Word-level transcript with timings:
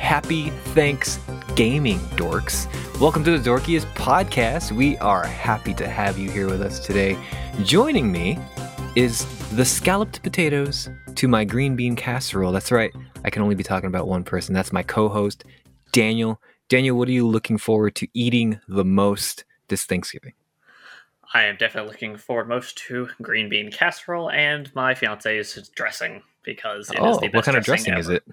happy 0.00 0.48
thanks 0.74 1.20
gaming 1.54 1.98
dorks. 2.16 2.66
Welcome 2.98 3.22
to 3.24 3.38
the 3.38 3.50
Dorkiest 3.50 3.84
podcast. 3.94 4.72
We 4.72 4.96
are 4.98 5.24
happy 5.24 5.74
to 5.74 5.86
have 5.86 6.18
you 6.18 6.30
here 6.30 6.48
with 6.48 6.62
us 6.62 6.80
today. 6.80 7.18
Joining 7.64 8.10
me 8.10 8.38
is 8.96 9.26
the 9.50 9.64
scalloped 9.64 10.22
potatoes 10.22 10.88
to 11.16 11.28
my 11.28 11.44
green 11.44 11.76
bean 11.76 11.96
casserole. 11.96 12.50
That's 12.50 12.72
right. 12.72 12.90
I 13.24 13.30
can 13.30 13.42
only 13.42 13.54
be 13.54 13.62
talking 13.62 13.88
about 13.88 14.08
one 14.08 14.24
person. 14.24 14.54
That's 14.54 14.72
my 14.72 14.82
co-host, 14.82 15.44
Daniel. 15.92 16.40
Daniel, 16.70 16.96
what 16.96 17.06
are 17.06 17.12
you 17.12 17.28
looking 17.28 17.58
forward 17.58 17.94
to 17.96 18.08
eating 18.14 18.58
the 18.68 18.84
most 18.84 19.44
this 19.68 19.84
Thanksgiving? 19.84 20.32
I 21.34 21.44
am 21.44 21.56
definitely 21.56 21.92
looking 21.92 22.16
forward 22.16 22.48
most 22.48 22.78
to 22.88 23.10
green 23.20 23.50
bean 23.50 23.70
casserole 23.70 24.30
and 24.30 24.74
my 24.74 24.94
fiance's 24.94 25.70
dressing 25.76 26.22
because 26.42 26.90
it 26.90 26.96
oh, 26.98 27.10
is 27.10 27.18
the 27.18 27.28
best 27.28 27.34
what 27.34 27.44
kind 27.44 27.58
of 27.58 27.64
dressing 27.64 27.92
dressing 27.92 28.12
is 28.12 28.16
it? 28.16 28.24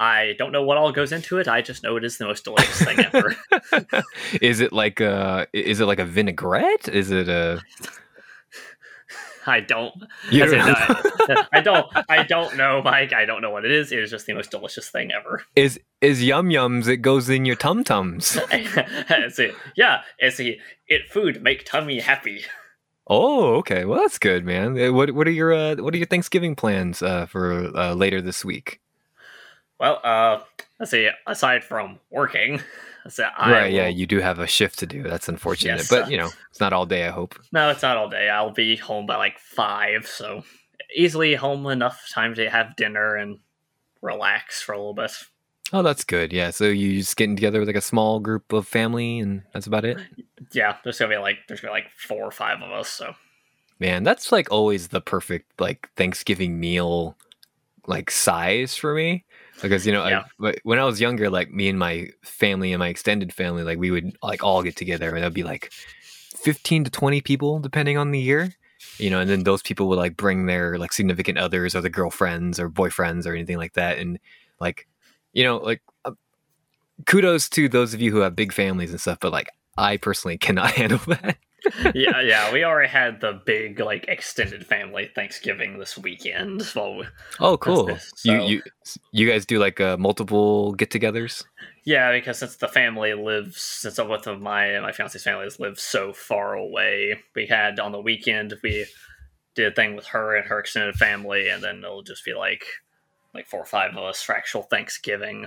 I 0.00 0.32
don't 0.38 0.50
know 0.50 0.62
what 0.62 0.78
all 0.78 0.92
goes 0.92 1.12
into 1.12 1.36
it. 1.36 1.46
I 1.46 1.60
just 1.60 1.82
know 1.82 1.96
it 1.96 2.04
is 2.04 2.16
the 2.16 2.24
most 2.24 2.44
delicious 2.44 2.82
thing 2.82 3.00
ever. 3.00 3.36
is 4.40 4.60
it 4.60 4.72
like 4.72 4.98
a 4.98 5.46
is 5.52 5.78
it 5.78 5.84
like 5.84 5.98
a 5.98 6.06
vinaigrette? 6.06 6.88
Is 6.88 7.10
it 7.10 7.28
a 7.28 7.60
I 9.46 9.60
don't. 9.60 9.94
You 10.30 10.44
in, 10.44 10.50
don't 10.50 10.68
uh, 10.70 11.44
I 11.52 11.60
don't. 11.60 11.86
I 12.08 12.22
don't 12.22 12.56
know, 12.56 12.82
Mike. 12.82 13.12
I 13.12 13.26
don't 13.26 13.42
know 13.42 13.50
what 13.50 13.64
it 13.66 13.70
is. 13.70 13.92
It 13.92 13.98
is 13.98 14.10
just 14.10 14.24
the 14.26 14.32
most 14.32 14.50
delicious 14.50 14.88
thing 14.88 15.12
ever. 15.12 15.42
is 15.54 15.78
is 16.00 16.24
yum 16.24 16.48
yums 16.48 16.88
it 16.88 16.98
goes 16.98 17.28
in 17.28 17.44
your 17.44 17.56
tum 17.56 17.84
tums? 17.84 18.38
yeah, 19.76 20.02
see, 20.30 20.58
it 20.88 21.10
food 21.10 21.42
make 21.42 21.66
tummy 21.66 22.00
happy. 22.00 22.42
Oh, 23.06 23.56
okay. 23.56 23.84
Well, 23.84 24.00
that's 24.00 24.18
good, 24.18 24.46
man. 24.46 24.80
Uh, 24.80 24.92
What 24.92 25.10
what 25.12 25.26
are 25.26 25.32
your 25.32 25.52
uh, 25.52 25.76
what 25.76 25.92
are 25.92 25.98
your 25.98 26.06
Thanksgiving 26.06 26.54
plans 26.54 27.02
uh, 27.02 27.26
for 27.26 27.76
uh, 27.76 27.92
later 27.94 28.22
this 28.22 28.44
week? 28.44 28.80
Well, 29.80 30.00
uh, 30.04 30.40
let's 30.78 30.90
see. 30.90 31.08
Aside 31.26 31.64
from 31.64 31.98
working, 32.10 32.60
so 33.08 33.24
I 33.36 33.50
right, 33.50 33.72
yeah, 33.72 33.88
you 33.88 34.06
do 34.06 34.20
have 34.20 34.38
a 34.38 34.46
shift 34.46 34.78
to 34.80 34.86
do. 34.86 35.02
That's 35.02 35.28
unfortunate, 35.28 35.78
Yes, 35.78 35.88
but 35.88 36.10
you 36.10 36.18
know, 36.18 36.28
it's 36.50 36.60
not 36.60 36.72
all 36.72 36.86
day. 36.86 37.06
I 37.06 37.10
hope. 37.10 37.34
No, 37.50 37.70
it's 37.70 37.82
not 37.82 37.96
all 37.96 38.08
day. 38.08 38.28
I'll 38.28 38.52
be 38.52 38.76
home 38.76 39.06
by 39.06 39.16
like 39.16 39.38
five, 39.38 40.06
so 40.06 40.44
easily 40.94 41.34
home 41.34 41.66
enough 41.66 42.08
time 42.12 42.34
to 42.34 42.50
have 42.50 42.76
dinner 42.76 43.16
and 43.16 43.38
relax 44.02 44.60
for 44.60 44.72
a 44.72 44.78
little 44.78 44.94
bit. 44.94 45.12
Oh, 45.72 45.82
that's 45.82 46.04
good. 46.04 46.32
Yeah, 46.32 46.50
so 46.50 46.64
you 46.66 46.98
just 46.98 47.16
getting 47.16 47.36
together 47.36 47.58
with 47.60 47.68
like 47.68 47.76
a 47.76 47.80
small 47.80 48.20
group 48.20 48.52
of 48.52 48.68
family, 48.68 49.18
and 49.18 49.42
that's 49.54 49.66
about 49.66 49.84
it. 49.84 49.98
Yeah, 50.52 50.76
there's 50.84 50.98
gonna 50.98 51.14
be 51.14 51.18
like 51.18 51.38
there's 51.48 51.60
gonna 51.60 51.72
be 51.72 51.80
like 51.80 51.90
four 51.96 52.22
or 52.22 52.32
five 52.32 52.60
of 52.60 52.70
us. 52.70 52.88
So 52.88 53.14
Man, 53.80 54.02
that's 54.04 54.30
like 54.30 54.50
always 54.50 54.88
the 54.88 55.00
perfect 55.00 55.58
like 55.58 55.88
Thanksgiving 55.96 56.60
meal 56.60 57.16
like 57.86 58.10
size 58.10 58.76
for 58.76 58.94
me. 58.94 59.24
Because 59.62 59.86
you 59.86 59.92
know, 59.92 60.06
Yeah. 60.06 60.24
I, 60.42 60.54
when 60.62 60.78
I 60.78 60.84
was 60.84 61.00
younger, 61.00 61.30
like 61.30 61.50
me 61.50 61.68
and 61.68 61.78
my 61.78 62.08
family 62.22 62.72
and 62.72 62.78
my 62.78 62.88
extended 62.88 63.32
family, 63.32 63.62
like 63.62 63.78
we 63.78 63.90
would 63.90 64.16
like 64.22 64.42
all 64.42 64.62
get 64.62 64.76
together, 64.76 65.08
and 65.10 65.18
it'd 65.18 65.34
be 65.34 65.42
like 65.42 65.72
fifteen 66.36 66.84
to 66.84 66.90
twenty 66.90 67.20
people, 67.20 67.58
depending 67.60 67.98
on 67.98 68.10
the 68.10 68.20
year. 68.20 68.54
You 68.98 69.10
know, 69.10 69.20
and 69.20 69.28
then 69.28 69.44
those 69.44 69.62
people 69.62 69.88
would 69.88 69.98
like 69.98 70.16
bring 70.16 70.46
their 70.46 70.78
like 70.78 70.92
significant 70.92 71.38
others 71.38 71.74
or 71.74 71.80
the 71.80 71.90
girlfriends 71.90 72.58
or 72.58 72.70
boyfriends 72.70 73.26
or 73.26 73.34
anything 73.34 73.58
like 73.58 73.74
that, 73.74 73.98
and 73.98 74.18
like, 74.58 74.86
you 75.32 75.44
know, 75.44 75.58
like 75.58 75.82
uh, 76.04 76.12
kudos 77.06 77.48
to 77.50 77.68
those 77.68 77.94
of 77.94 78.00
you 78.00 78.10
who 78.10 78.20
have 78.20 78.36
big 78.36 78.52
families 78.52 78.90
and 78.90 79.00
stuff, 79.00 79.18
but 79.20 79.32
like 79.32 79.48
I 79.76 79.96
personally 79.96 80.38
cannot 80.38 80.70
handle 80.80 81.00
that. 81.08 81.36
Yeah, 81.94 82.20
yeah, 82.20 82.52
we 82.52 82.64
already 82.64 82.88
had 82.88 83.20
the 83.20 83.40
big 83.44 83.80
like 83.80 84.06
extended 84.08 84.66
family 84.66 85.10
Thanksgiving 85.14 85.78
this 85.78 85.96
weekend. 85.98 86.62
We- 86.74 87.04
Oh, 87.38 87.56
cool. 87.56 87.86
this, 87.86 88.12
You 88.24 88.42
you 88.42 88.62
you 89.12 89.28
guys 89.30 89.46
do 89.46 89.58
like 89.58 89.80
uh, 89.80 89.96
multiple 89.96 90.72
get-togethers? 90.74 91.44
yeah, 91.84 92.12
because 92.12 92.38
since 92.38 92.56
the 92.56 92.68
family 92.68 93.14
lives, 93.14 93.60
since 93.60 93.96
both 93.96 94.26
of 94.26 94.40
my 94.40 94.78
my 94.80 94.92
fiance's 94.92 95.22
families 95.24 95.58
live 95.60 95.78
so 95.78 96.12
far 96.12 96.54
away, 96.54 97.18
we 97.34 97.46
had 97.46 97.78
on 97.80 97.92
the 97.92 98.00
weekend 98.00 98.54
we 98.62 98.86
did 99.54 99.72
a 99.72 99.74
thing 99.74 99.96
with 99.96 100.06
her 100.06 100.36
and 100.36 100.46
her 100.48 100.60
extended 100.60 100.94
family, 100.94 101.48
and 101.48 101.62
then 101.62 101.78
it'll 101.78 102.02
just 102.02 102.24
be 102.24 102.34
like 102.34 102.64
like 103.34 103.46
four 103.46 103.60
or 103.60 103.66
five 103.66 103.92
of 103.96 104.02
us 104.04 104.22
for 104.22 104.34
actual 104.34 104.62
Thanksgiving. 104.62 105.46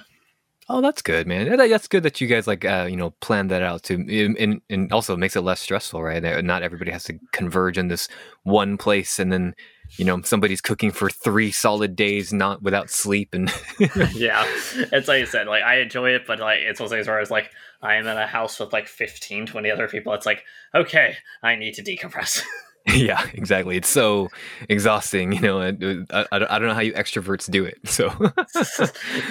Oh, 0.69 0.81
that's 0.81 1.01
good, 1.01 1.27
man. 1.27 1.57
That's 1.57 1.87
good 1.87 2.03
that 2.03 2.21
you 2.21 2.27
guys 2.27 2.47
like 2.47 2.63
uh, 2.63 2.87
you 2.89 2.95
know 2.95 3.11
plan 3.21 3.47
that 3.49 3.61
out 3.61 3.83
too, 3.83 4.05
and, 4.39 4.61
and 4.69 4.93
also 4.93 5.17
makes 5.17 5.35
it 5.35 5.41
less 5.41 5.59
stressful, 5.59 6.01
right? 6.01 6.43
Not 6.43 6.63
everybody 6.63 6.91
has 6.91 7.03
to 7.05 7.19
converge 7.31 7.77
in 7.77 7.89
this 7.89 8.07
one 8.43 8.77
place, 8.77 9.19
and 9.19 9.31
then 9.31 9.55
you 9.97 10.05
know 10.05 10.21
somebody's 10.21 10.61
cooking 10.61 10.91
for 10.91 11.09
three 11.09 11.51
solid 11.51 11.95
days, 11.95 12.31
not 12.31 12.63
without 12.63 12.89
sleep, 12.89 13.33
and 13.33 13.51
yeah 14.13 14.45
it's 14.91 15.07
like 15.07 15.19
you 15.19 15.25
said 15.25 15.47
like 15.47 15.63
i 15.63 15.79
enjoy 15.79 16.09
it 16.11 16.23
but 16.25 16.39
like 16.39 16.59
it's 16.59 16.79
one 16.79 16.85
of 16.85 16.91
those 16.91 17.07
where 17.07 17.19
it's 17.19 17.31
like 17.31 17.51
i 17.81 17.95
am 17.95 18.07
in 18.07 18.17
a 18.17 18.27
house 18.27 18.59
with 18.59 18.71
like 18.73 18.87
15 18.87 19.45
20 19.45 19.71
other 19.71 19.87
people 19.87 20.13
it's 20.13 20.25
like 20.25 20.43
okay 20.73 21.15
i 21.41 21.55
need 21.55 21.73
to 21.73 21.83
decompress 21.83 22.41
yeah, 22.87 23.25
exactly. 23.33 23.77
It's 23.77 23.89
so 23.89 24.29
exhausting, 24.69 25.31
you 25.33 25.39
know. 25.41 25.59
And 25.61 26.07
uh, 26.11 26.25
I, 26.31 26.35
I 26.35 26.39
don't- 26.39 26.51
I 26.51 26.59
don't 26.59 26.67
know 26.67 26.73
how 26.73 26.81
you 26.81 26.93
extroverts 26.93 27.49
do 27.49 27.63
it. 27.65 27.77
So 27.85 28.07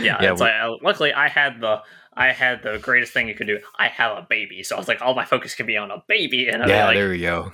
yeah, 0.00 0.18
Yeah, 0.22 0.32
it's 0.32 0.40
like 0.40 0.52
uh, 0.54 0.76
luckily 0.82 1.12
i 1.12 1.28
had 1.28 1.60
the 1.60 1.80
i 2.14 2.28
had 2.28 2.62
the 2.62 2.78
greatest 2.78 3.12
thing 3.12 3.26
you 3.28 3.34
could 3.34 3.46
do 3.46 3.58
i 3.78 3.88
have 3.88 4.16
a 4.18 4.26
baby 4.28 4.62
so 4.62 4.76
i 4.76 4.78
was 4.78 4.86
like 4.88 5.00
all 5.00 5.14
my 5.14 5.24
focus 5.24 5.54
can 5.54 5.66
be 5.66 5.76
on 5.76 5.90
a 5.90 6.02
baby 6.08 6.48
and 6.48 6.62
I'd 6.62 6.68
yeah, 6.68 6.86
like, 6.86 6.96
there 6.96 7.08
we 7.10 7.20
go. 7.20 7.52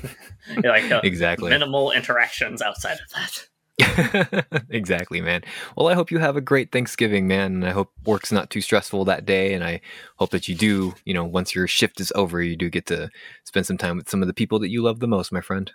like 0.64 0.90
uh, 0.90 1.00
Exactly. 1.04 1.50
minimal 1.50 1.92
interactions 1.92 2.62
outside 2.62 2.94
of 2.94 3.10
that 3.14 3.46
exactly, 4.70 5.20
man. 5.20 5.42
Well, 5.76 5.88
I 5.88 5.94
hope 5.94 6.10
you 6.10 6.18
have 6.18 6.36
a 6.36 6.40
great 6.40 6.72
Thanksgiving, 6.72 7.26
man. 7.26 7.54
And 7.54 7.66
I 7.66 7.70
hope 7.70 7.90
work's 8.04 8.32
not 8.32 8.50
too 8.50 8.60
stressful 8.60 9.04
that 9.06 9.26
day. 9.26 9.54
And 9.54 9.64
I 9.64 9.80
hope 10.16 10.30
that 10.30 10.48
you 10.48 10.54
do, 10.54 10.94
you 11.04 11.14
know, 11.14 11.24
once 11.24 11.54
your 11.54 11.66
shift 11.66 12.00
is 12.00 12.12
over, 12.14 12.42
you 12.42 12.56
do 12.56 12.70
get 12.70 12.86
to 12.86 13.10
spend 13.44 13.66
some 13.66 13.78
time 13.78 13.96
with 13.96 14.08
some 14.08 14.22
of 14.22 14.28
the 14.28 14.34
people 14.34 14.58
that 14.60 14.70
you 14.70 14.82
love 14.82 15.00
the 15.00 15.08
most, 15.08 15.32
my 15.32 15.40
friend. 15.40 15.72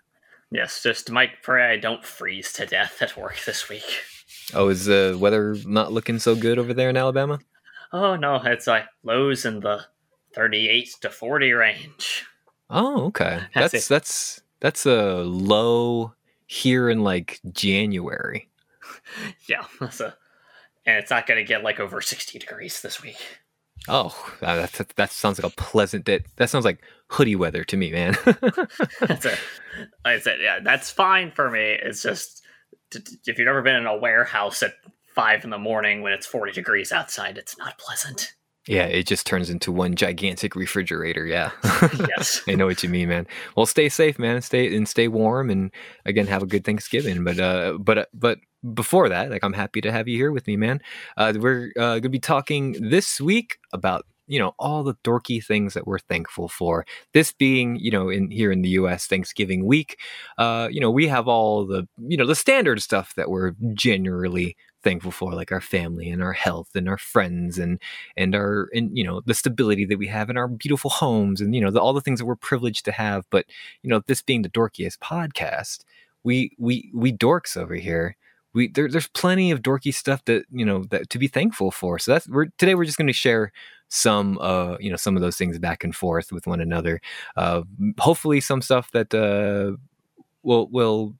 yes 0.51 0.83
just 0.83 1.09
mike 1.11 1.41
pray 1.41 1.73
i 1.73 1.77
don't 1.77 2.05
freeze 2.05 2.53
to 2.53 2.65
death 2.67 3.01
at 3.01 3.17
work 3.17 3.37
this 3.45 3.67
week 3.67 3.83
Oh, 4.53 4.69
is 4.69 4.85
the 4.85 5.17
weather 5.19 5.55
not 5.65 5.91
looking 5.91 6.19
so 6.19 6.35
good 6.35 6.59
over 6.59 6.71
there 6.73 6.89
in 6.89 6.97
Alabama? 6.97 7.39
oh 7.91 8.15
no 8.15 8.35
it's 8.35 8.67
like 8.67 8.85
lows 9.03 9.43
in 9.45 9.59
the 9.61 9.85
38 10.35 10.89
to 11.01 11.09
40 11.09 11.51
range 11.53 12.25
Oh, 12.69 13.05
okay. 13.07 13.41
That's 13.55 13.71
That's 13.73 13.87
that's 13.87 14.41
that's 14.59 14.85
a 14.85 15.23
low 15.23 16.13
here 16.47 16.89
in 16.89 17.03
like 17.03 17.39
January. 17.51 18.49
Yeah, 19.47 19.65
that's 19.79 19.99
a, 19.99 20.15
and 20.85 20.97
it's 20.97 21.11
not 21.11 21.27
going 21.27 21.37
to 21.37 21.47
get 21.47 21.63
like 21.63 21.79
over 21.79 22.01
60 22.01 22.39
degrees 22.39 22.81
this 22.81 23.01
week. 23.01 23.17
Oh, 23.87 24.33
that, 24.41 24.71
that, 24.73 24.89
that 24.95 25.11
sounds 25.11 25.39
like 25.39 25.51
a 25.51 25.55
pleasant 25.55 26.05
day. 26.05 26.23
That 26.37 26.49
sounds 26.49 26.65
like 26.65 26.81
hoodie 27.07 27.35
weather 27.35 27.63
to 27.65 27.77
me, 27.77 27.91
man. 27.91 28.15
That's 28.99 29.25
a, 29.25 29.29
like 29.29 29.37
I 30.05 30.19
said, 30.19 30.39
yeah, 30.41 30.59
that's 30.59 30.89
fine 30.89 31.31
for 31.31 31.49
me. 31.51 31.77
It's 31.81 32.01
just 32.01 32.41
if 32.93 33.37
you've 33.37 33.47
ever 33.47 33.61
been 33.61 33.75
in 33.75 33.85
a 33.85 33.97
warehouse 33.97 34.63
at 34.63 34.73
five 35.13 35.43
in 35.43 35.49
the 35.49 35.57
morning 35.57 36.01
when 36.01 36.13
it's 36.13 36.25
40 36.25 36.51
degrees 36.51 36.91
outside, 36.91 37.37
it's 37.37 37.57
not 37.57 37.77
pleasant. 37.77 38.33
Yeah, 38.67 38.85
it 38.85 39.05
just 39.05 39.27
turns 39.27 39.49
into 39.49 39.71
one 39.71 39.95
gigantic 39.95 40.55
refrigerator. 40.55 41.25
Yeah. 41.25 41.51
Yes. 42.17 42.41
I 42.47 42.55
know 42.55 42.65
what 42.65 42.81
you 42.81 42.89
mean, 42.89 43.09
man. 43.09 43.27
Well, 43.55 43.65
stay 43.65 43.89
safe, 43.89 44.17
man. 44.17 44.41
Stay 44.41 44.75
and 44.75 44.87
stay 44.87 45.07
warm, 45.07 45.49
and 45.49 45.71
again, 46.05 46.25
have 46.27 46.41
a 46.41 46.47
good 46.47 46.63
Thanksgiving. 46.65 47.23
But 47.23 47.39
uh, 47.39 47.77
but 47.79 47.97
uh, 47.99 48.05
but 48.13 48.39
before 48.73 49.09
that, 49.09 49.29
like, 49.29 49.43
I'm 49.43 49.53
happy 49.53 49.81
to 49.81 49.91
have 49.91 50.07
you 50.07 50.17
here 50.17 50.31
with 50.31 50.47
me, 50.47 50.57
man. 50.57 50.81
Uh, 51.15 51.33
we're 51.37 51.71
uh, 51.77 51.99
gonna 51.99 52.09
be 52.09 52.19
talking 52.19 52.89
this 52.89 53.21
week 53.21 53.57
about 53.71 54.05
you 54.27 54.39
know 54.39 54.55
all 54.57 54.83
the 54.83 54.95
dorky 55.03 55.43
things 55.43 55.75
that 55.75 55.85
we're 55.85 55.99
thankful 55.99 56.47
for. 56.47 56.85
This 57.13 57.31
being 57.31 57.75
you 57.75 57.91
know 57.91 58.09
in 58.09 58.31
here 58.31 58.51
in 58.51 58.63
the 58.63 58.69
U.S. 58.69 59.05
Thanksgiving 59.05 59.65
week, 59.65 59.99
uh, 60.39 60.69
you 60.71 60.81
know 60.81 60.89
we 60.89 61.07
have 61.07 61.27
all 61.27 61.65
the 61.65 61.87
you 61.97 62.17
know 62.17 62.25
the 62.25 62.35
standard 62.35 62.81
stuff 62.81 63.13
that 63.15 63.29
we're 63.29 63.51
generally 63.73 64.55
thankful 64.85 65.11
for 65.11 65.33
like 65.33 65.51
our 65.51 65.61
family 65.61 66.09
and 66.09 66.23
our 66.23 66.33
health 66.33 66.69
and 66.75 66.87
our 66.87 66.97
friends 66.97 67.59
and 67.59 67.81
and 68.15 68.35
our 68.35 68.69
and 68.73 68.97
you 68.97 69.03
know 69.03 69.21
the 69.25 69.33
stability 69.33 69.85
that 69.85 69.97
we 69.99 70.07
have 70.07 70.29
in 70.29 70.37
our 70.37 70.47
beautiful 70.47 70.91
homes 70.91 71.41
and 71.41 71.53
you 71.55 71.59
know 71.61 71.71
the, 71.71 71.81
all 71.81 71.93
the 71.93 72.01
things 72.01 72.19
that 72.19 72.25
we're 72.25 72.37
privileged 72.37 72.85
to 72.85 72.93
have. 72.93 73.25
But 73.31 73.45
you 73.83 73.89
know 73.89 74.01
this 74.07 74.21
being 74.21 74.43
the 74.43 74.49
dorkiest 74.49 74.99
podcast 74.99 75.79
we 76.23 76.51
we 76.59 76.91
we 76.93 77.13
dorks 77.13 77.55
over 77.57 77.75
here. 77.75 78.17
We 78.53 78.69
there, 78.69 78.89
there's 78.89 79.07
plenty 79.07 79.51
of 79.51 79.61
dorky 79.61 79.93
stuff 79.93 80.23
that 80.25 80.45
you 80.51 80.65
know 80.65 80.85
that 80.91 81.09
to 81.11 81.19
be 81.19 81.27
thankful 81.27 81.71
for. 81.71 81.99
So 81.99 82.13
that's 82.13 82.27
we're 82.29 82.47
today 82.57 82.75
we're 82.75 82.85
just 82.85 82.97
going 82.97 83.07
to 83.07 83.13
share 83.13 83.51
some 83.89 84.37
uh 84.39 84.77
you 84.79 84.89
know 84.89 84.95
some 84.97 85.15
of 85.15 85.21
those 85.21 85.37
things 85.37 85.59
back 85.59 85.83
and 85.83 85.95
forth 85.95 86.31
with 86.31 86.47
one 86.47 86.61
another. 86.61 87.01
Uh 87.37 87.63
hopefully 87.99 88.41
some 88.41 88.61
stuff 88.61 88.91
that 88.91 89.13
uh 89.13 89.77
will 90.43 90.67
will 90.69 91.15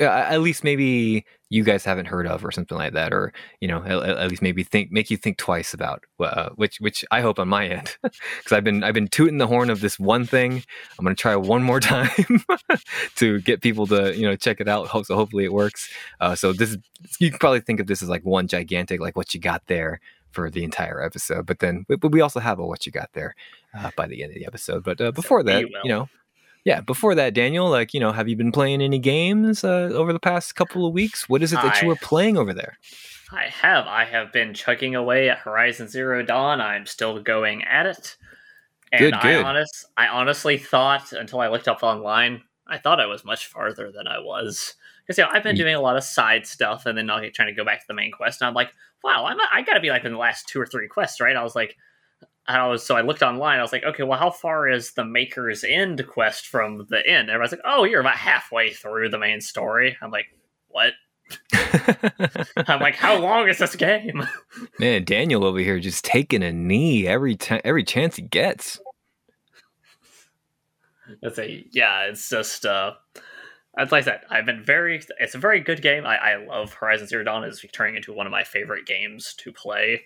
at 0.00 0.40
least 0.40 0.64
maybe 0.64 1.24
you 1.50 1.62
guys 1.62 1.84
haven't 1.84 2.06
heard 2.06 2.26
of 2.26 2.44
or 2.44 2.50
something 2.50 2.76
like 2.76 2.94
that, 2.94 3.12
or 3.12 3.32
you 3.60 3.68
know, 3.68 3.82
at, 3.84 4.02
at 4.18 4.28
least 4.28 4.42
maybe 4.42 4.64
think 4.64 4.90
make 4.90 5.10
you 5.10 5.16
think 5.16 5.36
twice 5.36 5.72
about 5.72 6.02
uh, 6.20 6.50
which 6.56 6.78
which 6.80 7.04
I 7.10 7.20
hope 7.20 7.38
on 7.38 7.48
my 7.48 7.68
end 7.68 7.96
because 8.02 8.52
I've 8.52 8.64
been 8.64 8.82
I've 8.82 8.94
been 8.94 9.08
tooting 9.08 9.38
the 9.38 9.46
horn 9.46 9.70
of 9.70 9.80
this 9.80 9.98
one 9.98 10.26
thing. 10.26 10.64
I'm 10.98 11.04
gonna 11.04 11.14
try 11.14 11.36
one 11.36 11.62
more 11.62 11.80
time 11.94 12.44
to 13.16 13.40
get 13.42 13.60
people 13.60 13.86
to 13.88 14.16
you 14.16 14.26
know 14.26 14.36
check 14.36 14.60
it 14.60 14.68
out. 14.68 14.88
So 15.06 15.14
hopefully 15.14 15.44
it 15.44 15.52
works. 15.52 15.88
Uh, 16.20 16.34
so 16.34 16.52
this 16.52 16.76
you 17.18 17.30
can 17.30 17.38
probably 17.38 17.60
think 17.60 17.80
of 17.80 17.86
this 17.86 18.02
as 18.02 18.08
like 18.08 18.24
one 18.24 18.48
gigantic 18.48 19.00
like 19.00 19.16
what 19.16 19.34
you 19.34 19.40
got 19.40 19.62
there 19.66 20.00
for 20.32 20.50
the 20.50 20.64
entire 20.64 21.02
episode. 21.02 21.46
But 21.46 21.60
then, 21.60 21.86
but 21.88 22.10
we 22.10 22.20
also 22.20 22.40
have 22.40 22.58
a 22.58 22.66
what 22.66 22.84
you 22.84 22.92
got 22.92 23.10
there 23.14 23.34
uh, 23.72 23.90
by 23.96 24.06
the 24.06 24.22
end 24.22 24.32
of 24.32 24.34
the 24.34 24.46
episode. 24.46 24.82
But 24.82 25.00
uh, 25.00 25.12
before 25.12 25.42
that, 25.44 25.60
you 25.62 25.90
know, 25.90 26.08
yeah, 26.64 26.80
before 26.80 27.14
that, 27.14 27.34
Daniel, 27.34 27.68
like, 27.68 27.92
you 27.92 28.00
know, 28.00 28.12
have 28.12 28.26
you 28.26 28.36
been 28.36 28.52
playing 28.52 28.80
any 28.80 28.98
games 28.98 29.64
uh, 29.64 29.90
over 29.92 30.12
the 30.12 30.20
past 30.20 30.54
couple 30.56 30.86
of 30.86 30.94
weeks? 30.94 31.28
What 31.28 31.42
is 31.42 31.52
it 31.52 31.56
that 31.56 31.76
I, 31.76 31.80
you 31.82 31.88
were 31.88 31.96
playing 31.96 32.38
over 32.38 32.54
there? 32.54 32.78
I 33.30 33.48
have. 33.48 33.86
I 33.86 34.04
have 34.04 34.32
been 34.32 34.54
chugging 34.54 34.94
away 34.94 35.28
at 35.28 35.38
Horizon 35.38 35.88
Zero 35.88 36.22
Dawn. 36.22 36.62
I'm 36.62 36.86
still 36.86 37.20
going 37.20 37.64
at 37.64 37.84
it. 37.84 38.16
And 38.92 39.00
good, 39.00 39.14
good. 39.20 39.44
I, 39.44 39.48
honest, 39.48 39.86
I 39.96 40.06
honestly 40.06 40.56
thought, 40.56 41.12
until 41.12 41.40
I 41.40 41.48
looked 41.48 41.68
up 41.68 41.82
online, 41.82 42.42
I 42.66 42.78
thought 42.78 43.00
I 43.00 43.06
was 43.06 43.24
much 43.24 43.46
farther 43.46 43.92
than 43.92 44.06
I 44.06 44.20
was. 44.20 44.74
Because, 45.06 45.18
you 45.18 45.24
know, 45.24 45.30
I've 45.30 45.42
been 45.42 45.56
doing 45.56 45.74
a 45.74 45.80
lot 45.80 45.98
of 45.98 46.04
side 46.04 46.46
stuff 46.46 46.86
and 46.86 46.96
then 46.96 47.10
I'll 47.10 47.20
trying 47.30 47.48
to 47.48 47.54
go 47.54 47.64
back 47.64 47.80
to 47.80 47.86
the 47.86 47.94
main 47.94 48.10
quest. 48.10 48.40
And 48.40 48.48
I'm 48.48 48.54
like, 48.54 48.72
wow, 49.02 49.26
I'm, 49.26 49.36
I 49.52 49.60
got 49.60 49.74
to 49.74 49.80
be 49.80 49.90
like 49.90 50.04
in 50.04 50.12
the 50.12 50.18
last 50.18 50.48
two 50.48 50.58
or 50.58 50.66
three 50.66 50.88
quests, 50.88 51.20
right? 51.20 51.36
I 51.36 51.42
was 51.42 51.54
like, 51.54 51.76
I 52.46 52.66
was 52.66 52.84
so 52.84 52.96
I 52.96 53.00
looked 53.00 53.22
online. 53.22 53.58
I 53.58 53.62
was 53.62 53.72
like, 53.72 53.84
okay, 53.84 54.02
well, 54.02 54.18
how 54.18 54.30
far 54.30 54.68
is 54.68 54.92
the 54.92 55.04
Maker's 55.04 55.64
End 55.64 56.06
quest 56.06 56.46
from 56.46 56.86
the 56.90 57.06
end? 57.06 57.30
Everybody's 57.30 57.52
like, 57.52 57.60
oh, 57.64 57.84
you're 57.84 58.00
about 58.00 58.16
halfway 58.16 58.70
through 58.70 59.08
the 59.08 59.18
main 59.18 59.40
story. 59.40 59.96
I'm 60.02 60.10
like, 60.10 60.26
what? 60.68 60.92
I'm 62.68 62.80
like, 62.80 62.96
how 62.96 63.18
long 63.18 63.48
is 63.48 63.58
this 63.58 63.76
game? 63.76 64.28
Man, 64.78 65.04
Daniel 65.04 65.44
over 65.44 65.58
here 65.58 65.80
just 65.80 66.04
taking 66.04 66.42
a 66.42 66.52
knee 66.52 67.06
every 67.06 67.36
time, 67.36 67.62
every 67.64 67.84
chance 67.84 68.16
he 68.16 68.22
gets. 68.22 68.78
It's 71.22 71.38
a 71.38 71.66
yeah. 71.70 72.04
It's 72.04 72.28
just 72.28 72.66
uh, 72.66 72.92
as 73.76 73.92
I 73.92 74.00
said, 74.00 74.20
I've 74.30 74.46
been 74.46 74.62
very. 74.62 75.02
It's 75.18 75.34
a 75.34 75.38
very 75.38 75.60
good 75.60 75.82
game. 75.82 76.06
I, 76.06 76.16
I 76.16 76.44
love 76.44 76.74
Horizon 76.74 77.06
Zero 77.06 77.24
Dawn. 77.24 77.44
It's 77.44 77.64
turning 77.72 77.96
into 77.96 78.12
one 78.12 78.26
of 78.26 78.30
my 78.30 78.44
favorite 78.44 78.86
games 78.86 79.34
to 79.38 79.52
play. 79.52 80.02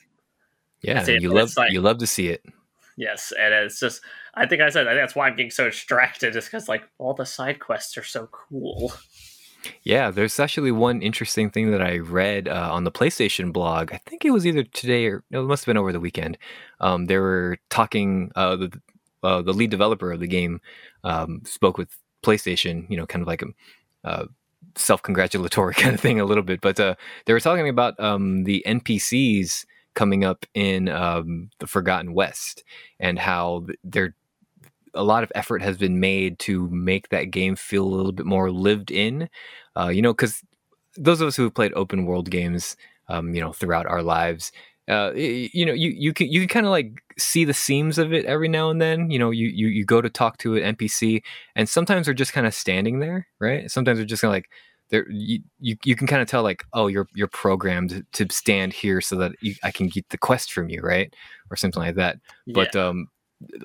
Yeah, 0.81 1.05
you 1.07 1.33
love 1.33 1.53
like, 1.57 1.73
you 1.73 1.81
love 1.81 1.99
to 1.99 2.07
see 2.07 2.29
it. 2.29 2.45
Yes, 2.97 3.33
and 3.39 3.53
it's 3.55 3.81
just 3.81 4.01
I 4.35 4.47
think 4.47 4.63
I 4.63 4.71
said 4.71 4.87
I 4.87 4.91
think 4.91 5.03
that's 5.03 5.15
why 5.15 5.29
I'm 5.29 5.37
getting 5.37 5.51
so 5.51 5.65
distracted, 5.65 6.33
just 6.33 6.49
because 6.49 6.69
like 6.69 6.83
all 6.99 7.15
the 7.15 7.27
side 7.27 7.61
quests 7.61 7.97
are 7.97 8.05
so 8.05 8.29
cool. 8.31 8.93
Yeah, 9.83 10.11
there's 10.11 10.39
actually 10.39 10.73
one 10.73 11.03
interesting 11.03 11.51
thing 11.51 11.71
that 11.73 11.83
I 11.83 11.99
read 11.99 12.49
uh, 12.49 12.71
on 12.73 12.85
the 12.85 12.93
PlayStation 12.93 13.53
blog. 13.53 13.93
I 13.93 13.99
think 13.99 14.25
it 14.25 14.31
was 14.31 14.47
either 14.47 14.63
today 14.63 15.07
or 15.07 15.25
no, 15.31 15.43
it 15.43 15.47
must 15.47 15.65
have 15.65 15.67
been 15.67 15.77
over 15.77 15.93
the 15.93 16.01
weekend. 16.01 16.39
Um, 16.81 17.07
they 17.07 17.19
were 17.19 17.59
talking. 17.71 18.31
Uh, 18.37 18.57
the 18.57 18.81
uh, 19.23 19.43
the 19.43 19.53
lead 19.53 19.71
developer 19.71 20.13
of 20.13 20.21
the 20.21 20.29
game 20.29 20.61
um, 21.03 21.43
spoke 21.45 21.77
with 21.77 21.89
PlayStation. 22.23 22.89
You 22.89 22.97
know, 22.97 23.07
kind 23.07 23.23
of 23.23 23.29
like 23.29 23.43
a 23.43 23.47
uh, 24.05 24.27
self 24.77 25.03
congratulatory 25.03 25.75
kind 25.77 25.95
of 25.95 26.01
thing, 26.01 26.21
a 26.21 26.25
little 26.25 26.45
bit. 26.45 26.61
But 26.61 26.79
uh, 26.81 26.95
they 27.27 27.33
were 27.33 27.41
talking 27.41 27.69
about 27.69 27.99
um, 28.01 28.45
the 28.45 28.63
NPCs 28.67 29.67
coming 29.99 30.23
up 30.23 30.47
in 30.55 30.89
um, 30.89 31.51
the 31.59 31.67
Forbidden 31.67 32.15
West 32.15 32.63
and 33.01 33.19
how 33.19 33.67
there 33.83 34.15
a 34.95 35.03
lot 35.03 35.25
of 35.25 35.33
effort 35.35 35.61
has 35.61 35.77
been 35.77 35.99
made 35.99 36.39
to 36.39 36.71
make 36.71 37.09
that 37.09 37.33
game 37.33 37.57
feel 37.57 37.85
a 37.85 37.97
little 37.97 38.13
bit 38.13 38.25
more 38.25 38.49
lived 38.53 38.93
in. 38.93 39.29
Uh, 39.77 39.89
you 39.89 40.01
know, 40.01 40.13
because 40.13 40.41
those 40.97 41.21
of 41.21 41.27
us 41.27 41.35
who 41.35 41.43
have 41.43 41.55
played 41.55 41.73
open 41.75 42.07
world 42.07 42.31
games, 42.31 42.77
um, 43.09 43.35
you 43.35 43.41
know, 43.41 43.53
throughout 43.53 43.87
our 43.87 44.03
lives, 44.03 44.53
uh, 44.87 45.13
you 45.15 45.67
know, 45.67 45.73
you 45.73 45.91
you 45.91 46.15
can 46.15 46.29
you 46.31 46.41
can 46.43 46.49
kind 46.49 46.67
of 46.67 46.71
like 46.71 47.03
see 47.19 47.45
the 47.45 47.53
seams 47.53 47.99
of 47.99 48.13
it 48.13 48.25
every 48.25 48.49
now 48.49 48.71
and 48.71 48.81
then. 48.81 49.11
You 49.11 49.19
know, 49.19 49.33
you 49.33 49.49
you 49.49 49.67
you 49.67 49.85
go 49.85 50.01
to 50.01 50.09
talk 50.09 50.39
to 50.39 50.55
an 50.55 50.77
NPC, 50.77 51.23
and 51.57 51.69
sometimes 51.69 52.07
they're 52.07 52.15
just 52.15 52.33
kind 52.33 52.47
of 52.47 52.55
standing 52.55 53.01
there, 53.01 53.27
right? 53.41 53.69
Sometimes 53.69 53.99
they're 53.99 54.07
just 54.07 54.23
kind 54.23 54.31
of 54.31 54.37
like 54.37 54.49
there 54.91 55.07
you, 55.11 55.41
you, 55.61 55.77
you 55.85 55.97
can 55.97 56.07
kind 56.07 56.23
of 56.23 56.29
tell 56.29 56.43
like 56.43 56.65
oh 56.73 56.87
you're 56.87 57.09
you're 57.15 57.29
programmed 57.29 58.05
to 58.13 58.27
stand 58.31 58.73
here 58.73 59.01
so 59.01 59.17
that 59.17 59.33
you, 59.41 59.55
I 59.63 59.71
can 59.71 59.89
get 59.89 60.09
the 60.09 60.19
quest 60.19 60.53
from 60.53 60.69
you 60.69 60.81
right? 60.83 61.15
Or 61.51 61.57
something 61.57 61.83
like 61.83 61.97
that. 61.97 62.19
Yeah. 62.47 62.55
but 62.55 62.77
um 62.77 63.09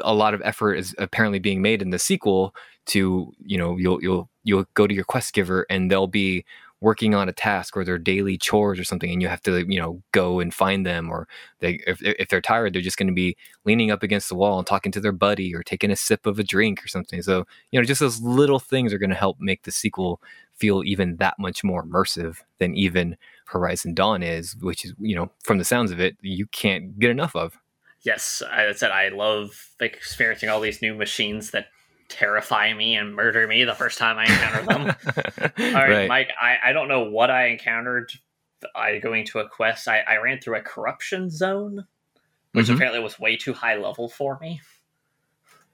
a 0.03 0.13
lot 0.13 0.33
of 0.33 0.41
effort 0.43 0.75
is 0.75 0.93
apparently 0.99 1.39
being 1.39 1.61
made 1.61 1.81
in 1.81 1.89
the 1.89 1.99
sequel 1.99 2.53
to 2.85 3.31
you 3.43 3.57
know 3.57 3.77
you'll 3.77 4.01
you'll 4.01 4.29
you'll 4.43 4.65
go 4.73 4.87
to 4.87 4.93
your 4.93 5.03
quest 5.03 5.33
giver 5.33 5.65
and 5.69 5.89
they'll 5.89 6.07
be 6.07 6.45
working 6.83 7.15
on 7.15 7.29
a 7.29 7.33
task 7.33 7.77
or 7.77 7.85
their 7.85 7.97
daily 7.97 8.37
chores 8.37 8.77
or 8.77 8.83
something 8.83 9.09
and 9.09 9.21
you 9.21 9.27
have 9.29 9.41
to 9.41 9.65
you 9.71 9.79
know 9.79 10.03
go 10.11 10.41
and 10.41 10.53
find 10.53 10.85
them 10.85 11.09
or 11.09 11.29
they 11.59 11.79
if, 11.87 12.01
if 12.03 12.27
they're 12.27 12.41
tired 12.41 12.73
they're 12.73 12.81
just 12.81 12.97
going 12.97 13.07
to 13.07 13.13
be 13.13 13.37
leaning 13.63 13.89
up 13.89 14.03
against 14.03 14.27
the 14.27 14.35
wall 14.35 14.57
and 14.59 14.67
talking 14.67 14.91
to 14.91 14.99
their 14.99 15.13
buddy 15.13 15.55
or 15.55 15.63
taking 15.63 15.89
a 15.89 15.95
sip 15.95 16.25
of 16.25 16.37
a 16.37 16.43
drink 16.43 16.83
or 16.83 16.89
something. 16.89 17.21
So 17.21 17.45
you 17.71 17.79
know 17.79 17.85
just 17.85 18.01
those 18.01 18.19
little 18.19 18.59
things 18.59 18.93
are 18.93 18.97
going 18.97 19.09
to 19.11 19.15
help 19.15 19.37
make 19.39 19.63
the 19.63 19.71
sequel 19.71 20.21
feel 20.63 20.83
even 20.85 21.17
that 21.17 21.35
much 21.37 21.61
more 21.61 21.85
immersive 21.85 22.37
than 22.59 22.73
even 22.75 23.17
horizon 23.47 23.93
dawn 23.93 24.23
is 24.23 24.55
which 24.61 24.85
is 24.85 24.93
you 24.97 25.13
know 25.13 25.29
from 25.43 25.57
the 25.57 25.65
sounds 25.65 25.91
of 25.91 25.99
it 25.99 26.15
you 26.21 26.47
can't 26.47 26.97
get 26.97 27.09
enough 27.09 27.35
of 27.35 27.57
yes 28.03 28.41
i 28.49 28.71
said 28.71 28.91
i 28.91 29.09
love 29.09 29.69
experiencing 29.81 30.47
all 30.47 30.61
these 30.61 30.81
new 30.81 30.95
machines 30.95 31.51
that 31.51 31.65
terrify 32.07 32.73
me 32.73 32.95
and 32.95 33.13
murder 33.13 33.45
me 33.47 33.63
the 33.63 33.73
first 33.73 33.97
time 33.97 34.17
I 34.17 34.25
encounter 34.25 34.65
them. 34.65 34.81
All 35.75 35.81
right, 35.81 35.89
right, 35.89 36.07
Mike, 36.07 36.29
I, 36.39 36.57
I 36.65 36.71
don't 36.71 36.87
know 36.87 37.05
what 37.09 37.31
I 37.31 37.47
encountered 37.47 38.11
I 38.75 38.99
going 38.99 39.25
to 39.27 39.39
a 39.39 39.49
quest. 39.49 39.87
I, 39.87 39.99
I 40.01 40.17
ran 40.17 40.39
through 40.39 40.57
a 40.57 40.61
corruption 40.61 41.29
zone, 41.29 41.85
which 42.51 42.67
mm-hmm. 42.67 42.75
apparently 42.75 43.01
was 43.01 43.19
way 43.19 43.35
too 43.35 43.53
high 43.53 43.77
level 43.77 44.09
for 44.09 44.37
me. 44.39 44.61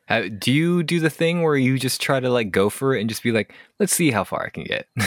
Uh, 0.09 0.23
do 0.37 0.51
you 0.51 0.81
do 0.81 0.99
the 0.99 1.09
thing 1.09 1.43
where 1.43 1.55
you 1.55 1.77
just 1.77 2.01
try 2.01 2.19
to 2.19 2.29
like 2.29 2.51
go 2.51 2.69
for 2.69 2.95
it 2.95 3.01
and 3.01 3.09
just 3.09 3.21
be 3.21 3.31
like, 3.31 3.53
let's 3.79 3.93
see 3.93 4.09
how 4.11 4.23
far 4.23 4.45
I 4.45 4.49
can 4.49 4.63
get? 4.63 4.87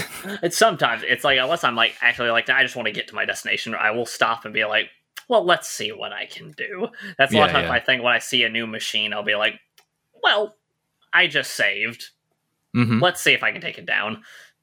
it's 0.43 0.56
sometimes 0.56 1.02
it's 1.04 1.25
like 1.25 1.38
unless 1.38 1.64
I'm 1.64 1.75
like 1.75 1.94
actually 2.00 2.31
like 2.31 2.49
I 2.49 2.62
just 2.62 2.76
want 2.76 2.87
to 2.87 2.93
get 2.93 3.08
to 3.08 3.14
my 3.14 3.25
destination, 3.25 3.75
I 3.75 3.90
will 3.90 4.06
stop 4.06 4.44
and 4.44 4.54
be 4.54 4.64
like, 4.64 4.90
well, 5.28 5.44
let's 5.44 5.69
see 5.69 5.90
what 5.90 6.12
I 6.12 6.26
can 6.26 6.52
do. 6.52 6.88
That's 7.19 7.32
a 7.34 7.38
lot 7.38 7.49
of 7.49 7.52
times 7.52 7.66
yeah. 7.66 7.72
I 7.72 7.81
think 7.81 8.02
when 8.02 8.12
I 8.12 8.19
see 8.19 8.44
a 8.44 8.49
new 8.49 8.66
machine, 8.66 9.12
I'll 9.12 9.22
be 9.22 9.34
like, 9.34 9.58
well, 10.22 10.54
I 11.12 11.26
just 11.26 11.54
saved. 11.54 12.10
Mm-hmm. 12.76 13.02
Let's 13.02 13.21
see 13.21 13.32
if 13.32 13.42
I 13.42 13.52
can 13.52 13.61
take 13.61 13.78
it 13.78 13.87
down. 13.87 14.23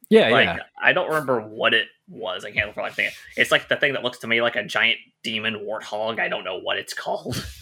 Yeah, 0.10 0.30
like, 0.30 0.46
yeah. 0.46 0.60
I 0.82 0.94
don't 0.94 1.08
remember 1.08 1.42
what 1.42 1.74
it 1.74 1.88
was. 2.08 2.44
I 2.44 2.52
can't 2.52 2.68
remember 2.68 2.82
anything. 2.82 3.12
It's 3.38 3.52
like 3.52 3.68
the 3.68 3.76
thing 3.76 3.94
that 3.94 4.04
looks 4.04 4.20
to 4.20 4.28
me 4.28 4.42
like 4.42 4.56
a 4.56 4.64
giant 4.64 4.98
demon 5.24 5.68
warthog. 5.68 6.20
I 6.20 6.30
don't 6.30 6.44
know 6.44 6.60
what 6.60 6.78
it's 6.78 6.94
called. 6.94 7.46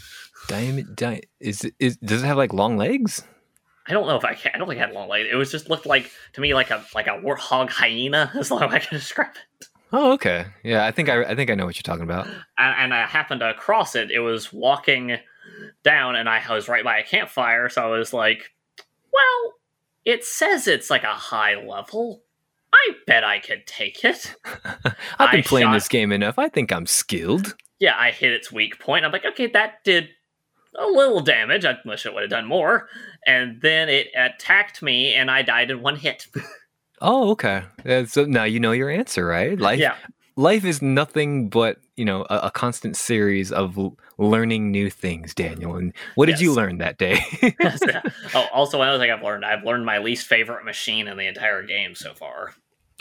Diamond, 0.47 0.95
di- 0.95 1.21
is 1.39 1.63
it, 1.63 1.73
is 1.79 1.97
does 1.97 2.23
it 2.23 2.25
have 2.25 2.37
like 2.37 2.53
long 2.53 2.77
legs? 2.77 3.23
I 3.87 3.93
don't 3.93 4.07
know 4.07 4.17
if 4.17 4.25
I 4.25 4.33
can. 4.33 4.51
I 4.53 4.57
don't 4.57 4.67
think 4.67 4.79
it 4.79 4.85
had 4.85 4.93
long 4.93 5.09
legs. 5.09 5.29
It 5.31 5.35
was 5.35 5.51
just 5.51 5.69
looked 5.69 5.85
like 5.85 6.11
to 6.33 6.41
me 6.41 6.53
like 6.53 6.71
a 6.71 6.83
like 6.93 7.07
a 7.07 7.21
warthog 7.21 7.69
hyena. 7.69 8.31
As 8.35 8.51
long 8.51 8.63
as 8.63 8.73
I 8.73 8.79
can 8.79 8.97
describe 8.97 9.31
it. 9.59 9.67
Oh, 9.93 10.11
okay. 10.13 10.45
Yeah, 10.63 10.85
I 10.85 10.91
think 10.91 11.09
I 11.09 11.23
I 11.23 11.35
think 11.35 11.49
I 11.49 11.55
know 11.55 11.65
what 11.65 11.75
you're 11.75 11.83
talking 11.83 12.03
about. 12.03 12.27
And, 12.57 12.75
and 12.77 12.93
I 12.93 13.05
happened 13.05 13.39
to 13.39 13.53
cross 13.53 13.95
it. 13.95 14.11
It 14.11 14.19
was 14.19 14.51
walking 14.51 15.17
down, 15.83 16.15
and 16.15 16.27
I 16.27 16.43
was 16.49 16.67
right 16.67 16.83
by 16.83 16.99
a 16.99 17.03
campfire, 17.03 17.69
so 17.69 17.81
I 17.81 17.97
was 17.97 18.13
like, 18.13 18.51
well, 19.13 19.53
it 20.05 20.25
says 20.25 20.67
it's 20.67 20.89
like 20.89 21.03
a 21.03 21.13
high 21.13 21.55
level. 21.55 22.23
I 22.73 22.91
bet 23.05 23.23
I 23.23 23.39
could 23.39 23.65
take 23.65 24.03
it. 24.03 24.35
I've 25.19 25.31
been 25.31 25.39
I 25.39 25.41
playing 25.41 25.67
shot, 25.67 25.73
this 25.73 25.87
game 25.87 26.11
enough. 26.11 26.37
I 26.37 26.49
think 26.49 26.71
I'm 26.71 26.85
skilled. 26.85 27.55
Yeah, 27.79 27.95
I 27.97 28.11
hit 28.11 28.33
its 28.33 28.51
weak 28.51 28.79
point. 28.79 29.05
I'm 29.05 29.11
like, 29.11 29.25
okay, 29.25 29.47
that 29.47 29.83
did 29.85 30.09
a 30.77 30.87
little 30.87 31.21
damage. 31.21 31.65
I 31.65 31.77
wish 31.85 32.05
it 32.05 32.13
would 32.13 32.21
have 32.21 32.29
done 32.29 32.45
more. 32.45 32.87
And 33.25 33.61
then 33.61 33.89
it 33.89 34.07
attacked 34.15 34.81
me, 34.81 35.13
and 35.13 35.29
I 35.29 35.41
died 35.41 35.71
in 35.71 35.81
one 35.81 35.97
hit. 35.97 36.27
oh, 37.01 37.31
okay. 37.31 37.63
Uh, 37.85 38.05
so 38.05 38.25
now 38.25 38.43
you 38.43 38.59
know 38.59 38.71
your 38.71 38.89
answer, 38.89 39.25
right? 39.25 39.59
Life, 39.59 39.79
yeah. 39.79 39.95
Life 40.35 40.65
is 40.65 40.83
nothing 40.83 41.49
but 41.49 41.77
you 41.95 42.05
know 42.05 42.25
a, 42.29 42.41
a 42.43 42.51
constant 42.51 42.95
series 42.95 43.51
of 43.51 43.77
learning 44.19 44.71
new 44.71 44.89
things, 44.89 45.33
Daniel. 45.33 45.75
And 45.75 45.93
what 46.13 46.27
did 46.27 46.33
yes. 46.33 46.41
you 46.41 46.53
learn 46.53 46.77
that 46.77 46.99
day? 46.99 47.19
oh, 48.35 48.47
also 48.53 48.81
another 48.81 48.99
thing 48.99 49.09
I've 49.09 49.23
learned, 49.23 49.43
I've 49.43 49.63
learned 49.63 49.85
my 49.85 49.97
least 49.97 50.27
favorite 50.27 50.63
machine 50.63 51.07
in 51.07 51.17
the 51.17 51.25
entire 51.25 51.63
game 51.63 51.95
so 51.95 52.13
far. 52.13 52.53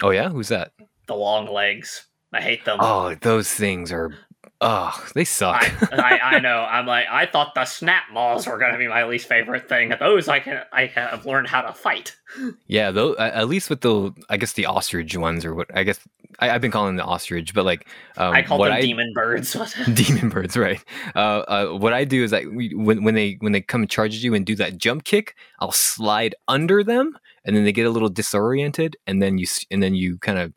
Oh 0.03 0.11
yeah, 0.11 0.31
who's 0.31 0.49
that? 0.49 0.73
The 1.09 1.15
long 1.15 1.47
legs. 1.47 2.07
I 2.33 2.41
hate 2.41 2.65
them. 2.65 2.79
Oh, 2.81 3.15
those 3.15 3.51
things 3.53 3.93
are 3.93 4.15
Oh, 4.61 5.07
they 5.15 5.25
suck. 5.25 5.63
I, 5.93 6.19
I, 6.23 6.37
I 6.37 6.39
know. 6.41 6.67
I'm 6.69 6.87
like, 6.87 7.07
I 7.11 7.27
thought 7.27 7.55
the 7.55 7.67
snap 7.67 8.05
maws 8.13 8.47
were 8.47 8.59
going 8.59 8.73
to 8.73 8.79
be 8.79 8.89
my 8.89 9.05
least 9.05 9.29
favorite 9.29 9.69
thing. 9.69 9.93
Those 10.01 10.29
I 10.29 10.41
can, 10.41 10.63
I 10.73 10.87
have 10.87 11.27
learned 11.27 11.49
how 11.49 11.63
to 11.63 11.73
fight. 11.73 12.17
yeah, 12.67 12.91
though 12.91 13.17
at 13.17 13.49
least 13.49 13.69
with 13.69 13.83
the, 13.83 14.13
I 14.31 14.37
guess 14.39 14.55
the 14.55 14.67
ostrich 14.67 15.17
ones 15.17 15.45
or 15.45 15.55
what 15.55 15.69
I 15.75 15.83
guess 15.83 16.01
I, 16.39 16.49
have 16.49 16.61
been 16.61 16.71
calling 16.71 16.97
them 16.97 17.05
the 17.05 17.11
ostrich, 17.11 17.53
but 17.55 17.65
like 17.65 17.87
um, 18.17 18.35
I 18.35 18.43
call 18.43 18.63
them 18.63 18.73
I, 18.73 18.81
demon 18.81 19.13
birds. 19.15 19.57
demon 19.95 20.29
birds, 20.29 20.57
right? 20.57 20.83
Uh, 21.15 21.19
uh, 21.19 21.67
what 21.77 21.93
I 21.93 22.05
do 22.05 22.25
is 22.25 22.33
like 22.33 22.47
when 22.47 23.05
when 23.05 23.15
they 23.15 23.37
when 23.41 23.53
they 23.53 23.61
come 23.61 23.83
and 23.83 23.91
charge 23.91 24.17
you 24.17 24.35
and 24.35 24.45
do 24.45 24.55
that 24.57 24.79
jump 24.79 25.05
kick, 25.05 25.35
I'll 25.61 25.73
slide 25.73 26.35
under 26.49 26.83
them, 26.83 27.17
and 27.45 27.57
then 27.57 27.65
they 27.65 27.73
get 27.73 27.87
a 27.87 27.91
little 27.91 28.09
disoriented, 28.09 28.97
and 29.07 29.23
then 29.23 29.39
you 29.39 29.47
and 29.71 29.83
then 29.83 29.95
you 29.95 30.19
kind 30.19 30.39
of 30.39 30.53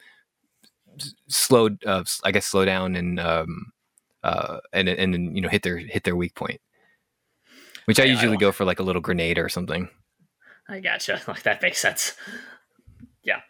slow, 1.27 1.70
uh, 1.86 2.03
I 2.24 2.32
guess, 2.32 2.46
slow 2.46 2.65
down 2.65 2.96
and 2.96 3.20
um, 3.20 3.72
uh, 4.23 4.59
and 4.73 4.89
and 4.89 5.13
then 5.13 5.35
you 5.35 5.41
know 5.41 5.49
hit 5.49 5.63
their 5.63 5.77
hit 5.77 6.03
their 6.03 6.15
weak 6.15 6.35
point, 6.35 6.61
which 7.85 7.99
I 7.99 8.05
usually 8.05 8.38
I 8.38 8.39
go 8.39 8.51
for 8.51 8.65
like 8.65 8.79
a 8.79 8.83
little 8.83 9.01
grenade 9.01 9.38
or 9.38 9.49
something. 9.49 9.89
I 10.69 10.79
gotcha. 10.79 11.21
Like 11.27 11.43
that 11.43 11.61
makes 11.61 11.79
sense. 11.79 12.15
Yeah. 13.23 13.41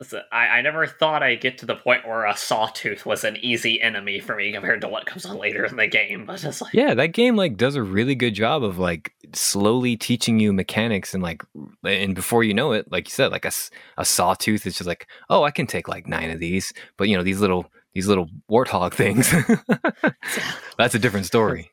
Listen, 0.00 0.22
I, 0.30 0.46
I 0.46 0.62
never 0.62 0.86
thought 0.86 1.24
I'd 1.24 1.40
get 1.40 1.58
to 1.58 1.66
the 1.66 1.74
point 1.74 2.06
where 2.06 2.24
a 2.24 2.36
sawtooth 2.36 3.04
was 3.04 3.24
an 3.24 3.36
easy 3.42 3.82
enemy 3.82 4.20
for 4.20 4.36
me 4.36 4.52
compared 4.52 4.80
to 4.82 4.88
what 4.88 5.06
comes 5.06 5.26
on 5.26 5.38
later 5.38 5.64
in 5.64 5.74
the 5.74 5.88
game. 5.88 6.24
But 6.24 6.38
just 6.38 6.62
like 6.62 6.72
yeah, 6.72 6.94
that 6.94 7.08
game 7.08 7.34
like 7.34 7.56
does 7.56 7.74
a 7.74 7.82
really 7.82 8.14
good 8.14 8.34
job 8.34 8.62
of 8.62 8.78
like 8.78 9.12
slowly 9.34 9.96
teaching 9.96 10.38
you 10.38 10.52
mechanics 10.52 11.14
and 11.14 11.22
like 11.22 11.42
and 11.84 12.14
before 12.14 12.44
you 12.44 12.54
know 12.54 12.70
it, 12.72 12.90
like 12.92 13.08
you 13.08 13.10
said, 13.10 13.32
like 13.32 13.44
a, 13.44 13.50
a 13.96 14.04
sawtooth 14.04 14.66
is 14.66 14.76
just 14.76 14.86
like 14.86 15.08
oh 15.30 15.42
I 15.42 15.50
can 15.50 15.66
take 15.66 15.88
like 15.88 16.06
nine 16.06 16.30
of 16.30 16.38
these, 16.38 16.72
but 16.96 17.08
you 17.08 17.16
know 17.16 17.24
these 17.24 17.40
little 17.40 17.66
these 17.94 18.06
little 18.06 18.28
warthog 18.50 18.92
things. 18.92 19.32
That's 20.78 20.94
a 20.94 20.98
different 20.98 21.26
story. 21.26 21.70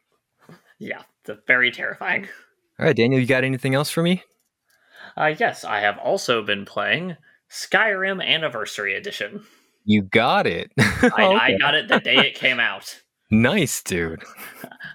Yeah, 0.79 1.01
it's 1.25 1.39
very 1.47 1.71
terrifying. 1.71 2.27
All 2.79 2.85
right, 2.85 2.95
Daniel, 2.95 3.19
you 3.21 3.27
got 3.27 3.43
anything 3.43 3.75
else 3.75 3.89
for 3.89 4.03
me? 4.03 4.23
Uh, 5.17 5.33
yes, 5.37 5.63
I 5.63 5.79
have 5.79 5.97
also 5.97 6.41
been 6.41 6.65
playing 6.65 7.15
Skyrim 7.49 8.23
Anniversary 8.23 8.95
Edition. 8.95 9.45
You 9.85 10.01
got 10.01 10.47
it. 10.47 10.71
I, 10.77 10.85
okay. 11.05 11.21
I, 11.21 11.57
got 11.57 11.75
it 11.75 11.87
the 11.87 11.99
day 11.99 12.17
it 12.17 12.35
came 12.35 12.59
out. 12.59 13.01
Nice, 13.31 13.81
dude. 13.81 14.23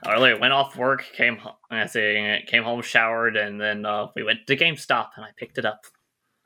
I 0.05 0.13
really 0.13 0.35
went 0.35 0.53
off 0.53 0.77
work, 0.77 1.05
came 1.15 1.41
I 1.69 1.87
say, 1.87 2.45
came 2.47 2.63
home, 2.63 2.81
showered, 2.81 3.37
and 3.37 3.61
then 3.61 3.85
uh, 3.85 4.07
we 4.15 4.23
went 4.23 4.47
to 4.47 4.57
GameStop 4.57 5.09
and 5.17 5.25
I 5.25 5.31
picked 5.37 5.59
it 5.59 5.65
up. 5.65 5.81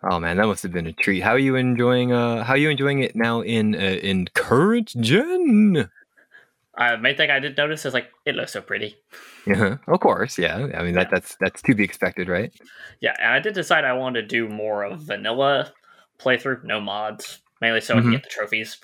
Oh 0.06 0.20
man, 0.20 0.36
that 0.36 0.46
must 0.46 0.62
have 0.62 0.72
been 0.72 0.86
a 0.86 0.92
treat. 0.92 1.22
How 1.22 1.30
are 1.30 1.38
you 1.38 1.56
enjoying? 1.56 2.12
Uh, 2.12 2.44
how 2.44 2.54
are 2.54 2.58
you 2.58 2.68
enjoying 2.68 2.98
it 3.00 3.16
now 3.16 3.40
in 3.40 3.74
uh, 3.74 3.78
in 3.78 4.26
current 4.34 4.94
gen? 5.00 5.88
Uh, 6.76 6.96
main 6.96 7.16
thing 7.16 7.30
I 7.30 7.38
did 7.38 7.56
notice 7.56 7.86
is 7.86 7.94
like 7.94 8.10
it 8.26 8.34
looks 8.34 8.52
so 8.52 8.60
pretty. 8.60 8.96
Yeah, 9.46 9.78
of 9.86 10.00
course. 10.00 10.38
Yeah, 10.38 10.68
I 10.76 10.82
mean 10.82 10.94
that 10.94 11.08
that's 11.10 11.36
that's 11.40 11.62
to 11.62 11.74
be 11.74 11.84
expected, 11.84 12.28
right? 12.28 12.52
Yeah, 13.00 13.14
and 13.18 13.32
I 13.32 13.38
did 13.38 13.54
decide 13.54 13.84
I 13.84 13.94
wanted 13.94 14.22
to 14.22 14.26
do 14.26 14.48
more 14.48 14.82
of 14.82 15.00
vanilla 15.00 15.72
playthrough, 16.18 16.64
no 16.64 16.80
mods, 16.80 17.40
mainly 17.60 17.80
so 17.80 17.94
mm-hmm. 17.94 17.98
I 17.98 18.02
can 18.02 18.10
mm-hmm. 18.10 18.16
get 18.16 18.22
the 18.24 18.28
trophies. 18.30 18.78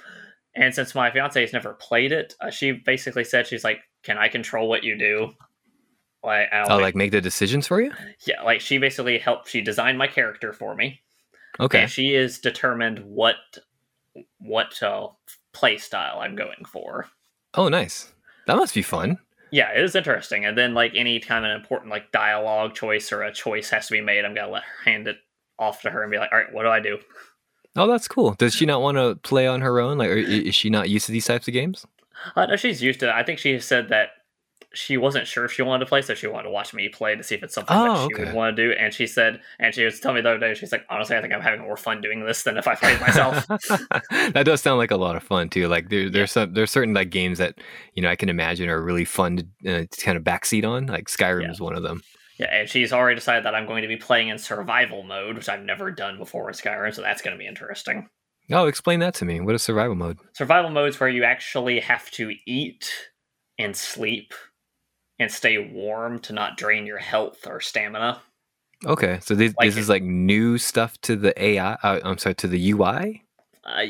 And 0.54 0.74
since 0.74 0.94
my 0.94 1.10
fiance 1.10 1.40
has 1.40 1.52
never 1.52 1.74
played 1.74 2.12
it, 2.12 2.34
uh, 2.40 2.50
she 2.50 2.72
basically 2.72 3.24
said 3.24 3.46
she's 3.46 3.64
like, 3.64 3.80
"Can 4.02 4.16
I 4.16 4.28
control 4.28 4.68
what 4.68 4.84
you 4.84 4.96
do?" 4.96 5.32
Like, 6.22 6.48
oh, 6.52 6.76
make, 6.76 6.80
like 6.80 6.94
make 6.96 7.10
the 7.12 7.20
decisions 7.20 7.66
for 7.66 7.80
you? 7.80 7.92
Yeah, 8.26 8.42
like 8.42 8.60
she 8.60 8.78
basically 8.78 9.18
helped. 9.18 9.48
She 9.48 9.60
designed 9.60 9.98
my 9.98 10.06
character 10.06 10.52
for 10.52 10.74
me. 10.74 11.00
Okay. 11.60 11.82
And 11.82 11.90
she 11.90 12.14
is 12.14 12.38
determined 12.38 13.00
what 13.04 13.36
what 14.38 14.82
uh, 14.82 15.08
play 15.52 15.78
style 15.78 16.20
I'm 16.20 16.34
going 16.34 16.64
for. 16.66 17.06
Oh, 17.54 17.68
nice. 17.68 18.12
That 18.46 18.56
must 18.56 18.74
be 18.74 18.82
fun. 18.82 19.18
Yeah, 19.52 19.70
it 19.72 19.82
is 19.82 19.94
interesting. 19.94 20.44
And 20.44 20.56
then 20.56 20.74
like 20.74 20.92
any 20.94 21.20
kind 21.20 21.44
of 21.44 21.52
important 21.52 21.90
like 21.90 22.12
dialogue 22.12 22.74
choice 22.74 23.12
or 23.12 23.22
a 23.22 23.32
choice 23.32 23.70
has 23.70 23.86
to 23.88 23.92
be 23.92 24.00
made, 24.00 24.24
I'm 24.24 24.34
gonna 24.34 24.50
let 24.50 24.62
her 24.62 24.90
hand 24.90 25.08
it 25.08 25.18
off 25.58 25.82
to 25.82 25.90
her 25.90 26.02
and 26.02 26.10
be 26.10 26.18
like, 26.18 26.30
all 26.32 26.38
right, 26.38 26.52
what 26.52 26.62
do 26.62 26.68
I 26.68 26.80
do? 26.80 26.98
Oh, 27.76 27.86
that's 27.86 28.08
cool. 28.08 28.34
Does 28.34 28.54
she 28.54 28.66
not 28.66 28.80
want 28.80 28.96
to 28.96 29.16
play 29.16 29.46
on 29.46 29.60
her 29.60 29.80
own? 29.80 29.98
Like, 29.98 30.10
is 30.10 30.54
she 30.54 30.70
not 30.70 30.88
used 30.88 31.06
to 31.06 31.12
these 31.12 31.26
types 31.26 31.46
of 31.48 31.54
games? 31.54 31.86
Uh, 32.36 32.46
no, 32.46 32.56
she's 32.56 32.82
used 32.82 33.00
to 33.00 33.08
it. 33.08 33.12
I 33.12 33.22
think 33.22 33.38
she 33.38 33.58
said 33.60 33.88
that 33.88 34.10
she 34.72 34.96
wasn't 34.96 35.26
sure 35.26 35.44
if 35.44 35.52
she 35.52 35.62
wanted 35.62 35.84
to 35.84 35.88
play, 35.88 36.00
so 36.02 36.14
she 36.14 36.26
wanted 36.26 36.44
to 36.44 36.50
watch 36.50 36.72
me 36.72 36.88
play 36.88 37.16
to 37.16 37.22
see 37.22 37.34
if 37.34 37.42
it's 37.42 37.54
something 37.54 37.76
oh, 37.76 37.84
that 37.84 37.98
she 37.98 38.14
okay. 38.14 38.24
would 38.26 38.34
want 38.34 38.56
to 38.56 38.68
do. 38.68 38.72
And 38.72 38.94
she 38.94 39.06
said, 39.06 39.40
and 39.58 39.74
she 39.74 39.84
was 39.84 39.98
telling 39.98 40.16
me 40.16 40.20
the 40.22 40.30
other 40.30 40.38
day, 40.38 40.54
she's 40.54 40.70
like, 40.70 40.86
honestly, 40.88 41.16
I 41.16 41.20
think 41.20 41.32
I'm 41.32 41.40
having 41.40 41.62
more 41.62 41.76
fun 41.76 42.00
doing 42.00 42.24
this 42.24 42.44
than 42.44 42.56
if 42.56 42.68
I 42.68 42.76
played 42.76 43.00
myself. 43.00 43.46
that 44.10 44.42
does 44.44 44.60
sound 44.60 44.78
like 44.78 44.92
a 44.92 44.96
lot 44.96 45.16
of 45.16 45.22
fun 45.22 45.48
too. 45.48 45.66
Like 45.66 45.88
there, 45.88 46.08
there's 46.08 46.30
yeah. 46.30 46.44
some, 46.44 46.54
there's 46.54 46.70
certain 46.70 46.94
like 46.94 47.10
games 47.10 47.38
that 47.38 47.58
you 47.94 48.02
know 48.02 48.10
I 48.10 48.16
can 48.16 48.28
imagine 48.28 48.68
are 48.68 48.80
really 48.80 49.04
fun 49.04 49.48
to, 49.64 49.82
uh, 49.82 49.86
to 49.90 50.04
kind 50.04 50.16
of 50.16 50.22
backseat 50.22 50.64
on. 50.64 50.86
Like 50.86 51.08
Skyrim 51.08 51.42
yeah. 51.42 51.50
is 51.50 51.60
one 51.60 51.74
of 51.74 51.82
them. 51.82 52.02
Yeah, 52.38 52.46
and 52.52 52.68
she's 52.68 52.92
already 52.92 53.16
decided 53.16 53.44
that 53.44 53.54
I'm 53.54 53.66
going 53.66 53.82
to 53.82 53.88
be 53.88 53.96
playing 53.96 54.28
in 54.28 54.38
survival 54.38 55.02
mode, 55.02 55.36
which 55.36 55.48
I've 55.48 55.62
never 55.62 55.90
done 55.90 56.16
before 56.16 56.48
in 56.48 56.54
Skyrim, 56.54 56.94
so 56.94 57.02
that's 57.02 57.20
going 57.22 57.36
to 57.36 57.38
be 57.38 57.46
interesting. 57.46 58.08
Oh, 58.52 58.66
explain 58.66 59.00
that 59.00 59.14
to 59.16 59.24
me. 59.24 59.40
What 59.40 59.54
is 59.54 59.62
survival 59.62 59.94
mode? 59.94 60.18
Survival 60.32 60.70
mode 60.70 60.88
is 60.88 60.98
where 60.98 61.08
you 61.08 61.24
actually 61.24 61.80
have 61.80 62.10
to 62.12 62.32
eat 62.46 62.90
and 63.58 63.76
sleep 63.76 64.32
and 65.20 65.30
stay 65.30 65.58
warm 65.58 66.18
to 66.20 66.32
not 66.32 66.56
drain 66.56 66.86
your 66.86 66.98
health 66.98 67.46
or 67.46 67.60
stamina. 67.60 68.20
Okay, 68.86 69.20
so 69.22 69.34
this, 69.34 69.54
like 69.58 69.68
this 69.68 69.76
is 69.76 69.90
like 69.90 70.02
new 70.02 70.56
stuff 70.56 70.98
to 71.02 71.14
the 71.14 71.40
AI. 71.40 71.74
Uh, 71.74 72.00
I'm 72.02 72.16
sorry, 72.16 72.34
to 72.36 72.48
the 72.48 72.72
UI. 72.72 73.22
Uh, 73.62 73.82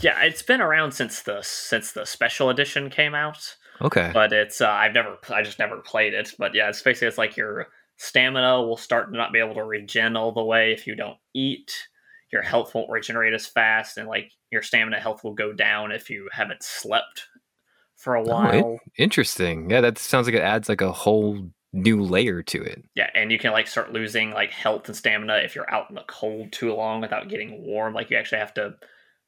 yeah, 0.00 0.22
it's 0.22 0.42
been 0.42 0.60
around 0.60 0.92
since 0.92 1.22
the 1.22 1.40
since 1.42 1.92
the 1.92 2.04
special 2.04 2.50
edition 2.50 2.90
came 2.90 3.14
out. 3.14 3.56
Okay, 3.80 4.10
but 4.12 4.32
it's 4.32 4.60
uh, 4.60 4.68
I've 4.68 4.92
never 4.92 5.18
I 5.30 5.42
just 5.42 5.60
never 5.60 5.76
played 5.76 6.14
it. 6.14 6.32
But 6.36 6.54
yeah, 6.54 6.68
it's 6.68 6.82
basically 6.82 7.08
it's 7.08 7.18
like 7.18 7.36
your 7.36 7.68
stamina 7.96 8.62
will 8.62 8.76
start 8.76 9.12
to 9.12 9.16
not 9.16 9.32
be 9.32 9.38
able 9.38 9.54
to 9.54 9.62
regen 9.62 10.16
all 10.16 10.32
the 10.32 10.42
way 10.42 10.72
if 10.72 10.86
you 10.86 10.96
don't 10.96 11.18
eat. 11.32 11.72
Your 12.32 12.42
health 12.42 12.74
won't 12.74 12.90
regenerate 12.90 13.34
as 13.34 13.46
fast, 13.46 13.98
and 13.98 14.08
like 14.08 14.32
your 14.50 14.62
stamina 14.62 14.98
health 14.98 15.22
will 15.22 15.34
go 15.34 15.52
down 15.52 15.92
if 15.92 16.10
you 16.10 16.28
haven't 16.32 16.64
slept 16.64 17.28
for 18.04 18.14
a 18.14 18.20
oh, 18.20 18.24
while. 18.24 18.64
Oh, 18.64 18.78
interesting. 18.98 19.70
Yeah, 19.70 19.80
that 19.80 19.98
sounds 19.98 20.26
like 20.26 20.36
it 20.36 20.42
adds 20.42 20.68
like 20.68 20.82
a 20.82 20.92
whole 20.92 21.50
new 21.72 22.02
layer 22.02 22.42
to 22.42 22.62
it. 22.62 22.84
Yeah, 22.94 23.08
and 23.14 23.32
you 23.32 23.38
can 23.38 23.50
like 23.50 23.66
start 23.66 23.92
losing 23.92 24.30
like 24.30 24.50
health 24.50 24.86
and 24.86 24.96
stamina 24.96 25.38
if 25.38 25.56
you're 25.56 25.72
out 25.72 25.88
in 25.88 25.96
the 25.96 26.04
cold 26.06 26.52
too 26.52 26.72
long 26.74 27.00
without 27.00 27.28
getting 27.28 27.64
warm. 27.64 27.94
Like 27.94 28.10
you 28.10 28.16
actually 28.16 28.38
have 28.38 28.54
to 28.54 28.74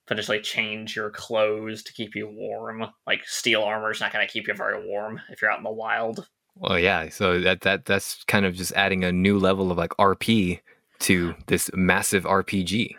potentially 0.06 0.40
change 0.40 0.95
your 0.95 1.11
clothes 1.11 1.83
to 1.85 1.92
keep 1.92 2.14
you 2.14 2.28
warm. 2.28 2.85
Like 3.06 3.26
steel 3.26 3.62
armor 3.62 3.90
is 3.90 4.00
not 4.00 4.12
going 4.12 4.25
to 4.25 4.33
keep 4.33 4.47
you 4.47 4.54
very 4.54 4.87
warm 4.87 5.21
if 5.30 5.42
you're 5.42 5.50
out 5.50 5.59
in 5.59 5.64
the 5.64 5.71
wild. 5.71 6.28
Well, 6.54 6.78
yeah. 6.78 7.09
So 7.09 7.40
that 7.40 7.62
that 7.62 7.87
that's 7.87 8.23
kind 8.25 8.45
of 8.45 8.54
just 8.54 8.73
adding 8.73 9.04
a 9.04 9.11
new 9.11 9.38
level 9.38 9.73
of 9.73 9.78
like 9.78 9.90
RP 9.99 10.61
to 11.00 11.35
this 11.47 11.71
massive 11.75 12.25
RPG. 12.25 12.95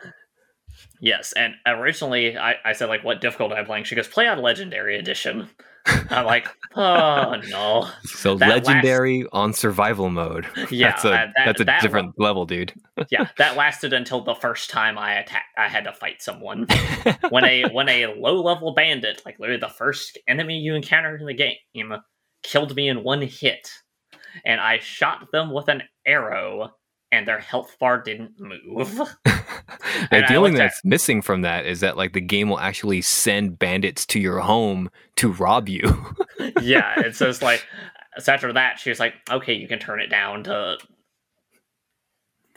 Yes, 1.00 1.34
and 1.34 1.53
uh, 1.67 1.75
originally 1.75 2.38
I, 2.38 2.55
I 2.65 2.74
said 2.74 2.89
like, 2.89 3.03
"What 3.03 3.22
difficult 3.22 3.51
am 3.51 3.57
I 3.57 3.63
playing?" 3.63 3.84
She 3.84 3.96
goes, 3.96 4.07
"Play 4.07 4.27
on 4.27 4.41
Legendary 4.41 4.98
Edition." 4.98 5.50
I'm 5.86 6.25
like, 6.25 6.48
"Oh 6.75 7.36
no!" 7.50 7.88
So 8.03 8.36
that 8.36 8.50
Legendary 8.50 9.24
last... 9.24 9.29
on 9.31 9.53
Survival 9.53 10.10
mode. 10.10 10.48
Yeah, 10.72 10.89
that's 10.89 11.05
a 11.05 11.10
that, 11.10 11.34
that's 11.46 11.62
a 11.62 11.65
that 11.65 11.81
different 11.81 12.19
level, 12.19 12.46
dude. 12.46 12.74
yeah, 13.10 13.29
that 13.38 13.55
lasted 13.55 13.93
until 13.93 14.22
the 14.22 14.36
first 14.36 14.69
time 14.69 14.98
I 14.98 15.19
attacked. 15.19 15.46
I 15.57 15.67
had 15.67 15.86
to 15.86 15.93
fight 15.93 16.22
someone 16.22 16.67
when 17.29 17.46
a 17.46 17.69
when 17.72 17.89
a 17.89 18.07
low 18.07 18.41
level 18.41 18.74
bandit, 18.74 19.22
like 19.25 19.39
literally 19.39 19.60
the 19.60 19.69
first 19.69 20.17
enemy 20.27 20.57
you 20.57 20.75
encountered 20.75 21.22
in 21.22 21.27
the 21.27 21.34
game, 21.34 21.93
killed 22.43 22.75
me 22.75 22.89
in 22.89 23.03
one 23.03 23.22
hit, 23.22 23.69
and 24.46 24.60
I 24.60 24.79
shot 24.79 25.31
them 25.31 25.51
with 25.51 25.69
an 25.69 25.84
arrow 26.05 26.72
and 27.12 27.28
their 27.28 27.40
health 27.40 27.76
bar 27.80 28.02
didn't 28.02 28.40
move. 28.40 29.02
the 29.26 30.36
only 30.36 30.52
thing 30.52 30.58
that's 30.58 30.84
missing 30.84 31.22
from 31.22 31.42
that 31.42 31.66
is 31.66 31.80
that 31.80 31.98
like 31.98 32.14
the 32.14 32.22
game 32.22 32.50
will 32.50 32.60
actually 32.60 33.02
send 33.02 33.58
bandits 33.58 34.06
to 34.08 34.20
your 34.20 34.40
home 34.40 34.90
to 35.16 35.32
rob 35.32 35.70
you. 35.70 36.06
yeah, 36.62 36.94
and 37.04 37.16
so 37.16 37.30
it's 37.30 37.42
like 37.42 37.66
so 38.18 38.34
after 38.34 38.52
that 38.54 38.80
she 38.80 38.90
was 38.90 39.00
like, 39.00 39.14
okay, 39.30 39.54
you 39.54 39.68
can 39.68 39.80
turn 39.80 40.02
it 40.02 40.08
down 40.08 40.44
to 40.44 40.78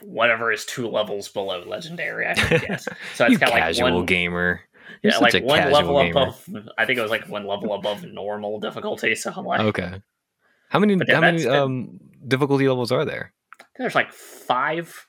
whatever 0.03 0.51
is 0.51 0.65
two 0.65 0.87
levels 0.87 1.29
below 1.29 1.63
legendary. 1.65 2.27
I 2.27 2.33
guess. 2.33 2.87
So 3.15 3.25
it's 3.25 3.37
kind 3.37 3.53
of 3.53 3.77
like 3.77 3.93
one 3.93 4.05
gamer. 4.05 4.61
You're 5.03 5.13
yeah, 5.13 5.19
like 5.19 5.43
one 5.43 5.71
level 5.71 5.97
gamer. 6.01 6.11
above. 6.11 6.49
I 6.77 6.85
think 6.85 6.99
it 6.99 7.01
was 7.01 7.11
like 7.11 7.27
one 7.29 7.47
level 7.47 7.73
above 7.73 8.03
normal 8.03 8.59
difficulty. 8.59 9.15
So 9.15 9.31
I'm 9.35 9.45
like, 9.45 9.61
okay. 9.61 10.01
How 10.69 10.79
many? 10.79 10.95
Yeah, 10.95 11.15
how 11.15 11.21
many 11.21 11.45
um, 11.47 11.99
difficulty 12.27 12.67
levels 12.67 12.91
are 12.91 13.05
there? 13.05 13.33
There's 13.77 13.95
like 13.95 14.11
five. 14.11 15.07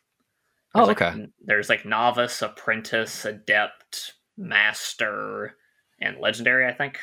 Oh, 0.75 0.87
there's 0.87 0.88
oh, 0.88 0.92
okay. 0.92 1.21
Like, 1.21 1.31
there's 1.45 1.69
like 1.69 1.85
novice, 1.85 2.42
apprentice, 2.42 3.25
adept, 3.25 4.14
master, 4.37 5.57
and 6.00 6.19
legendary. 6.19 6.66
I 6.66 6.73
think. 6.73 6.99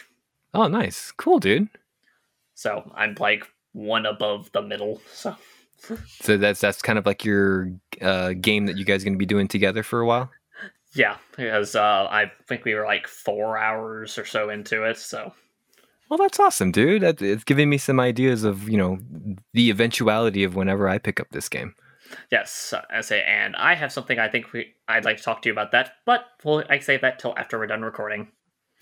Oh, 0.53 0.67
nice, 0.67 1.11
cool, 1.11 1.39
dude. 1.39 1.69
So 2.55 2.91
I'm 2.95 3.15
like 3.19 3.47
one 3.73 4.05
above 4.05 4.51
the 4.51 4.61
middle. 4.61 5.01
So. 5.13 5.95
so 6.19 6.35
that's 6.35 6.59
that's 6.59 6.81
kind 6.81 6.99
of 6.99 7.05
like 7.05 7.23
your 7.23 7.71
uh, 8.01 8.33
game 8.33 8.65
that 8.65 8.77
you 8.77 8.83
guys 8.83 9.01
are 9.01 9.05
going 9.05 9.13
to 9.13 9.17
be 9.17 9.25
doing 9.25 9.47
together 9.47 9.81
for 9.81 10.01
a 10.01 10.05
while. 10.05 10.29
Yeah, 10.93 11.15
because 11.37 11.73
uh, 11.73 12.07
I 12.09 12.31
think 12.47 12.65
we 12.65 12.73
were 12.73 12.83
like 12.83 13.07
four 13.07 13.57
hours 13.57 14.17
or 14.17 14.25
so 14.25 14.49
into 14.49 14.83
it. 14.83 14.97
So 14.97 15.31
Well, 16.09 16.17
that's 16.17 16.39
awesome, 16.39 16.71
dude. 16.71 17.03
That, 17.03 17.21
it's 17.21 17.43
giving 17.43 17.69
me 17.69 17.77
some 17.77 17.99
ideas 17.99 18.43
of 18.43 18.67
you 18.67 18.77
know 18.77 18.99
the 19.53 19.69
eventuality 19.69 20.43
of 20.43 20.55
whenever 20.55 20.89
I 20.89 20.97
pick 20.97 21.19
up 21.19 21.27
this 21.31 21.49
game. 21.49 21.75
Yes, 22.31 22.73
I 22.89 23.01
say, 23.01 23.23
and 23.27 23.55
I 23.55 23.75
have 23.75 23.91
something 23.91 24.17
I 24.17 24.27
think 24.29 24.51
we 24.51 24.73
I'd 24.87 25.05
like 25.05 25.17
to 25.17 25.23
talk 25.23 25.43
to 25.43 25.49
you 25.49 25.53
about 25.53 25.71
that, 25.71 25.93
but 26.05 26.25
we'll 26.43 26.63
I 26.69 26.79
save 26.79 27.01
that 27.01 27.19
till 27.19 27.33
after 27.37 27.59
we're 27.59 27.67
done 27.67 27.83
recording. 27.83 28.29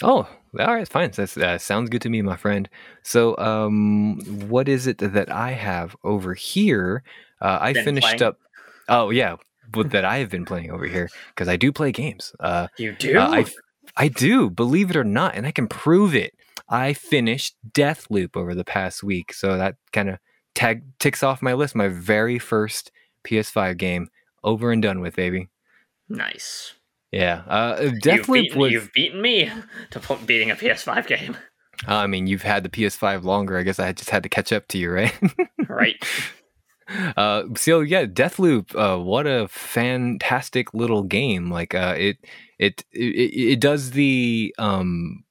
Oh, 0.04 0.30
all 0.60 0.74
right, 0.76 0.88
fine. 0.88 1.12
That 1.12 1.38
uh, 1.38 1.58
sounds 1.58 1.90
good 1.90 2.04
to 2.04 2.10
me, 2.10 2.22
my 2.22 2.38
friend. 2.38 2.70
So, 3.04 3.36
um, 3.38 4.20
what 4.48 4.70
is 4.70 4.86
it 4.86 5.00
that 5.00 5.32
I 5.32 5.52
have 5.52 5.96
over 6.04 6.34
here? 6.36 7.04
Uh, 7.42 7.58
I 7.60 7.74
Been 7.74 7.84
finished 7.84 8.08
playing? 8.08 8.24
up. 8.24 8.38
Oh 8.88 9.10
yeah, 9.10 9.36
but 9.70 9.90
that 9.92 10.06
I 10.06 10.18
have 10.20 10.30
been 10.30 10.46
playing 10.46 10.72
over 10.72 10.86
here 10.86 11.10
because 11.30 11.48
I 11.48 11.58
do 11.58 11.72
play 11.74 11.92
games. 11.92 12.34
Uh, 12.40 12.68
You 12.78 12.94
do? 12.94 13.18
uh, 13.18 13.28
I 13.28 13.46
I 13.98 14.08
do, 14.08 14.50
believe 14.52 14.92
it 14.92 14.96
or 14.96 15.04
not, 15.04 15.36
and 15.36 15.46
I 15.48 15.52
can 15.52 15.68
prove 15.68 16.14
it. 16.16 16.34
I 16.70 16.94
finished 16.94 17.56
Deathloop 17.72 18.36
over 18.36 18.54
the 18.54 18.66
past 18.66 19.04
week, 19.04 19.34
so 19.34 19.58
that 19.58 19.76
kind 19.94 20.10
of 20.10 20.20
tag 20.56 20.84
ticks 21.00 21.24
off 21.24 21.42
my 21.42 21.54
list. 21.54 21.76
My 21.76 21.88
very 21.88 22.40
first 22.40 22.92
PS5 23.26 23.78
game, 23.78 24.10
over 24.44 24.72
and 24.72 24.82
done 24.82 25.00
with, 25.00 25.16
baby. 25.16 25.50
nice. 26.10 26.74
Yeah, 27.12 27.44
uh, 27.48 27.92
You've 28.04 28.28
beaten, 28.28 28.60
was. 28.60 28.72
you've 28.72 28.92
beaten 28.92 29.22
me 29.22 29.50
to 29.92 30.00
put, 30.00 30.26
beating 30.28 30.52
a 30.52 30.56
PS5 30.56 31.08
game, 31.08 31.38
I 31.88 32.06
mean, 32.08 32.28
you've 32.28 32.42
had 32.44 32.64
the 32.64 32.70
PS5 32.70 33.24
longer. 33.24 33.58
I 33.58 33.64
guess 33.64 33.80
I 33.80 33.92
just 33.94 34.10
had 34.10 34.24
to 34.24 34.30
catch 34.30 34.52
up 34.52 34.68
to 34.70 34.78
you, 34.78 34.92
right? 34.92 35.14
right? 35.70 35.96
uh, 37.18 37.44
so 37.56 37.80
yeah, 37.82 38.06
Deathloop. 38.06 38.76
Uh, 38.76 39.02
what 39.02 39.26
a 39.28 39.48
fantastic 39.48 40.74
little 40.74 41.04
game! 41.04 41.50
Like, 41.52 41.74
uh, 41.76 41.96
it, 41.98 42.18
it, 42.60 42.84
it, 42.92 43.54
it 43.54 43.60
does 43.62 43.92
the, 43.92 44.54
um, 44.58 45.24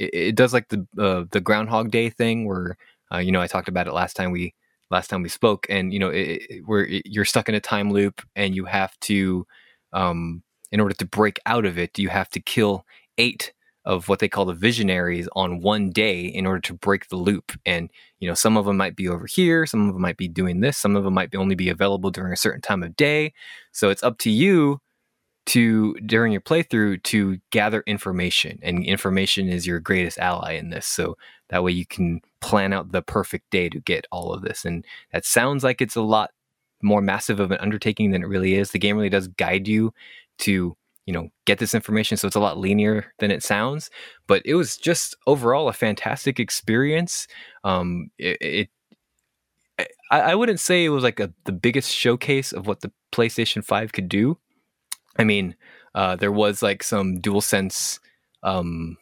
it, 0.00 0.14
it 0.14 0.36
does 0.36 0.52
like 0.52 0.68
the, 0.68 0.86
uh, 0.98 1.24
the 1.30 1.40
Groundhog 1.40 1.90
Day 1.90 2.10
thing 2.10 2.46
where, 2.46 2.76
uh, 3.12 3.18
you 3.18 3.32
know, 3.32 3.40
I 3.40 3.46
talked 3.46 3.68
about 3.68 3.86
it 3.86 3.92
last 3.92 4.16
time 4.16 4.32
we, 4.32 4.54
last 4.90 5.08
time 5.08 5.22
we 5.22 5.28
spoke, 5.28 5.66
and 5.70 5.92
you 5.92 5.98
know, 6.00 6.08
it, 6.10 6.42
it, 6.50 6.62
where 6.66 6.86
you're 6.88 7.24
stuck 7.24 7.48
in 7.48 7.54
a 7.54 7.60
time 7.60 7.92
loop 7.92 8.22
and 8.34 8.54
you 8.54 8.64
have 8.64 8.98
to, 9.00 9.46
um, 9.92 10.42
in 10.72 10.80
order 10.80 10.94
to 10.94 11.04
break 11.04 11.38
out 11.46 11.64
of 11.66 11.78
it, 11.78 11.98
you 11.98 12.08
have 12.08 12.30
to 12.30 12.40
kill 12.40 12.84
eight 13.18 13.52
of 13.84 14.08
what 14.08 14.18
they 14.18 14.28
call 14.28 14.44
the 14.44 14.52
visionaries 14.54 15.28
on 15.34 15.60
one 15.60 15.90
day 15.90 16.20
in 16.20 16.46
order 16.46 16.60
to 16.60 16.74
break 16.74 17.08
the 17.08 17.16
loop. 17.16 17.52
And 17.64 17.90
you 18.18 18.28
know, 18.28 18.34
some 18.34 18.56
of 18.56 18.66
them 18.66 18.76
might 18.76 18.96
be 18.96 19.08
over 19.08 19.26
here, 19.26 19.66
some 19.66 19.88
of 19.88 19.94
them 19.94 20.02
might 20.02 20.16
be 20.16 20.28
doing 20.28 20.60
this, 20.60 20.76
some 20.76 20.96
of 20.96 21.04
them 21.04 21.14
might 21.14 21.30
be 21.30 21.38
only 21.38 21.54
be 21.54 21.70
available 21.70 22.10
during 22.10 22.32
a 22.32 22.36
certain 22.36 22.60
time 22.60 22.82
of 22.82 22.96
day. 22.96 23.32
So 23.72 23.90
it's 23.90 24.02
up 24.02 24.18
to 24.18 24.30
you 24.30 24.80
to 25.50 25.94
during 26.06 26.30
your 26.30 26.40
playthrough 26.40 27.02
to 27.02 27.38
gather 27.50 27.82
information, 27.84 28.60
and 28.62 28.84
information 28.84 29.48
is 29.48 29.66
your 29.66 29.80
greatest 29.80 30.16
ally 30.18 30.52
in 30.52 30.70
this. 30.70 30.86
So 30.86 31.16
that 31.48 31.64
way 31.64 31.72
you 31.72 31.84
can 31.84 32.20
plan 32.40 32.72
out 32.72 32.92
the 32.92 33.02
perfect 33.02 33.50
day 33.50 33.68
to 33.68 33.80
get 33.80 34.06
all 34.12 34.32
of 34.32 34.42
this. 34.42 34.64
And 34.64 34.84
that 35.12 35.24
sounds 35.24 35.64
like 35.64 35.80
it's 35.80 35.96
a 35.96 36.02
lot 36.02 36.30
more 36.82 37.02
massive 37.02 37.40
of 37.40 37.50
an 37.50 37.58
undertaking 37.58 38.12
than 38.12 38.22
it 38.22 38.28
really 38.28 38.54
is. 38.54 38.70
The 38.70 38.78
game 38.78 38.96
really 38.96 39.08
does 39.08 39.26
guide 39.26 39.66
you 39.66 39.92
to 40.38 40.76
you 41.06 41.12
know 41.12 41.28
get 41.46 41.58
this 41.58 41.74
information 41.74 42.16
so 42.16 42.28
it's 42.28 42.36
a 42.36 42.40
lot 42.40 42.58
leaner 42.58 43.12
than 43.18 43.30
it 43.32 43.42
sounds 43.42 43.90
but 44.28 44.42
it 44.44 44.54
was 44.54 44.76
just 44.76 45.16
overall 45.26 45.68
a 45.68 45.72
fantastic 45.72 46.38
experience 46.38 47.26
um 47.64 48.10
it, 48.18 48.36
it 48.40 48.68
I, 50.10 50.20
I 50.20 50.34
wouldn't 50.34 50.60
say 50.60 50.84
it 50.84 50.90
was 50.90 51.02
like 51.02 51.18
a, 51.18 51.32
the 51.46 51.52
biggest 51.52 51.90
showcase 51.90 52.52
of 52.52 52.66
what 52.66 52.80
the 52.80 52.92
playstation 53.12 53.64
5 53.64 53.92
could 53.92 54.08
do 54.08 54.38
i 55.18 55.24
mean 55.24 55.54
uh 55.94 56.16
there 56.16 56.32
was 56.32 56.62
like 56.62 56.82
some 56.82 57.20
dual 57.20 57.40
sense 57.40 58.00
um 58.42 58.96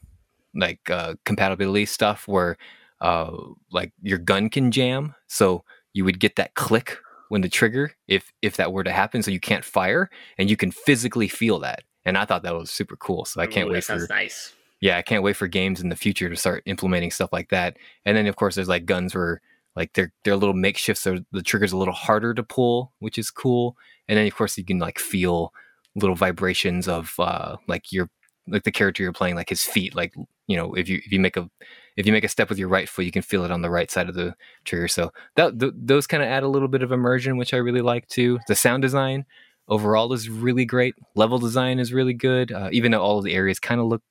like 0.55 0.91
uh 0.91 1.15
compatibility 1.25 1.87
stuff 1.87 2.27
where 2.27 2.57
uh 3.01 3.31
like 3.71 3.93
your 4.03 4.19
gun 4.19 4.49
can 4.49 4.71
jam 4.71 5.15
so 5.27 5.65
you 5.93 6.05
would 6.05 6.21
get 6.21 6.37
that 6.37 6.55
click 6.55 6.99
when 7.29 7.43
the 7.43 7.49
trigger 7.49 7.93
if 8.07 8.33
if 8.43 8.57
that 8.57 8.73
were 8.73 8.85
to 8.85 8.93
happen 8.93 9.23
so 9.23 9.31
you 9.31 9.41
can't 9.41 9.65
fire 9.65 10.11
and 10.39 10.51
you 10.51 10.57
can 10.57 10.71
physically 10.71 11.29
feel 11.29 11.59
that 11.59 11.83
and 12.05 12.17
i 12.17 12.25
thought 12.25 12.43
that 12.43 12.55
was 12.55 12.71
super 12.71 12.97
cool 12.97 13.25
so 13.25 13.41
i 13.41 13.47
can't 13.47 13.69
Ooh, 13.69 13.73
wait 13.73 13.85
for 13.85 14.07
nice. 14.09 14.55
yeah 14.81 14.97
i 14.97 15.03
can't 15.03 15.23
wait 15.23 15.37
for 15.37 15.47
games 15.47 15.81
in 15.81 15.91
the 15.91 15.97
future 15.97 16.29
to 16.29 16.37
start 16.37 16.63
implementing 16.67 17.11
stuff 17.11 17.33
like 17.33 17.51
that 17.51 17.77
and 18.05 18.17
then 18.17 18.27
of 18.27 18.37
course 18.37 18.55
there's 18.55 18.69
like 18.69 18.87
guns 18.87 19.15
where 19.15 19.41
like 19.77 19.93
they're 19.93 20.13
they're 20.25 20.37
little 20.37 20.55
makeshifts 20.55 20.99
so 20.99 21.19
the 21.33 21.43
trigger's 21.43 21.73
a 21.73 21.77
little 21.77 21.95
harder 21.95 22.35
to 22.35 22.43
pull 22.43 22.93
which 22.99 23.19
is 23.19 23.31
cool 23.31 23.77
and 24.09 24.19
then 24.19 24.27
of 24.27 24.35
course 24.35 24.59
you 24.59 24.65
can 24.65 24.79
like 24.79 24.99
feel 24.99 25.53
little 25.99 26.17
vibrations 26.17 26.89
of 26.89 27.15
uh 27.19 27.57
like 27.67 27.93
your 27.93 28.09
like 28.47 28.65
the 28.65 28.73
character 28.73 29.03
you're 29.03 29.13
playing 29.13 29.35
like 29.35 29.49
his 29.49 29.63
feet 29.63 29.95
like 29.95 30.15
you 30.47 30.57
know 30.57 30.75
if 30.75 30.89
you 30.89 31.01
if 31.05 31.13
you 31.13 31.21
make 31.21 31.37
a 31.37 31.49
if 31.97 32.07
you 32.07 32.13
make 32.13 32.25
a 32.25 32.29
step 32.29 32.49
with 32.49 32.59
your 32.59 32.69
right 32.69 32.89
foot 32.89 33.05
you 33.05 33.13
can 33.13 33.23
feel 33.23 33.45
it 33.45 33.51
on 33.51 33.63
the 33.63 33.71
right 33.71 33.91
side 33.91 34.09
of 34.09 34.15
the 34.15 34.35
trigger. 34.65 34.89
So 34.89 35.13
that 35.35 35.59
th- 35.59 35.75
those 35.77 36.07
kind 36.07 36.23
of 36.23 36.29
add 36.29 36.43
a 36.43 36.49
little 36.49 36.69
bit 36.69 36.83
of 36.83 36.93
immersion 36.93 37.37
which 37.37 37.53
i 37.53 37.57
really 37.57 37.83
like 37.83 38.09
too. 38.09 38.39
The 38.49 38.55
sound 38.55 38.83
design 38.83 39.27
overall 39.69 40.13
is 40.13 40.31
really 40.31 40.65
great. 40.65 40.95
Level 41.15 41.39
design 41.39 41.79
is 41.79 41.93
really 41.93 42.15
good 42.15 42.53
uh, 42.53 42.71
even 42.73 42.93
though 42.93 43.03
all 43.03 43.19
of 43.19 43.25
the 43.25 43.35
areas 43.35 43.59
kind 43.59 43.81
of 43.81 43.87
look 43.87 44.03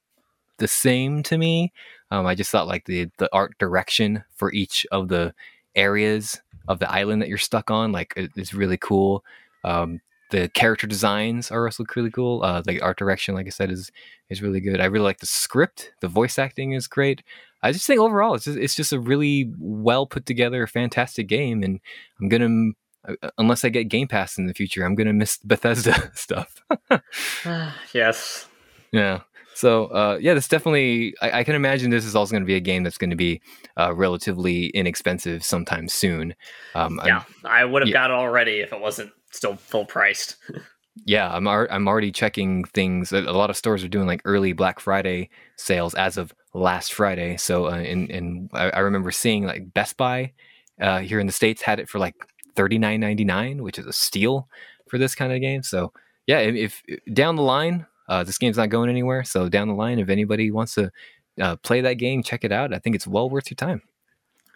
the 0.57 0.67
same 0.67 1.21
to 1.21 1.37
me 1.37 1.71
um, 2.09 2.25
i 2.25 2.33
just 2.33 2.49
thought 2.49 2.65
like 2.65 2.85
the 2.85 3.07
the 3.19 3.29
art 3.31 3.55
direction 3.59 4.23
for 4.35 4.51
each 4.51 4.87
of 4.91 5.07
the 5.07 5.31
areas 5.75 6.41
of 6.67 6.79
the 6.79 6.91
island 6.91 7.21
that 7.21 7.29
you're 7.29 7.37
stuck 7.37 7.71
on 7.71 7.91
like 7.91 8.13
it's 8.15 8.53
really 8.53 8.77
cool. 8.77 9.23
Um, 9.63 10.01
the 10.31 10.49
character 10.49 10.87
designs 10.87 11.51
are 11.51 11.65
also 11.65 11.83
really 11.95 12.11
cool 12.11 12.43
uh, 12.43 12.61
the 12.61 12.81
art 12.81 12.97
direction 12.97 13.35
like 13.35 13.45
i 13.47 13.49
said 13.49 13.71
is 13.71 13.91
is 14.29 14.41
really 14.41 14.59
good 14.59 14.79
i 14.81 14.85
really 14.85 15.03
like 15.05 15.19
the 15.19 15.25
script 15.25 15.91
the 16.01 16.07
voice 16.07 16.37
acting 16.37 16.73
is 16.73 16.87
great 16.87 17.23
i 17.63 17.71
just 17.71 17.87
think 17.87 17.99
overall 17.99 18.33
it's 18.35 18.45
just, 18.45 18.57
it's 18.57 18.75
just 18.75 18.93
a 18.93 18.99
really 18.99 19.51
well 19.59 20.05
put 20.05 20.25
together 20.25 20.65
fantastic 20.67 21.27
game 21.27 21.63
and 21.63 21.79
i'm 22.19 22.29
gonna 22.29 22.71
uh, 23.07 23.29
unless 23.37 23.63
i 23.63 23.69
get 23.69 23.85
game 23.85 24.07
pass 24.07 24.37
in 24.37 24.47
the 24.47 24.53
future 24.53 24.83
i'm 24.83 24.95
gonna 24.95 25.13
miss 25.13 25.37
bethesda 25.43 26.11
stuff 26.13 26.61
yes. 27.93 28.47
yeah. 28.91 29.21
So 29.53 29.85
uh, 29.85 30.19
yeah, 30.21 30.35
this 30.35 30.47
definitely. 30.47 31.15
I, 31.19 31.39
I 31.39 31.43
can 31.43 31.55
imagine 31.55 31.89
this 31.89 32.05
is 32.05 32.15
also 32.15 32.29
going 32.31 32.43
to 32.43 32.47
be 32.47 32.53
a 32.53 32.59
game 32.59 32.83
that's 32.83 32.99
going 32.99 33.09
to 33.09 33.15
be 33.15 33.41
uh, 33.75 33.91
relatively 33.91 34.67
inexpensive 34.67 35.43
sometime 35.43 35.87
soon. 35.87 36.35
Um, 36.75 36.99
I'm- 36.99 37.07
Yeah. 37.07 37.23
I 37.43 37.65
would 37.65 37.81
have 37.81 37.89
yeah. 37.89 37.93
got 37.93 38.11
it 38.11 38.13
already 38.13 38.59
if 38.59 38.71
it 38.71 38.79
wasn't 38.79 39.11
still 39.31 39.55
full 39.55 39.85
priced. 39.85 40.37
yeah, 41.05 41.33
I'm 41.33 41.47
ar- 41.47 41.67
I'm 41.71 41.87
already 41.87 42.11
checking 42.11 42.63
things. 42.65 43.11
A 43.11 43.21
lot 43.21 43.49
of 43.49 43.57
stores 43.57 43.83
are 43.83 43.89
doing 43.89 44.07
like 44.07 44.21
early 44.25 44.53
Black 44.53 44.79
Friday 44.79 45.29
sales 45.55 45.93
as 45.93 46.17
of 46.17 46.33
last 46.53 46.93
Friday. 46.93 47.37
So 47.37 47.67
uh, 47.67 47.75
and 47.75 48.09
and 48.09 48.49
I, 48.53 48.69
I 48.71 48.79
remember 48.79 49.11
seeing 49.11 49.45
like 49.45 49.73
Best 49.73 49.97
Buy 49.97 50.33
uh, 50.81 50.99
here 50.99 51.19
in 51.19 51.27
the 51.27 51.33
states 51.33 51.61
had 51.61 51.79
it 51.79 51.89
for 51.89 51.99
like 51.99 52.15
thirty 52.55 52.77
nine 52.77 52.99
ninety 52.99 53.25
nine, 53.25 53.63
which 53.63 53.79
is 53.79 53.85
a 53.85 53.93
steal 53.93 54.47
for 54.89 54.97
this 54.97 55.15
kind 55.15 55.33
of 55.33 55.41
game. 55.41 55.63
So 55.63 55.91
yeah, 56.25 56.39
if, 56.39 56.83
if 56.85 57.13
down 57.13 57.35
the 57.35 57.41
line, 57.41 57.85
uh, 58.09 58.23
this 58.23 58.37
game's 58.37 58.57
not 58.57 58.69
going 58.69 58.89
anywhere. 58.89 59.23
So 59.23 59.49
down 59.49 59.67
the 59.67 59.73
line, 59.73 59.99
if 59.99 60.09
anybody 60.09 60.51
wants 60.51 60.75
to 60.75 60.91
uh, 61.39 61.55
play 61.57 61.81
that 61.81 61.95
game, 61.95 62.23
check 62.23 62.43
it 62.43 62.51
out. 62.51 62.73
I 62.73 62.79
think 62.79 62.95
it's 62.95 63.07
well 63.07 63.29
worth 63.29 63.49
your 63.49 63.55
time. 63.55 63.81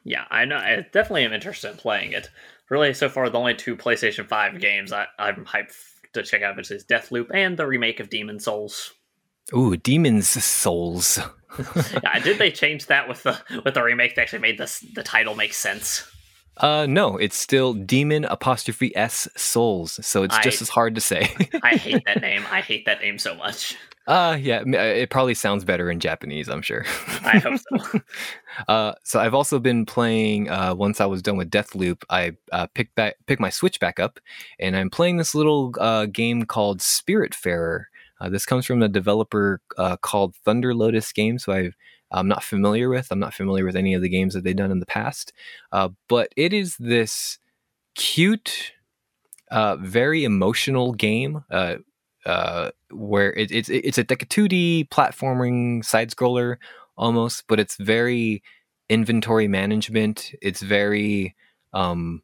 Yeah, 0.04 0.26
I 0.32 0.46
know. 0.46 0.58
I 0.58 0.86
definitely 0.92 1.26
am 1.26 1.34
interested 1.34 1.72
in 1.72 1.78
playing 1.78 2.14
it. 2.14 2.30
Really, 2.72 2.94
so 2.94 3.10
far, 3.10 3.30
the 3.30 3.38
only 3.38 3.54
two 3.54 3.76
PlayStation 3.76 4.26
5 4.26 4.62
games 4.62 4.94
I, 4.94 5.06
I'm 5.20 5.44
hyped 5.44 5.76
to 6.14 6.24
check 6.24 6.42
out 6.42 6.56
which 6.56 6.72
is 6.72 6.86
Deathloop 6.86 7.28
and 7.34 7.58
the 7.58 7.68
remake 7.68 8.00
of 8.00 8.10
Demon 8.10 8.40
Souls. 8.40 8.94
Ooh, 9.54 9.76
Demon's 9.76 10.30
Souls. 10.30 11.20
yeah, 12.04 12.20
did 12.20 12.38
they 12.38 12.50
change 12.50 12.86
that 12.86 13.10
with 13.10 13.24
the 13.24 13.38
with 13.66 13.74
the 13.74 13.84
remake? 13.84 14.16
They 14.16 14.22
actually 14.22 14.40
made 14.40 14.58
this 14.58 14.86
the 14.94 15.04
title 15.04 15.36
make 15.36 15.54
sense. 15.54 16.10
Uh, 16.58 16.86
no, 16.88 17.18
it's 17.18 17.36
still 17.36 17.74
Demon 17.74 18.24
apostrophe 18.24 18.96
S 18.96 19.28
Souls. 19.36 20.00
So 20.06 20.24
it's 20.24 20.38
just 20.40 20.62
as 20.62 20.70
hard 20.70 20.96
to 20.96 21.02
say. 21.02 21.34
I 21.64 21.76
hate 21.76 22.04
that 22.06 22.22
name. 22.22 22.46
I 22.50 22.62
hate 22.62 22.86
that 22.86 23.02
name 23.02 23.18
so 23.18 23.36
much. 23.36 23.76
Uh, 24.12 24.36
yeah, 24.36 24.60
uh, 24.60 24.78
it 24.78 25.10
probably 25.10 25.34
sounds 25.34 25.64
better 25.64 25.90
in 25.90 26.02
Japanese, 26.02 26.50
I'm 26.50 26.62
sure. 26.62 26.84
I 27.24 27.40
hope 27.40 27.62
so. 27.62 28.00
uh, 28.68 28.94
so 29.06 29.22
I've 29.22 29.34
also 29.34 29.58
been 29.58 29.86
playing. 29.86 30.50
Uh, 30.50 30.76
once 30.76 31.00
I 31.00 31.06
was 31.06 31.22
done 31.22 31.38
with 31.38 31.50
Deathloop, 31.50 32.04
I 32.10 32.34
uh, 32.52 32.68
picked 32.76 32.94
back, 32.96 33.16
picked 33.26 33.40
my 33.40 33.50
Switch 33.50 33.80
back 33.80 34.02
up, 34.02 34.20
and 34.60 34.76
I'm 34.76 34.90
playing 34.90 35.16
this 35.16 35.34
little 35.34 35.74
uh, 35.80 36.08
game 36.08 36.44
called 36.44 36.80
Spiritfarer. 36.80 37.86
Uh, 38.20 38.28
this 38.28 38.46
comes 38.46 38.66
from 38.66 38.82
the 38.82 38.90
developer 38.90 39.62
uh, 39.78 39.96
called 39.96 40.36
Thunder 40.44 40.76
Lotus 40.76 41.14
Games, 41.14 41.46
who 41.46 41.54
I've, 41.54 41.78
I'm 42.12 42.28
not 42.28 42.44
familiar 42.44 42.90
with. 42.90 43.08
I'm 43.12 43.20
not 43.20 43.34
familiar 43.34 43.64
with 43.64 43.78
any 43.78 43.94
of 43.94 44.02
the 44.02 44.10
games 44.10 44.34
that 44.34 44.44
they've 44.44 44.54
done 44.54 44.72
in 44.72 44.82
the 44.82 44.86
past, 44.86 45.32
uh, 45.72 45.88
but 46.10 46.34
it 46.36 46.52
is 46.52 46.76
this 46.80 47.40
cute, 47.96 48.74
uh, 49.52 49.78
very 49.78 50.26
emotional 50.26 50.92
game. 50.92 51.46
Uh, 52.26 52.72
where 52.92 53.34
it, 53.34 53.52
it's 53.52 53.70
it's 53.70 53.98
a, 53.98 54.06
like 54.10 54.24
a 54.24 54.28
2D 54.28 54.90
platforming 54.90 55.84
side 55.84 56.12
scroller 56.12 56.58
almost, 56.98 57.46
but 57.48 57.60
it's 57.60 57.76
very 57.78 58.44
inventory 58.90 59.48
management. 59.48 60.34
It's 60.42 60.62
very 60.62 61.36
um, 61.74 62.22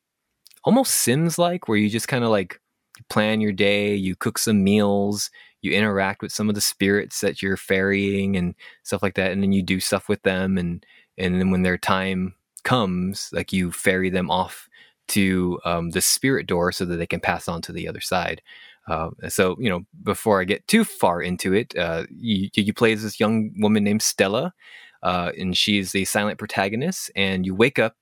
almost 0.63 0.93
Sims 0.95 1.39
like, 1.39 1.67
where 1.67 1.77
you 1.77 1.89
just 1.89 2.07
kind 2.07 2.23
of 2.23 2.29
like 2.29 2.59
plan 3.09 3.41
your 3.41 3.51
day, 3.53 3.95
you 3.95 4.15
cook 4.15 4.37
some 4.37 4.63
meals, 4.63 5.31
you 5.61 5.71
interact 5.71 6.21
with 6.21 6.31
some 6.31 6.49
of 6.49 6.55
the 6.55 6.61
spirits 6.61 7.21
that 7.21 7.41
you're 7.41 7.57
ferrying 7.57 8.35
and 8.35 8.55
stuff 8.83 9.01
like 9.01 9.15
that, 9.15 9.31
and 9.31 9.41
then 9.41 9.51
you 9.51 9.63
do 9.63 9.79
stuff 9.79 10.09
with 10.09 10.21
them 10.23 10.57
and 10.57 10.85
and 11.17 11.39
then 11.39 11.49
when 11.51 11.63
their 11.63 11.77
time 11.77 12.35
comes, 12.63 13.29
like 13.33 13.51
you 13.53 13.71
ferry 13.71 14.09
them 14.09 14.29
off 14.29 14.69
to 15.09 15.59
um, 15.65 15.91
the 15.91 16.01
spirit 16.01 16.47
door 16.47 16.71
so 16.71 16.85
that 16.85 16.97
they 16.97 17.07
can 17.07 17.19
pass 17.19 17.47
on 17.47 17.61
to 17.63 17.71
the 17.71 17.87
other 17.87 18.01
side. 18.01 18.41
Uh, 18.87 19.09
so 19.27 19.55
you 19.59 19.69
know, 19.69 19.81
before 20.03 20.39
I 20.39 20.45
get 20.45 20.67
too 20.67 20.83
far 20.83 21.21
into 21.21 21.53
it, 21.53 21.77
uh, 21.77 22.05
you, 22.09 22.49
you 22.55 22.73
play 22.73 22.93
as 22.93 23.03
this 23.03 23.19
young 23.19 23.53
woman 23.59 23.83
named 23.83 24.01
Stella, 24.01 24.53
uh, 25.03 25.31
and 25.37 25.55
she's 25.55 25.91
the 25.91 26.05
silent 26.05 26.39
protagonist. 26.39 27.11
And 27.15 27.45
you 27.45 27.53
wake 27.53 27.79
up 27.79 27.95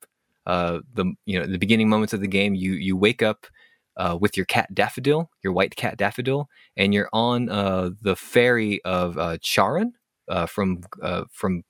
uh, 0.46 0.80
the 0.94 1.14
you 1.26 1.40
know 1.40 1.46
the 1.46 1.58
beginning 1.58 1.90
moments 1.90 2.14
of 2.14 2.22
the 2.22 2.28
game. 2.28 2.54
You 2.54 2.74
you 2.74 2.96
wake 2.96 3.24
up 3.24 3.48
uh, 3.98 4.18
with 4.20 4.38
your 4.38 4.46
cat 4.46 4.74
Daffodil, 4.74 5.30
your 5.44 5.54
white 5.54 5.76
cat 5.76 5.98
Daffodil, 5.98 6.50
and 6.78 6.94
you're 6.94 7.10
on 7.14 7.50
uh, 7.50 7.90
the 8.02 8.16
ferry 8.16 8.82
of 8.84 9.40
Charon 9.42 9.94
from 10.48 10.84
from 11.32 11.64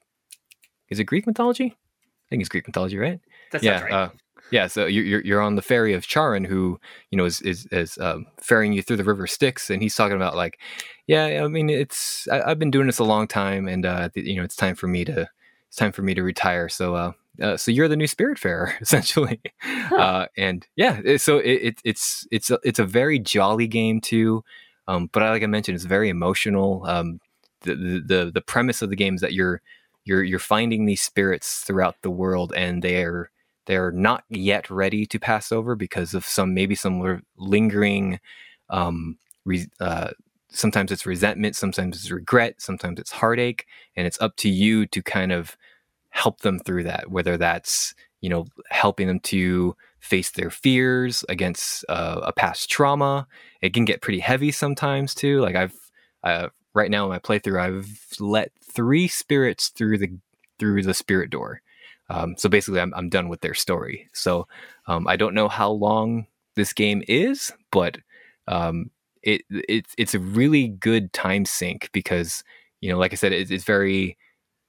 is 0.89 0.99
it 0.99 1.05
Greek 1.05 1.25
mythology? 1.25 1.75
I 1.75 2.29
think 2.29 2.41
it's 2.41 2.49
Greek 2.49 2.67
mythology, 2.67 2.97
right? 2.97 3.19
That's 3.51 3.63
yeah, 3.63 3.81
right. 3.81 4.11
Yeah, 4.51 4.67
so 4.67 4.85
you're 4.85 5.21
you're 5.21 5.41
on 5.41 5.55
the 5.55 5.61
ferry 5.61 5.93
of 5.93 6.05
Charon, 6.05 6.43
who 6.43 6.79
you 7.09 7.17
know 7.17 7.25
is 7.25 7.41
is, 7.41 7.65
is 7.71 7.97
um, 7.97 8.27
ferrying 8.37 8.73
you 8.73 8.81
through 8.81 8.97
the 8.97 9.03
river 9.03 9.27
Styx, 9.27 9.69
and 9.69 9.81
he's 9.81 9.95
talking 9.95 10.15
about 10.15 10.35
like, 10.35 10.59
yeah, 11.07 11.43
I 11.43 11.47
mean, 11.47 11.69
it's 11.69 12.27
I, 12.31 12.49
have 12.49 12.59
been 12.59 12.71
doing 12.71 12.87
this 12.87 12.99
a 12.99 13.03
long 13.03 13.27
time, 13.27 13.67
and 13.67 13.85
uh, 13.85 14.09
you 14.13 14.35
know, 14.35 14.43
it's 14.43 14.55
time 14.55 14.75
for 14.75 14.87
me 14.87 15.03
to 15.05 15.27
it's 15.67 15.77
time 15.77 15.91
for 15.91 16.03
me 16.03 16.13
to 16.13 16.23
retire. 16.23 16.69
So, 16.69 16.95
uh, 16.95 17.11
uh 17.41 17.57
so 17.57 17.71
you're 17.71 17.87
the 17.87 17.95
new 17.95 18.07
spirit 18.07 18.37
Spiritfarer, 18.37 18.73
essentially, 18.81 19.41
huh. 19.61 19.95
uh, 19.95 20.27
and 20.37 20.65
yeah, 20.75 21.17
so 21.17 21.39
it, 21.39 21.51
it, 21.51 21.81
it's 21.83 22.27
it's 22.31 22.51
a, 22.51 22.59
it's 22.63 22.79
a 22.79 22.85
very 22.85 23.17
jolly 23.17 23.67
game 23.67 23.99
too, 23.99 24.43
um, 24.87 25.09
but 25.11 25.23
like 25.23 25.43
I 25.43 25.47
mentioned, 25.47 25.75
it's 25.75 25.85
very 25.85 26.09
emotional. 26.09 26.83
Um, 26.85 27.19
the, 27.61 27.75
the 28.05 28.31
the 28.31 28.41
premise 28.41 28.81
of 28.83 28.91
the 28.91 28.95
game 28.95 29.15
is 29.15 29.21
that 29.21 29.33
you're 29.33 29.61
you're 30.03 30.23
you're 30.23 30.39
finding 30.39 30.85
these 30.85 31.01
spirits 31.01 31.61
throughout 31.61 31.95
the 32.03 32.11
world, 32.11 32.53
and 32.55 32.83
they're 32.83 33.31
they're 33.65 33.91
not 33.91 34.23
yet 34.29 34.69
ready 34.69 35.05
to 35.05 35.19
pass 35.19 35.51
over 35.51 35.75
because 35.75 36.13
of 36.13 36.25
some 36.25 36.53
maybe 36.53 36.75
some 36.75 37.21
lingering 37.37 38.19
um, 38.69 39.17
re, 39.45 39.65
uh, 39.79 40.09
sometimes 40.49 40.91
it's 40.91 41.05
resentment 41.05 41.55
sometimes 41.55 41.97
it's 41.97 42.11
regret 42.11 42.55
sometimes 42.61 42.99
it's 42.99 43.11
heartache 43.11 43.65
and 43.95 44.07
it's 44.07 44.21
up 44.21 44.35
to 44.37 44.49
you 44.49 44.85
to 44.87 45.01
kind 45.01 45.31
of 45.31 45.57
help 46.09 46.41
them 46.41 46.59
through 46.59 46.83
that 46.83 47.11
whether 47.11 47.37
that's 47.37 47.93
you 48.21 48.29
know 48.29 48.45
helping 48.69 49.07
them 49.07 49.19
to 49.19 49.75
face 49.99 50.31
their 50.31 50.49
fears 50.49 51.25
against 51.29 51.83
uh, 51.89 52.21
a 52.23 52.31
past 52.31 52.69
trauma. 52.69 53.27
It 53.61 53.73
can 53.73 53.85
get 53.85 54.01
pretty 54.01 54.19
heavy 54.19 54.51
sometimes 54.51 55.13
too 55.15 55.41
like 55.41 55.55
i've 55.55 55.75
uh, 56.23 56.49
right 56.73 56.91
now 56.91 57.05
in 57.05 57.09
my 57.09 57.19
playthrough 57.19 57.59
i've 57.59 58.15
let 58.19 58.51
three 58.63 59.07
spirits 59.07 59.69
through 59.69 59.97
the 59.97 60.17
through 60.59 60.83
the 60.83 60.93
spirit 60.93 61.29
door 61.29 61.61
um, 62.09 62.35
so 62.37 62.49
basically, 62.49 62.79
I'm, 62.79 62.93
I'm 62.95 63.09
done 63.09 63.29
with 63.29 63.41
their 63.41 63.53
story. 63.53 64.09
So 64.13 64.47
um, 64.87 65.07
I 65.07 65.15
don't 65.15 65.33
know 65.33 65.47
how 65.47 65.71
long 65.71 66.27
this 66.55 66.73
game 66.73 67.03
is, 67.07 67.51
but 67.71 67.97
um, 68.47 68.91
it, 69.23 69.41
it 69.49 69.87
it's 69.97 70.13
a 70.13 70.19
really 70.19 70.67
good 70.67 71.13
time 71.13 71.45
sink 71.45 71.89
because 71.93 72.43
you 72.81 72.91
know, 72.91 72.97
like 72.97 73.13
I 73.13 73.15
said, 73.15 73.31
it, 73.33 73.49
it's 73.49 73.63
very 73.63 74.17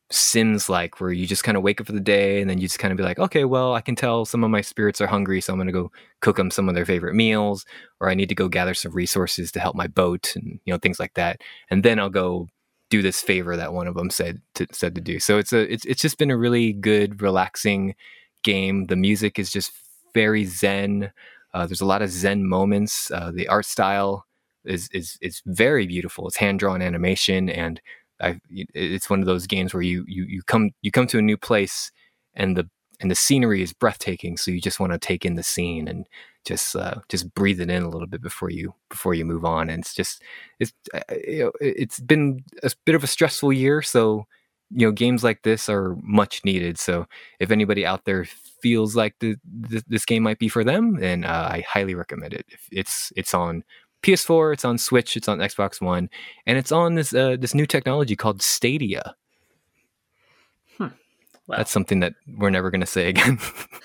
Sims 0.09 0.69
like, 0.69 1.01
where 1.01 1.11
you 1.11 1.27
just 1.27 1.43
kind 1.43 1.57
of 1.57 1.65
wake 1.65 1.81
up 1.81 1.89
for 1.89 1.93
the 1.93 1.99
day 1.99 2.41
and 2.41 2.49
then 2.49 2.59
you 2.59 2.69
just 2.69 2.79
kind 2.79 2.93
of 2.93 2.97
be 2.97 3.03
like, 3.03 3.19
okay, 3.19 3.45
well, 3.45 3.75
I 3.75 3.81
can 3.81 3.97
tell 3.97 4.25
some 4.25 4.45
of 4.45 4.51
my 4.53 4.61
spirits 4.61 5.01
are 5.01 5.09
hungry, 5.09 5.41
so 5.41 5.53
I'm 5.53 5.59
going 5.59 5.67
to 5.67 5.73
go 5.73 5.91
cook 6.21 6.37
them 6.37 6.53
some 6.53 6.69
of 6.69 6.77
their 6.77 6.87
favorite 6.87 7.17
meals, 7.17 7.67
or 7.99 8.09
I 8.09 8.15
need 8.15 8.29
to 8.29 8.35
go 8.37 8.49
gather 8.49 8.73
some 8.73 8.93
resources 8.93 9.51
to 9.51 9.61
help 9.61 9.75
my 9.75 9.89
boat 9.89 10.37
and 10.37 10.61
you 10.65 10.73
know 10.73 10.79
things 10.79 11.01
like 11.01 11.15
that, 11.15 11.41
and 11.71 11.83
then 11.83 11.99
I'll 11.99 12.09
go 12.09 12.49
do 12.91 13.03
this 13.03 13.21
favor 13.21 13.57
that 13.57 13.73
one 13.73 13.87
of 13.87 13.95
them 13.95 14.11
said 14.11 14.41
to, 14.55 14.67
said 14.73 14.95
to 14.95 15.01
do. 15.01 15.19
So 15.21 15.39
it's 15.39 15.53
a 15.53 15.73
it's 15.73 15.85
it's 15.85 16.03
just 16.03 16.19
been 16.19 16.31
a 16.31 16.37
really 16.37 16.73
good, 16.73 17.21
relaxing 17.21 17.95
game. 18.43 18.87
The 18.87 18.97
music 18.97 19.39
is 19.39 19.51
just 19.51 19.73
very 20.15 20.45
zen. 20.45 21.11
Uh, 21.53 21.67
there's 21.67 21.81
a 21.81 21.87
lot 21.87 22.03
of 22.03 22.11
zen 22.11 22.47
moments. 22.47 23.11
Uh, 23.11 23.33
the 23.35 23.49
art 23.49 23.67
style 23.67 24.27
is 24.65 24.89
is 24.93 25.19
is 25.21 25.43
very 25.47 25.87
beautiful. 25.87 26.27
It's 26.27 26.37
hand 26.37 26.59
drawn 26.59 26.83
animation, 26.83 27.49
and 27.49 27.81
I, 28.21 28.41
it's 28.51 29.11
one 29.11 29.21
of 29.21 29.27
those 29.27 29.47
games 29.47 29.75
where 29.75 29.83
you 29.83 30.05
you 30.07 30.25
you 30.25 30.43
come 30.43 30.71
you 30.83 30.91
come 30.91 31.07
to 31.09 31.19
a 31.19 31.23
new 31.23 31.37
place, 31.37 31.91
and 32.35 32.57
the 32.57 32.69
and 33.01 33.11
the 33.11 33.15
scenery 33.15 33.63
is 33.63 33.73
breathtaking. 33.73 34.37
So 34.37 34.51
you 34.51 34.61
just 34.61 34.81
want 34.81 34.93
to 34.93 34.99
take 34.99 35.25
in 35.25 35.35
the 35.35 35.43
scene 35.43 35.89
and 35.89 36.07
just 36.47 36.77
uh, 36.77 36.95
just 37.09 37.35
breathe 37.35 37.61
it 37.61 37.71
in 37.71 37.83
a 37.83 37.89
little 37.89 38.07
bit 38.07 38.23
before 38.23 38.51
you 38.51 38.75
before 38.89 39.15
you 39.15 39.25
move 39.25 39.45
on. 39.45 39.69
And 39.69 39.81
it's 39.81 39.95
just 39.95 40.23
it's 40.61 40.73
uh, 40.95 41.01
you 41.27 41.45
know 41.45 41.53
it's 41.61 42.01
been 42.01 42.43
a 42.63 42.71
bit 42.85 42.95
of 42.95 43.05
a 43.05 43.09
stressful 43.09 43.53
year, 43.53 43.83
so 43.83 44.27
you 44.71 44.87
know 44.87 44.93
games 44.93 45.23
like 45.25 45.43
this 45.43 45.69
are 45.69 45.97
much 46.03 46.45
needed. 46.45 46.79
So 46.79 47.07
if 47.41 47.51
anybody 47.51 47.85
out 47.85 48.05
there 48.05 48.25
feels 48.63 48.97
like 48.97 49.17
the, 49.21 49.37
the 49.45 49.83
this 49.89 50.05
game 50.05 50.23
might 50.23 50.39
be 50.39 50.49
for 50.49 50.65
them, 50.65 51.01
then 51.01 51.25
uh, 51.25 51.49
I 51.53 51.65
highly 51.69 51.95
recommend 51.95 52.33
it. 52.33 52.47
It's 52.71 53.13
it's 53.17 53.35
on 53.35 53.65
PS4, 54.03 54.53
it's 54.55 54.65
on 54.65 54.79
Switch, 54.79 55.17
it's 55.17 55.29
on 55.29 55.39
Xbox 55.39 55.81
One, 55.81 56.09
and 56.47 56.57
it's 56.57 56.73
on 56.73 56.95
this 56.95 57.13
uh, 57.13 57.37
this 57.39 57.55
new 57.55 57.67
technology 57.67 58.17
called 58.17 58.41
Stadia. 58.41 59.15
That's 61.49 61.71
something 61.71 62.01
that 62.01 62.15
we're 62.37 62.51
never 62.51 62.71
going 62.71 62.81
to 62.81 62.87
say 62.87 63.09
again. 63.09 63.39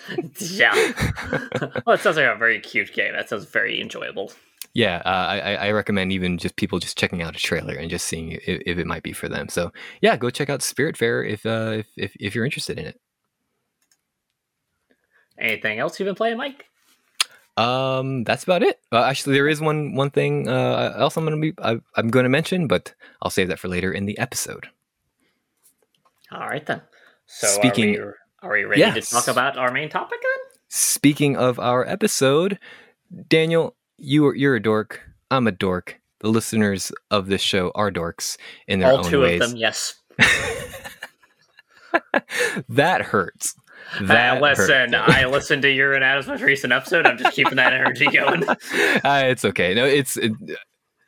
yeah. 0.39 0.73
well, 1.85 1.95
it 1.95 1.99
sounds 1.99 2.17
like 2.17 2.25
a 2.25 2.35
very 2.35 2.59
cute 2.59 2.93
game. 2.93 3.13
That 3.13 3.29
sounds 3.29 3.45
very 3.45 3.79
enjoyable. 3.79 4.31
Yeah, 4.73 5.01
uh, 5.05 5.09
I, 5.09 5.55
I 5.55 5.71
recommend 5.71 6.13
even 6.13 6.37
just 6.37 6.55
people 6.55 6.79
just 6.79 6.97
checking 6.97 7.21
out 7.21 7.35
a 7.35 7.39
trailer 7.39 7.75
and 7.75 7.89
just 7.89 8.05
seeing 8.05 8.31
if, 8.31 8.61
if 8.65 8.77
it 8.77 8.87
might 8.87 9.03
be 9.03 9.11
for 9.11 9.27
them. 9.27 9.49
So 9.49 9.71
yeah, 10.01 10.15
go 10.15 10.29
check 10.29 10.49
out 10.49 10.61
Spiritfarer 10.61 11.29
if 11.29 11.45
uh, 11.45 11.73
if, 11.79 11.87
if 11.97 12.15
if 12.19 12.35
you're 12.35 12.45
interested 12.45 12.79
in 12.79 12.85
it. 12.85 12.99
Anything 15.37 15.79
else 15.79 15.99
you've 15.99 16.05
been 16.05 16.15
playing, 16.15 16.37
Mike? 16.37 16.65
Um, 17.57 18.23
that's 18.23 18.43
about 18.43 18.63
it. 18.63 18.79
Uh, 18.91 19.03
actually, 19.03 19.33
there 19.33 19.49
is 19.49 19.59
one 19.59 19.93
one 19.93 20.09
thing 20.09 20.47
uh, 20.47 20.93
else 20.97 21.17
I'm 21.17 21.25
to 21.25 21.37
be 21.37 21.53
I, 21.61 21.81
I'm 21.95 22.09
going 22.09 22.23
to 22.23 22.29
mention, 22.29 22.67
but 22.67 22.93
I'll 23.21 23.31
save 23.31 23.49
that 23.49 23.59
for 23.59 23.67
later 23.67 23.91
in 23.91 24.05
the 24.05 24.17
episode. 24.17 24.67
All 26.31 26.47
right 26.47 26.65
then. 26.65 26.81
So 27.33 27.47
speaking, 27.47 27.97
are 27.97 28.17
we, 28.43 28.49
are 28.49 28.51
we 28.51 28.63
ready 28.65 28.81
yes. 28.81 29.09
to 29.09 29.15
talk 29.15 29.27
about 29.27 29.57
our 29.57 29.71
main 29.71 29.89
topic 29.89 30.19
then? 30.21 30.59
Speaking 30.67 31.37
of 31.37 31.59
our 31.59 31.87
episode, 31.87 32.59
Daniel, 33.29 33.75
you 33.97 34.27
are 34.27 34.35
you're 34.35 34.55
a 34.55 34.61
dork. 34.61 35.01
I'm 35.29 35.47
a 35.47 35.51
dork. 35.51 35.99
The 36.19 36.29
listeners 36.29 36.91
of 37.09 37.27
this 37.27 37.41
show 37.41 37.71
are 37.73 37.89
dorks 37.89 38.37
in 38.67 38.79
their 38.79 38.91
All 38.91 38.97
own 38.99 39.05
two 39.09 39.21
ways. 39.21 39.41
of 39.41 39.49
them, 39.49 39.57
yes. 39.57 39.95
that 42.69 43.01
hurts. 43.01 43.55
That 44.01 44.37
uh, 44.37 44.41
listen. 44.41 44.93
I 44.93 45.25
listened 45.25 45.61
to 45.63 45.71
your 45.71 45.93
and 45.93 46.03
Adam's 46.03 46.27
most 46.27 46.41
recent 46.41 46.73
episode. 46.73 47.05
I'm 47.05 47.17
just 47.17 47.35
keeping 47.35 47.55
that 47.55 47.73
energy 47.73 48.05
going. 48.11 48.47
Uh, 48.47 48.57
it's 49.25 49.45
okay. 49.45 49.73
No, 49.73 49.85
it's 49.85 50.17
it, 50.17 50.33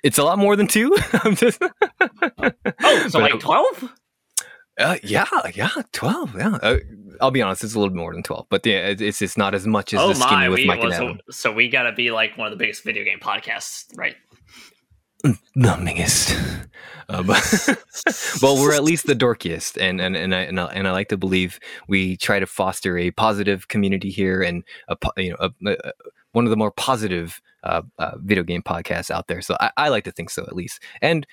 it's 0.04 0.18
a 0.18 0.24
lot 0.24 0.40
more 0.40 0.56
than 0.56 0.68
two. 0.68 0.96
I'm 1.14 1.36
just. 1.36 1.62
oh, 1.62 3.08
so 3.10 3.20
but, 3.20 3.22
like 3.22 3.40
twelve? 3.40 3.94
Uh, 4.78 4.98
yeah, 5.04 5.28
yeah, 5.54 5.70
twelve. 5.92 6.36
Yeah, 6.36 6.58
uh, 6.62 6.78
I'll 7.22 7.32
be 7.32 7.42
honest, 7.42 7.64
it's 7.64 7.76
a 7.76 7.80
little 7.80 7.96
more 7.96 8.14
than 8.14 8.24
twelve, 8.24 8.48
but 8.50 8.66
yeah, 8.66 8.94
it's 8.98 9.22
it's 9.22 9.38
not 9.38 9.54
as 9.54 9.68
much 9.68 9.94
as 9.94 10.00
oh 10.00 10.10
the 10.10 10.16
skinny 10.16 10.32
my, 10.32 10.50
with 10.50 10.60
we, 10.60 10.66
Mike 10.66 10.80
well, 10.80 10.88
and 10.88 10.96
Adam. 10.96 11.20
So, 11.30 11.50
so 11.50 11.54
we 11.54 11.70
gotta 11.70 11.92
be 11.92 12.12
like 12.12 12.38
one 12.38 12.48
of 12.48 12.52
the 12.52 12.58
biggest 12.58 12.84
video 12.84 13.04
game 13.04 13.20
podcasts, 13.20 13.86
right? 13.96 14.16
The 15.22 15.82
biggest, 15.86 16.38
uh, 17.08 17.24
but 17.24 17.70
well, 18.42 18.56
we're 18.56 18.74
at 18.74 18.84
least 18.84 19.06
the 19.06 19.16
dorkiest, 19.16 19.80
and 19.80 20.02
and 20.02 20.18
and 20.18 20.34
I, 20.34 20.40
and 20.42 20.60
I 20.60 20.66
and 20.66 20.88
I 20.88 20.92
like 20.92 21.10
to 21.10 21.18
believe 21.18 21.60
we 21.88 22.18
try 22.18 22.40
to 22.40 22.46
foster 22.48 22.98
a 22.98 23.12
positive 23.12 23.68
community 23.68 24.10
here, 24.10 24.42
and 24.42 24.64
a 24.90 24.98
you 25.18 25.30
know 25.30 25.38
a, 25.40 25.72
a, 25.72 25.94
one 26.34 26.46
of 26.46 26.50
the 26.50 26.58
more 26.58 26.72
positive 26.72 27.42
uh, 27.64 27.84
uh, 28.00 28.18
video 28.18 28.44
game 28.44 28.62
podcasts 28.62 29.10
out 29.10 29.28
there. 29.28 29.42
So 29.42 29.56
I, 29.60 29.72
I 29.78 29.90
like 29.90 30.04
to 30.06 30.12
think 30.12 30.30
so, 30.30 30.44
at 30.44 30.56
least. 30.56 30.82
And 31.02 31.26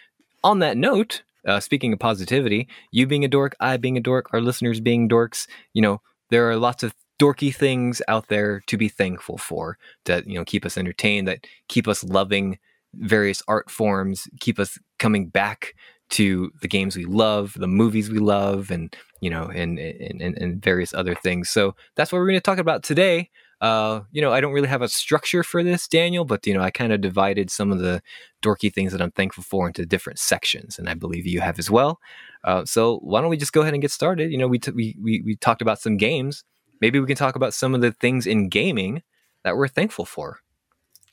on 0.45 0.61
that 0.61 0.77
note, 0.77 1.23
uh, 1.47 1.61
speaking 1.61 1.93
of 1.93 1.99
positivity, 1.99 2.69
you 2.91 3.07
being 3.07 3.25
a 3.25 3.29
dork, 3.29 3.57
I 3.61 3.77
being 3.77 3.97
a 3.97 4.01
dork, 4.01 4.33
our 4.33 4.41
listeners 4.41 4.81
being 4.81 5.09
dorks, 5.09 5.47
you 5.73 5.83
know, 5.83 6.01
there 6.31 6.49
are 6.49 6.57
lots 6.57 6.83
of 6.83 6.95
dorky 7.21 7.55
things 7.55 8.01
out 8.09 8.29
there 8.29 8.63
to 8.67 8.77
be 8.77 8.89
thankful 8.89 9.37
for 9.37 9.77
that, 10.07 10.27
you 10.27 10.35
know, 10.35 10.45
keep 10.45 10.65
us 10.65 10.79
entertained, 10.79 11.29
that 11.29 11.47
keep 11.69 11.87
us 11.87 12.03
loving 12.03 12.59
various 12.95 13.43
art 13.47 13.71
forms, 13.71 14.27
keep 14.41 14.59
us 14.59 14.79
coming 14.99 15.29
back 15.29 15.75
to 16.11 16.51
the 16.61 16.69
games 16.69 16.97
we 16.97 17.05
love, 17.05 17.55
the 17.57 17.69
movies 17.69 18.11
we 18.11 18.19
love, 18.19 18.71
and, 18.71 18.97
you 19.21 19.31
know, 19.31 19.45
and, 19.45 19.79
and, 19.79 20.21
and 20.21 20.63
various 20.63 20.93
other 20.93 21.15
things. 21.15 21.49
So 21.49 21.77
that's 21.95 22.11
what 22.11 22.19
we're 22.19 22.27
going 22.27 22.35
to 22.35 22.41
talk 22.41 22.59
about 22.59 22.83
today. 22.83 23.31
Uh, 23.61 24.01
you 24.11 24.23
know, 24.23 24.33
I 24.33 24.41
don't 24.41 24.53
really 24.53 24.69
have 24.69 24.83
a 24.83 24.89
structure 24.89 25.43
for 25.43 25.63
this, 25.63 25.87
Daniel, 25.87 26.25
but 26.25 26.47
you 26.47 26.55
know, 26.55 26.63
I 26.63 26.71
kind 26.71 26.93
of 26.93 27.01
divided 27.01 27.51
some 27.51 27.71
of 27.71 27.79
the 27.79 28.03
dorky 28.43 28.73
things 28.73 28.93
that 28.93 29.03
I'm 29.03 29.11
thankful 29.11 29.45
for 29.45 29.67
into 29.67 29.85
different 29.85 30.19
sections, 30.19 30.79
and 30.79 30.89
I 30.89 30.95
believe 30.95 31.27
you 31.27 31.41
have 31.41 31.59
as 31.59 31.71
well. 31.71 32.01
Uh, 32.43 32.65
so 32.65 32.99
why 32.99 33.21
don't 33.21 33.29
we 33.29 33.37
just 33.37 33.53
go 33.53 33.61
ahead 33.61 33.75
and 33.75 33.83
get 33.83 33.91
started? 33.91 34.33
You 34.33 34.39
know, 34.39 34.49
we, 34.49 34.59
t- 34.59 34.71
we 34.71 34.97
we 35.01 35.23
we 35.25 35.37
talked 35.37 35.61
about 35.61 35.81
some 35.81 35.99
games. 35.99 36.43
Maybe 36.81 36.99
we 36.99 37.07
can 37.07 37.17
talk 37.17 37.37
about 37.37 37.53
some 37.53 37.75
of 37.75 37.83
the 37.83 37.93
things 37.93 38.27
in 38.27 38.49
gaming 38.49 39.03
that 39.45 39.57
we're 39.57 39.69
thankful 39.69 40.07
for. 40.07 40.39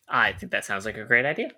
I 0.07 0.31
think 0.31 0.53
that 0.53 0.63
sounds 0.63 0.85
like 0.85 0.97
a 0.97 1.03
great 1.03 1.25
idea. 1.25 1.51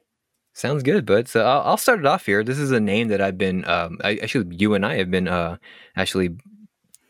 Sounds 0.54 0.82
good, 0.82 1.06
bud. 1.06 1.28
So 1.28 1.45
I'll, 1.45 1.62
I'll 1.62 1.78
start 1.78 1.99
it 1.99 2.06
off 2.06 2.25
here. 2.25 2.43
This 2.43 2.58
is 2.58 2.71
a 2.71 2.80
name 2.80 3.10
that 3.10 3.21
I've 3.21 3.38
been, 3.38 3.63
um, 3.65 3.99
I, 4.04 4.15
actually, 4.15 4.56
you 4.58 4.73
and 4.73 4.86
I 4.86 4.97
have 4.97 5.12
been 5.12 5.28
uh, 5.28 5.58
actually 5.95 6.36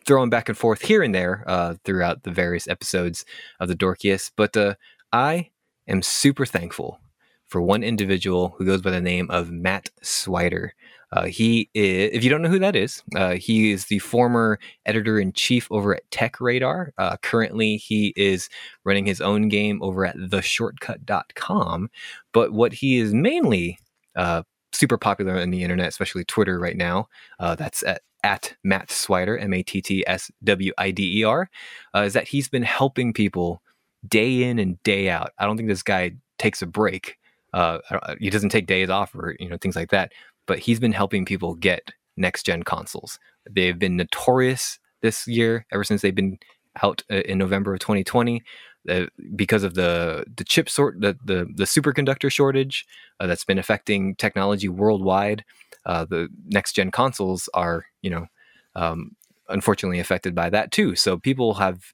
throwing 0.09 0.31
back 0.31 0.49
and 0.49 0.57
forth 0.57 0.81
here 0.81 1.03
and 1.03 1.13
there 1.13 1.43
uh, 1.45 1.75
throughout 1.85 2.23
the 2.23 2.31
various 2.31 2.67
episodes 2.67 3.25
of 3.59 3.67
the 3.67 3.75
Dorkiest. 3.75 4.31
But 4.35 4.57
uh, 4.57 4.73
I 5.13 5.51
am 5.87 6.01
super 6.01 6.47
thankful 6.47 6.99
for 7.45 7.61
one 7.61 7.83
individual 7.83 8.55
who 8.57 8.65
goes 8.65 8.81
by 8.81 8.89
the 8.89 9.01
name 9.01 9.29
of 9.29 9.51
Matt 9.51 9.91
Swider. 10.03 10.71
Uh, 11.11 11.25
he 11.25 11.69
is, 11.75 12.09
if 12.11 12.23
you 12.23 12.29
don't 12.31 12.41
know 12.41 12.49
who 12.49 12.57
that 12.57 12.75
is, 12.75 13.03
uh, 13.15 13.35
he 13.35 13.71
is 13.71 13.85
the 13.85 13.99
former 13.99 14.57
editor 14.87 15.19
in 15.19 15.31
chief 15.31 15.67
over 15.71 15.93
at 15.93 16.09
Tech 16.09 16.41
Radar. 16.41 16.91
Uh, 16.97 17.17
currently, 17.21 17.77
he 17.77 18.11
is 18.15 18.49
running 18.83 19.05
his 19.05 19.21
own 19.21 19.47
game 19.47 19.79
over 19.83 20.07
at 20.07 20.17
theshortcut.com. 20.17 21.89
But 22.33 22.51
what 22.51 22.73
he 22.73 22.97
is 22.97 23.13
mainly 23.13 23.77
uh, 24.15 24.41
super 24.71 24.97
popular 24.97 25.37
on 25.37 25.51
the 25.51 25.61
internet, 25.61 25.89
especially 25.89 26.25
Twitter 26.25 26.59
right 26.59 26.77
now, 26.77 27.09
uh, 27.39 27.53
that's 27.53 27.83
at 27.83 28.01
at 28.23 28.55
Matt 28.63 28.89
Swider, 28.89 29.41
M 29.41 29.53
A 29.53 29.63
T 29.63 29.81
T 29.81 30.03
S 30.07 30.31
W 30.43 30.71
I 30.77 30.91
D 30.91 31.19
E 31.19 31.23
R, 31.23 31.49
uh, 31.95 32.01
is 32.01 32.13
that 32.13 32.27
he's 32.27 32.49
been 32.49 32.63
helping 32.63 33.13
people 33.13 33.61
day 34.07 34.43
in 34.43 34.59
and 34.59 34.81
day 34.83 35.09
out. 35.09 35.31
I 35.37 35.45
don't 35.45 35.57
think 35.57 35.69
this 35.69 35.83
guy 35.83 36.11
takes 36.37 36.61
a 36.61 36.67
break. 36.67 37.17
Uh, 37.53 37.79
he 38.19 38.29
doesn't 38.29 38.49
take 38.49 38.67
days 38.67 38.89
off 38.89 39.15
or 39.15 39.35
you 39.39 39.49
know 39.49 39.57
things 39.57 39.75
like 39.75 39.89
that. 39.91 40.11
But 40.45 40.59
he's 40.59 40.79
been 40.79 40.91
helping 40.91 41.25
people 41.25 41.55
get 41.55 41.91
next 42.17 42.43
gen 42.43 42.63
consoles. 42.63 43.19
They've 43.49 43.77
been 43.77 43.97
notorious 43.97 44.79
this 45.01 45.27
year 45.27 45.65
ever 45.71 45.83
since 45.83 46.01
they've 46.01 46.13
been 46.13 46.39
out 46.81 47.03
uh, 47.11 47.21
in 47.21 47.37
November 47.37 47.73
of 47.73 47.79
2020 47.79 48.43
uh, 48.89 49.05
because 49.35 49.63
of 49.63 49.73
the 49.73 50.25
the 50.35 50.43
chip 50.43 50.69
sort 50.69 50.99
the 51.01 51.17
the, 51.23 51.47
the 51.55 51.65
superconductor 51.65 52.31
shortage 52.31 52.85
uh, 53.19 53.27
that's 53.27 53.43
been 53.43 53.59
affecting 53.59 54.15
technology 54.15 54.69
worldwide. 54.69 55.43
Uh, 55.85 56.05
the 56.05 56.29
next 56.45 56.73
gen 56.73 56.91
consoles 56.91 57.49
are 57.53 57.85
you 58.01 58.09
know 58.09 58.27
um, 58.75 59.15
unfortunately 59.49 59.99
affected 59.99 60.35
by 60.35 60.49
that 60.49 60.71
too. 60.71 60.95
So 60.95 61.17
people 61.17 61.55
have 61.55 61.93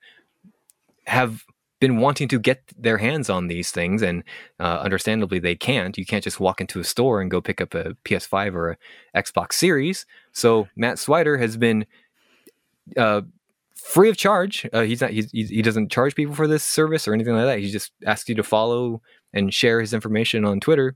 have 1.07 1.43
been 1.79 1.97
wanting 1.97 2.27
to 2.29 2.39
get 2.39 2.61
their 2.77 2.97
hands 2.97 3.29
on 3.29 3.47
these 3.47 3.71
things, 3.71 4.01
and 4.01 4.23
uh, 4.59 4.79
understandably 4.79 5.39
they 5.39 5.55
can't. 5.55 5.97
You 5.97 6.05
can't 6.05 6.23
just 6.23 6.39
walk 6.39 6.61
into 6.61 6.79
a 6.79 6.83
store 6.83 7.21
and 7.21 7.29
go 7.29 7.41
pick 7.41 7.61
up 7.61 7.73
a 7.73 7.95
PS5 8.05 8.53
or 8.53 8.71
a 8.71 8.77
Xbox 9.21 9.53
Series. 9.53 10.05
So 10.31 10.67
Matt 10.75 10.97
Swider 10.97 11.39
has 11.39 11.57
been 11.57 11.85
uh, 12.97 13.21
free 13.75 14.09
of 14.09 14.17
charge. 14.17 14.67
Uh, 14.73 14.83
he's 14.83 15.01
not 15.01 15.11
he's, 15.11 15.31
he 15.31 15.61
doesn't 15.61 15.91
charge 15.91 16.15
people 16.15 16.35
for 16.35 16.47
this 16.47 16.63
service 16.63 17.07
or 17.07 17.13
anything 17.13 17.35
like 17.35 17.45
that. 17.45 17.59
He 17.59 17.69
just 17.69 17.91
asks 18.05 18.29
you 18.29 18.35
to 18.35 18.43
follow 18.43 19.01
and 19.33 19.53
share 19.53 19.81
his 19.81 19.93
information 19.93 20.45
on 20.45 20.59
Twitter. 20.59 20.95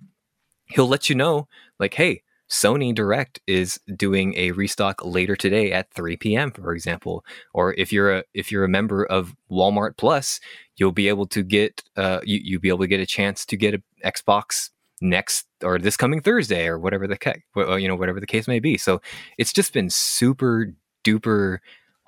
He'll 0.66 0.88
let 0.88 1.10
you 1.10 1.16
know, 1.16 1.48
like, 1.80 1.94
hey, 1.94 2.24
Sony 2.50 2.94
Direct 2.94 3.40
is 3.48 3.80
doing 3.96 4.34
a 4.36 4.52
restock 4.52 5.04
later 5.06 5.36
today 5.36 5.72
at 5.72 5.92
3 5.94 6.18
p.m. 6.18 6.52
for 6.52 6.74
example 6.74 7.24
or 7.54 7.74
if 7.76 7.94
you're 7.94 8.18
a 8.18 8.24
if 8.34 8.52
you're 8.52 8.64
a 8.64 8.70
member 8.70 9.06
of 9.06 9.36
Walmart 9.52 9.98
Plus 9.98 10.40
you'll 10.78 10.92
be 10.92 11.08
able 11.08 11.28
to 11.28 11.44
get 11.44 11.84
uh, 11.96 12.20
you, 12.24 12.40
you'll 12.44 12.62
be 12.62 12.70
able 12.70 12.80
to 12.80 12.88
get 12.88 13.00
a 13.00 13.06
chance 13.06 13.46
to 13.46 13.58
get 13.58 13.74
an 13.74 13.84
Xbox 14.04 14.70
next 15.02 15.46
or 15.64 15.78
this 15.78 15.96
coming 15.96 16.22
Thursday 16.22 16.68
or 16.68 16.80
whatever 16.80 17.08
the 17.08 17.18
ca- 17.18 17.36
you 17.78 17.88
know 17.88 17.96
whatever 17.96 18.20
the 18.20 18.28
case 18.28 18.48
may 18.48 18.60
be 18.60 18.78
so 18.78 19.02
it's 19.38 19.54
just 19.54 19.74
been 19.74 19.90
super 19.90 20.74
duper 21.06 21.60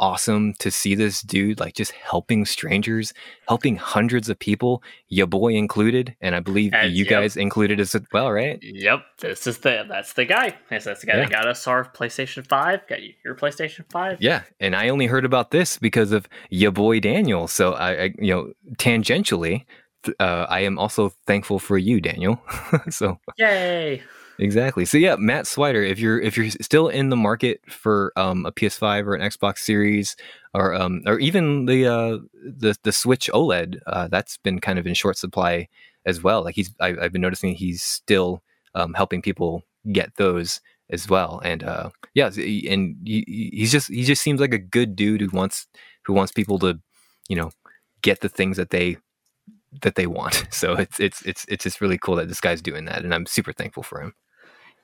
awesome 0.01 0.53
to 0.55 0.71
see 0.71 0.95
this 0.95 1.21
dude 1.21 1.59
like 1.59 1.75
just 1.75 1.91
helping 1.91 2.43
strangers, 2.43 3.13
helping 3.47 3.77
hundreds 3.77 4.27
of 4.27 4.37
people, 4.39 4.83
your 5.07 5.27
boy 5.27 5.53
included, 5.53 6.15
and 6.19 6.35
I 6.35 6.39
believe 6.39 6.73
and, 6.73 6.91
you 6.91 7.05
yep. 7.05 7.09
guys 7.09 7.37
included 7.37 7.79
as 7.79 7.95
well, 8.11 8.31
right? 8.31 8.59
Yep, 8.61 9.03
this 9.19 9.47
is 9.47 9.59
the 9.59 9.85
that's 9.87 10.13
the 10.13 10.25
guy. 10.25 10.57
That's 10.69 10.85
the 10.85 11.05
guy 11.05 11.13
yeah. 11.13 11.19
that 11.19 11.29
got 11.29 11.47
us 11.47 11.67
our 11.67 11.85
PlayStation 11.85 12.45
Five, 12.45 12.85
got 12.89 13.01
you 13.01 13.13
your 13.23 13.35
PlayStation 13.35 13.85
Five. 13.89 14.17
Yeah, 14.19 14.41
and 14.59 14.75
I 14.75 14.89
only 14.89 15.05
heard 15.05 15.23
about 15.23 15.51
this 15.51 15.77
because 15.77 16.11
of 16.11 16.27
your 16.49 16.71
boy 16.71 16.99
Daniel. 16.99 17.47
So 17.47 17.73
I, 17.73 17.91
I 17.91 18.13
you 18.17 18.33
know, 18.33 18.53
tangentially, 18.77 19.65
uh, 20.19 20.47
I 20.49 20.61
am 20.61 20.79
also 20.79 21.13
thankful 21.27 21.59
for 21.59 21.77
you, 21.77 22.01
Daniel. 22.01 22.41
so 22.89 23.19
yay. 23.37 24.01
Exactly. 24.41 24.85
So 24.85 24.97
yeah, 24.97 25.17
Matt 25.17 25.45
Swider, 25.45 25.87
if 25.87 25.99
you're 25.99 26.19
if 26.19 26.35
you're 26.35 26.49
still 26.49 26.87
in 26.87 27.09
the 27.09 27.15
market 27.15 27.61
for 27.69 28.11
um, 28.15 28.43
a 28.47 28.51
PS5 28.51 29.05
or 29.05 29.13
an 29.13 29.21
Xbox 29.21 29.59
Series 29.59 30.15
or 30.55 30.73
um, 30.73 31.03
or 31.05 31.19
even 31.19 31.67
the 31.67 31.85
uh, 31.85 32.17
the 32.33 32.75
the 32.81 32.91
Switch 32.91 33.29
OLED, 33.31 33.79
uh, 33.85 34.07
that's 34.07 34.37
been 34.37 34.57
kind 34.59 34.79
of 34.79 34.87
in 34.87 34.95
short 34.95 35.19
supply 35.19 35.67
as 36.07 36.23
well. 36.23 36.43
Like 36.43 36.55
he's 36.55 36.73
I, 36.79 36.93
have 36.99 37.11
been 37.11 37.21
noticing 37.21 37.53
he's 37.53 37.83
still 37.83 38.41
um, 38.73 38.95
helping 38.95 39.21
people 39.21 39.61
get 39.91 40.15
those 40.15 40.59
as 40.89 41.07
well. 41.07 41.39
And 41.43 41.63
uh, 41.63 41.91
yeah, 42.15 42.31
and 42.35 42.95
he, 43.05 43.51
he's 43.53 43.71
just 43.71 43.89
he 43.89 44.03
just 44.03 44.23
seems 44.23 44.41
like 44.41 44.55
a 44.55 44.57
good 44.57 44.95
dude 44.95 45.21
who 45.21 45.29
wants 45.31 45.67
who 46.05 46.13
wants 46.13 46.31
people 46.31 46.57
to 46.59 46.79
you 47.29 47.35
know 47.35 47.51
get 48.01 48.21
the 48.21 48.29
things 48.29 48.57
that 48.57 48.71
they 48.71 48.97
that 49.83 49.93
they 49.93 50.07
want. 50.07 50.47
So 50.51 50.73
it's 50.73 50.99
it's 50.99 51.21
it's 51.27 51.45
it's 51.47 51.63
just 51.63 51.79
really 51.79 51.99
cool 51.99 52.15
that 52.15 52.27
this 52.27 52.41
guy's 52.41 52.63
doing 52.63 52.85
that, 52.85 53.03
and 53.03 53.13
I'm 53.13 53.27
super 53.27 53.53
thankful 53.53 53.83
for 53.83 54.01
him. 54.01 54.15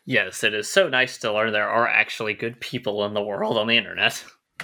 Yes, 0.08 0.46
it 0.46 0.54
is 0.54 0.70
so 0.70 0.88
nice 0.88 1.17
to 1.17 1.34
learn 1.34 1.52
there 1.52 1.70
are 1.70 1.86
actually 1.86 2.34
good 2.34 2.62
people 2.62 3.04
in 3.04 3.13
the 3.13 3.22
world 3.22 3.58
on 3.58 3.67
the 3.67 3.76
internet. 3.76 4.24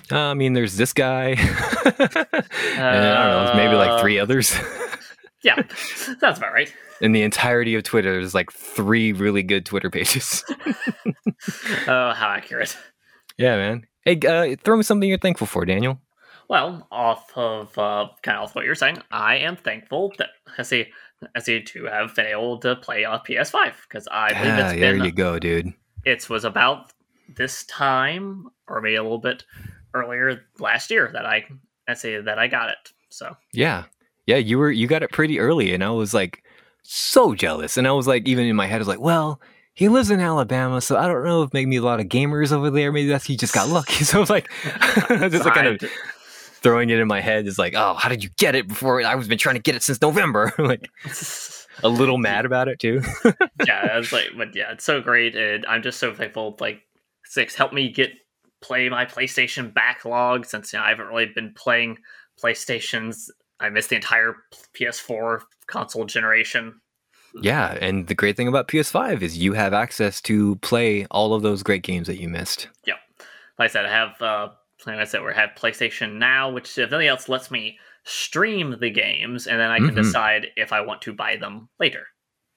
Uh, 0.09 0.17
I 0.17 0.33
mean, 0.35 0.53
there's 0.53 0.77
this 0.77 0.93
guy. 0.93 1.33
uh, 1.85 1.91
I 1.91 2.93
don't 2.93 3.45
know, 3.45 3.53
maybe 3.53 3.75
like 3.75 3.99
three 3.99 4.19
uh, 4.19 4.23
others. 4.23 4.55
yeah, 5.43 5.61
that's 6.21 6.37
about 6.37 6.53
right. 6.53 6.73
In 7.01 7.11
the 7.11 7.23
entirety 7.23 7.75
of 7.75 7.83
Twitter, 7.83 8.13
there's 8.13 8.33
like 8.33 8.53
three 8.53 9.11
really 9.11 9.43
good 9.43 9.65
Twitter 9.65 9.89
pages. 9.89 10.45
oh, 11.87 12.13
how 12.13 12.29
accurate! 12.29 12.77
Yeah, 13.37 13.57
man. 13.57 13.83
Hey, 14.05 14.17
uh, 14.25 14.55
throw 14.63 14.77
me 14.77 14.83
something 14.83 15.09
you're 15.09 15.17
thankful 15.17 15.47
for, 15.47 15.65
Daniel. 15.65 15.99
Well, 16.47 16.87
off 16.89 17.29
of 17.35 17.77
uh, 17.77 18.07
kind 18.21 18.37
of 18.37 18.55
what 18.55 18.63
you're 18.63 18.75
saying, 18.75 18.99
I 19.11 19.39
am 19.39 19.57
thankful 19.57 20.13
that 20.19 20.29
I 20.57 20.61
see 20.63 20.85
as 21.35 21.47
you 21.47 21.61
to 21.63 21.85
have 21.85 22.11
failed 22.11 22.61
to 22.63 22.75
play 22.75 23.05
on 23.05 23.19
PS5 23.19 23.73
because 23.83 24.07
I 24.11 24.29
believe 24.29 24.53
it's 24.53 24.73
ah, 24.73 24.75
there 24.75 24.95
been, 24.95 25.05
you 25.05 25.11
go, 25.11 25.39
dude. 25.39 25.73
It 26.05 26.29
was 26.29 26.45
about 26.45 26.91
this 27.35 27.63
time, 27.65 28.47
or 28.67 28.81
maybe 28.81 28.95
a 28.95 29.03
little 29.03 29.17
bit 29.17 29.43
earlier 29.93 30.43
last 30.59 30.91
year 30.91 31.09
that 31.13 31.25
I 31.25 31.45
I 31.87 31.93
say 31.93 32.21
that 32.21 32.39
I 32.39 32.47
got 32.47 32.69
it. 32.69 32.91
So 33.09 33.35
yeah, 33.51 33.85
yeah, 34.25 34.37
you 34.37 34.57
were 34.57 34.71
you 34.71 34.87
got 34.87 35.03
it 35.03 35.11
pretty 35.11 35.39
early, 35.39 35.73
and 35.73 35.83
I 35.83 35.91
was 35.91 36.13
like 36.13 36.43
so 36.83 37.33
jealous, 37.33 37.77
and 37.77 37.87
I 37.87 37.91
was 37.91 38.07
like, 38.07 38.27
even 38.27 38.45
in 38.45 38.55
my 38.55 38.67
head, 38.67 38.75
I 38.75 38.79
was 38.79 38.87
like, 38.87 39.01
well. 39.01 39.39
He 39.75 39.89
lives 39.89 40.11
in 40.11 40.19
Alabama, 40.19 40.81
so 40.81 40.97
I 40.97 41.07
don't 41.07 41.25
know 41.25 41.41
if 41.41 41.51
maybe 41.51 41.77
a 41.77 41.81
lot 41.81 41.99
of 41.99 42.05
gamers 42.05 42.51
over 42.51 42.69
there. 42.69 42.91
Maybe 42.91 43.07
that's 43.07 43.25
he 43.25 43.35
just 43.35 43.55
got 43.55 43.69
lucky. 43.69 44.03
So 44.05 44.17
I 44.17 44.19
was 44.19 44.29
like, 44.29 44.47
just 45.31 45.45
like 45.45 45.55
kind 45.55 45.65
of 45.65 45.91
throwing 46.63 46.89
it 46.89 46.99
in 46.99 47.07
my 47.07 47.21
head 47.21 47.45
is 47.45 47.59
like, 47.59 47.73
oh, 47.75 47.93
how 47.93 48.09
did 48.09 48.23
you 48.23 48.29
get 48.37 48.55
it 48.55 48.67
before? 48.67 49.03
I've 49.03 49.27
been 49.27 49.37
trying 49.37 49.55
to 49.55 49.61
get 49.61 49.75
it 49.75 49.83
since 49.83 50.01
November. 50.01 50.53
like 50.57 50.89
a 51.83 51.89
little 51.89 52.17
mad 52.17 52.45
about 52.45 52.69
it 52.69 52.79
too. 52.79 53.01
yeah, 53.67 53.89
I 53.93 53.97
was 53.97 54.11
like, 54.11 54.29
but 54.35 54.55
yeah, 54.55 54.71
it's 54.71 54.83
so 54.83 55.01
great, 55.01 55.35
and 55.35 55.65
I'm 55.67 55.83
just 55.83 55.99
so 55.99 56.13
thankful. 56.13 56.57
Like 56.59 56.81
six 57.25 57.53
helped 57.53 57.73
me 57.73 57.91
get 57.91 58.11
play 58.61 58.87
my 58.89 59.05
PlayStation 59.05 59.73
backlog 59.73 60.45
since 60.45 60.71
you 60.71 60.79
know, 60.79 60.85
I 60.85 60.89
haven't 60.89 61.07
really 61.07 61.27
been 61.27 61.53
playing 61.53 61.97
PlayStations. 62.41 63.29
I 63.59 63.69
missed 63.69 63.89
the 63.89 63.95
entire 63.95 64.35
PS4 64.73 65.41
console 65.67 66.05
generation. 66.05 66.79
Yeah, 67.41 67.77
and 67.81 68.07
the 68.07 68.15
great 68.15 68.37
thing 68.37 68.47
about 68.47 68.67
PS5 68.67 69.21
is 69.21 69.37
you 69.37 69.53
have 69.53 69.73
access 69.73 70.21
to 70.21 70.55
play 70.57 71.05
all 71.09 71.33
of 71.33 71.41
those 71.41 71.63
great 71.63 71.81
games 71.81 72.07
that 72.07 72.19
you 72.19 72.29
missed. 72.29 72.69
Yeah, 72.85 72.93
like 73.57 73.69
I 73.69 73.73
said, 73.73 73.85
I 73.85 73.91
have 73.91 74.21
uh, 74.21 74.49
like 74.85 74.97
I 74.97 75.03
said, 75.05 75.23
we 75.23 75.33
have 75.33 75.51
PlayStation 75.57 76.15
Now, 76.15 76.51
which 76.51 76.77
if 76.77 76.91
nothing 76.91 77.07
else 77.07 77.29
lets 77.29 77.51
me 77.51 77.77
stream 78.03 78.77
the 78.79 78.89
games, 78.89 79.47
and 79.47 79.59
then 79.59 79.69
I 79.69 79.77
can 79.77 79.87
mm-hmm. 79.87 79.97
decide 79.97 80.47
if 80.55 80.73
I 80.73 80.81
want 80.81 81.01
to 81.03 81.13
buy 81.13 81.37
them 81.37 81.69
later. 81.79 82.07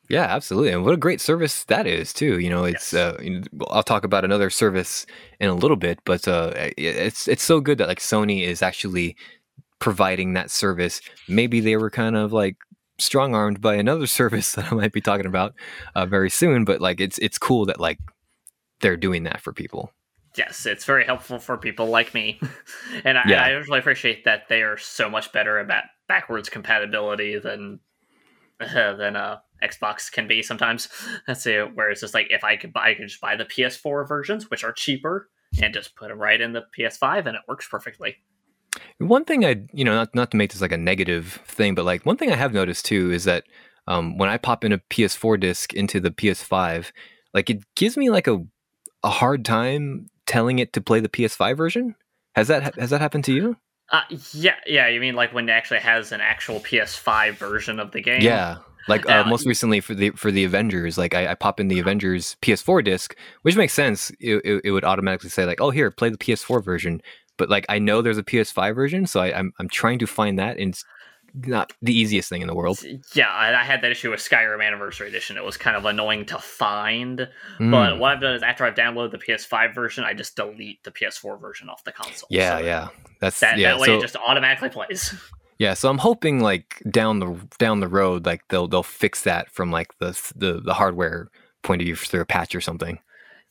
Yeah, 0.09 0.25
absolutely, 0.25 0.71
and 0.71 0.85
what 0.85 0.95
a 0.95 0.99
great 0.99 1.21
service 1.21 1.65
that 1.65 1.87
is 1.87 2.13
too. 2.13 2.39
You 2.39 2.51
know, 2.51 2.65
it's 2.65 2.93
yes. 2.93 2.95
uh, 2.95 3.21
you 3.21 3.41
know, 3.41 3.67
I'll 3.71 3.83
talk 3.83 4.05
about 4.05 4.25
another 4.25 4.51
service 4.51 5.05
in 5.41 5.49
a 5.49 5.55
little 5.55 5.77
bit, 5.77 5.99
but 6.05 6.29
uh, 6.29 6.53
it's 6.77 7.27
it's 7.27 7.43
so 7.43 7.61
good 7.61 7.79
that 7.79 7.89
like 7.89 7.99
Sony 7.99 8.45
is 8.45 8.63
actually 8.63 9.17
providing 9.81 10.35
that 10.35 10.51
service. 10.51 11.01
Maybe 11.29 11.61
they 11.61 11.77
were 11.77 11.91
kind 11.91 12.17
of 12.17 12.33
like 12.33 12.57
strong 12.99 13.35
armed 13.35 13.61
by 13.61 13.75
another 13.75 14.07
service 14.19 14.53
that 14.53 14.73
I 14.73 14.77
might 14.77 14.93
be 14.93 15.01
talking 15.01 15.27
about 15.27 15.55
uh, 15.95 16.07
very 16.07 16.31
soon, 16.31 16.65
but 16.65 16.81
like 16.81 17.01
it's 17.01 17.19
it's 17.19 17.39
cool 17.39 17.67
that 17.67 17.81
like 17.81 17.99
they're 18.81 18.97
doing 18.97 19.25
that 19.25 19.41
for 19.41 19.53
people 19.53 19.93
yes, 20.37 20.67
it's 20.67 20.85
very 20.85 21.05
helpful 21.05 21.39
for 21.39 21.57
people 21.57 21.87
like 21.87 22.15
me, 22.15 22.41
and 23.05 23.19
I, 23.19 23.23
yeah. 23.29 23.43
I 23.45 23.51
really 23.51 23.79
appreciate 23.79 24.25
that 24.25 24.49
they 24.49 24.63
are 24.63 24.77
so 24.77 25.09
much 25.09 25.33
better 25.33 25.59
about 25.59 25.85
backwards 26.09 26.49
compatibility 26.49 27.39
than 27.39 27.81
uh, 28.61 28.93
than 28.97 29.17
uh, 29.17 29.39
Xbox 29.63 30.11
can 30.11 30.29
be 30.29 30.43
sometimes. 30.43 30.89
Let's 31.27 31.43
say 31.43 31.61
where 31.61 31.91
it's 31.91 32.01
just 32.01 32.15
like 32.15 32.29
if 32.31 32.45
I 32.45 32.57
could 32.57 32.73
buy, 32.73 32.91
I 32.91 32.95
could 32.95 33.09
just 33.09 33.21
buy 33.21 33.37
the 33.37 33.45
PS4 33.45 34.07
versions, 34.07 34.51
which 34.51 34.65
are 34.65 34.73
cheaper, 34.73 35.29
and 35.63 35.75
just 35.75 35.97
put 35.97 36.09
them 36.09 36.19
right 36.19 36.41
in 36.41 36.53
the 36.53 36.65
PS5, 36.79 37.27
and 37.27 37.37
it 37.37 37.43
works 37.49 37.69
perfectly. 37.69 38.17
One 38.99 39.25
thing 39.25 39.45
I, 39.45 39.63
you 39.73 39.85
know, 39.85 39.95
not 39.95 40.15
not 40.15 40.31
to 40.33 40.37
make 40.37 40.53
this 40.53 40.61
like 40.61 40.73
a 40.73 40.77
negative 40.77 41.41
thing, 41.47 41.75
but 41.75 41.85
like 41.85 42.05
one 42.05 42.17
thing 42.17 42.31
I 42.31 42.37
have 42.37 42.53
noticed 42.53 42.85
too 42.85 43.11
is 43.11 43.25
that 43.25 43.45
um, 43.89 44.19
when 44.19 44.29
I 44.29 44.37
pop 44.37 44.65
in 44.65 44.73
a 44.73 44.79
PS4 44.79 45.39
disc 45.41 45.73
into 45.73 46.01
the 46.01 46.11
PS5, 46.11 46.91
like 47.33 47.49
it 47.51 47.63
gives 47.75 47.97
me 47.97 48.11
like 48.11 48.27
a 48.27 48.45
a 49.03 49.11
hard 49.11 49.45
time 49.45 50.09
telling 50.27 50.59
it 50.59 50.73
to 50.75 50.81
play 50.81 51.01
the 51.01 51.09
PS5 51.09 51.57
version. 51.57 51.95
Has 52.35 52.49
that 52.49 52.75
has 52.77 52.91
that 52.91 53.01
happened 53.01 53.25
to 53.25 53.33
you? 53.33 53.57
Uh, 53.91 54.03
yeah, 54.33 54.57
yeah. 54.67 54.89
You 54.89 55.01
mean 55.01 55.15
like 55.15 55.33
when 55.33 55.49
it 55.49 55.53
actually 55.53 55.81
has 55.81 56.13
an 56.13 56.21
actual 56.21 56.61
PS5 56.61 57.35
version 57.35 57.81
of 57.81 57.93
the 57.93 58.03
game? 58.03 58.21
Yeah, 58.21 58.59
like 58.89 59.09
uh, 59.09 59.25
most 59.25 59.47
recently 59.47 59.81
for 59.81 59.95
the 59.95 60.11
for 60.11 60.31
the 60.31 60.45
Avengers, 60.45 60.99
like 60.99 61.15
I, 61.15 61.29
I 61.29 61.35
pop 61.35 61.61
in 61.61 61.69
the 61.69 61.81
Avengers 61.81 62.37
PS4 62.43 62.85
disc, 62.85 63.17
which 63.43 63.57
makes 63.57 63.73
sense. 63.73 64.11
It, 64.21 64.37
it, 64.45 64.61
it, 64.65 64.71
would 64.71 64.85
automatically 64.85 65.31
say 65.31 65.45
like, 65.45 65.61
"Oh, 65.61 65.71
here, 65.71 65.91
play 65.91 66.09
the 66.09 66.19
PS4 66.19 66.63
version." 66.63 67.01
But 67.37 67.51
like 67.51 67.67
I 67.69 67.79
know 67.79 68.03
there's 68.03 68.19
a 68.19 68.23
PS5 68.23 68.75
version, 68.75 69.07
so 69.07 69.21
I, 69.21 69.37
I'm 69.37 69.53
I'm 69.59 69.69
trying 69.69 69.99
to 70.01 70.07
find 70.07 70.39
that, 70.39 70.59
and 70.59 70.77
not 71.45 71.73
the 71.83 71.93
easiest 71.93 72.29
thing 72.29 72.43
in 72.43 72.49
the 72.49 72.55
world. 72.55 72.83
Yeah, 73.15 73.29
I, 73.29 73.61
I 73.61 73.65
had 73.65 73.83
that 73.83 73.91
issue 73.91 74.11
with 74.11 74.21
Skyrim 74.21 74.65
Anniversary 74.65 75.09
Edition. 75.09 75.37
It 75.37 75.45
was 75.45 75.57
kind 75.57 75.77
of 75.77 75.85
annoying 75.85 76.27
to 76.27 76.39
find. 76.39 77.29
Mm. 77.59 77.71
But 77.71 77.99
what 77.99 78.13
I've 78.13 78.21
done 78.21 78.35
is 78.35 78.43
after 78.43 78.65
I've 78.65 78.75
downloaded 78.75 79.13
the 79.13 79.19
PS5 79.19 79.75
version, 79.75 80.05
I 80.05 80.15
just 80.15 80.37
delete 80.37 80.83
the 80.85 80.91
PS4 80.91 81.41
version 81.41 81.69
off 81.69 81.85
the 81.85 81.93
console. 81.93 82.29
Yeah, 82.31 82.59
so 82.59 82.65
yeah, 82.65 82.89
that's 83.21 83.41
that, 83.41 83.59
yeah, 83.59 83.73
that 83.73 83.81
way 83.81 83.87
so, 83.87 83.99
it 83.99 84.01
just 84.01 84.17
automatically 84.17 84.69
plays. 84.69 85.15
Yeah, 85.59 85.73
so 85.73 85.89
I'm 85.89 85.99
hoping 85.99 86.41
like 86.41 86.83
down 86.91 87.19
the 87.19 87.35
down 87.59 87.81
the 87.81 87.89
road, 87.89 88.27
like 88.27 88.43
they'll 88.49 88.69
they'll 88.69 88.83
fix 88.83 89.23
that 89.23 89.51
from 89.51 89.71
like 89.71 89.89
the 90.01 90.09
the, 90.37 90.61
the 90.63 90.75
hardware 90.75 91.31
point 91.63 91.81
of 91.81 91.87
view 91.87 91.97
through 91.97 92.21
a 92.21 92.27
patch 92.27 92.55
or 92.55 92.61
something. 92.61 92.99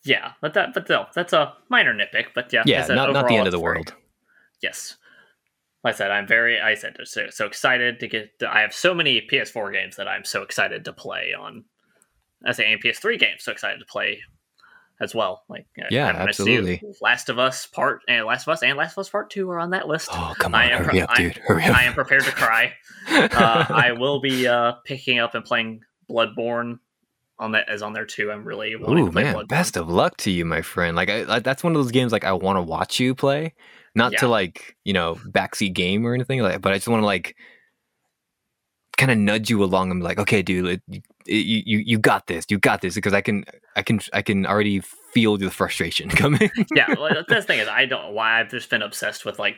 Yeah, 0.04 0.34
but 0.40 0.54
that 0.54 0.76
but 0.76 0.88
no, 0.88 1.08
that's 1.16 1.34
a 1.34 1.54
minor 1.70 1.96
nitpick. 1.96 2.28
But 2.36 2.54
yeah, 2.54 2.62
yeah, 2.66 2.86
not, 2.86 3.12
not 3.12 3.28
the 3.28 3.36
end 3.36 3.48
of 3.48 3.52
the 3.52 3.60
world. 3.60 3.96
Yes, 4.62 4.98
like 5.86 5.94
I 5.94 5.98
said, 5.98 6.10
I'm 6.10 6.26
very 6.26 6.60
I 6.60 6.74
said 6.74 6.98
so, 7.04 7.28
so 7.30 7.46
excited 7.46 8.00
to 8.00 8.08
get. 8.08 8.32
I 8.50 8.62
have 8.62 8.74
so 8.74 8.96
many 8.96 9.22
PS4 9.22 9.72
games 9.72 9.98
that 9.98 10.08
I'm 10.08 10.26
so 10.26 10.42
excited 10.42 10.84
to 10.86 10.94
play 10.94 11.34
on. 11.38 11.66
I 12.44 12.54
say 12.54 12.74
and 12.74 12.84
PS3 12.84 13.20
games, 13.20 13.44
so 13.44 13.52
excited 13.52 13.78
to 13.78 13.86
play 13.86 14.22
as 15.00 15.14
well. 15.14 15.44
Like 15.48 15.68
yeah, 15.92 16.08
absolutely. 16.08 16.82
Last 17.02 17.30
of 17.30 17.38
Us 17.38 17.68
Part 17.68 18.02
and 18.08 18.26
Last 18.26 18.48
of 18.48 18.54
Us 18.54 18.64
and 18.64 18.76
Last 18.80 18.94
of 18.94 18.98
Us 18.98 19.10
Part 19.10 19.30
Two 19.30 19.48
are 19.52 19.60
on 19.60 19.70
that 19.70 19.88
list. 19.88 20.10
Oh 20.12 20.34
come 20.40 20.56
on, 20.56 20.62
I 20.62 20.72
am, 20.72 20.86
hurry 20.86 21.02
up, 21.02 21.14
dude! 21.14 21.38
Hurry 21.46 21.66
up! 21.66 21.78
I 21.78 21.84
am 21.84 21.94
prepared 21.94 22.24
to 22.24 22.32
cry. 22.32 22.74
uh, 23.12 23.66
I 23.70 23.92
will 23.92 24.20
be 24.20 24.48
uh, 24.48 24.74
picking 24.86 25.20
up 25.20 25.36
and 25.36 25.46
playing 25.46 25.82
Bloodborne 26.10 26.80
on 27.38 27.52
that 27.52 27.70
as 27.70 27.84
on 27.84 27.94
there 27.94 28.08
too. 28.08 28.32
I'm 28.32 28.44
really 28.44 28.76
wanting 28.76 29.08
Ooh, 29.08 29.12
man, 29.12 29.36
Bloodborne. 29.36 29.48
Best 29.50 29.78
of 29.78 29.88
luck 29.88 30.18
to 30.18 30.32
you, 30.32 30.46
my 30.46 30.64
friend. 30.64 30.96
Like 30.96 31.12
I, 31.12 31.36
I, 31.36 31.40
that's 31.42 31.64
one 31.64 31.76
of 31.76 31.80
those 31.80 31.92
games 31.92 32.12
like 32.12 32.24
I 32.24 32.34
want 32.34 32.58
to 32.58 32.64
watch 32.64 33.00
you 33.00 33.14
play, 33.14 33.54
not 33.96 34.14
yeah. 34.14 34.20
to 34.20 34.28
like 34.28 34.76
you 34.84 34.94
know 34.94 35.16
backseat 35.30 35.74
game 35.74 36.06
or 36.06 36.14
anything 36.14 36.42
like, 36.42 36.62
but 36.62 36.74
I 36.74 36.76
just 36.76 36.88
want 36.88 37.02
to 37.02 37.06
like 37.06 37.36
kind 38.98 39.12
of 39.12 39.18
nudge 39.18 39.50
you 39.50 39.64
along 39.64 39.92
and 39.92 40.00
be 40.00 40.06
like, 40.06 40.20
okay, 40.20 40.42
dude, 40.42 40.82
you, 40.88 41.02
you 41.26 41.78
you 41.80 42.00
got 42.00 42.28
this, 42.28 42.46
you 42.50 42.58
got 42.58 42.82
this, 42.82 42.96
because 42.96 43.14
I 43.14 43.22
can 43.22 43.46
I 43.76 43.82
can 43.82 44.00
I 44.14 44.22
can 44.22 44.46
already 44.46 44.80
feel 44.80 45.38
the 45.38 45.50
frustration 45.50 46.10
coming. 46.22 46.50
yeah, 46.74 46.94
well, 46.98 47.24
the 47.28 47.42
thing 47.42 47.60
is, 47.60 47.68
I 47.68 47.86
don't 47.86 48.04
know 48.04 48.12
why 48.12 48.40
I've 48.40 48.50
just 48.50 48.70
been 48.70 48.82
obsessed 48.82 49.26
with 49.26 49.40
like 49.40 49.56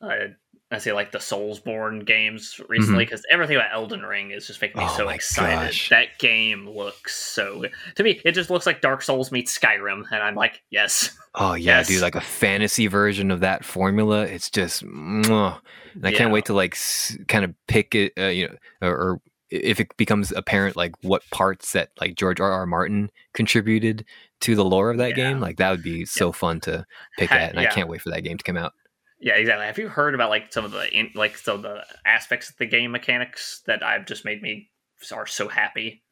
uh, 0.00 0.28
I 0.70 0.78
say 0.78 0.92
like 0.92 1.12
the 1.12 1.18
Soulsborne 1.18 2.04
games 2.04 2.60
recently 2.68 3.04
because 3.04 3.20
mm-hmm. 3.20 3.34
everything 3.34 3.56
about 3.56 3.72
Elden 3.72 4.02
Ring 4.02 4.32
is 4.32 4.48
just 4.48 4.60
making 4.60 4.80
me 4.80 4.86
oh 4.88 4.96
so 4.96 5.08
excited. 5.10 5.66
Gosh. 5.66 5.88
That 5.90 6.18
game 6.18 6.68
looks 6.68 7.14
so 7.14 7.60
good. 7.60 7.72
To 7.94 8.02
me, 8.02 8.20
it 8.24 8.32
just 8.32 8.50
looks 8.50 8.66
like 8.66 8.80
Dark 8.80 9.02
Souls 9.02 9.30
meets 9.30 9.56
Skyrim, 9.56 10.02
and 10.10 10.22
I'm 10.22 10.34
like, 10.34 10.62
yes. 10.70 11.16
Oh 11.36 11.54
yeah, 11.54 11.78
yes. 11.78 11.88
dude, 11.88 12.02
like 12.02 12.16
a 12.16 12.20
fantasy 12.20 12.88
version 12.88 13.30
of 13.30 13.40
that 13.40 13.64
formula. 13.64 14.22
It's 14.22 14.50
just, 14.50 14.84
mwah. 14.84 15.60
and 15.94 16.06
I 16.06 16.10
yeah. 16.10 16.18
can't 16.18 16.32
wait 16.32 16.46
to 16.46 16.54
like 16.54 16.74
s- 16.74 17.16
kind 17.28 17.44
of 17.44 17.54
pick 17.68 17.94
it, 17.94 18.12
uh, 18.18 18.26
you 18.26 18.48
know, 18.48 18.56
or, 18.88 18.96
or 18.96 19.20
if 19.50 19.78
it 19.78 19.96
becomes 19.96 20.32
apparent 20.32 20.74
like 20.74 20.94
what 21.02 21.22
parts 21.30 21.72
that 21.72 21.90
like 22.00 22.16
George 22.16 22.40
R. 22.40 22.50
R. 22.50 22.66
Martin 22.66 23.10
contributed 23.34 24.04
to 24.40 24.56
the 24.56 24.64
lore 24.64 24.90
of 24.90 24.98
that 24.98 25.10
yeah. 25.10 25.14
game, 25.30 25.38
like 25.38 25.58
that 25.58 25.70
would 25.70 25.84
be 25.84 26.04
so 26.04 26.26
yeah. 26.26 26.32
fun 26.32 26.60
to 26.60 26.84
pick 27.18 27.30
at, 27.30 27.50
and 27.50 27.60
I 27.60 27.66
can't 27.66 27.88
wait 27.88 28.00
for 28.00 28.10
that 28.10 28.22
game 28.22 28.36
to 28.36 28.44
come 28.44 28.56
out. 28.56 28.72
Yeah, 29.18 29.34
exactly. 29.34 29.66
Have 29.66 29.78
you 29.78 29.88
heard 29.88 30.14
about 30.14 30.30
like 30.30 30.52
some 30.52 30.64
of 30.64 30.72
the 30.72 30.90
in, 30.92 31.10
like 31.14 31.36
some 31.36 31.56
of 31.56 31.62
the 31.62 31.84
aspects 32.04 32.50
of 32.50 32.56
the 32.58 32.66
game 32.66 32.90
mechanics 32.90 33.62
that 33.66 33.82
I've 33.82 34.06
just 34.06 34.24
made 34.24 34.42
me 34.42 34.70
are 35.12 35.26
so 35.26 35.48
happy? 35.48 36.02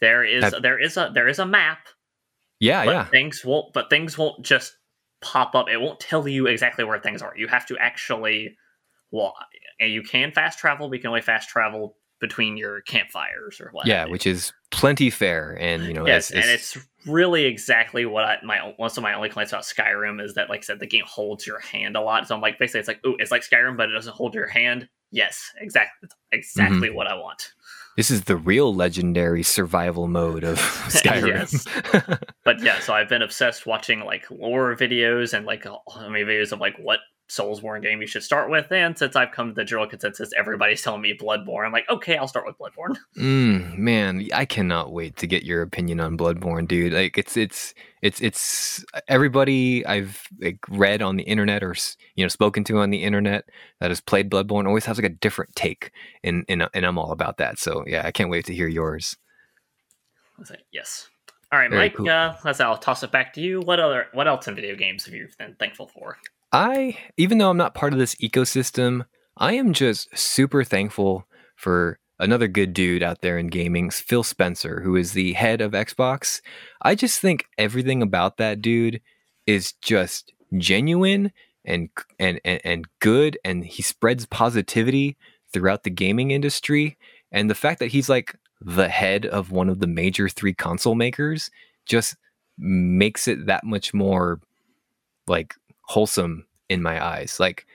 There 0.00 0.24
is 0.24 0.44
I've... 0.44 0.62
there 0.62 0.80
is 0.80 0.96
a 0.96 1.10
there 1.14 1.28
is 1.28 1.38
a 1.38 1.46
map. 1.46 1.86
Yeah, 2.60 2.84
yeah. 2.84 3.04
Things 3.04 3.44
won't, 3.44 3.72
but 3.72 3.90
things 3.90 4.16
won't 4.16 4.44
just 4.44 4.76
pop 5.20 5.54
up. 5.54 5.68
It 5.68 5.80
won't 5.80 6.00
tell 6.00 6.28
you 6.28 6.46
exactly 6.46 6.84
where 6.84 7.00
things 7.00 7.22
are. 7.22 7.32
You 7.36 7.48
have 7.48 7.66
to 7.66 7.78
actually, 7.78 8.56
well, 9.10 9.34
you 9.80 10.02
can 10.02 10.32
fast 10.32 10.58
travel. 10.58 10.88
We 10.88 10.98
can 10.98 11.08
only 11.08 11.22
fast 11.22 11.48
travel 11.48 11.96
between 12.22 12.56
your 12.56 12.80
campfires 12.82 13.60
or 13.60 13.68
what. 13.72 13.84
Yeah, 13.84 14.06
which 14.06 14.26
is 14.26 14.54
plenty 14.70 15.10
fair, 15.10 15.58
and 15.60 15.84
you 15.84 15.92
know, 15.92 16.06
yes, 16.06 16.30
it's, 16.30 16.38
it's, 16.38 16.46
and 16.46 16.54
it's 16.54 16.88
really 17.06 17.44
exactly 17.44 18.06
what 18.06 18.24
I, 18.24 18.38
my 18.42 18.72
one 18.76 18.90
of 18.90 19.02
my 19.02 19.12
only 19.12 19.28
complaints 19.28 19.52
about 19.52 19.64
Skyrim 19.64 20.24
is 20.24 20.34
that, 20.34 20.48
like 20.48 20.60
I 20.60 20.62
said, 20.62 20.80
the 20.80 20.86
game 20.86 21.04
holds 21.06 21.46
your 21.46 21.58
hand 21.58 21.96
a 21.96 22.00
lot. 22.00 22.26
So 22.26 22.34
I'm 22.34 22.40
like, 22.40 22.58
basically, 22.58 22.80
it's 22.80 22.88
like, 22.88 23.04
ooh, 23.04 23.16
it's 23.18 23.30
like 23.30 23.42
Skyrim, 23.42 23.76
but 23.76 23.90
it 23.90 23.92
doesn't 23.92 24.14
hold 24.14 24.34
your 24.34 24.46
hand. 24.46 24.88
Yes, 25.10 25.52
exactly, 25.58 26.08
exactly 26.30 26.88
mm-hmm. 26.88 26.96
what 26.96 27.08
I 27.08 27.14
want. 27.14 27.52
This 27.96 28.10
is 28.10 28.22
the 28.22 28.36
real 28.36 28.74
legendary 28.74 29.42
survival 29.42 30.06
mode 30.06 30.44
of 30.44 30.58
Skyrim. 30.88 31.28
yes. 31.28 32.18
but 32.44 32.62
yeah, 32.62 32.78
so 32.78 32.94
I've 32.94 33.08
been 33.08 33.20
obsessed 33.20 33.66
watching 33.66 34.00
like 34.00 34.30
lore 34.30 34.74
videos 34.76 35.34
and 35.34 35.44
like 35.44 35.66
I 35.66 36.08
mean 36.08 36.24
videos 36.24 36.52
of 36.52 36.60
like 36.60 36.78
what 36.78 37.00
Soulsborne 37.28 37.82
game 37.82 38.00
you 38.00 38.06
should 38.06 38.22
start 38.22 38.50
with. 38.50 38.70
And 38.70 38.96
since 38.98 39.16
I've 39.16 39.32
come 39.32 39.48
to 39.48 39.54
the 39.54 39.64
general 39.64 39.88
consensus, 39.88 40.30
everybody's 40.36 40.82
telling 40.82 41.00
me 41.00 41.16
Bloodborne. 41.16 41.64
I'm 41.64 41.72
like, 41.72 41.88
okay, 41.88 42.16
I'll 42.16 42.28
start 42.28 42.46
with 42.46 42.58
Bloodborne. 42.58 42.96
Mm, 43.16 43.78
man, 43.78 44.26
I 44.34 44.44
cannot 44.44 44.92
wait 44.92 45.16
to 45.18 45.26
get 45.26 45.44
your 45.44 45.62
opinion 45.62 46.00
on 46.00 46.16
Bloodborne, 46.18 46.66
dude. 46.66 46.92
Like, 46.92 47.16
it's 47.16 47.36
it's 47.36 47.74
it's 48.00 48.20
it's 48.20 48.84
everybody 49.06 49.86
I've 49.86 50.26
like 50.40 50.58
read 50.68 51.02
on 51.02 51.16
the 51.16 51.22
internet 51.22 51.62
or 51.62 51.74
you 52.16 52.24
know 52.24 52.28
spoken 52.28 52.64
to 52.64 52.78
on 52.78 52.90
the 52.90 53.02
internet 53.02 53.44
that 53.80 53.90
has 53.90 54.00
played 54.00 54.30
Bloodborne 54.30 54.66
always 54.66 54.86
has 54.86 54.98
like 54.98 55.04
a 55.04 55.14
different 55.14 55.54
take, 55.54 55.92
and 56.24 56.44
and, 56.48 56.68
and 56.74 56.84
I'm 56.84 56.98
all 56.98 57.12
about 57.12 57.36
that. 57.36 57.58
So 57.58 57.84
yeah, 57.86 58.02
I 58.04 58.10
can't 58.10 58.30
wait 58.30 58.46
to 58.46 58.54
hear 58.54 58.68
yours. 58.68 59.16
Yes. 60.72 61.08
All 61.52 61.58
right, 61.58 61.70
Very 61.70 61.82
Mike. 61.82 61.94
Cool. 61.96 62.08
Uh, 62.08 62.34
let's. 62.44 62.60
I'll 62.60 62.78
toss 62.78 63.02
it 63.02 63.12
back 63.12 63.34
to 63.34 63.40
you. 63.40 63.60
What 63.60 63.78
other? 63.78 64.06
What 64.12 64.26
else 64.26 64.48
in 64.48 64.54
video 64.54 64.74
games 64.74 65.04
have 65.04 65.14
you 65.14 65.28
been 65.38 65.54
thankful 65.58 65.86
for? 65.86 66.18
I, 66.52 66.98
even 67.16 67.38
though 67.38 67.50
I'm 67.50 67.56
not 67.56 67.74
part 67.74 67.92
of 67.92 67.98
this 67.98 68.14
ecosystem, 68.16 69.06
I 69.36 69.54
am 69.54 69.72
just 69.72 70.16
super 70.16 70.64
thankful 70.64 71.26
for 71.56 71.98
another 72.18 72.46
good 72.46 72.74
dude 72.74 73.02
out 73.02 73.22
there 73.22 73.38
in 73.38 73.46
gaming, 73.48 73.90
Phil 73.90 74.22
Spencer, 74.22 74.82
who 74.82 74.94
is 74.94 75.12
the 75.12 75.32
head 75.32 75.60
of 75.60 75.72
Xbox. 75.72 76.40
I 76.82 76.94
just 76.94 77.20
think 77.20 77.46
everything 77.56 78.02
about 78.02 78.36
that 78.36 78.60
dude 78.60 79.00
is 79.46 79.72
just 79.82 80.32
genuine 80.58 81.32
and 81.64 81.88
and 82.18 82.40
and, 82.44 82.60
and 82.64 82.86
good 83.00 83.38
and 83.44 83.64
he 83.64 83.82
spreads 83.82 84.26
positivity 84.26 85.16
throughout 85.52 85.84
the 85.84 85.90
gaming 85.90 86.30
industry 86.30 86.96
and 87.30 87.48
the 87.48 87.54
fact 87.54 87.78
that 87.78 87.92
he's 87.92 88.08
like 88.08 88.36
the 88.60 88.88
head 88.88 89.26
of 89.26 89.50
one 89.50 89.68
of 89.68 89.80
the 89.80 89.86
major 89.86 90.28
3 90.28 90.52
console 90.54 90.94
makers 90.94 91.50
just 91.86 92.16
makes 92.58 93.26
it 93.26 93.46
that 93.46 93.64
much 93.64 93.94
more 93.94 94.40
like 95.26 95.54
wholesome 95.92 96.46
in 96.68 96.82
my 96.82 97.04
eyes. 97.04 97.38
Like 97.38 97.66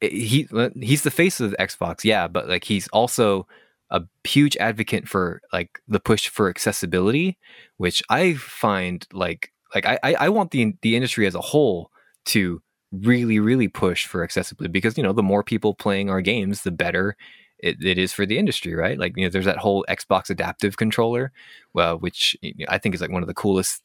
he 0.00 0.48
he's 0.80 1.02
the 1.02 1.10
face 1.10 1.40
of 1.40 1.54
Xbox, 1.58 2.04
yeah, 2.04 2.28
but 2.28 2.48
like 2.48 2.64
he's 2.64 2.88
also 2.88 3.46
a 3.90 4.02
huge 4.24 4.56
advocate 4.58 5.08
for 5.08 5.40
like 5.52 5.80
the 5.88 6.00
push 6.00 6.28
for 6.28 6.48
accessibility, 6.48 7.38
which 7.78 8.02
I 8.08 8.34
find 8.34 9.06
like 9.12 9.52
like 9.74 9.86
I 9.86 9.98
I 10.02 10.28
want 10.28 10.50
the 10.50 10.74
the 10.82 10.96
industry 10.96 11.26
as 11.26 11.34
a 11.34 11.40
whole 11.40 11.90
to 12.26 12.62
really 12.92 13.40
really 13.40 13.68
push 13.68 14.06
for 14.06 14.22
accessibility 14.22 14.70
because 14.70 14.96
you 14.98 15.02
know 15.02 15.14
the 15.14 15.22
more 15.22 15.42
people 15.42 15.74
playing 15.74 16.10
our 16.10 16.20
games, 16.20 16.62
the 16.62 16.70
better 16.70 17.16
it, 17.58 17.76
it 17.82 17.96
is 17.96 18.12
for 18.12 18.26
the 18.26 18.38
industry, 18.38 18.74
right? 18.74 18.98
Like 18.98 19.16
you 19.16 19.24
know, 19.24 19.30
there's 19.30 19.46
that 19.46 19.58
whole 19.58 19.84
Xbox 19.88 20.28
adaptive 20.30 20.76
controller, 20.76 21.32
well, 21.72 21.98
which 21.98 22.36
I 22.68 22.78
think 22.78 22.94
is 22.94 23.00
like 23.00 23.12
one 23.12 23.22
of 23.22 23.28
the 23.28 23.34
coolest 23.34 23.82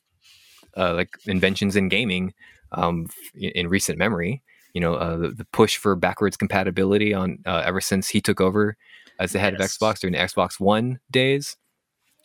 uh, 0.75 0.93
like 0.93 1.09
inventions 1.25 1.75
in 1.75 1.87
gaming 1.89 2.33
um, 2.71 3.07
in 3.35 3.67
recent 3.67 3.97
memory. 3.97 4.41
You 4.73 4.81
know, 4.81 4.95
uh, 4.95 5.17
the, 5.17 5.29
the, 5.29 5.45
push 5.45 5.77
for 5.77 5.95
backwards 5.95 6.37
compatibility 6.37 7.13
on 7.13 7.39
uh, 7.45 7.63
ever 7.65 7.81
since 7.81 8.09
he 8.09 8.21
took 8.21 8.39
over 8.39 8.77
as 9.19 9.31
the 9.31 9.39
head 9.39 9.55
yes. 9.57 9.75
of 9.75 9.79
Xbox 9.79 9.99
during 9.99 10.13
the 10.13 10.19
Xbox 10.19 10.59
One 10.59 10.99
days. 11.09 11.57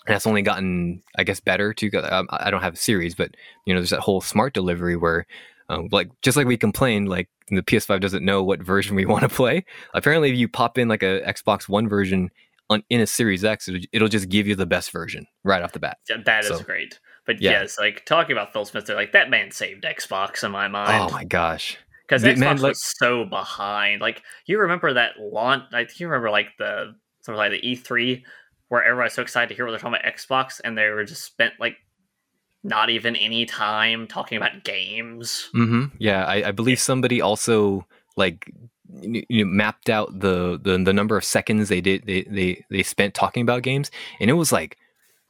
And 0.06 0.14
that's 0.14 0.26
only 0.26 0.42
gotten, 0.42 1.02
I 1.16 1.24
guess, 1.24 1.40
better 1.40 1.72
To 1.72 2.14
Um, 2.14 2.26
I 2.30 2.50
don't 2.50 2.62
have 2.62 2.74
a 2.74 2.78
series, 2.78 3.14
but 3.14 3.30
you 3.64 3.72
know, 3.72 3.80
there's 3.80 3.90
that 3.90 4.00
whole 4.00 4.20
smart 4.20 4.52
delivery 4.52 4.96
where, 4.96 5.26
um, 5.68 5.88
like, 5.92 6.10
just 6.22 6.36
like 6.36 6.46
we 6.46 6.56
complained, 6.56 7.08
like 7.08 7.28
the 7.48 7.62
PS5 7.62 8.00
doesn't 8.00 8.24
know 8.24 8.42
what 8.42 8.60
version 8.60 8.96
we 8.96 9.06
want 9.12 9.22
to 9.22 9.28
play. 9.28 9.64
Apparently, 9.94 10.30
if 10.30 10.36
you 10.36 10.48
pop 10.48 10.76
in 10.76 10.88
like 10.88 11.02
a 11.02 11.22
Xbox 11.22 11.68
One 11.68 11.88
version 11.88 12.30
on 12.68 12.82
in 12.90 13.00
a 13.00 13.06
Series 13.06 13.44
X, 13.44 13.68
it'll, 13.68 13.80
it'll 13.92 14.08
just 14.08 14.28
give 14.28 14.46
you 14.46 14.56
the 14.56 14.66
best 14.66 14.90
version 14.90 15.26
right 15.44 15.62
off 15.62 15.72
the 15.72 15.80
bat. 15.80 15.98
Yeah, 16.08 16.16
that 16.24 16.44
so, 16.44 16.56
is 16.56 16.62
great. 16.62 16.98
But 17.24 17.40
yeah. 17.40 17.52
yes, 17.52 17.78
like 17.78 18.04
talking 18.04 18.32
about 18.32 18.52
Phil 18.52 18.64
Spencer, 18.64 18.94
like 18.94 19.12
that 19.12 19.30
man 19.30 19.50
saved 19.50 19.84
Xbox 19.84 20.42
in 20.42 20.50
my 20.50 20.68
mind. 20.68 21.10
Oh 21.10 21.14
my 21.14 21.24
gosh. 21.24 21.78
Because 22.06 22.24
Xbox 22.24 22.38
man, 22.38 22.56
like, 22.56 22.70
was 22.70 22.82
so 22.98 23.24
behind. 23.24 24.00
Like 24.00 24.22
you 24.46 24.58
remember 24.58 24.92
that 24.94 25.12
launch 25.18 25.64
I 25.72 25.84
think 25.84 26.00
you 26.00 26.08
remember 26.08 26.30
like 26.30 26.48
the 26.58 26.94
sort 27.22 27.36
of 27.36 27.38
like 27.38 27.52
the 27.52 27.76
E3 27.76 28.22
where 28.68 28.82
everybody's 28.82 29.12
so 29.12 29.22
excited 29.22 29.48
to 29.48 29.54
hear 29.54 29.64
what 29.64 29.70
they're 29.70 29.78
talking 29.78 29.98
about 30.00 30.14
Xbox 30.14 30.60
and 30.64 30.76
they 30.76 30.88
were 30.88 31.04
just 31.04 31.24
spent 31.24 31.54
like 31.60 31.76
not 32.64 32.90
even 32.90 33.16
any 33.16 33.44
time 33.44 34.06
talking 34.06 34.36
about 34.36 34.64
games. 34.64 35.50
Mm-hmm. 35.54 35.96
Yeah, 35.98 36.24
I, 36.24 36.48
I 36.48 36.50
believe 36.52 36.78
somebody 36.80 37.20
also 37.20 37.86
like 38.16 38.50
you 39.00 39.24
know, 39.30 39.44
mapped 39.44 39.88
out 39.88 40.20
the, 40.20 40.58
the 40.62 40.78
the 40.78 40.92
number 40.92 41.16
of 41.16 41.24
seconds 41.24 41.68
they 41.68 41.80
did 41.80 42.04
they 42.06 42.22
they 42.22 42.64
they 42.70 42.82
spent 42.82 43.14
talking 43.14 43.42
about 43.42 43.62
games, 43.62 43.90
and 44.20 44.28
it 44.28 44.34
was 44.34 44.52
like 44.52 44.76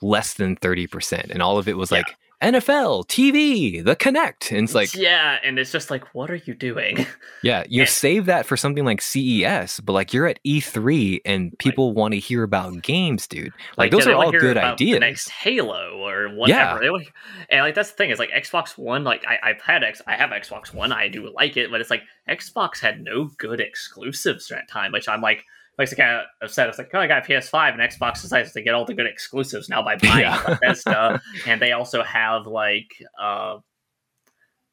less 0.03 0.35
than 0.35 0.57
thirty 0.57 0.87
percent, 0.87 1.31
and 1.31 1.43
all 1.43 1.59
of 1.59 1.69
it 1.69 1.77
was 1.77 1.91
Yeah. 1.91 1.99
like 1.99 2.17
NFL, 2.43 3.07
TV, 3.07 3.85
the 3.85 3.95
Kinect, 3.95 4.51
and 4.51 4.65
it's 4.65 4.75
like 4.75 4.93
yeah, 4.97 5.39
and 5.45 5.61
it's 5.61 5.71
just 5.71 5.93
like, 5.93 6.13
what 6.13 6.29
are 6.29 6.41
you 6.45 6.55
doing? 6.55 7.07
yeah, 7.45 7.63
you 7.69 7.83
and- 7.83 7.89
save 7.89 8.27
that 8.27 8.47
for 8.47 8.57
something 8.57 8.85
like 8.85 9.01
CES, 9.01 9.79
but 9.79 9.93
like 9.93 10.13
you're 10.13 10.27
at 10.27 10.41
E3 10.45 11.21
and 11.25 11.57
people 11.59 11.93
want 11.93 12.15
to 12.15 12.19
hear 12.19 12.43
about 12.43 12.83
games, 12.83 13.29
dude. 13.29 13.53
Like, 13.77 13.93
yeah, 13.93 13.97
those 13.99 14.07
are 14.09 14.15
all 14.17 14.33
good 14.33 14.57
ideas. 14.57 14.97
The 14.97 14.99
next 14.99 15.29
Halo 15.29 15.99
or 16.05 16.31
whatever. 16.35 16.81
Wanna- 16.91 17.05
and 17.49 17.61
like 17.61 17.77
that's 17.77 17.91
the 17.93 17.97
thing 17.97 18.11
is 18.11 18.19
like 18.19 18.31
Xbox 18.31 18.77
One. 18.77 19.05
Like 19.05 19.25
I, 19.25 19.39
I've 19.51 19.61
had 19.63 19.85
X, 19.85 20.03
I 20.09 20.17
have 20.17 20.31
Xbox 20.31 20.75
One. 20.75 20.91
I 20.91 21.07
do 21.07 21.33
like 21.33 21.57
it, 21.57 21.71
but 21.71 21.81
it's 21.81 21.91
like 21.91 22.03
Xbox 22.29 22.81
had 22.81 23.05
no 23.05 23.31
good 23.39 23.61
exclusives 23.61 24.51
at 24.51 24.57
that 24.59 24.69
time, 24.69 24.91
which 24.91 25.09
I'm 25.09 25.21
like. 25.21 25.45
Like 25.79 25.91
I 25.93 25.95
kind 25.97 26.11
of 26.17 26.25
upset. 26.43 26.69
It's 26.69 26.79
like, 26.79 26.91
oh, 26.93 26.99
I 27.01 27.07
got 27.07 27.25
a 27.25 27.33
PS5, 27.33 27.73
and 27.73 27.81
Xbox 27.81 28.21
decides 28.23 28.53
to 28.53 28.63
get 28.63 28.75
all 28.75 28.85
the 28.85 28.95
good 28.95 29.07
exclusives 29.07 29.69
now 29.69 29.83
by 29.83 29.97
buying 30.03 30.21
Yeah. 30.21 30.43
Bethesda, 30.61 31.21
and 31.47 31.61
they 31.63 31.73
also 31.73 32.03
have 32.03 32.47
like, 32.47 32.89
uh, 33.21 33.59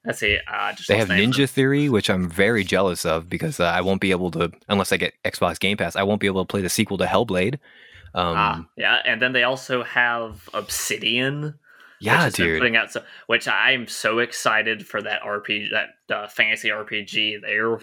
let's 0.05 0.19
see, 0.19 0.37
uh, 0.51 0.73
just 0.73 0.87
They 0.89 0.97
have. 0.97 1.07
Ninja 1.07 1.47
Theory, 1.49 1.87
which 1.89 2.09
I'm 2.09 2.29
very 2.29 2.63
jealous 2.63 3.05
of 3.05 3.29
because 3.29 3.59
uh, 3.59 3.65
I 3.65 3.81
won't 3.81 4.01
be 4.01 4.11
able 4.11 4.29
to, 4.31 4.51
unless 4.67 4.91
I 4.91 4.97
get 4.97 5.13
Xbox 5.23 5.57
Game 5.59 5.77
Pass, 5.77 5.95
I 5.95 6.03
won't 6.03 6.19
be 6.19 6.27
able 6.27 6.43
to 6.45 6.47
play 6.51 6.61
the 6.61 6.69
sequel 6.69 6.97
to 6.97 7.05
Hellblade. 7.05 7.55
Um, 8.15 8.35
Ah, 8.37 8.65
yeah, 8.75 8.97
and 9.05 9.21
then 9.21 9.33
they 9.33 9.43
also 9.43 9.83
have 9.83 10.49
Obsidian, 10.53 11.55
yeah, 12.01 12.25
which 12.25 12.35
dude. 12.35 12.59
putting 12.59 12.75
out 12.75 12.91
so, 12.91 13.03
which 13.27 13.47
I'm 13.47 13.87
so 13.87 14.19
excited 14.19 14.85
for 14.85 15.01
that 15.01 15.21
RPG, 15.21 15.67
that 15.71 16.15
uh, 16.15 16.27
fantasy 16.27 16.69
RPG 16.69 17.41
they're 17.41 17.79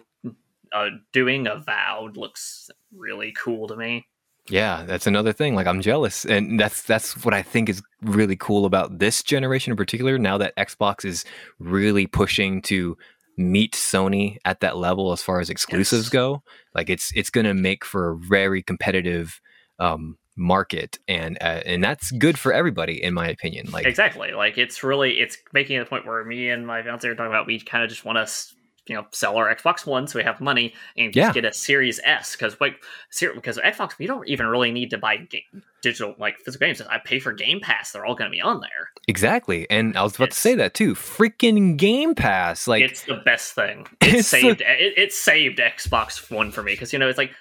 uh, 0.77 0.91
doing. 1.13 1.47
Avowed 1.47 2.17
looks 2.17 2.71
really 2.95 3.33
cool 3.33 3.69
to 3.69 3.77
me. 3.77 4.07
Yeah, 4.49 4.85
that's 4.85 5.07
another 5.07 5.33
thing. 5.33 5.55
Like 5.55 5.67
I'm 5.67 5.81
jealous, 5.81 6.25
and 6.25 6.59
that's 6.59 6.83
that's 6.83 7.25
what 7.25 7.35
I 7.35 7.43
think 7.43 7.69
is 7.69 7.83
really 8.03 8.37
cool 8.37 8.65
about 8.65 8.99
this 8.99 9.23
generation 9.23 9.73
in 9.73 9.77
particular. 9.77 10.19
Now 10.19 10.39
that 10.39 10.57
Xbox 10.57 11.05
is 11.05 11.25
really 11.59 12.07
pushing 12.07 12.63
to 12.63 12.97
meet 13.37 13.75
Sony 13.75 14.39
at 14.45 14.61
that 14.61 14.77
level 14.77 15.13
as 15.13 15.23
far 15.23 15.41
as 15.41 15.51
exclusives 15.51 16.07
Yes. 16.07 16.11
go, 16.11 16.43
like 16.75 16.89
it's 16.89 17.13
it's 17.15 17.31
going 17.31 17.47
to 17.47 17.55
make 17.55 17.85
for 17.85 18.13
a 18.13 18.17
very 18.17 18.63
competitive 18.63 19.41
um, 19.79 20.17
market, 20.37 20.99
and 21.09 21.37
uh, 21.41 21.63
and 21.67 21.83
that's 21.83 22.13
good 22.13 22.39
for 22.39 22.53
everybody, 22.53 23.03
in 23.03 23.15
my 23.15 23.29
opinion. 23.29 23.71
Like 23.73 23.87
exactly, 23.87 24.33
like 24.33 24.59
it's 24.59 24.85
really 24.85 25.19
it's 25.19 25.39
making 25.53 25.77
it 25.77 25.81
the 25.81 25.87
point 25.87 26.07
where 26.07 26.25
me 26.25 26.51
and 26.51 26.67
my 26.67 26.83
fiance 26.83 27.07
are 27.09 27.15
talking 27.15 27.33
about 27.33 27.47
we 27.47 27.59
kind 27.61 27.83
of 27.83 27.91
just 27.91 28.05
want 28.05 28.17
to. 28.27 28.33
You 28.87 28.95
know, 28.97 29.07
sell 29.11 29.37
our 29.37 29.53
Xbox 29.55 29.85
One 29.85 30.07
so 30.07 30.19
we 30.19 30.23
have 30.25 30.41
money 30.41 30.73
and 30.97 31.13
just 31.13 31.29
Yeah. 31.29 31.33
get 31.33 31.45
a 31.45 31.53
Series 31.53 31.99
S 32.05 32.37
because 32.37 32.57
like 32.61 32.83
ser- 33.11 33.35
because 33.35 33.59
Xbox 33.59 33.99
we 33.99 34.07
don't 34.07 34.27
even 34.29 34.47
really 34.47 34.71
need 34.71 34.91
to 34.91 34.99
buy 34.99 35.17
ga- 35.17 35.45
digital 35.83 36.15
like 36.19 36.39
physical 36.39 36.67
games. 36.67 36.81
I 36.83 36.99
pay 36.99 37.19
for 37.19 37.33
Game 37.33 37.61
Pass; 37.61 37.93
they're 37.93 38.05
all 38.07 38.15
going 38.15 38.31
to 38.31 38.35
be 38.35 38.41
on 38.41 38.61
there. 38.61 38.91
exactly, 39.09 39.69
and 39.71 39.97
I 39.99 40.03
was 40.03 40.15
about 40.17 40.31
to 40.31 40.39
say 40.39 40.55
that 40.55 40.75
too. 40.75 40.95
Freaking 40.95 41.77
Game 41.77 42.15
Pass, 42.15 42.69
like 42.69 42.83
it's 42.85 43.03
the 43.03 43.17
best 43.25 43.55
thing. 43.55 43.87
It 44.03 44.15
It's 44.15 44.29
saved 44.29 44.61
it, 44.61 44.95
it 44.99 45.13
saved 45.13 45.59
Xbox 45.59 46.31
One 46.31 46.51
for 46.53 46.63
me 46.63 46.73
because 46.73 46.93
you 46.93 46.99
know 46.99 47.09
it's 47.09 47.19
like 47.19 47.33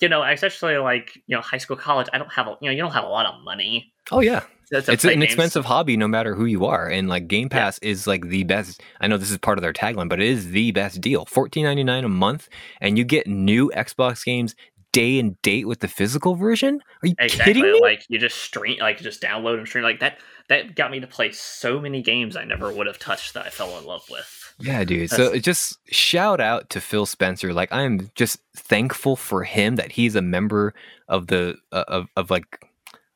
you 0.00 0.08
know 0.08 0.22
especially 0.22 0.76
like 0.78 1.14
you 1.26 1.34
know 1.36 1.40
high 1.42 1.58
school 1.58 1.76
college. 1.76 2.08
I 2.12 2.18
don't 2.18 2.32
have 2.32 2.46
a 2.46 2.56
you 2.60 2.68
know 2.68 2.72
you 2.72 2.82
don't 2.82 2.92
have 2.92 3.04
a 3.04 3.08
lot 3.08 3.26
of 3.26 3.42
money. 3.42 3.92
Oh 4.12 4.20
yeah, 4.20 4.40
to 4.70 4.78
it's 4.92 5.04
an 5.04 5.10
games. 5.10 5.24
expensive 5.24 5.64
hobby 5.64 5.96
no 5.96 6.06
matter 6.08 6.34
who 6.34 6.44
you 6.44 6.66
are 6.66 6.88
and 6.88 7.08
like 7.08 7.26
game 7.28 7.48
Yeah. 7.50 7.58
pass 7.58 7.78
is 7.80 8.06
like 8.06 8.28
the 8.28 8.44
best 8.44 8.82
i 9.00 9.06
know 9.06 9.16
this 9.16 9.30
is 9.30 9.38
part 9.38 9.56
of 9.58 9.62
their 9.62 9.72
tagline 9.72 10.08
but 10.08 10.20
it 10.20 10.28
is 10.28 10.50
the 10.50 10.70
best 10.72 11.00
deal 11.00 11.24
$14.99 11.26 12.04
a 12.04 12.08
month 12.08 12.48
and 12.80 12.98
you 12.98 13.04
get 13.04 13.26
new 13.26 13.70
xbox 13.74 14.24
games 14.24 14.54
day 14.92 15.18
and 15.18 15.40
date 15.42 15.66
with 15.68 15.80
the 15.80 15.88
physical 15.88 16.34
version 16.34 16.80
are 17.02 17.08
you 17.08 17.14
Exactly, 17.18 17.54
kidding 17.54 17.72
me 17.72 17.80
like 17.80 18.04
you 18.08 18.18
just 18.18 18.38
stream, 18.38 18.78
like 18.80 18.98
just 18.98 19.22
download 19.22 19.58
and 19.58 19.66
stream 19.68 19.84
like 19.84 20.00
that. 20.00 20.18
That 20.48 20.74
got 20.74 20.90
me 20.90 20.98
to 21.00 21.06
play 21.06 21.30
so 21.30 21.78
many 21.78 22.00
games 22.02 22.36
I 22.36 22.44
never 22.44 22.72
would 22.72 22.86
have 22.86 22.98
touched 22.98 23.34
that 23.34 23.44
I 23.46 23.50
fell 23.50 23.78
in 23.78 23.84
love 23.84 24.04
with. 24.10 24.54
yeah 24.60 24.82
dude 24.84 25.10
so 25.10 25.16
That's- 25.18 25.36
it 25.36 25.40
just 25.44 25.78
shout 25.92 26.40
out 26.40 26.70
to 26.70 26.80
phil 26.80 27.04
spencer 27.06 27.52
like 27.52 27.68
i'm 27.70 28.10
just 28.16 28.38
thankful 28.56 29.14
for 29.14 29.44
him 29.44 29.76
that 29.76 29.92
he's 29.92 30.14
a 30.16 30.22
member 30.22 30.72
of 31.06 31.26
the 31.28 31.56
uh, 31.70 31.84
of, 31.86 32.06
of 32.16 32.30
like 32.30 32.46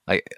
like 0.07 0.29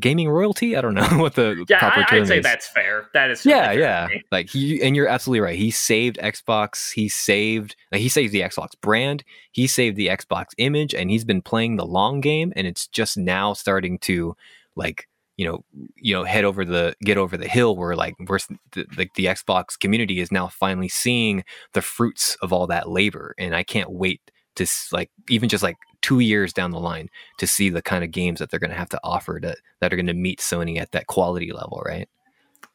gaming 0.00 0.28
royalty? 0.28 0.76
I 0.76 0.80
don't 0.80 0.94
know 0.94 1.06
what 1.18 1.34
the 1.34 1.64
Yeah, 1.68 1.78
proper 1.78 2.00
I, 2.00 2.04
term 2.04 2.22
I'd 2.22 2.28
say 2.28 2.38
is. 2.38 2.44
that's 2.44 2.66
fair. 2.68 3.08
That 3.14 3.30
is 3.30 3.44
yeah 3.44 3.72
yeah. 3.72 4.08
like 4.30 4.48
he 4.48 4.82
and 4.82 4.94
you're 4.96 5.08
absolutely 5.08 5.40
right. 5.40 5.58
He 5.58 5.70
saved 5.70 6.18
xbox. 6.18 6.92
He 6.92 7.08
saved 7.08 7.76
like 7.92 8.00
he 8.00 8.08
saved 8.08 8.32
the 8.32 8.40
xbox 8.42 8.70
brand. 8.80 9.24
He 9.52 9.66
saved 9.66 9.96
the 9.96 10.08
xbox 10.08 10.46
image 10.58 10.94
and 10.94 11.10
he's 11.10 11.24
been 11.24 11.42
playing 11.42 11.76
the 11.76 11.86
long 11.86 12.20
game 12.20 12.52
and 12.56 12.66
it's 12.66 12.86
just 12.86 13.16
now 13.16 13.52
starting 13.52 13.98
to 14.00 14.36
like 14.76 15.08
you 15.36 15.46
know 15.46 15.64
you 15.96 16.14
know 16.14 16.24
head 16.24 16.44
over 16.44 16.64
the 16.64 16.96
get 17.02 17.18
over 17.18 17.36
the 17.36 17.48
hill 17.48 17.76
where 17.76 17.94
like 17.94 18.14
we're 18.26 18.38
the, 18.72 18.86
like 18.96 19.12
the 19.14 19.26
xbox 19.26 19.78
community 19.78 20.20
is 20.20 20.32
now 20.32 20.48
finally 20.48 20.88
seeing 20.88 21.44
the 21.74 21.82
fruits 21.82 22.36
of 22.40 22.52
all 22.54 22.66
that 22.66 22.88
labor 22.88 23.34
and 23.38 23.54
i 23.54 23.62
can't 23.62 23.90
wait 23.90 24.20
to 24.54 24.66
like 24.92 25.10
even 25.28 25.48
just 25.48 25.62
like 25.62 25.76
two 26.06 26.20
years 26.20 26.52
down 26.52 26.70
the 26.70 26.78
line 26.78 27.10
to 27.36 27.48
see 27.48 27.68
the 27.68 27.82
kind 27.82 28.04
of 28.04 28.12
games 28.12 28.38
that 28.38 28.48
they're 28.48 28.60
going 28.60 28.70
to 28.70 28.76
have 28.76 28.88
to 28.88 29.00
offer 29.02 29.40
to, 29.40 29.56
that 29.80 29.92
are 29.92 29.96
going 29.96 30.06
to 30.06 30.14
meet 30.14 30.38
sony 30.38 30.78
at 30.78 30.92
that 30.92 31.08
quality 31.08 31.52
level 31.52 31.82
right 31.84 32.08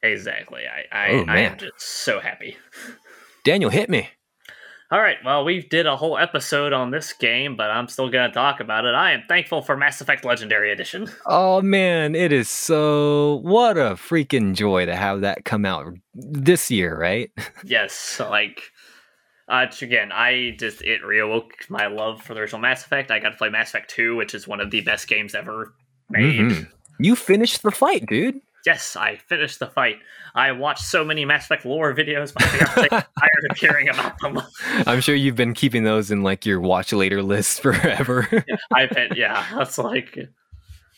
Exactly. 0.04 0.64
I 0.68 0.84
I, 0.92 1.12
Oh, 1.12 1.26
I 1.30 1.40
am 1.40 1.58
just 1.58 1.80
so 1.80 2.20
happy. 2.20 2.58
daniel 3.46 3.72
hit 3.72 3.90
me 3.90 4.10
All 4.92 5.00
right, 5.00 5.16
well, 5.24 5.46
we 5.46 5.62
did 5.62 5.88
a 5.88 5.96
whole 5.96 6.18
episode 6.18 6.74
on 6.74 6.92
this 6.92 7.14
game, 7.14 7.56
but 7.56 7.72
I'm 7.72 7.88
still 7.88 8.10
going 8.10 8.30
to 8.30 8.34
talk 8.34 8.60
about 8.60 8.84
it. 8.84 8.94
I 8.94 9.14
am 9.14 9.22
thankful 9.30 9.62
for 9.62 9.78
Mass 9.78 10.02
Effect 10.02 10.26
Legendary 10.26 10.70
Edition. 10.70 11.10
Oh 11.26 11.62
man, 11.62 12.14
it 12.14 12.34
is 12.34 12.50
so 12.50 13.40
what 13.44 13.78
a 13.78 13.92
freaking 13.92 14.54
joy 14.54 14.86
to 14.88 14.96
have 14.98 15.22
that 15.22 15.46
come 15.46 15.66
out 15.66 15.86
this 16.14 16.70
year, 16.70 17.00
right? 17.00 17.32
yes, 17.64 18.20
like, 18.20 18.64
uh, 19.52 19.68
again, 19.82 20.12
I 20.12 20.56
just, 20.58 20.82
it 20.82 21.02
reawoke 21.02 21.70
my 21.70 21.86
love 21.88 22.22
for 22.24 22.34
the 22.34 22.40
original 22.40 22.62
Mass 22.62 22.84
Effect. 22.86 23.12
I 23.12 23.20
got 23.20 23.30
to 23.32 23.38
play 23.38 23.50
Mass 23.50 23.70
Effect 23.70 23.90
2, 23.92 24.16
which 24.16 24.34
is 24.34 24.48
one 24.48 24.60
of 24.62 24.72
the 24.72 24.82
best 24.82 25.08
games 25.08 25.36
ever 25.36 25.74
made. 26.10 26.40
Mhm. 26.40 26.68
You 27.00 27.16
finished 27.16 27.62
the 27.62 27.72
fight, 27.72 28.06
dude. 28.08 28.40
Yes, 28.66 28.96
I 28.96 29.16
finished 29.28 29.60
the 29.60 29.68
fight. 29.68 29.98
I 30.36 30.52
watched 30.52 30.84
so 30.86 31.04
many 31.04 31.26
Mass 31.26 31.46
Effect 31.46 31.66
lore 31.66 31.94
videos, 31.96 32.32
I 32.38 32.44
I'm 32.46 32.82
sick- 32.84 32.90
tired 32.92 33.48
of 33.50 33.58
hearing 33.58 33.90
about 33.90 34.18
them. 34.20 34.40
I'm 34.88 35.02
sure 35.02 35.16
you've 35.16 35.36
been 35.36 35.54
keeping 35.56 35.84
those 35.84 36.12
in 36.12 36.22
like 36.24 36.46
your 36.46 36.60
watch 36.62 36.94
later 36.94 37.22
list 37.24 37.62
forever. 37.64 38.30
I've 38.74 38.92
been, 38.92 39.14
yeah, 39.16 39.44
that's 39.56 39.78
like, 39.80 40.18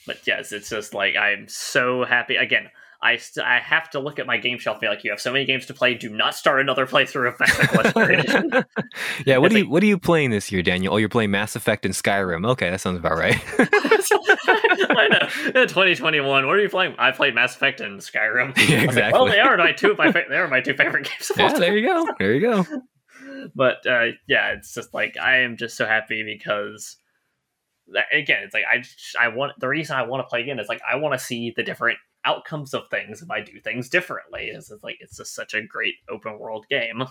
but 0.05 0.17
yes, 0.27 0.51
it's 0.51 0.69
just 0.69 0.93
like 0.93 1.15
I'm 1.15 1.47
so 1.47 2.03
happy. 2.03 2.35
Again, 2.35 2.69
I 3.03 3.17
st- 3.17 3.45
I 3.45 3.59
have 3.59 3.89
to 3.91 3.99
look 3.99 4.17
at 4.17 4.25
my 4.25 4.37
game 4.37 4.57
shelf 4.57 4.75
and 4.75 4.81
be 4.81 4.87
like, 4.87 5.03
you 5.03 5.11
have 5.11 5.19
so 5.21 5.31
many 5.33 5.43
games 5.45 5.65
to 5.67 5.73
play. 5.73 5.93
Do 5.93 6.09
not 6.09 6.33
start 6.35 6.61
another 6.61 6.87
playthrough 6.93 7.33
of 7.33 7.39
Mass 7.39 7.59
Effect 7.59 8.65
yeah, 9.25 9.37
what 9.37 9.47
It's 9.47 9.55
are 9.55 9.57
you 9.59 9.63
like- 9.65 9.71
what 9.71 9.83
are 9.83 9.85
you 9.85 9.97
playing 9.99 10.29
this 10.31 10.51
year, 10.51 10.63
Daniel? 10.63 10.93
Oh, 10.93 10.97
you're 10.97 11.09
playing 11.09 11.31
Mass 11.31 11.55
Effect 11.55 11.85
and 11.85 11.93
Skyrim. 11.93 12.47
Okay, 12.51 12.69
that 12.69 12.79
sounds 12.81 12.97
about 12.97 13.17
right. 13.17 13.35
I 13.59 15.07
know. 15.09 15.61
In 15.61 15.67
2021, 15.67 16.45
what 16.47 16.55
are 16.55 16.59
you 16.61 16.69
playing? 16.69 16.95
I 16.97 17.11
played 17.11 17.35
Mass 17.35 17.55
Effect 17.55 17.81
and 17.81 17.99
Skyrim. 17.99 18.57
Yeah, 18.69 18.85
was 18.87 18.95
like, 18.95 19.13
well, 19.13 19.25
they 19.25 19.39
are 19.39 19.57
my 19.57 19.71
two. 19.73 19.95
My 19.97 20.11
fa- 20.11 20.23
they 20.29 20.37
are 20.37 20.47
my 20.47 20.61
two 20.61 20.73
favorite 20.73 21.05
games. 21.09 21.29
Of 21.29 21.39
all 21.39 21.49
yeah, 21.51 21.59
there 21.59 21.77
you 21.77 21.85
go. 21.87 22.07
There 22.19 22.33
you 22.33 22.41
go. 22.41 22.65
but 23.55 23.85
uh, 23.85 24.07
yeah, 24.27 24.51
it's 24.51 24.73
just 24.73 24.93
like 24.93 25.17
I 25.17 25.39
am 25.39 25.57
just 25.57 25.75
so 25.77 25.85
happy 25.85 26.23
because 26.23 26.97
again, 28.11 28.43
it's 28.43 28.53
like 28.53 28.63
I 28.69 28.83
I 29.19 29.27
want 29.29 29.53
the 29.59 29.67
reason 29.67 29.95
I 29.95 30.03
want 30.03 30.21
to 30.21 30.27
play 30.29 30.41
again 30.41 30.59
is 30.59 30.67
like 30.69 30.81
I 30.89 30.95
want 30.95 31.13
to 31.13 31.19
see 31.19 31.53
the 31.55 31.63
different 31.63 31.97
outcomes 32.25 32.73
of 32.73 32.89
things 32.89 33.21
if 33.21 33.29
I 33.31 33.41
do 33.41 33.59
things 33.59 33.89
differently. 33.89 34.47
It's 34.53 34.69
just 34.69 34.83
like 34.83 34.97
it's 34.99 35.17
just 35.17 35.35
such 35.35 35.53
a 35.53 35.61
great 35.61 35.95
open 36.09 36.39
world 36.39 36.65
game. 36.69 37.03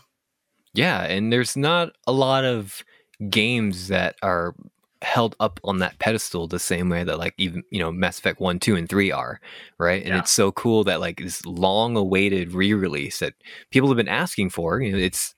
Yeah, 0.75 1.03
and 1.03 1.33
there's 1.33 1.57
not 1.57 1.93
a 2.07 2.13
lot 2.13 2.45
of 2.45 2.83
games 3.29 3.89
that 3.89 4.17
are 4.23 4.55
held 5.03 5.35
up 5.41 5.61
on 5.65 5.79
that 5.81 5.99
pedestal 5.99 6.47
the 6.47 6.59
same 6.59 6.89
way 6.89 7.03
that 7.05 7.19
like 7.19 7.35
even 7.37 7.63
you 7.71 7.79
know 7.81 7.91
Mass 7.93 8.19
Effect 8.19 8.41
1, 8.41 8.59
2 8.61 8.77
and 8.77 8.89
3 8.89 9.11
are, 9.13 9.41
right? 9.79 10.03
And 10.03 10.15
Yeah. 10.15 10.21
it's 10.21 10.31
so 10.31 10.53
cool 10.53 10.85
that 10.85 11.01
like 11.01 11.19
this 11.19 11.45
long 11.45 11.97
awaited 11.97 12.53
re-release 12.53 13.19
that 13.19 13.35
people 13.71 13.89
have 13.89 13.97
been 13.97 14.09
asking 14.09 14.51
for, 14.51 14.81
you 14.81 14.93
know, 14.93 14.99
it's 14.99 15.35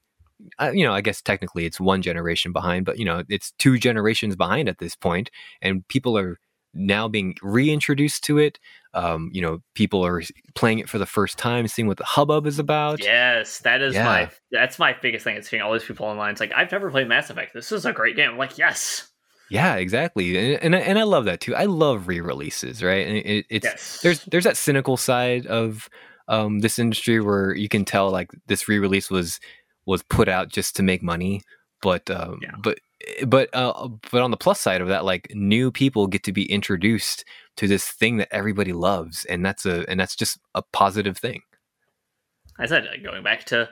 uh, 0.61 0.70
you 0.75 0.85
know, 0.85 0.93
I 0.93 1.01
guess 1.01 1.22
technically 1.22 1.64
it's 1.64 1.81
one 1.81 2.03
generation 2.03 2.53
behind, 2.53 2.85
but 2.85 2.99
you 2.99 3.05
know, 3.05 3.22
it's 3.29 3.53
two 3.53 3.79
generations 3.79 4.37
behind 4.37 4.68
at 4.68 4.79
this 4.79 4.95
point 4.97 5.31
and 5.62 5.87
people 5.89 6.18
are 6.18 6.39
now 6.75 7.09
being 7.09 7.35
reintroduced 7.43 8.25
to 8.25 8.39
it. 8.39 8.59
Um, 8.93 9.31
you 9.33 9.41
know, 9.43 9.61
people 9.75 10.05
are 10.07 10.22
playing 10.55 10.79
it 10.79 10.89
for 10.89 10.99
the 10.99 11.07
first 11.07 11.37
time, 11.39 11.66
seeing 11.66 11.89
what 11.89 11.97
the 11.97 12.05
hubbub 12.05 12.47
is 12.47 12.59
about. 12.59 13.03
Yes, 13.03 13.59
that 13.61 13.83
is 13.83 13.95
Yeah. 13.95 14.05
my 14.05 14.31
that's 14.53 14.79
my 14.79 14.95
biggest 15.01 15.25
thing. 15.25 15.37
It's 15.37 15.49
seeing 15.49 15.62
all 15.62 15.72
these 15.72 15.85
people 15.85 16.07
online. 16.07 16.31
It's 16.33 16.41
like 16.41 16.53
I've 16.55 16.70
never 16.70 16.91
played 16.91 17.09
Mass 17.09 17.31
Effect. 17.31 17.55
This 17.55 17.72
is 17.72 17.87
a 17.87 17.93
great 17.93 18.14
game. 18.16 18.31
I'm 18.31 18.39
like, 18.39 18.57
yes, 18.59 19.09
Yeah, 19.51 19.75
exactly, 19.77 20.37
and 20.55 20.62
and 20.62 20.77
I, 20.77 20.79
and 20.81 20.99
I 20.99 21.03
love 21.03 21.25
that 21.25 21.41
too. 21.41 21.55
I 21.57 21.64
love 21.64 22.07
re-releases, 22.09 22.83
right? 22.83 23.07
And 23.07 23.16
it, 23.16 23.47
it's 23.51 23.64
yes. 23.64 24.01
there's 24.03 24.25
there's 24.27 24.45
that 24.45 24.57
cynical 24.57 24.97
side 24.97 25.47
of 25.47 25.89
um, 26.29 26.61
this 26.61 26.79
industry 26.79 27.20
where 27.20 27.55
you 27.55 27.68
can 27.68 27.85
tell 27.85 28.11
like 28.11 28.31
this 28.47 28.68
re-release 28.68 29.11
was 29.11 29.41
was 29.87 30.03
put 30.05 30.29
out 30.29 30.49
just 30.49 30.77
to 30.77 30.83
make 30.83 31.03
money, 31.03 31.43
but 31.83 32.09
um, 32.11 32.39
Yeah. 32.43 32.53
but 32.62 32.79
but 33.27 33.49
uh, 33.53 33.89
but 34.11 34.23
on 34.23 34.31
the 34.31 34.37
plus 34.37 34.61
side 34.61 34.81
of 34.81 34.89
that, 34.89 35.05
like 35.05 35.29
new 35.35 35.71
people 35.71 36.07
get 36.07 36.23
to 36.25 36.33
be 36.33 36.51
introduced 36.51 37.25
to 37.57 37.69
this 37.69 37.89
thing 37.89 38.17
that 38.19 38.29
everybody 38.31 38.73
loves, 38.73 39.25
and 39.27 39.45
that's 39.45 39.67
a 39.67 39.85
and 39.89 39.99
that's 39.99 40.17
just 40.17 40.39
a 40.55 40.63
positive 40.73 41.17
thing. 41.17 41.43
I 42.59 42.67
said 42.67 42.87
uh, 42.87 43.03
going 43.03 43.23
back 43.23 43.45
to 43.47 43.69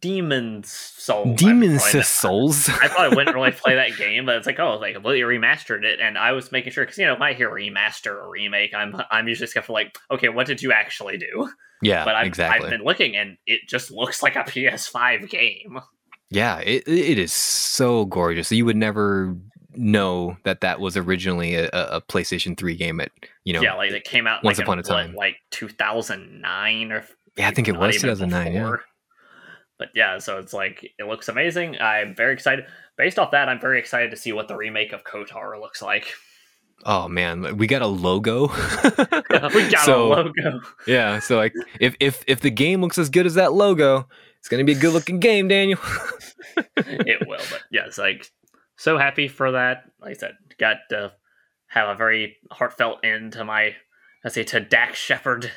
Demon's 0.00 0.70
Souls. 0.70 1.38
Demons 1.38 2.06
Souls. 2.06 2.68
I 2.68 2.88
thought 2.88 2.98
I 3.00 3.08
wouldn't 3.08 3.34
really 3.34 3.52
play 3.52 3.76
that 3.76 3.96
game, 3.96 4.26
but 4.26 4.36
it's 4.36 4.46
like, 4.46 4.60
oh, 4.60 4.78
they 4.78 4.92
completely 4.92 5.22
remastered 5.22 5.84
it, 5.84 6.00
and 6.00 6.18
I 6.18 6.32
was 6.32 6.52
making 6.52 6.72
sure 6.72 6.84
because 6.84 6.98
you 6.98 7.06
know, 7.06 7.14
when 7.14 7.22
I 7.22 7.32
hear 7.32 7.50
remaster 7.50 8.12
or 8.12 8.30
remake, 8.30 8.74
I'm 8.74 9.00
I'm 9.10 9.26
usually 9.26 9.46
skeptical, 9.46 9.74
like, 9.74 9.96
okay, 10.10 10.28
what 10.28 10.46
did 10.46 10.62
you 10.62 10.72
actually 10.72 11.18
do? 11.18 11.50
yeah, 11.82 12.04
but 12.04 12.14
I've, 12.14 12.26
exactly. 12.26 12.66
I've 12.66 12.70
been 12.70 12.84
looking, 12.84 13.16
and 13.16 13.38
it 13.46 13.60
just 13.68 13.90
looks 13.90 14.22
like 14.22 14.36
a 14.36 14.40
PS5 14.40 15.30
game. 15.30 15.80
Yeah, 16.30 16.58
it 16.58 16.86
it 16.86 17.18
is 17.18 17.32
so 17.32 18.04
gorgeous. 18.06 18.52
You 18.52 18.64
would 18.64 18.76
never 18.76 19.36
know 19.74 20.36
that 20.44 20.60
that 20.60 20.80
was 20.80 20.96
originally 20.96 21.54
a, 21.54 21.68
a 21.68 22.00
PlayStation 22.00 22.56
3 22.56 22.74
game 22.76 23.00
at, 23.00 23.12
you 23.44 23.52
know. 23.52 23.60
yeah, 23.60 23.74
like 23.74 23.92
it 23.92 24.04
came 24.04 24.26
out 24.26 24.42
once 24.42 24.58
like, 24.58 24.66
upon 24.66 24.78
in, 24.78 24.84
a 24.84 24.88
time. 24.88 25.14
like 25.14 25.36
2009 25.52 26.92
or 26.92 27.04
Yeah, 27.36 27.48
I 27.48 27.54
think 27.54 27.68
it 27.68 27.76
was 27.76 27.94
even 27.96 28.10
2009, 28.16 28.52
yeah. 28.52 28.76
But 29.78 29.88
yeah, 29.94 30.18
so 30.18 30.38
it's 30.38 30.52
like 30.52 30.92
it 30.98 31.04
looks 31.04 31.28
amazing. 31.28 31.80
I'm 31.80 32.14
very 32.14 32.34
excited. 32.34 32.66
Based 32.98 33.18
off 33.18 33.30
that, 33.30 33.48
I'm 33.48 33.60
very 33.60 33.78
excited 33.78 34.10
to 34.10 34.16
see 34.16 34.32
what 34.32 34.46
the 34.46 34.54
remake 34.54 34.92
of 34.92 35.04
KOTOR 35.04 35.58
looks 35.58 35.80
like. 35.80 36.12
Oh 36.84 37.08
man, 37.08 37.56
we 37.56 37.66
got 37.66 37.80
a 37.80 37.86
logo. 37.86 38.48
we 39.54 39.70
got 39.70 39.78
so, 39.84 40.12
a 40.12 40.16
logo. 40.16 40.60
Yeah, 40.86 41.18
so 41.18 41.36
like 41.36 41.54
if 41.80 41.94
if 41.98 42.22
if 42.26 42.40
the 42.40 42.50
game 42.50 42.82
looks 42.82 42.98
as 42.98 43.08
good 43.08 43.24
as 43.24 43.34
that 43.34 43.54
logo, 43.54 44.06
it's 44.40 44.48
gonna 44.48 44.64
be 44.64 44.72
a 44.72 44.78
good 44.78 44.92
looking 44.92 45.20
game, 45.20 45.48
Daniel. 45.48 45.78
it 46.76 47.28
will, 47.28 47.44
but 47.50 47.62
yes, 47.70 47.98
like 47.98 48.30
so 48.76 48.96
happy 48.96 49.28
for 49.28 49.52
that. 49.52 49.84
Like 50.00 50.12
I 50.12 50.14
said, 50.14 50.32
got 50.58 50.78
to 50.88 51.12
have 51.66 51.90
a 51.90 51.94
very 51.94 52.36
heartfelt 52.50 53.04
end 53.04 53.34
to 53.34 53.44
my, 53.44 53.76
I 54.24 54.28
say 54.30 54.42
to 54.44 54.60
Dax 54.60 54.98
Shepard. 54.98 55.50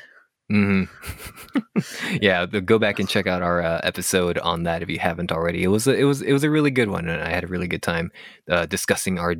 hmm 0.50 0.84
yeah, 2.20 2.44
go 2.44 2.78
back 2.78 2.98
and 2.98 3.08
check 3.08 3.26
out 3.26 3.40
our 3.40 3.62
uh, 3.62 3.80
episode 3.82 4.36
on 4.38 4.64
that 4.64 4.82
if 4.82 4.90
you 4.90 4.98
haven't 4.98 5.32
already. 5.32 5.62
It 5.62 5.68
was 5.68 5.86
a, 5.86 5.94
it 5.94 6.04
was 6.04 6.20
it 6.20 6.32
was 6.32 6.44
a 6.44 6.50
really 6.50 6.70
good 6.70 6.90
one, 6.90 7.08
and 7.08 7.22
I 7.22 7.30
had 7.30 7.44
a 7.44 7.48
really 7.48 7.66
good 7.66 7.82
time 7.82 8.10
uh, 8.50 8.66
discussing 8.66 9.18
our 9.18 9.36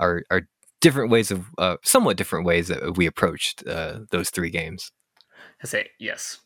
our 0.00 0.24
our 0.30 0.42
different 0.80 1.10
ways 1.10 1.30
of 1.30 1.46
uh, 1.58 1.76
somewhat 1.84 2.16
different 2.16 2.44
ways 2.44 2.68
that 2.68 2.96
we 2.96 3.06
approached 3.06 3.66
uh, 3.66 4.00
those 4.10 4.30
three 4.30 4.50
games. 4.50 4.90
I 5.62 5.66
say 5.66 5.90
yes. 5.98 6.40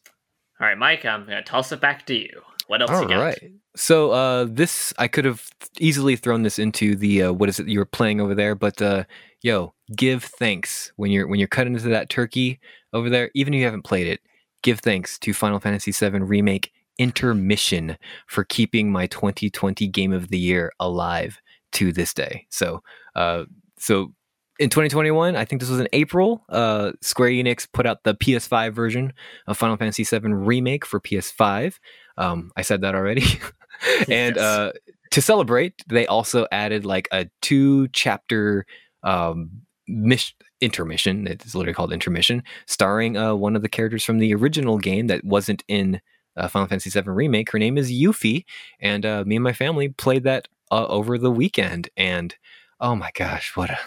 All 0.63 0.69
right, 0.69 0.79
Mike, 0.79 1.05
I'm 1.05 1.25
gonna 1.25 1.43
toss 1.43 1.73
it 1.73 1.81
back 1.81 2.07
to 2.07 2.15
you. 2.15 2.41
What 2.69 2.83
else 2.83 2.93
All 2.93 3.03
you 3.03 3.09
got? 3.09 3.21
right. 3.21 3.53
So 3.75 4.13
uh, 4.13 4.47
this 4.49 4.95
I 4.97 5.09
could 5.09 5.25
have 5.25 5.45
easily 5.81 6.15
thrown 6.15 6.45
this 6.45 6.61
into 6.61 6.95
the 6.95 7.25
uh, 7.25 7.33
what 7.33 7.49
is 7.49 7.59
it 7.59 7.67
you 7.67 7.81
were 7.81 7.85
playing 7.85 8.21
over 8.21 8.33
there, 8.33 8.55
but 8.55 8.81
uh, 8.81 9.03
yo, 9.43 9.75
give 9.97 10.23
thanks 10.23 10.93
when 10.95 11.11
you're 11.11 11.27
when 11.27 11.41
you're 11.41 11.49
cutting 11.49 11.75
into 11.75 11.89
that 11.89 12.11
turkey 12.11 12.61
over 12.93 13.11
there, 13.11 13.29
even 13.35 13.55
if 13.55 13.59
you 13.59 13.65
haven't 13.65 13.83
played 13.83 14.07
it. 14.07 14.21
Give 14.63 14.79
thanks 14.79 15.19
to 15.19 15.35
Final 15.35 15.59
Fantasy 15.59 15.91
VII 15.91 16.21
Remake 16.21 16.71
Intermission 16.97 17.99
for 18.29 18.45
keeping 18.45 18.93
my 18.93 19.09
2020 19.09 19.89
Game 19.89 20.13
of 20.13 20.29
the 20.29 20.39
Year 20.39 20.71
alive 20.79 21.41
to 21.73 21.93
this 21.93 22.15
day. 22.15 22.47
So, 22.51 22.85
uh, 23.17 23.45
so 23.79 24.13
in 24.59 24.71
2021, 24.71 25.35
I 25.37 25.45
think 25.45 25.61
this 25.61 25.71
was 25.71 25.81
in 25.81 25.89
April. 25.93 26.45
Uh, 26.49 26.93
Square 27.01 27.31
Enix 27.31 27.67
put 27.73 27.87
out 27.87 28.05
the 28.05 28.15
PS5 28.15 28.73
version 28.73 29.13
of 29.47 29.57
Final 29.59 29.77
Fantasy 29.77 30.05
VII 30.05 30.33
Remake 30.33 30.85
for 30.85 31.01
PS5. 31.01 31.79
Um, 32.19 32.51
I 32.57 32.63
said 32.63 32.83
that 32.83 32.95
already. 32.95 33.25
and 34.09 34.37
Yes. 34.37 34.39
uh, 34.39 34.73
to 35.11 35.23
celebrate, 35.23 35.83
they 35.89 36.07
also 36.07 36.47
added 36.53 36.85
like 36.85 37.09
a 37.13 37.29
two 37.41 37.89
chapter 37.89 38.67
um, 39.03 39.51
mis- 39.89 40.35
intermission. 40.61 41.27
It's 41.27 41.55
literally 41.55 41.75
called 41.75 41.93
intermission, 41.93 42.43
starring 42.67 43.17
uh, 43.17 43.35
one 43.35 43.57
of 43.57 43.63
the 43.63 43.69
characters 43.69 44.05
from 44.05 44.19
the 44.19 44.35
original 44.35 44.79
game 44.79 45.07
that 45.09 45.25
wasn't 45.25 45.65
in 45.69 46.01
uh, 46.37 46.49
Final 46.49 46.69
Fantasy 46.69 46.89
VII 46.91 47.11
Remake. 47.11 47.51
Her 47.51 47.59
name 47.59 47.77
is 47.77 47.91
Yuffie, 47.91 48.45
and 48.81 49.05
uh, 49.05 49.25
me 49.27 49.37
and 49.37 49.45
my 49.45 49.53
family 49.53 49.89
played 49.89 50.25
that 50.25 50.49
uh, 50.71 50.87
over 50.87 51.19
the 51.19 51.31
weekend. 51.31 51.89
And 51.97 52.35
oh 52.81 52.95
my 52.95 53.11
gosh, 53.15 53.57
what 53.57 53.71
a 53.71 53.79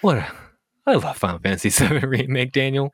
what 0.00 0.18
a 0.18 0.26
I 0.86 0.94
love 0.94 1.16
Final 1.16 1.40
Fantasy 1.40 1.68
VII 1.86 2.06
Remake, 2.06 2.52
Daniel. 2.52 2.92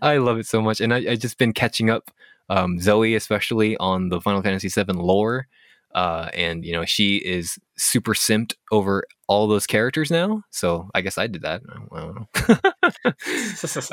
I 0.00 0.16
love 0.16 0.38
it 0.38 0.46
so 0.46 0.62
much, 0.62 0.80
and 0.80 0.94
I, 0.94 0.98
I 1.10 1.16
just 1.16 1.38
been 1.38 1.52
catching 1.52 1.90
up. 1.90 2.10
Um, 2.50 2.80
Zoe, 2.80 3.14
especially 3.14 3.76
on 3.76 4.08
the 4.08 4.22
Final 4.22 4.40
Fantasy 4.40 4.68
VII 4.68 4.94
lore, 4.94 5.46
uh, 5.94 6.30
and 6.32 6.64
you 6.64 6.72
know 6.72 6.86
she 6.86 7.16
is 7.16 7.58
super 7.76 8.14
simped 8.14 8.54
over 8.72 9.04
all 9.26 9.46
those 9.46 9.66
characters 9.66 10.10
now. 10.10 10.42
So 10.50 10.88
I 10.94 11.02
guess 11.02 11.18
I 11.18 11.26
did 11.26 11.42
that. 11.42 11.60
I 11.92 12.00
don't 12.00 12.16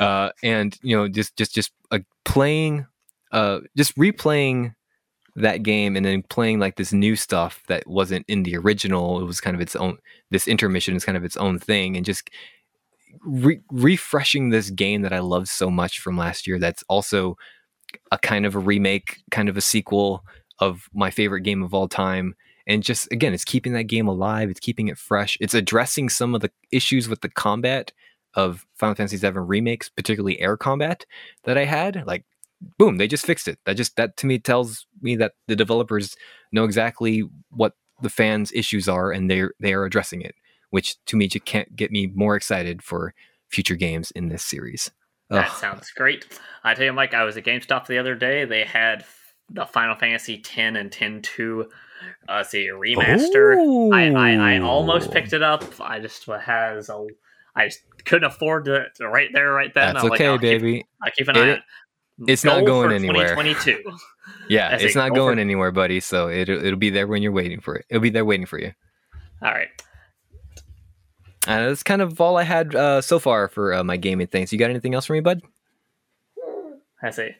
uh, 0.04 0.30
and 0.42 0.74
you 0.82 0.96
know, 0.96 1.06
just 1.06 1.36
just 1.36 1.54
just 1.54 1.72
uh, 1.90 1.98
playing, 2.24 2.86
uh, 3.32 3.60
just 3.76 3.94
replaying 3.96 4.74
that 5.36 5.62
game, 5.62 5.96
and 5.96 6.04
then 6.04 6.22
playing 6.22 6.58
like 6.58 6.76
this 6.76 6.92
new 6.92 7.16
stuff 7.16 7.62
that 7.68 7.86
wasn't 7.86 8.24
in 8.28 8.42
the 8.42 8.56
original. 8.56 9.20
It 9.20 9.24
was 9.24 9.40
kind 9.40 9.54
of 9.54 9.60
its 9.60 9.76
own. 9.76 9.98
This 10.30 10.48
intermission 10.48 10.96
is 10.96 11.04
kind 11.04 11.16
of 11.16 11.24
its 11.24 11.36
own 11.36 11.58
thing, 11.58 11.96
and 11.96 12.04
just 12.04 12.30
re- 13.24 13.60
refreshing 13.70 14.50
this 14.50 14.70
game 14.70 15.02
that 15.02 15.12
I 15.12 15.20
loved 15.20 15.48
so 15.48 15.70
much 15.70 16.00
from 16.00 16.16
last 16.16 16.46
year. 16.46 16.58
That's 16.58 16.84
also 16.88 17.36
a 18.10 18.18
kind 18.18 18.46
of 18.46 18.54
a 18.54 18.58
remake, 18.58 19.18
kind 19.30 19.48
of 19.48 19.56
a 19.56 19.60
sequel 19.60 20.24
of 20.58 20.88
my 20.94 21.10
favorite 21.10 21.42
game 21.42 21.62
of 21.62 21.74
all 21.74 21.88
time. 21.88 22.34
And 22.66 22.82
just 22.82 23.10
again, 23.12 23.32
it's 23.32 23.44
keeping 23.44 23.72
that 23.74 23.84
game 23.84 24.08
alive. 24.08 24.50
It's 24.50 24.60
keeping 24.60 24.88
it 24.88 24.98
fresh. 24.98 25.36
It's 25.40 25.54
addressing 25.54 26.08
some 26.08 26.34
of 26.34 26.40
the 26.40 26.50
issues 26.72 27.08
with 27.08 27.20
the 27.20 27.28
combat 27.28 27.92
of 28.34 28.66
Final 28.74 28.94
Fantasy 28.94 29.16
VII 29.16 29.38
remakes, 29.38 29.88
particularly 29.88 30.40
air 30.40 30.56
combat 30.56 31.06
that 31.44 31.56
I 31.56 31.64
had. 31.64 32.04
Like, 32.06 32.24
boom, 32.78 32.96
they 32.98 33.08
just 33.08 33.26
fixed 33.26 33.48
it. 33.48 33.58
That 33.64 33.76
just 33.76 33.96
that 33.96 34.16
to 34.18 34.26
me 34.26 34.38
tells 34.38 34.86
me 35.00 35.16
that 35.16 35.32
the 35.46 35.56
developers 35.56 36.16
know 36.52 36.64
exactly 36.64 37.22
what 37.50 37.74
the 38.02 38.10
fans' 38.10 38.52
issues 38.52 38.88
are, 38.88 39.10
and 39.10 39.30
they 39.30 39.44
they 39.60 39.72
are 39.74 39.84
addressing 39.84 40.22
it. 40.22 40.34
Which 40.70 41.02
to 41.06 41.16
me 41.16 41.28
just 41.28 41.44
can't 41.44 41.74
get 41.76 41.90
me 41.90 42.08
more 42.08 42.36
excited 42.36 42.82
for 42.82 43.14
future 43.48 43.76
games 43.76 44.10
in 44.10 44.28
this 44.28 44.44
series. 44.44 44.90
That 45.30 45.46
Ugh. 45.46 45.56
sounds 45.56 45.90
great. 45.92 46.26
I 46.64 46.74
tell 46.74 46.84
you, 46.84 46.92
Mike, 46.92 47.14
I 47.14 47.24
was 47.24 47.36
at 47.36 47.44
GameStop 47.44 47.86
the 47.86 47.98
other 47.98 48.14
day. 48.14 48.44
They 48.44 48.64
had 48.64 49.04
the 49.50 49.64
Final 49.64 49.96
Fantasy 49.96 50.38
10 50.38 50.76
and 50.76 50.90
10 50.90 51.22
2 51.22 51.66
uh, 52.28 52.42
see, 52.42 52.68
remaster. 52.68 53.92
I, 53.92 54.10
I, 54.10 54.56
I 54.56 54.60
almost 54.60 55.10
picked 55.10 55.32
it 55.32 55.42
up. 55.42 55.64
I 55.80 55.98
just 56.00 56.26
has 56.26 56.88
a. 56.88 57.06
I 57.54 57.68
just 57.68 57.80
couldn't 58.04 58.24
afford 58.30 58.68
it 58.68 58.88
right 59.00 59.30
there, 59.32 59.50
right 59.52 59.72
then. 59.72 59.94
That's 59.94 60.04
I'm 60.04 60.10
like, 60.10 60.20
okay, 60.20 60.26
I'll 60.28 60.38
keep- 60.38 60.60
baby. 60.60 60.86
I'll 61.02 61.12
keep 61.12 61.28
an 61.28 61.36
It- 61.36 61.58
eye 61.58 61.62
it's 62.26 62.44
not 62.44 62.64
going 62.64 62.92
anywhere. 62.92 63.34
2022. 63.34 63.82
Yeah, 64.48 64.68
I 64.70 64.74
it's 64.76 64.94
not 64.94 65.10
go 65.10 65.16
going 65.16 65.36
for- 65.36 65.40
anywhere, 65.40 65.72
buddy. 65.72 65.98
So 66.00 66.28
it'll 66.28 66.64
it'll 66.64 66.78
be 66.78 66.90
there 66.90 67.06
when 67.06 67.22
you're 67.22 67.32
waiting 67.32 67.60
for 67.60 67.76
it. 67.76 67.84
It'll 67.88 68.02
be 68.02 68.10
there 68.10 68.24
waiting 68.24 68.46
for 68.46 68.60
you. 68.60 68.72
All 69.42 69.50
right. 69.50 69.68
And 71.46 71.68
that's 71.68 71.82
kind 71.82 72.02
of 72.02 72.20
all 72.20 72.36
I 72.36 72.42
had 72.42 72.74
uh, 72.74 73.00
so 73.00 73.18
far 73.18 73.48
for 73.48 73.72
uh, 73.74 73.84
my 73.84 73.96
gaming 73.96 74.26
things. 74.26 74.52
You 74.52 74.58
got 74.58 74.70
anything 74.70 74.94
else 74.94 75.06
for 75.06 75.12
me, 75.12 75.20
bud? 75.20 75.42
I 77.02 77.10
say, 77.10 77.36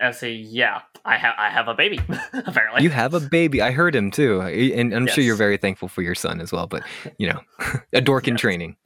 I 0.00 0.10
say, 0.12 0.32
yeah. 0.32 0.80
I 1.04 1.16
have, 1.16 1.34
I 1.38 1.50
have 1.50 1.68
a 1.68 1.74
baby. 1.74 1.98
apparently, 2.32 2.82
You 2.82 2.90
have 2.90 3.14
a 3.14 3.20
baby. 3.20 3.60
I 3.62 3.72
heard 3.72 3.94
him 3.94 4.10
too, 4.10 4.40
and 4.42 4.94
I'm 4.94 5.06
sure 5.06 5.24
you're 5.24 5.36
very 5.36 5.56
thankful 5.56 5.88
for 5.88 6.02
your 6.02 6.14
son 6.14 6.40
as 6.40 6.52
well. 6.52 6.66
But 6.66 6.82
you 7.18 7.28
know, 7.28 7.40
a 7.92 8.00
dork 8.00 8.28
in 8.28 8.36
training. 8.36 8.76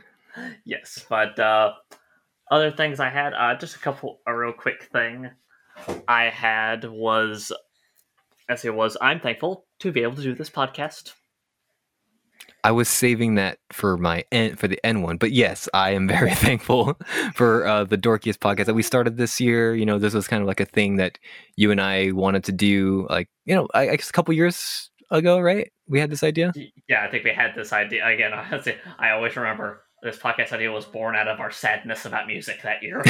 Yes, 0.64 1.04
but 1.08 1.38
uh, 1.38 1.72
other 2.50 2.70
things 2.70 3.00
I 3.00 3.10
had, 3.10 3.32
uh, 3.34 3.56
just 3.56 3.76
a 3.76 3.78
couple, 3.78 4.20
a 4.26 4.36
real 4.36 4.52
quick 4.52 4.88
thing 4.92 5.30
I 6.06 6.24
had 6.24 6.84
was, 6.84 7.52
as 8.48 8.64
it 8.64 8.74
was, 8.74 8.96
I'm 9.00 9.20
thankful 9.20 9.66
to 9.80 9.92
be 9.92 10.02
able 10.02 10.16
to 10.16 10.22
do 10.22 10.34
this 10.34 10.50
podcast. 10.50 11.12
I 12.62 12.70
was 12.70 12.88
saving 12.88 13.34
that 13.34 13.58
for 13.72 13.98
my 13.98 14.24
N, 14.32 14.56
for 14.56 14.68
the 14.68 14.80
N 14.84 15.02
one, 15.02 15.18
but 15.18 15.32
yes, 15.32 15.68
I 15.74 15.90
am 15.90 16.08
very 16.08 16.34
thankful 16.34 16.98
for 17.34 17.66
uh, 17.66 17.84
the 17.84 17.98
dorkiest 17.98 18.38
podcast 18.38 18.66
that 18.66 18.74
we 18.74 18.82
started 18.82 19.16
this 19.18 19.38
year. 19.38 19.74
You 19.74 19.84
know, 19.84 19.98
this 19.98 20.14
was 20.14 20.26
kind 20.26 20.40
of 20.40 20.46
like 20.46 20.60
a 20.60 20.64
thing 20.64 20.96
that 20.96 21.18
you 21.56 21.70
and 21.70 21.80
I 21.80 22.12
wanted 22.12 22.44
to 22.44 22.52
do, 22.52 23.06
like 23.10 23.28
you 23.44 23.54
know, 23.54 23.68
I, 23.74 23.90
I 23.90 23.96
guess 23.96 24.08
a 24.08 24.12
couple 24.12 24.32
years 24.32 24.90
ago, 25.10 25.38
right? 25.40 25.70
We 25.86 26.00
had 26.00 26.10
this 26.10 26.22
idea. 26.22 26.52
Yeah, 26.88 27.04
I 27.04 27.10
think 27.10 27.24
we 27.24 27.34
had 27.34 27.54
this 27.54 27.72
idea 27.72 28.06
again. 28.06 28.32
I 28.34 28.76
I 28.98 29.10
always 29.10 29.36
remember 29.36 29.82
this 30.04 30.18
podcast 30.18 30.52
idea 30.52 30.70
was 30.70 30.84
born 30.84 31.16
out 31.16 31.26
of 31.26 31.40
our 31.40 31.50
sadness 31.50 32.04
about 32.04 32.26
music 32.26 32.60
that 32.62 32.82
year. 32.82 33.02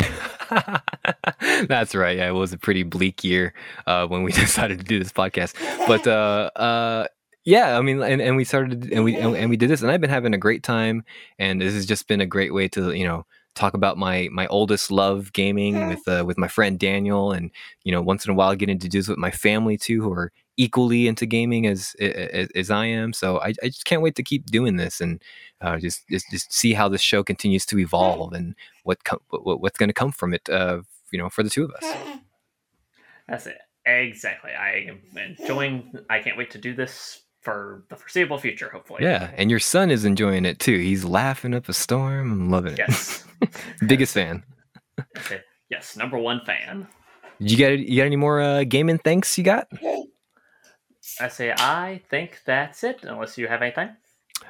That's 1.67 1.95
right. 1.95 2.17
Yeah, 2.17 2.29
it 2.29 2.35
was 2.35 2.53
a 2.53 2.59
pretty 2.59 2.85
bleak 2.85 3.25
year 3.25 3.53
uh, 3.87 4.07
when 4.07 4.23
we 4.23 4.33
decided 4.33 4.79
to 4.79 4.85
do 4.85 5.01
this 5.01 5.13
podcast. 5.13 5.55
But 5.89 6.07
uh, 6.07 6.51
uh, 6.57 7.09
yeah, 7.45 7.77
I 7.77 7.83
mean, 7.83 8.01
and, 8.01 8.23
and 8.23 8.37
we 8.37 8.45
started 8.45 8.93
and 8.93 9.05
we 9.05 9.17
and, 9.17 9.37
and 9.37 9.51
we 9.51 9.57
did 9.57 9.69
this, 9.69 9.83
and 9.83 9.91
I've 9.91 10.01
been 10.01 10.09
having 10.09 10.35
a 10.35 10.39
great 10.39 10.63
time. 10.63 11.05
And 11.39 11.61
this 11.61 11.75
has 11.75 11.85
just 11.85 12.07
been 12.07 12.21
a 12.21 12.27
great 12.27 12.55
way 12.55 12.69
to 12.69 12.93
you 12.93 13.05
know 13.05 13.27
talk 13.57 13.75
about 13.75 13.99
my 13.99 14.29
my 14.31 14.47
oldest 14.47 14.93
love 14.93 15.33
gaming 15.33 15.89
with 15.89 16.07
uh, 16.07 16.25
with 16.25 16.39
my 16.39 16.49
friend 16.49 16.79
Daniel, 16.79 17.33
and 17.33 17.51
you 17.83 17.91
know 17.91 18.01
once 18.03 18.25
in 18.25 18.31
a 18.31 18.35
while 18.35 18.55
get 18.55 18.71
into 18.71 18.89
do 18.89 18.99
this 18.99 19.09
with 19.09 19.19
my 19.19 19.33
family 19.33 19.77
too, 19.77 20.01
who 20.01 20.13
are 20.13 20.31
equally 20.57 21.09
into 21.09 21.27
gaming 21.27 21.67
as 21.67 21.97
as, 21.99 22.49
as 22.55 22.71
I 22.71 22.87
am. 22.87 23.13
So 23.13 23.41
I, 23.41 23.53
I 23.63 23.67
just 23.67 23.85
can't 23.85 24.01
wait 24.01 24.15
to 24.15 24.23
keep 24.23 24.47
doing 24.47 24.77
this 24.77 25.01
and 25.01 25.21
uh, 25.65 25.79
just, 25.79 26.07
just 26.09 26.31
just 26.31 26.53
see 26.53 26.75
how 26.75 26.89
this 26.89 27.01
show 27.01 27.23
continues 27.23 27.65
to 27.67 27.79
evolve 27.79 28.33
and 28.35 28.55
what, 28.83 29.03
com- 29.05 29.21
what 29.31 29.61
what's 29.61 29.79
going 29.79 29.89
to 29.89 29.95
come 29.95 30.13
from 30.13 30.35
it. 30.35 30.49
Uh, 30.49 30.83
you 31.11 31.19
know, 31.19 31.31
for 31.31 31.43
the 31.43 31.51
two 31.51 31.65
of 31.65 31.71
us. 31.71 31.97
That's 33.29 33.47
it. 33.47 33.59
Exactly. 33.87 34.51
I 34.53 34.87
am 34.89 35.01
enjoying. 35.17 35.99
I 36.11 36.19
can't 36.19 36.37
wait 36.37 36.51
to 36.53 36.59
do 36.59 36.75
this 36.75 37.23
for 37.41 37.85
the 37.89 37.97
foreseeable 37.97 38.39
future. 38.39 38.69
Hopefully. 38.71 39.03
Yeah, 39.03 39.31
and 39.37 39.51
your 39.51 39.61
son 39.61 39.91
is 39.91 40.05
enjoying 40.05 40.45
it 40.45 40.59
too. 40.59 40.79
He's 40.79 41.05
laughing 41.05 41.55
up 41.55 41.69
a 41.69 41.73
storm. 41.73 42.33
I'm 42.33 42.51
loving 42.51 42.75
it. 42.75 42.79
Yes. 42.79 43.25
Biggest 43.87 44.15
fan. 44.15 44.43
Okay. 45.19 45.41
Yes, 45.71 45.97
number 45.97 46.19
one 46.19 46.41
fan. 46.45 46.87
Did 47.41 47.51
you 47.51 47.57
get 47.57 47.79
you 47.79 47.97
got 47.97 48.07
any 48.07 48.17
more 48.17 48.41
uh, 48.41 48.65
gaming 48.65 48.99
thanks 48.99 49.37
you 49.37 49.45
got? 49.45 49.69
I 51.21 51.29
say 51.29 51.53
I 51.53 52.03
think 52.09 52.41
that's 52.45 52.85
it. 52.85 53.05
Unless 53.05 53.39
you 53.39 53.49
have 53.49 53.63
anything. 53.63 53.91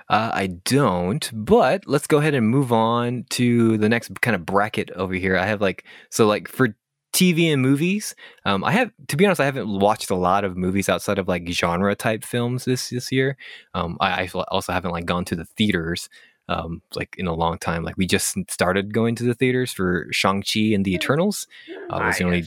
Uh, 0.09 0.31
I 0.35 0.49
don't, 0.49 1.31
but 1.33 1.87
let's 1.87 2.07
go 2.07 2.19
ahead 2.19 2.35
and 2.35 2.49
move 2.49 2.73
on 2.73 3.25
to 3.31 3.79
the 3.79 3.89
next 3.89 4.21
kind 4.21 4.35
of 4.35 4.45
bracket 4.45 4.91
over 4.93 5.15
here. 5.15 5.37
I 5.37 5.47
have 5.47 5.61
like 5.61 5.85
so 6.11 6.27
like 6.27 6.49
for 6.49 6.77
TV 7.15 7.53
and 7.53 7.63
movies. 7.63 8.15
Um, 8.45 8.65
I 8.65 8.73
have 8.73 8.91
to 9.09 9.17
be 9.17 9.25
honest, 9.25 9.41
I 9.41 9.47
haven't 9.47 9.69
watched 9.69 10.11
a 10.11 10.17
lot 10.17 10.45
of 10.45 10.57
movies 10.57 10.89
outside 10.89 11.19
of 11.19 11.29
like 11.29 11.49
genre 11.49 11.95
type 11.95 12.25
films 12.25 12.65
this 12.65 12.91
this 12.91 13.11
year. 13.11 13.37
Um, 13.73 13.97
I, 14.01 14.25
I 14.25 14.31
also 14.49 14.73
haven't 14.73 14.91
like 14.91 15.07
gone 15.07 15.25
to 15.27 15.37
the 15.37 15.45
theaters 15.45 16.11
um, 16.49 16.83
like 16.95 17.15
in 17.17 17.27
a 17.27 17.35
long 17.35 17.59
time. 17.59 17.85
Like 17.85 17.97
we 17.97 18.07
just 18.07 18.37
started 18.51 18.93
going 18.93 19.15
to 19.17 19.25
the 19.25 19.35
theaters 19.35 19.73
for 19.73 20.07
Shang 20.11 20.43
Chi 20.43 20.73
and 20.75 20.85
the 20.85 20.93
hmm. 20.93 20.97
Eternals. 20.97 21.47
Uh, 21.89 22.01
was 22.03 22.19
the 22.19 22.25
only 22.25 22.45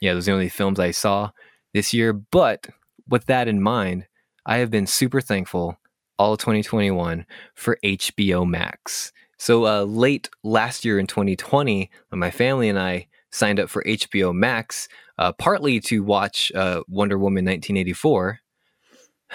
yeah, 0.00 0.14
those 0.14 0.28
are 0.28 0.32
the 0.32 0.34
only 0.34 0.48
films 0.48 0.78
I 0.78 0.92
saw 0.92 1.30
this 1.74 1.92
year. 1.92 2.12
But 2.12 2.68
with 3.08 3.26
that 3.26 3.48
in 3.48 3.62
mind, 3.62 4.06
I 4.46 4.58
have 4.58 4.70
been 4.70 4.86
super 4.86 5.20
thankful 5.20 5.78
all 6.20 6.36
2021 6.36 7.24
for 7.54 7.78
HBO 7.82 8.46
Max. 8.46 9.10
So 9.38 9.64
uh, 9.64 9.84
late 9.84 10.28
last 10.42 10.84
year 10.84 10.98
in 10.98 11.06
2020, 11.06 11.90
my 12.12 12.30
family 12.30 12.68
and 12.68 12.78
I 12.78 13.06
signed 13.30 13.58
up 13.58 13.70
for 13.70 13.82
HBO 13.84 14.34
Max, 14.34 14.86
uh, 15.16 15.32
partly 15.32 15.80
to 15.80 16.02
watch 16.02 16.52
uh, 16.52 16.82
Wonder 16.88 17.16
Woman 17.16 17.46
1984. 17.46 18.38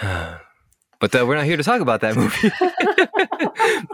but 0.00 1.12
uh, 1.12 1.26
we're 1.26 1.34
not 1.34 1.44
here 1.44 1.56
to 1.56 1.64
talk 1.64 1.80
about 1.80 2.02
that 2.02 2.14
movie. 2.14 2.52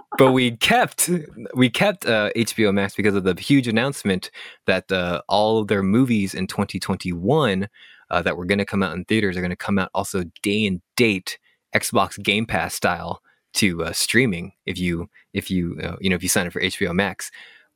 but 0.18 0.32
we 0.32 0.54
kept 0.58 1.08
we 1.54 1.70
kept 1.70 2.04
HBO 2.04 2.68
uh, 2.68 2.72
Max 2.72 2.94
because 2.94 3.14
of 3.14 3.24
the 3.24 3.40
huge 3.40 3.68
announcement 3.68 4.30
that 4.66 4.92
uh, 4.92 5.22
all 5.30 5.60
of 5.60 5.68
their 5.68 5.82
movies 5.82 6.34
in 6.34 6.46
2021 6.46 7.70
that 8.10 8.36
were 8.36 8.44
going 8.44 8.58
to 8.58 8.66
come 8.66 8.82
out 8.82 8.94
in 8.94 9.06
theaters 9.06 9.38
are 9.38 9.40
going 9.40 9.48
to 9.48 9.56
come 9.56 9.78
out 9.78 9.88
also 9.94 10.24
day 10.42 10.66
and 10.66 10.82
date 10.94 11.38
Xbox 11.74 12.22
Game 12.22 12.46
Pass 12.46 12.74
style 12.74 13.22
to 13.54 13.84
uh, 13.84 13.92
streaming 13.92 14.52
if 14.64 14.78
you 14.78 15.08
if 15.32 15.50
you 15.50 15.78
uh, 15.82 15.96
you 16.00 16.10
know 16.10 16.16
if 16.16 16.22
you 16.22 16.28
sign 16.28 16.46
up 16.46 16.52
for 16.52 16.60
HBO 16.60 16.94
Max, 16.94 17.30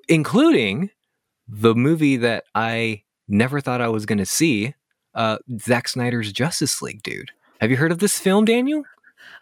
including 0.09 0.91
the 1.49 1.75
movie 1.75 2.17
that 2.17 2.45
I 2.55 3.03
never 3.29 3.61
thought 3.61 3.81
I 3.81 3.89
was 3.89 4.07
going 4.07 4.19
to 4.19 4.27
see, 4.27 4.75
uh, 5.15 5.39
Zack 5.61 5.89
Snyder's 5.89 6.33
Justice 6.33 6.83
League, 6.83 7.03
dude. 7.03 7.31
Have 7.61 7.71
you 7.71 7.77
heard 7.77 7.93
of 7.93 7.99
this 7.99 8.19
film, 8.19 8.45
Daniel? 8.45 8.83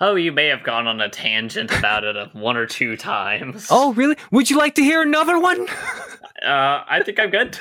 Oh, 0.00 0.14
you 0.14 0.32
may 0.32 0.46
have 0.46 0.62
gone 0.64 0.86
on 0.86 1.00
a 1.00 1.08
tangent 1.08 1.76
about 1.76 2.04
it 2.04 2.34
one 2.34 2.56
or 2.56 2.66
two 2.66 2.96
times. 2.96 3.68
Oh, 3.70 3.92
really? 3.94 4.16
Would 4.30 4.50
you 4.50 4.58
like 4.58 4.74
to 4.76 4.82
hear 4.82 5.02
another 5.02 5.38
one? 5.38 5.68
uh, 6.44 6.84
I 6.88 7.02
think 7.04 7.18
I'm 7.18 7.30
good. 7.30 7.58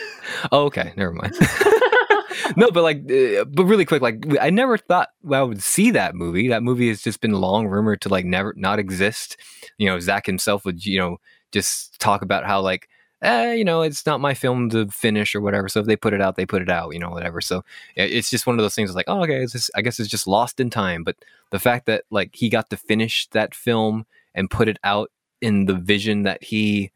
Oh, 0.52 0.66
okay, 0.66 0.94
never 0.96 1.14
mind. 1.14 1.36
no, 2.58 2.72
but 2.72 2.84
like, 2.84 2.98
uh, 3.12 3.46
but 3.46 3.66
really 3.66 3.86
quick, 3.86 4.02
like, 4.02 4.26
I 4.40 4.50
never 4.50 4.78
thought 4.78 5.10
I 5.32 5.42
would 5.42 5.62
see 5.62 5.92
that 5.92 6.16
movie. 6.16 6.48
That 6.48 6.64
movie 6.64 6.90
has 6.90 7.02
just 7.02 7.22
been 7.22 7.34
long 7.34 7.68
rumored 7.68 8.02
to 8.02 8.10
like 8.10 8.26
never 8.26 8.54
not 8.58 8.80
exist. 8.80 9.38
You 9.78 9.88
know, 9.88 10.00
Zack 10.00 10.26
himself 10.26 10.66
would, 10.66 10.86
you 10.86 11.00
know, 11.00 11.18
just 11.52 12.00
talk 12.00 12.22
about 12.22 12.46
how 12.46 12.62
like, 12.62 12.90
eh, 13.22 13.54
you 13.54 13.64
know, 13.64 13.82
it's 13.82 14.06
not 14.06 14.20
my 14.20 14.34
film 14.34 14.70
to 14.70 14.88
finish 14.90 15.34
or 15.34 15.42
whatever. 15.42 15.70
So 15.70 15.80
if 15.80 15.86
they 15.86 15.96
put 15.96 16.14
it 16.14 16.22
out, 16.22 16.36
they 16.36 16.46
put 16.46 16.62
it 16.62 16.70
out, 16.70 16.94
you 16.94 17.00
know, 17.00 17.10
whatever. 17.10 17.42
So 17.42 17.64
it's 17.96 18.30
just 18.30 18.46
one 18.46 18.58
of 18.58 18.64
those 18.64 18.76
things 18.76 18.94
like, 18.94 19.06
oh, 19.08 19.24
okay, 19.24 19.46
just, 19.46 19.72
I 19.76 19.82
guess 19.82 20.00
it's 20.00 20.10
just 20.10 20.28
lost 20.28 20.60
in 20.60 20.70
time. 20.70 21.04
But 21.04 21.16
the 21.52 21.60
fact 21.60 21.86
that 21.86 22.04
like 22.10 22.36
he 22.36 22.50
got 22.50 22.70
to 22.70 22.78
finish 22.78 23.28
that 23.30 23.56
film 23.56 24.06
and 24.36 24.50
put 24.50 24.68
it 24.68 24.78
out 24.84 25.10
in 25.42 25.66
the 25.66 25.76
vision 25.76 26.24
that 26.24 26.44
he, 26.44 26.92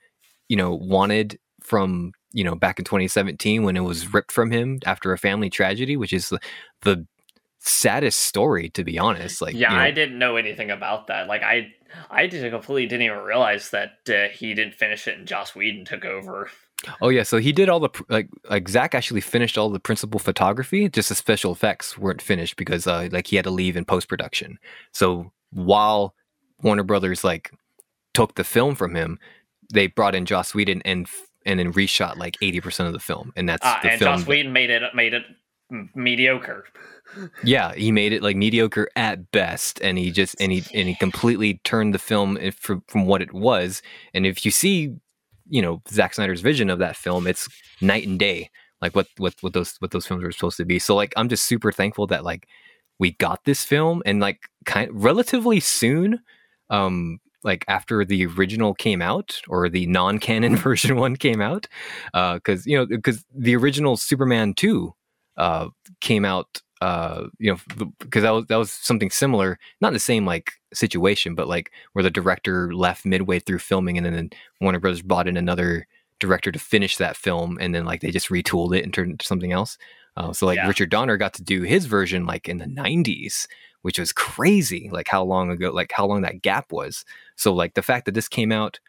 you 0.49 0.57
know, 0.57 0.73
wanted 0.73 1.39
from 1.61 2.13
you 2.37 2.43
know 2.43 2.53
back 2.53 2.77
in 2.77 2.85
2017 2.85 3.63
when 3.63 3.75
it 3.75 3.81
was 3.81 4.13
ripped 4.13 4.31
from 4.31 4.51
him 4.51 4.79
after 4.85 5.11
a 5.11 5.17
family 5.17 5.49
tragedy 5.49 5.97
which 5.97 6.13
is 6.13 6.29
the, 6.29 6.39
the 6.83 7.05
saddest 7.57 8.19
story 8.19 8.69
to 8.69 8.83
be 8.83 8.99
honest 8.99 9.41
like 9.41 9.55
yeah 9.55 9.71
you 9.71 9.75
know, 9.75 9.81
i 9.81 9.91
didn't 9.91 10.19
know 10.19 10.35
anything 10.35 10.69
about 10.69 11.07
that 11.07 11.27
like 11.27 11.41
i 11.41 11.67
i 12.11 12.27
didn't 12.27 12.51
completely 12.51 12.85
didn't 12.85 13.01
even 13.01 13.17
realize 13.17 13.71
that 13.71 13.97
uh, 14.09 14.31
he 14.31 14.53
didn't 14.53 14.75
finish 14.75 15.07
it 15.07 15.17
and 15.17 15.27
joss 15.27 15.55
whedon 15.55 15.83
took 15.83 16.05
over. 16.05 16.49
Oh 17.01 17.09
yeah 17.09 17.23
so 17.23 17.39
he 17.39 17.51
did 17.51 17.69
all 17.69 17.79
the 17.79 17.89
like 18.07 18.29
like 18.49 18.69
zack 18.69 18.93
actually 18.93 19.21
finished 19.21 19.57
all 19.57 19.69
the 19.69 19.79
principal 19.79 20.19
photography 20.19 20.87
just 20.89 21.09
the 21.09 21.15
special 21.15 21.51
effects 21.51 21.97
weren't 21.97 22.21
finished 22.21 22.55
because 22.55 22.85
uh 22.85 23.09
like 23.11 23.25
he 23.25 23.35
had 23.35 23.45
to 23.45 23.51
leave 23.51 23.75
in 23.75 23.83
post-production. 23.83 24.59
So 24.91 25.31
while 25.49 26.13
warner 26.61 26.83
brothers 26.83 27.23
like 27.23 27.51
took 28.13 28.35
the 28.35 28.43
film 28.43 28.75
from 28.75 28.93
him 28.93 29.17
they 29.73 29.87
brought 29.87 30.13
in 30.13 30.25
joss 30.25 30.53
whedon 30.53 30.83
and 30.85 31.07
and 31.47 31.59
then 31.59 31.73
reshot 31.73 32.17
like 32.17 32.37
80% 32.41 32.85
of 32.85 32.93
the 32.93 32.99
film 32.99 33.33
and 33.35 33.49
that's 33.49 33.65
uh, 33.65 33.79
the 33.81 33.91
and 33.91 33.99
film 33.99 34.19
Joss 34.19 34.27
Whedon 34.27 34.53
made 34.53 34.69
it 34.69 34.83
made 34.93 35.13
it 35.13 35.23
mediocre. 35.95 36.65
Yeah 37.41 37.73
he 37.73 37.93
made 37.93 38.11
it 38.11 38.21
like 38.21 38.35
mediocre 38.35 38.89
at 38.97 39.31
best 39.31 39.79
and 39.81 39.97
he 39.97 40.11
just 40.11 40.35
and 40.41 40.51
he 40.51 40.63
and 40.73 40.89
he 40.89 40.95
completely 40.95 41.61
turned 41.63 41.93
the 41.93 41.99
film 41.99 42.37
from, 42.51 42.83
from 42.89 43.05
what 43.05 43.21
it 43.21 43.33
was 43.33 43.81
and 44.13 44.25
if 44.25 44.43
you 44.43 44.51
see 44.51 44.93
you 45.47 45.61
know 45.61 45.81
Zack 45.89 46.15
Snyder's 46.15 46.41
vision 46.41 46.69
of 46.69 46.79
that 46.79 46.97
film 46.97 47.25
it's 47.25 47.47
night 47.79 48.05
and 48.05 48.19
day 48.19 48.49
like 48.81 48.95
what 48.95 49.07
what 49.17 49.35
what 49.41 49.53
those 49.53 49.75
what 49.79 49.91
those 49.91 50.05
films 50.05 50.23
are 50.23 50.31
supposed 50.31 50.57
to 50.57 50.65
be. 50.65 50.79
So 50.79 50.95
like 50.95 51.13
I'm 51.15 51.29
just 51.29 51.45
super 51.45 51.71
thankful 51.71 52.07
that 52.07 52.23
like 52.23 52.47
we 52.99 53.11
got 53.11 53.43
this 53.45 53.63
film 53.63 54.01
and 54.05 54.19
like 54.19 54.49
kind 54.65 54.89
relatively 54.91 55.59
soon 55.59 56.19
um 56.69 57.19
like 57.47 57.65
after 57.67 58.05
the 58.05 58.27
original 58.27 58.75
came 58.75 59.01
out 59.01 59.41
or 59.47 59.69
the 59.69 59.87
non-canon 59.87 60.55
version 60.67 60.97
one 60.97 61.15
came 61.15 61.41
out 61.41 61.67
because 62.13 62.61
uh, 62.61 62.63
you 62.65 62.77
know 62.77 62.85
because 62.85 63.25
the 63.33 63.55
original 63.55 63.97
superman 63.97 64.53
2 64.53 64.93
uh, 65.37 65.67
came 66.01 66.25
out 66.25 66.61
uh, 66.81 67.23
you 67.39 67.51
know 67.51 67.85
because 67.99 68.21
that 68.21 68.31
was 68.31 68.45
that 68.47 68.57
was 68.57 68.71
something 68.71 69.09
similar 69.09 69.57
not 69.81 69.87
in 69.87 69.93
the 69.93 69.99
same 69.99 70.25
like 70.25 70.51
situation 70.73 71.33
but 71.33 71.47
like 71.47 71.71
where 71.93 72.03
the 72.03 72.11
director 72.11 72.71
left 72.73 73.05
midway 73.05 73.39
through 73.39 73.57
filming 73.57 73.97
and 73.97 74.05
then 74.05 74.29
warner 74.61 74.79
brothers 74.79 75.01
brought 75.01 75.27
in 75.27 75.37
another 75.37 75.87
director 76.19 76.51
to 76.51 76.59
finish 76.59 76.97
that 76.97 77.15
film 77.15 77.57
and 77.61 77.73
then 77.73 77.85
like 77.85 78.01
they 78.01 78.11
just 78.11 78.29
retooled 78.29 78.75
it 78.77 78.83
and 78.83 78.93
turned 78.93 79.09
it 79.09 79.13
into 79.13 79.25
something 79.25 79.51
else 79.51 79.77
uh, 80.17 80.33
so 80.33 80.45
like 80.45 80.57
yeah. 80.57 80.67
richard 80.67 80.89
donner 80.89 81.15
got 81.15 81.33
to 81.33 81.43
do 81.43 81.61
his 81.61 81.85
version 81.85 82.25
like 82.25 82.49
in 82.49 82.57
the 82.57 82.65
90s 82.65 83.47
which 83.81 83.99
was 83.99 84.11
crazy 84.11 84.89
like 84.91 85.07
how 85.07 85.23
long 85.23 85.49
ago 85.49 85.71
like 85.71 85.91
how 85.93 86.05
long 86.05 86.21
that 86.21 86.41
gap 86.41 86.71
was 86.71 87.05
so 87.35 87.53
like 87.53 87.73
the 87.75 87.81
fact 87.81 88.05
that 88.05 88.13
this 88.13 88.27
came 88.27 88.51
out 88.51 88.79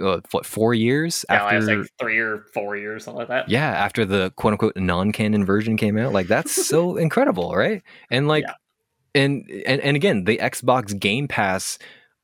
uh, 0.00 0.20
what 0.30 0.44
four 0.44 0.74
years 0.74 1.24
yeah, 1.30 1.44
after 1.44 1.60
like 1.62 1.88
three 1.98 2.18
or 2.18 2.44
four 2.52 2.76
years 2.76 3.04
something 3.04 3.20
like 3.20 3.28
that 3.28 3.48
yeah 3.48 3.70
after 3.70 4.04
the 4.04 4.30
quote 4.36 4.52
unquote 4.52 4.76
non-canon 4.76 5.44
version 5.44 5.76
came 5.76 5.96
out 5.96 6.12
like 6.12 6.26
that's 6.26 6.66
so 6.66 6.96
incredible 6.98 7.54
right 7.54 7.82
and 8.10 8.28
like 8.28 8.44
yeah. 8.44 9.22
and, 9.22 9.50
and 9.66 9.80
and 9.80 9.96
again 9.96 10.24
the 10.24 10.36
xbox 10.38 10.98
game 10.98 11.26
pass 11.26 11.78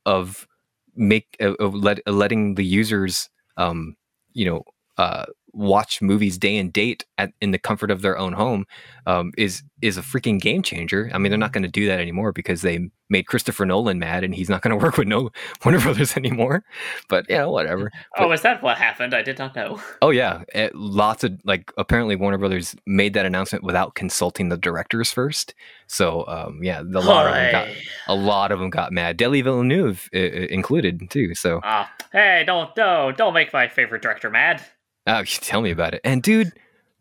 of 0.05 0.47
make 0.95 1.35
of 1.39 1.73
let, 1.73 1.99
letting 2.07 2.55
the 2.55 2.63
users 2.63 3.29
um 3.57 3.95
you 4.33 4.45
know 4.45 4.63
uh 4.97 5.25
watch 5.53 6.01
movies 6.01 6.37
day 6.37 6.57
and 6.57 6.73
date 6.73 7.05
at, 7.17 7.31
in 7.39 7.51
the 7.51 7.59
comfort 7.59 7.91
of 7.91 8.01
their 8.01 8.17
own 8.17 8.33
home 8.33 8.65
um, 9.05 9.31
is 9.37 9.63
is 9.81 9.97
a 9.97 10.01
freaking 10.01 10.39
game 10.39 10.61
changer. 10.61 11.11
I 11.13 11.17
mean, 11.17 11.29
they're 11.29 11.37
not 11.37 11.51
going 11.51 11.63
to 11.63 11.69
do 11.69 11.87
that 11.87 11.99
anymore 11.99 12.31
because 12.31 12.61
they 12.61 12.89
made 13.09 13.27
Christopher 13.27 13.65
Nolan 13.65 13.99
mad, 13.99 14.23
and 14.23 14.33
he's 14.33 14.49
not 14.49 14.61
going 14.61 14.77
to 14.77 14.83
work 14.83 14.97
with 14.97 15.07
no 15.07 15.29
Warner 15.63 15.79
Brothers 15.79 16.17
anymore. 16.17 16.63
But 17.09 17.25
yeah, 17.29 17.45
whatever. 17.45 17.91
Oh, 18.17 18.31
is 18.31 18.41
that 18.41 18.63
what 18.63 18.77
happened? 18.77 19.13
I 19.13 19.21
did 19.21 19.37
not 19.37 19.55
know. 19.55 19.81
Oh 20.01 20.09
yeah, 20.09 20.41
it, 20.53 20.57
eh, 20.57 20.69
lots 20.73 21.23
of 21.23 21.39
like 21.45 21.71
apparently 21.77 22.15
Warner 22.15 22.37
Brothers 22.37 22.75
made 22.85 23.13
that 23.13 23.25
announcement 23.25 23.63
without 23.63 23.95
consulting 23.95 24.49
the 24.49 24.57
directors 24.57 25.13
first. 25.13 25.53
So 25.87 26.25
um, 26.27 26.59
yeah, 26.61 26.81
the 26.83 26.99
lot 26.99 27.27
of 27.27 27.33
them 27.33 27.51
got 27.51 27.67
a 28.07 28.15
lot 28.15 28.51
of 28.51 28.59
them 28.59 28.69
got 28.69 28.91
mad. 28.91 29.15
Denis 29.15 29.43
Villeneuve 29.43 30.09
uh, 30.13 30.19
included 30.19 31.09
too. 31.09 31.35
So 31.35 31.59
uh, 31.59 31.85
hey, 32.11 32.43
don't 32.45 32.73
don't 32.75 33.15
don't 33.15 33.33
make 33.33 33.53
my 33.53 33.67
favorite 33.67 34.01
director 34.01 34.29
mad. 34.29 34.61
Oh, 35.07 35.19
you 35.19 35.25
tell 35.25 35.61
me 35.61 35.71
about 35.71 35.93
it. 35.93 36.01
And 36.03 36.21
dude, 36.23 36.53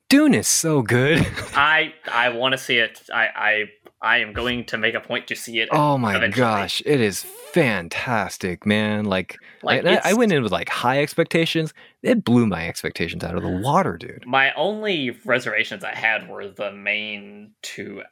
Dune 0.09 0.35
is 0.35 0.49
so 0.49 0.83
good. 0.83 1.27
I 1.55 1.95
I 2.11 2.31
want 2.31 2.53
to 2.53 2.59
see 2.59 2.79
it. 2.79 3.01
I 3.13 3.29
I 3.35 3.65
I 4.01 4.19
am 4.19 4.33
going 4.33 4.65
to 4.67 4.79
make 4.79 4.95
a 4.95 5.01
point 5.01 5.29
to 5.29 5.37
see 5.37 5.61
it. 5.61 5.69
Oh 5.71 5.97
my 5.97 6.17
eventually. 6.17 6.41
gosh, 6.41 6.83
it 6.85 7.01
is 7.01 7.23
fantastic, 7.23 8.67
man. 8.67 9.05
Like, 9.05 9.37
Like, 9.63 9.85
I, 9.85 10.01
I 10.05 10.15
went 10.15 10.33
in 10.33 10.43
with 10.43 10.51
like 10.51 10.69
high 10.69 11.01
expectations. 11.01 11.73
It 12.03 12.25
blew 12.25 12.47
my 12.47 12.67
expectations 12.69 13.23
out 13.23 13.37
of 13.37 13.43
the 13.43 13.49
water, 13.49 13.97
dude. 13.97 14.25
My 14.27 14.53
only 14.55 15.11
reservations 15.25 15.85
I 15.85 15.95
had 15.95 16.29
were 16.29 16.49
the 16.49 16.73
main 16.73 17.53
two 17.63 18.03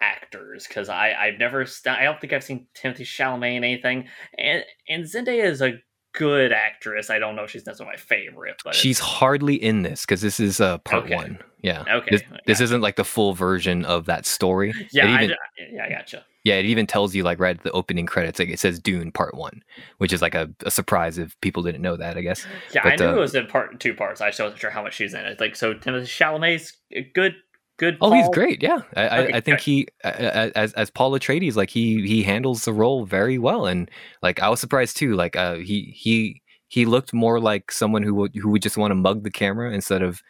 actors 0.00 0.66
because 0.68 0.88
I 0.88 1.12
I've 1.14 1.38
never 1.38 1.66
st- 1.66 1.98
I 1.98 2.04
don't 2.04 2.20
think 2.20 2.32
I've 2.32 2.44
seen 2.44 2.66
Timothée 2.80 3.00
Chalamet 3.00 3.56
in 3.56 3.64
anything, 3.64 4.08
and 4.38 4.64
and 4.88 5.04
Zendaya 5.04 5.44
is 5.44 5.60
a 5.60 5.80
good 6.12 6.52
actress. 6.52 7.10
I 7.10 7.18
don't 7.18 7.36
know 7.36 7.44
if 7.44 7.50
she's 7.50 7.66
necessarily 7.66 7.94
my 7.94 7.98
favorite, 7.98 8.60
but 8.64 8.74
She's 8.74 8.98
hardly 8.98 9.54
in 9.54 9.82
this 9.82 10.02
because 10.02 10.20
this 10.20 10.40
is 10.40 10.60
uh, 10.60 10.78
part 10.78 11.04
Okay. 11.04 11.14
one. 11.14 11.38
Yeah. 11.62 11.84
Okay, 11.88 12.10
This, 12.12 12.22
this 12.46 12.60
isn't 12.60 12.80
like 12.80 12.96
the 12.96 13.04
full 13.04 13.34
version 13.34 13.84
of 13.84 14.06
that 14.06 14.24
story. 14.26 14.72
yeah, 14.92 15.04
It 15.04 15.08
I, 15.10 15.14
even, 15.24 15.28
d- 15.28 15.66
yeah, 15.74 15.84
I 15.84 15.88
gotcha. 15.90 16.24
yeah, 16.42 16.54
it 16.54 16.64
even 16.64 16.86
tells 16.86 17.14
you 17.14 17.22
like 17.22 17.38
right 17.38 17.56
at 17.56 17.62
the 17.62 17.70
opening 17.72 18.06
credits, 18.06 18.38
like 18.38 18.48
it 18.48 18.58
says 18.58 18.78
Dune 18.78 19.12
Part 19.12 19.34
One, 19.34 19.62
which 19.98 20.12
is 20.12 20.22
like 20.22 20.34
a, 20.34 20.48
a 20.64 20.70
surprise 20.70 21.18
if 21.18 21.38
people 21.42 21.62
didn't 21.62 21.82
know 21.82 21.96
that. 21.96 22.16
I 22.16 22.22
guess. 22.22 22.46
Yeah, 22.74 22.80
I 22.82 22.96
But, 22.96 23.00
knew 23.00 23.08
uh, 23.10 23.16
it 23.16 23.20
was 23.20 23.34
in 23.34 23.46
part 23.46 23.78
two 23.78 23.92
parts. 23.94 24.20
I 24.22 24.28
just 24.30 24.40
wasn't 24.40 24.58
sure 24.60 24.70
how 24.70 24.82
much 24.82 24.94
she's 24.94 25.12
in 25.12 25.20
it. 25.20 25.38
Like, 25.38 25.54
so 25.54 25.74
Timothée 25.74 26.04
Chalamet's 26.04 26.78
a 26.92 27.02
good, 27.02 27.34
good. 27.80 27.98
Oh, 28.00 28.12
he's 28.12 28.28
great. 28.28 28.62
Yeah, 28.62 28.82
I, 28.94 29.08
I, 29.08 29.18
Okay, 29.20 29.32
I 29.34 29.40
think 29.40 29.60
he, 29.60 29.88
as 30.04 30.72
as 30.74 30.90
Paul 30.90 31.12
Atreides, 31.12 31.56
like 31.56 31.70
he 31.70 32.06
he 32.06 32.22
handles 32.22 32.64
the 32.64 32.72
role 32.72 33.04
very 33.06 33.38
well, 33.38 33.66
and 33.66 33.90
like 34.22 34.40
I 34.40 34.48
was 34.48 34.60
surprised 34.60 34.96
too. 34.96 35.14
Like 35.14 35.34
uh, 35.34 35.56
he 35.56 35.92
he 35.96 36.42
he 36.68 36.84
looked 36.84 37.12
more 37.12 37.40
like 37.40 37.72
someone 37.72 38.02
who 38.02 38.14
would 38.14 38.36
who 38.36 38.50
would 38.50 38.62
just 38.62 38.76
want 38.76 38.90
to 38.92 38.94
mug 38.94 39.24
the 39.24 39.30
camera 39.30 39.72
instead 39.72 40.02
of 40.02 40.22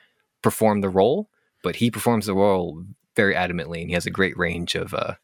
perform 0.42 0.80
the 0.80 0.88
role, 0.88 1.28
but 1.62 1.76
he 1.76 1.90
performs 1.90 2.26
the 2.26 2.34
role 2.34 2.82
very 3.16 3.34
adamantly, 3.34 3.80
and 3.80 3.90
he 3.90 3.94
has 3.94 4.07
a 4.07 4.11
great 4.11 4.38
range 4.38 4.74
of 4.76 4.94
uh 4.94 5.14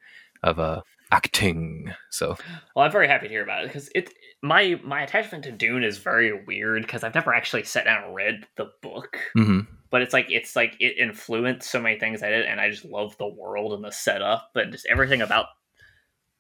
of 0.43 0.59
uh 0.59 0.83
acting. 1.11 1.93
So 2.11 2.37
Well, 2.75 2.85
I'm 2.85 2.93
very 2.93 3.09
happy 3.09 3.27
to 3.29 3.33
hear 3.33 3.43
about 3.43 3.65
it 3.65 3.69
because 3.69 3.89
it 3.95 4.13
my 4.43 4.81
my 4.85 5.03
attachment 5.03 5.45
to 5.45 5.53
Dune 5.53 5.85
is 5.85 5.99
very 5.99 6.45
weird 6.45 6.83
because 6.83 7.05
I've 7.05 7.15
never 7.15 7.35
actually 7.35 7.65
sat 7.65 7.85
down 7.85 8.05
and 8.05 8.15
read 8.15 8.47
the 8.57 8.71
book, 8.83 9.19
mhm. 9.37 9.67
but 9.91 10.03
it's 10.03 10.13
like 10.13 10.27
it's 10.31 10.57
like 10.57 10.77
it 10.81 10.99
influenced 10.99 11.71
so 11.71 11.81
many 11.81 11.99
things 11.99 12.23
I 12.23 12.31
did, 12.31 12.47
and 12.47 12.61
I 12.61 12.71
just 12.71 12.85
love 12.85 13.17
the 13.19 13.29
world 13.29 13.73
and 13.73 13.85
the 13.85 13.93
setup 13.93 14.51
and 14.55 14.73
just 14.73 14.87
everything 14.87 15.23
about 15.23 15.47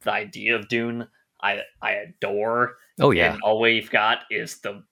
the 0.02 0.12
idea 0.12 0.56
of 0.56 0.68
Dune. 0.68 1.08
I 1.40 1.62
I 1.82 1.92
adore. 1.92 2.76
oh 3.00 3.10
yeah, 3.10 3.34
And 3.34 3.42
all 3.42 3.60
we've 3.60 3.90
got 3.90 4.20
is 4.30 4.58
the 4.60 4.82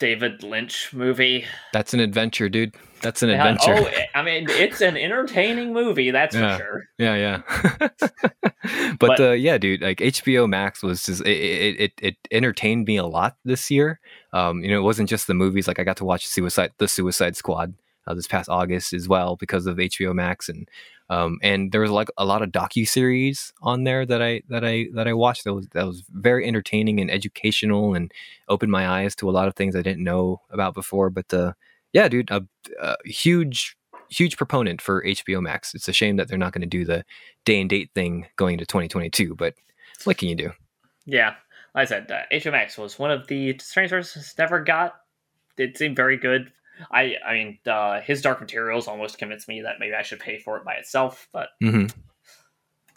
David 0.00 0.42
Lynch 0.42 0.92
movie. 0.92 1.44
that's 1.72 1.94
an 1.94 2.00
adventure, 2.00 2.48
dude. 2.48 2.74
That's 3.02 3.22
an 3.22 3.30
Yeah, 3.30 3.46
adventure. 3.48 3.88
Oh, 3.88 4.18
I 4.18 4.22
mean, 4.22 4.46
it's 4.50 4.80
an 4.82 4.96
entertaining 4.96 5.72
movie, 5.72 6.10
that's 6.10 6.34
Yeah. 6.34 6.56
for 6.58 6.62
sure. 6.62 6.84
Yeah, 6.98 7.14
yeah. 7.14 7.82
but 8.98 8.98
But- 8.98 9.20
uh, 9.20 9.30
yeah, 9.32 9.58
dude, 9.58 9.80
like 9.82 9.98
HBO 10.00 10.48
Max 10.48 10.82
was 10.82 11.04
just 11.06 11.22
it, 11.22 11.28
it 11.30 11.80
it 11.80 11.92
it 12.02 12.16
entertained 12.30 12.86
me 12.86 12.96
a 12.96 13.06
lot 13.06 13.36
this 13.44 13.70
year. 13.70 14.00
Um, 14.32 14.62
you 14.62 14.70
know, 14.70 14.78
it 14.78 14.82
wasn't 14.84 15.08
just 15.08 15.26
the 15.26 15.34
movies. 15.34 15.66
Like 15.68 15.78
I 15.78 15.84
got 15.84 15.96
to 15.98 16.04
watch 16.04 16.26
Suicide, 16.26 16.72
the 16.78 16.88
Suicide 16.88 17.36
Squad, 17.36 17.74
uh, 18.06 18.14
this 18.14 18.26
past 18.26 18.48
August 18.48 18.92
as 18.92 19.08
well 19.08 19.36
because 19.36 19.66
of 19.66 19.76
HBO 19.78 20.14
Max, 20.14 20.48
and 20.48 20.68
um, 21.10 21.40
and 21.42 21.72
there 21.72 21.80
was 21.80 21.90
like 21.90 22.08
a 22.16 22.24
lot 22.24 22.40
of 22.40 22.50
docu 22.50 22.88
series 22.88 23.52
on 23.62 23.82
there 23.82 24.06
that 24.06 24.22
I 24.22 24.42
that 24.48 24.64
I 24.64 24.86
that 24.94 25.08
I 25.08 25.12
watched. 25.12 25.42
That 25.42 25.54
was 25.54 25.66
that 25.72 25.84
was 25.84 26.04
very 26.08 26.46
entertaining 26.46 27.00
and 27.00 27.10
educational, 27.10 27.94
and 27.94 28.12
opened 28.48 28.70
my 28.70 28.88
eyes 28.88 29.16
to 29.16 29.28
a 29.28 29.32
lot 29.32 29.48
of 29.48 29.56
things 29.56 29.74
I 29.74 29.82
didn't 29.82 30.04
know 30.04 30.40
about 30.50 30.72
before. 30.72 31.10
But 31.10 31.34
uh, 31.34 31.54
yeah, 31.92 32.08
dude, 32.08 32.30
a, 32.30 32.46
a 32.80 32.96
huge 33.04 33.76
huge 34.08 34.36
proponent 34.36 34.80
for 34.80 35.04
HBO 35.04 35.42
Max. 35.42 35.74
It's 35.74 35.88
a 35.88 35.92
shame 35.92 36.16
that 36.16 36.28
they're 36.28 36.38
not 36.38 36.52
going 36.52 36.62
to 36.62 36.66
do 36.68 36.84
the 36.84 37.04
day 37.44 37.60
and 37.60 37.68
date 37.68 37.90
thing 37.92 38.26
going 38.36 38.54
into 38.54 38.66
2022, 38.66 39.34
but 39.34 39.54
what 40.04 40.16
can 40.16 40.28
you 40.28 40.34
do? 40.34 40.50
Yeah, 41.06 41.34
like 41.74 41.82
I 41.82 41.84
said, 41.86 42.10
uh, 42.10 42.22
HBO 42.32 42.52
Max 42.52 42.78
was 42.78 42.98
one 42.98 43.10
of 43.10 43.26
the 43.26 43.58
strange 43.58 43.90
sources 43.90 44.32
never 44.38 44.62
got. 44.62 44.94
It 45.58 45.76
seemed 45.76 45.96
very 45.96 46.16
good. 46.16 46.52
I, 46.90 47.16
I 47.26 47.32
mean, 47.34 47.58
uh, 47.66 48.00
his 48.00 48.22
Dark 48.22 48.40
Materials 48.40 48.88
almost 48.88 49.18
convinced 49.18 49.48
me 49.48 49.62
that 49.62 49.76
maybe 49.78 49.94
I 49.94 50.02
should 50.02 50.20
pay 50.20 50.38
for 50.38 50.56
it 50.56 50.64
by 50.64 50.74
itself. 50.74 51.28
But 51.32 51.48
mm-hmm. 51.62 51.82
like 51.82 51.90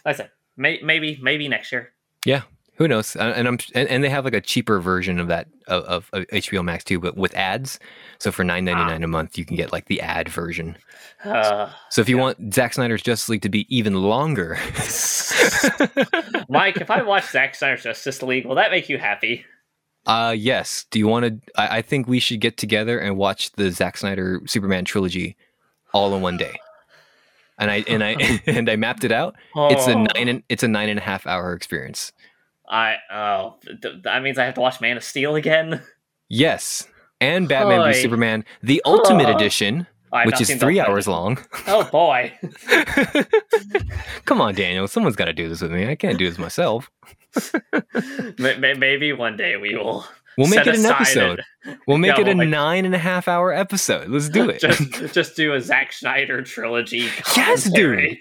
I 0.05 0.13
said, 0.13 0.31
may, 0.57 0.79
maybe, 0.83 1.19
maybe 1.21 1.47
next 1.47 1.71
year. 1.71 1.93
Yeah, 2.25 2.43
who 2.75 2.87
knows? 2.87 3.15
And, 3.15 3.33
and 3.35 3.47
I'm 3.47 3.57
and, 3.75 3.87
and 3.87 4.03
they 4.03 4.09
have 4.09 4.25
like 4.25 4.33
a 4.33 4.41
cheaper 4.41 4.79
version 4.79 5.19
of 5.19 5.27
that 5.27 5.47
of, 5.67 6.09
of, 6.11 6.11
HBO 6.29 6.63
Max 6.63 6.83
too, 6.83 6.99
but 6.99 7.15
with 7.15 7.35
ads. 7.35 7.79
So 8.17 8.31
for 8.31 8.43
9.99 8.43 9.03
a 9.03 9.07
month, 9.07 9.37
you 9.37 9.45
can 9.45 9.55
get 9.55 9.71
like 9.71 9.85
the 9.85 10.01
ad 10.01 10.29
version. 10.29 10.77
Uh, 11.23 11.69
So 11.89 12.01
if 12.01 12.09
you 12.09 12.17
Yeah. 12.17 12.23
want 12.23 12.53
Zack 12.53 12.73
Snyder's 12.73 13.01
Justice 13.01 13.29
League 13.29 13.43
to 13.43 13.49
be 13.49 13.65
even 13.73 13.93
longer, 13.95 14.55
Mike, 16.49 16.75
if 16.75 16.91
I 16.91 17.01
watch 17.01 17.29
Zack 17.29 17.55
Snyder's 17.55 17.83
Justice 17.83 18.21
League, 18.21 18.45
will 18.45 18.55
that 18.55 18.71
make 18.71 18.89
you 18.89 18.97
happy? 18.97 19.45
Uh, 20.05 20.35
yes. 20.37 20.85
Do 20.91 20.99
you 20.99 21.07
want 21.07 21.25
to? 21.25 21.51
I, 21.59 21.77
I 21.77 21.81
think 21.81 22.07
we 22.07 22.19
should 22.19 22.41
get 22.41 22.57
together 22.57 22.99
and 22.99 23.17
watch 23.17 23.51
the 23.53 23.71
Zack 23.71 23.97
Snyder 23.97 24.41
Superman 24.45 24.85
trilogy 24.85 25.35
all 25.93 26.13
in 26.15 26.21
one 26.21 26.37
day. 26.37 26.59
And 27.57 27.71
I 27.71 27.83
and 27.87 28.03
I 28.03 28.41
and 28.47 28.69
I 28.69 28.75
mapped 28.75 29.03
it 29.03 29.11
out. 29.11 29.35
It's 29.55 29.87
a 29.87 29.95
nine 29.95 30.27
and 30.27 30.43
it's 30.49 30.63
a 30.63 30.67
nine 30.67 30.89
and 30.89 30.99
a 30.99 31.03
half 31.03 31.25
hour 31.25 31.53
experience. 31.53 32.11
I 32.67 32.95
oh, 33.11 33.55
th- 33.81 34.03
that 34.03 34.23
means 34.23 34.37
I 34.37 34.45
have 34.45 34.55
to 34.55 34.61
watch 34.61 34.81
Man 34.81 34.97
of 34.97 35.03
Steel 35.03 35.35
again. 35.35 35.81
Yes, 36.29 36.87
and 37.21 37.47
Batman 37.47 37.91
v 37.91 38.01
Superman, 38.01 38.45
the 38.61 38.81
Ultimate. 38.85 39.29
Edition, 39.29 39.85
I've 40.11 40.25
which 40.25 40.41
is 40.41 40.53
three 40.55 40.79
hours 40.79 41.07
long. 41.07 41.37
Oh 41.67 41.83
boy, 41.83 42.33
Come 44.25 44.41
on, 44.41 44.55
Daniel. 44.55 44.87
Someone's 44.87 45.15
got 45.15 45.25
to 45.25 45.33
do 45.33 45.49
this 45.49 45.61
with 45.61 45.71
me. 45.71 45.87
I 45.87 45.95
can't 45.95 46.17
do 46.17 46.27
this 46.27 46.39
myself. 46.39 46.89
May- 48.39 48.57
may- 48.57 48.73
maybe 48.73 49.13
one 49.13 49.37
day 49.37 49.57
we 49.57 49.75
will. 49.75 50.05
We'll 50.37 50.47
make 50.47 50.65
it 50.65 50.75
an 50.79 50.85
episode. 50.85 51.43
We'll 51.87 51.99
make 51.99 52.09
Yeah, 52.15 52.21
it 52.21 52.23
a 52.23 52.25
we'll 52.29 52.35
make- 52.37 52.49
nine 52.49 52.85
and 52.85 52.95
a 52.95 52.99
half 52.99 53.27
hour 53.27 53.53
episode. 53.53 54.09
Let's 54.09 54.29
do 54.29 54.49
it. 54.49 54.59
just 54.59 54.91
just 55.13 55.35
do 55.35 55.53
a 55.53 55.61
Zack 55.61 55.93
Snyder 55.93 56.41
trilogy. 56.41 57.07
Yes, 57.35 57.65
dude. 57.65 58.17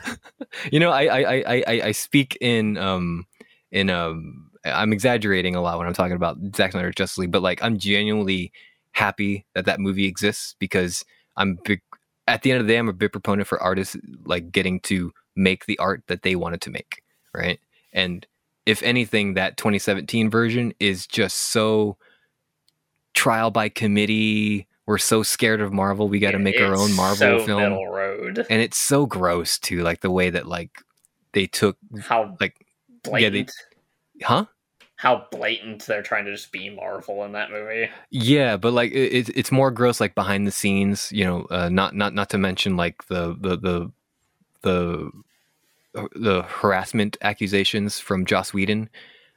you 0.72 0.80
know, 0.80 0.90
I, 0.90 1.04
I 1.04 1.20
I 1.22 1.64
I 1.66 1.80
I 1.88 1.92
speak 1.92 2.38
in 2.40 2.78
um 2.78 3.26
in 3.70 3.90
um 3.90 4.50
I'm 4.64 4.92
exaggerating 4.92 5.54
a 5.54 5.60
lot 5.60 5.76
when 5.78 5.86
I'm 5.86 5.92
talking 5.92 6.16
about 6.16 6.38
Zack 6.56 6.72
Snyder's 6.72 6.94
Justice 6.94 7.18
League, 7.18 7.32
but 7.32 7.42
like 7.42 7.62
I'm 7.62 7.78
genuinely 7.78 8.52
happy 8.92 9.44
that 9.54 9.66
that 9.66 9.78
movie 9.80 10.06
exists 10.06 10.54
because 10.58 11.04
I'm 11.36 11.58
big. 11.64 11.82
At 12.28 12.42
the 12.42 12.52
end 12.52 12.60
of 12.60 12.66
the 12.66 12.72
day, 12.72 12.78
I'm 12.78 12.88
a 12.88 12.92
big 12.94 13.12
proponent 13.12 13.48
for 13.48 13.60
artists 13.62 13.96
like 14.24 14.52
getting 14.52 14.80
to 14.82 15.12
make 15.34 15.66
the 15.66 15.78
art 15.78 16.04
that 16.06 16.22
they 16.22 16.36
wanted 16.36 16.60
to 16.62 16.70
make, 16.70 17.02
right? 17.34 17.58
And 17.92 18.24
if 18.66 18.82
anything, 18.82 19.34
that 19.34 19.56
2017 19.56 20.30
version 20.30 20.72
is 20.80 21.06
just 21.06 21.38
so 21.38 21.96
trial 23.14 23.50
by 23.50 23.68
committee. 23.68 24.66
We're 24.86 24.98
so 24.98 25.22
scared 25.22 25.60
of 25.60 25.72
Marvel, 25.72 26.08
we 26.08 26.18
got 26.18 26.32
to 26.32 26.38
make 26.38 26.60
our 26.60 26.74
own 26.76 26.92
Marvel 26.94 27.16
so 27.16 27.44
film 27.46 27.72
and 28.50 28.60
it's 28.62 28.76
so 28.76 29.06
gross 29.06 29.58
too 29.58 29.82
like 29.82 30.00
the 30.00 30.10
way 30.10 30.30
that 30.30 30.46
like 30.46 30.70
they 31.32 31.46
took 31.46 31.76
How 32.02 32.36
like 32.40 32.56
blatant. 33.04 33.50
huh 34.22 34.46
How 34.96 35.26
blatant 35.30 35.86
they're 35.86 36.02
trying 36.02 36.24
to 36.24 36.32
just 36.32 36.50
be 36.52 36.68
Marvel 36.68 37.24
in 37.24 37.32
that 37.32 37.50
movie. 37.50 37.88
yeah 38.10 38.56
but 38.56 38.72
like 38.72 38.90
it, 38.92 39.12
it's 39.14 39.28
it's 39.30 39.52
more 39.52 39.70
gross 39.70 40.00
like 40.00 40.14
behind 40.14 40.46
the 40.46 40.52
scenes 40.52 41.10
you 41.12 41.24
know 41.24 41.46
uh, 41.50 41.68
not 41.68 41.94
not 41.94 42.12
not 42.14 42.28
to 42.30 42.38
mention 42.38 42.76
like 42.76 43.06
the 43.06 43.36
the 43.40 43.56
the 43.56 43.92
the 44.62 45.10
the 45.94 46.42
harassment 46.48 47.16
accusations 47.22 47.98
from 47.98 48.24
Joss 48.24 48.52
Whedon 48.54 48.88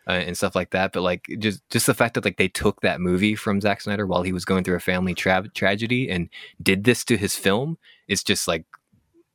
uh, 0.08 0.12
and 0.12 0.38
stuff 0.38 0.56
like 0.56 0.70
that 0.72 0.94
but 0.94 1.02
like 1.02 1.28
just 1.40 1.68
just 1.70 1.86
the 1.88 1.94
fact 1.94 2.14
that 2.14 2.26
like 2.26 2.38
they 2.38 2.48
took 2.48 2.82
that 2.82 3.02
movie 3.02 3.36
from 3.36 3.60
Zack 3.62 3.82
Snyder 3.82 4.06
while 4.06 4.24
he 4.24 4.32
was 4.34 4.46
going 4.46 4.64
through 4.64 4.76
a 4.76 4.80
family 4.80 5.14
tra- 5.14 5.50
tragedy 5.54 6.10
and 6.10 6.30
did 6.62 6.84
this 6.84 7.04
to 7.06 7.18
his 7.18 7.36
film 7.36 7.78
is 8.08 8.24
just 8.24 8.48
like 8.48 8.66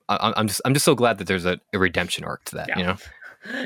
I, 0.08 0.32
I'm 0.36 0.48
just 0.48 0.60
I'm 0.64 0.74
just 0.74 0.84
so 0.84 0.94
glad 0.94 1.18
that 1.18 1.26
there's 1.26 1.46
a, 1.46 1.60
a 1.74 1.78
redemption 1.78 2.24
arc 2.24 2.44
to 2.46 2.56
that 2.56 2.68
Yeah. 2.68 2.78
you 2.78 2.84
know 2.84 2.96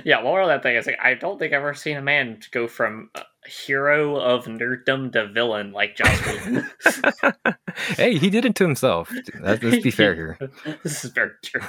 Yeah, 0.05 0.22
well, 0.22 0.36
of 0.36 0.46
that 0.46 0.62
thing 0.62 0.76
is 0.76 0.86
like 0.86 0.98
I 1.02 1.14
don't 1.14 1.36
think 1.36 1.52
I've 1.52 1.59
ever 1.59 1.74
seen 1.74 1.96
a 1.96 2.02
man 2.02 2.38
go 2.52 2.68
from 2.68 3.11
hero 3.44 4.16
of 4.16 4.44
nerddom 4.44 5.12
to 5.12 5.26
villain 5.26 5.72
like 5.72 5.96
Joss 5.96 6.26
Whedon. 6.26 6.70
hey, 7.96 8.16
he 8.16 8.30
did 8.30 8.44
it 8.44 8.55
to 8.55 8.64
himself. 8.64 9.12
Let's 9.40 9.61
be 9.61 9.90
fair 9.90 10.14
here. 10.14 10.38
this 10.84 11.05
is 11.05 11.11
very 11.11 11.32
true. 11.42 11.61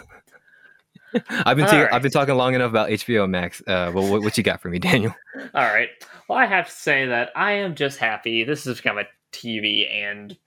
I've 1.29 1.57
been 1.57 1.65
ta- 1.67 1.81
right. 1.83 1.93
I've 1.93 2.01
been 2.01 2.11
talking 2.11 2.35
long 2.35 2.53
enough 2.55 2.69
about 2.69 2.89
HBO 2.89 3.29
Max. 3.29 3.61
Uh, 3.61 3.91
well, 3.93 4.09
what, 4.11 4.21
what 4.21 4.37
you 4.37 4.43
got 4.43 4.61
for 4.61 4.69
me, 4.69 4.79
Daniel? 4.79 5.15
All 5.53 5.63
right. 5.63 5.89
Well, 6.27 6.37
I 6.37 6.45
have 6.45 6.65
to 6.67 6.71
say 6.71 7.05
that 7.07 7.29
I 7.35 7.53
am 7.53 7.75
just 7.75 7.97
happy. 7.99 8.43
This 8.43 8.65
is 8.67 8.81
kind 8.81 8.99
of 8.99 9.05
a 9.05 9.35
TV 9.35 9.91
and 9.91 10.37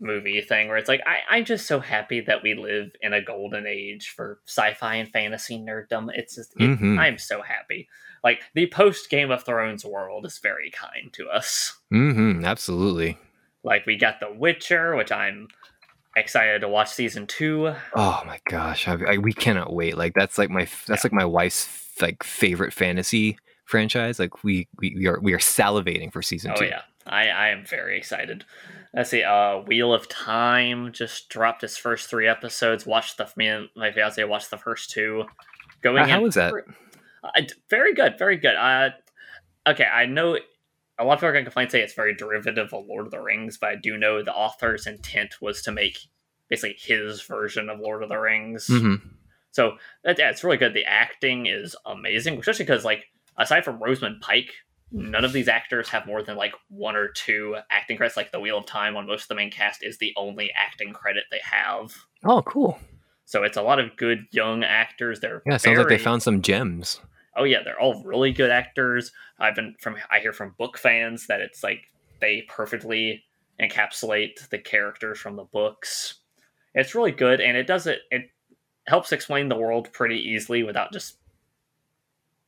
movie 0.00 0.40
thing 0.40 0.68
where 0.68 0.76
it's 0.76 0.88
like 0.88 1.00
I, 1.06 1.36
I'm 1.38 1.44
just 1.44 1.66
so 1.66 1.80
happy 1.80 2.20
that 2.20 2.42
we 2.42 2.54
live 2.54 2.92
in 3.00 3.12
a 3.12 3.20
golden 3.20 3.66
age 3.66 4.10
for 4.10 4.38
sci-fi 4.46 4.94
and 4.96 5.08
fantasy 5.10 5.58
nerddom. 5.58 6.08
It's 6.14 6.36
just 6.36 6.52
it, 6.56 6.78
Mhm. 6.78 6.98
I'm 7.00 7.18
so 7.18 7.42
happy. 7.42 7.88
Like 8.22 8.42
the 8.54 8.66
post 8.68 9.10
Game 9.10 9.30
of 9.32 9.44
Thrones 9.44 9.84
world 9.84 10.24
is 10.26 10.38
very 10.38 10.70
kind 10.70 11.12
to 11.14 11.28
us. 11.28 11.76
Mm-hmm. 11.92 12.44
Absolutely. 12.44 13.18
Like 13.64 13.86
we 13.86 13.96
got 13.96 14.20
The 14.20 14.32
Witcher, 14.32 14.94
which 14.94 15.10
I'm 15.10 15.48
excited 16.16 16.60
to 16.60 16.68
watch 16.68 16.90
season 16.90 17.26
two. 17.26 17.74
Oh 17.94 18.22
my 18.26 18.38
gosh, 18.48 18.88
I, 18.88 18.98
I, 19.06 19.18
we 19.18 19.32
cannot 19.32 19.72
wait. 19.72 19.96
Like 19.96 20.14
that's 20.14 20.38
like 20.38 20.50
my 20.50 20.66
that's 20.86 21.04
like 21.04 21.12
my 21.12 21.24
wife's 21.24 21.68
like 22.00 22.22
favorite 22.22 22.72
fantasy 22.72 23.38
franchise. 23.64 24.18
Like 24.18 24.44
we 24.44 24.68
we, 24.78 24.94
we 24.96 25.06
are 25.06 25.20
we 25.20 25.32
are 25.34 25.38
salivating 25.38 26.12
for 26.12 26.22
season 26.22 26.52
Oh 26.54 26.58
two. 26.58 26.66
yeah, 26.66 26.82
I 27.06 27.28
I 27.28 27.48
am 27.48 27.64
very 27.64 27.96
excited. 27.98 28.44
Let's 28.94 29.10
see. 29.10 29.22
Uh, 29.22 29.58
Wheel 29.66 29.92
of 29.92 30.08
Time 30.08 30.92
just 30.92 31.28
dropped 31.28 31.62
its 31.62 31.76
first 31.76 32.08
three 32.08 32.26
episodes. 32.26 32.86
Watched 32.86 33.18
the 33.18 33.30
me 33.36 33.48
and 33.48 33.68
my 33.76 33.92
fiance 33.92 34.22
watched 34.24 34.50
the 34.50 34.56
first 34.56 34.90
two. 34.90 35.24
Going 35.82 36.08
How 36.08 36.18
in 36.18 36.22
was 36.22 36.34
that? 36.34 36.52
Uh, 37.22 37.42
very 37.68 37.94
good, 37.94 38.18
very 38.18 38.36
good. 38.36 38.54
Uh, 38.56 38.90
okay, 39.66 39.84
I 39.84 40.06
know 40.06 40.38
a 40.98 41.04
lot 41.04 41.14
of 41.14 41.18
people 41.18 41.28
are 41.28 41.32
going 41.32 41.44
to 41.44 41.50
complain 41.50 41.64
and 41.64 41.72
say 41.72 41.80
it's 41.80 41.94
very 41.94 42.14
derivative 42.14 42.72
of 42.72 42.86
Lord 42.86 43.06
of 43.06 43.12
the 43.12 43.20
Rings, 43.20 43.56
but 43.56 43.70
I 43.70 43.76
do 43.76 43.96
know 43.96 44.22
the 44.22 44.34
author's 44.34 44.86
intent 44.86 45.40
was 45.40 45.62
to 45.62 45.72
make 45.72 45.98
basically 46.48 46.76
his 46.78 47.22
version 47.22 47.68
of 47.68 47.80
Lord 47.80 48.02
of 48.02 48.08
the 48.08 48.18
Rings. 48.18 48.66
hmm 48.66 48.94
So 49.52 49.76
that, 50.04 50.18
yeah, 50.18 50.30
it's 50.30 50.42
really 50.42 50.56
good. 50.56 50.74
The 50.74 50.84
acting 50.84 51.46
is 51.46 51.76
amazing, 51.86 52.38
especially 52.38 52.64
because 52.64 52.84
like 52.84 53.04
aside 53.36 53.64
from 53.64 53.82
Rosamund 53.82 54.20
Pike, 54.20 54.52
none 54.90 55.24
of 55.24 55.32
these 55.32 55.48
actors 55.48 55.88
have 55.90 56.06
more 56.06 56.22
than 56.22 56.36
like 56.36 56.54
one 56.68 56.96
or 56.96 57.08
two 57.08 57.56
acting 57.70 57.96
credits. 57.96 58.16
Like 58.16 58.32
the 58.32 58.40
Wheel 58.40 58.58
of 58.58 58.66
Time 58.66 58.96
on 58.96 59.06
most 59.06 59.22
of 59.22 59.28
the 59.28 59.34
main 59.34 59.50
cast 59.50 59.84
is 59.84 59.98
the 59.98 60.12
only 60.16 60.50
acting 60.56 60.92
credit 60.92 61.24
they 61.30 61.40
have. 61.44 61.94
Oh, 62.24 62.42
cool. 62.42 62.78
So 63.24 63.42
it's 63.42 63.58
a 63.58 63.62
lot 63.62 63.78
of 63.78 63.96
good 63.96 64.26
young 64.30 64.64
actors. 64.64 65.20
They're 65.20 65.42
Yeah, 65.46 65.58
sounds 65.58 65.78
like 65.78 65.88
they 65.88 65.98
found 65.98 66.22
some 66.22 66.40
gems. 66.40 67.00
Oh 67.38 67.44
yeah, 67.44 67.62
they're 67.64 67.80
all 67.80 68.02
really 68.04 68.32
good 68.32 68.50
actors. 68.50 69.12
I've 69.38 69.54
been 69.54 69.74
from 69.80 69.96
I 70.10 70.20
hear 70.20 70.32
from 70.32 70.54
book 70.58 70.76
fans 70.78 71.26
that 71.28 71.40
it's 71.40 71.62
like 71.62 71.82
they 72.20 72.44
perfectly 72.48 73.24
encapsulate 73.60 74.48
the 74.50 74.58
characters 74.58 75.18
from 75.18 75.36
the 75.36 75.44
books. 75.44 76.16
It's 76.74 76.94
really 76.94 77.12
good, 77.12 77.40
and 77.40 77.56
it 77.56 77.66
does 77.66 77.86
it. 77.86 78.00
It 78.10 78.30
helps 78.86 79.12
explain 79.12 79.48
the 79.48 79.56
world 79.56 79.92
pretty 79.92 80.16
easily 80.16 80.62
without 80.62 80.92
just 80.92 81.18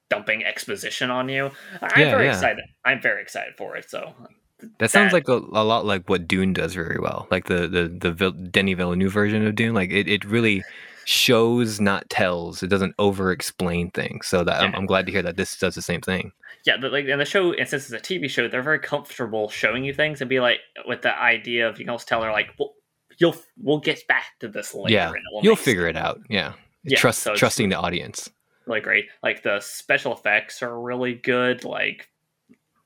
dumping 0.09 0.45
exposition 0.45 1.11
on 1.11 1.29
you. 1.29 1.51
I'm 1.81 2.01
Yeah, 2.01 2.11
very 2.11 2.25
yeah. 2.27 2.33
excited. 2.33 2.65
I'm 2.85 3.01
very 3.01 3.23
excited 3.23 3.55
for 3.57 3.77
it. 3.77 3.89
So 3.89 4.13
That 4.79 4.91
sounds 4.91 5.13
like 5.13 5.29
a, 5.29 5.35
a 5.35 5.65
lot 5.65 5.87
like 5.87 6.09
what 6.09 6.29
Dune 6.29 6.53
does 6.53 6.75
very 6.75 6.99
well, 7.01 7.27
like 7.31 7.47
the 7.47 7.67
the 7.69 8.13
the 8.15 8.31
Denny 8.33 8.75
Villeneuve 8.75 9.13
version 9.13 9.47
of 9.47 9.55
Dune. 9.55 9.75
Like 9.75 9.91
it, 9.91 10.09
it 10.09 10.25
really 10.25 10.63
shows, 11.05 11.81
not 11.81 12.09
tells. 12.11 12.63
It 12.63 12.69
doesn't 12.69 12.95
over 12.99 13.33
explain 13.33 13.91
things. 13.91 14.27
So 14.27 14.45
that 14.45 14.61
I'm, 14.63 14.75
I'm 14.75 14.87
glad 14.87 15.07
to 15.07 15.13
hear 15.13 15.23
that 15.23 15.37
this 15.37 15.57
does 15.57 15.75
the 15.75 15.83
same 15.83 16.01
thing. 16.01 16.33
yeah, 16.67 16.77
but 16.81 16.93
like 16.93 17.07
in 17.07 17.19
the 17.19 17.25
show, 17.25 17.53
and 17.53 17.69
since 17.69 17.91
it's 17.91 17.93
a 17.93 18.15
TV 18.15 18.29
show, 18.29 18.49
they're 18.49 18.63
very 18.63 18.79
comfortable 18.79 19.49
showing 19.49 19.85
you 19.85 19.93
things 19.95 20.21
and 20.21 20.29
be 20.31 20.41
like 20.41 20.59
with 20.87 21.03
the 21.03 21.17
idea 21.19 21.69
of 21.69 21.79
you 21.79 21.85
can 21.85 21.91
almost 21.91 22.09
tell 22.09 22.23
her 22.23 22.31
like, 22.33 22.49
well, 22.59 22.75
you'll 23.19 23.37
we'll 23.63 23.81
get 23.81 24.07
back 24.09 24.25
to 24.41 24.49
this 24.49 24.75
later. 24.75 24.93
yeah, 24.95 25.13
you'll 25.43 25.57
figure 25.57 25.87
it 25.89 25.97
out. 25.97 26.21
Yeah, 26.29 26.55
Yeah, 26.85 26.99
trust 26.99 27.21
so 27.23 27.35
trusting 27.35 27.69
the 27.69 27.77
audience. 27.77 28.31
really 28.67 28.81
great. 28.81 29.07
Like 29.23 29.43
the 29.43 29.61
special 29.61 30.13
effects 30.15 30.63
are 30.63 30.81
really 30.81 31.15
good. 31.15 31.65
Like 31.65 32.09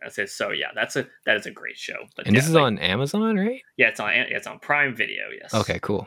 that's 0.02 0.18
it. 0.18 0.28
So 0.30 0.50
yeah, 0.50 0.68
that's 0.74 0.96
a 0.96 1.06
that 1.26 1.36
is 1.36 1.46
a 1.46 1.50
great 1.50 1.76
show. 1.76 1.96
But 2.16 2.26
And 2.26 2.34
yeah, 2.34 2.40
this 2.40 2.48
is 2.48 2.54
like- 2.54 2.62
on 2.64 2.78
Amazon, 2.78 3.36
right? 3.36 3.62
yeah, 3.76 3.88
it's 3.88 4.00
on 4.00 4.10
it's 4.12 4.46
on 4.46 4.58
Prime 4.58 4.94
Video. 4.94 5.24
Yes. 5.40 5.54
Okay, 5.54 5.78
cool. 5.80 6.06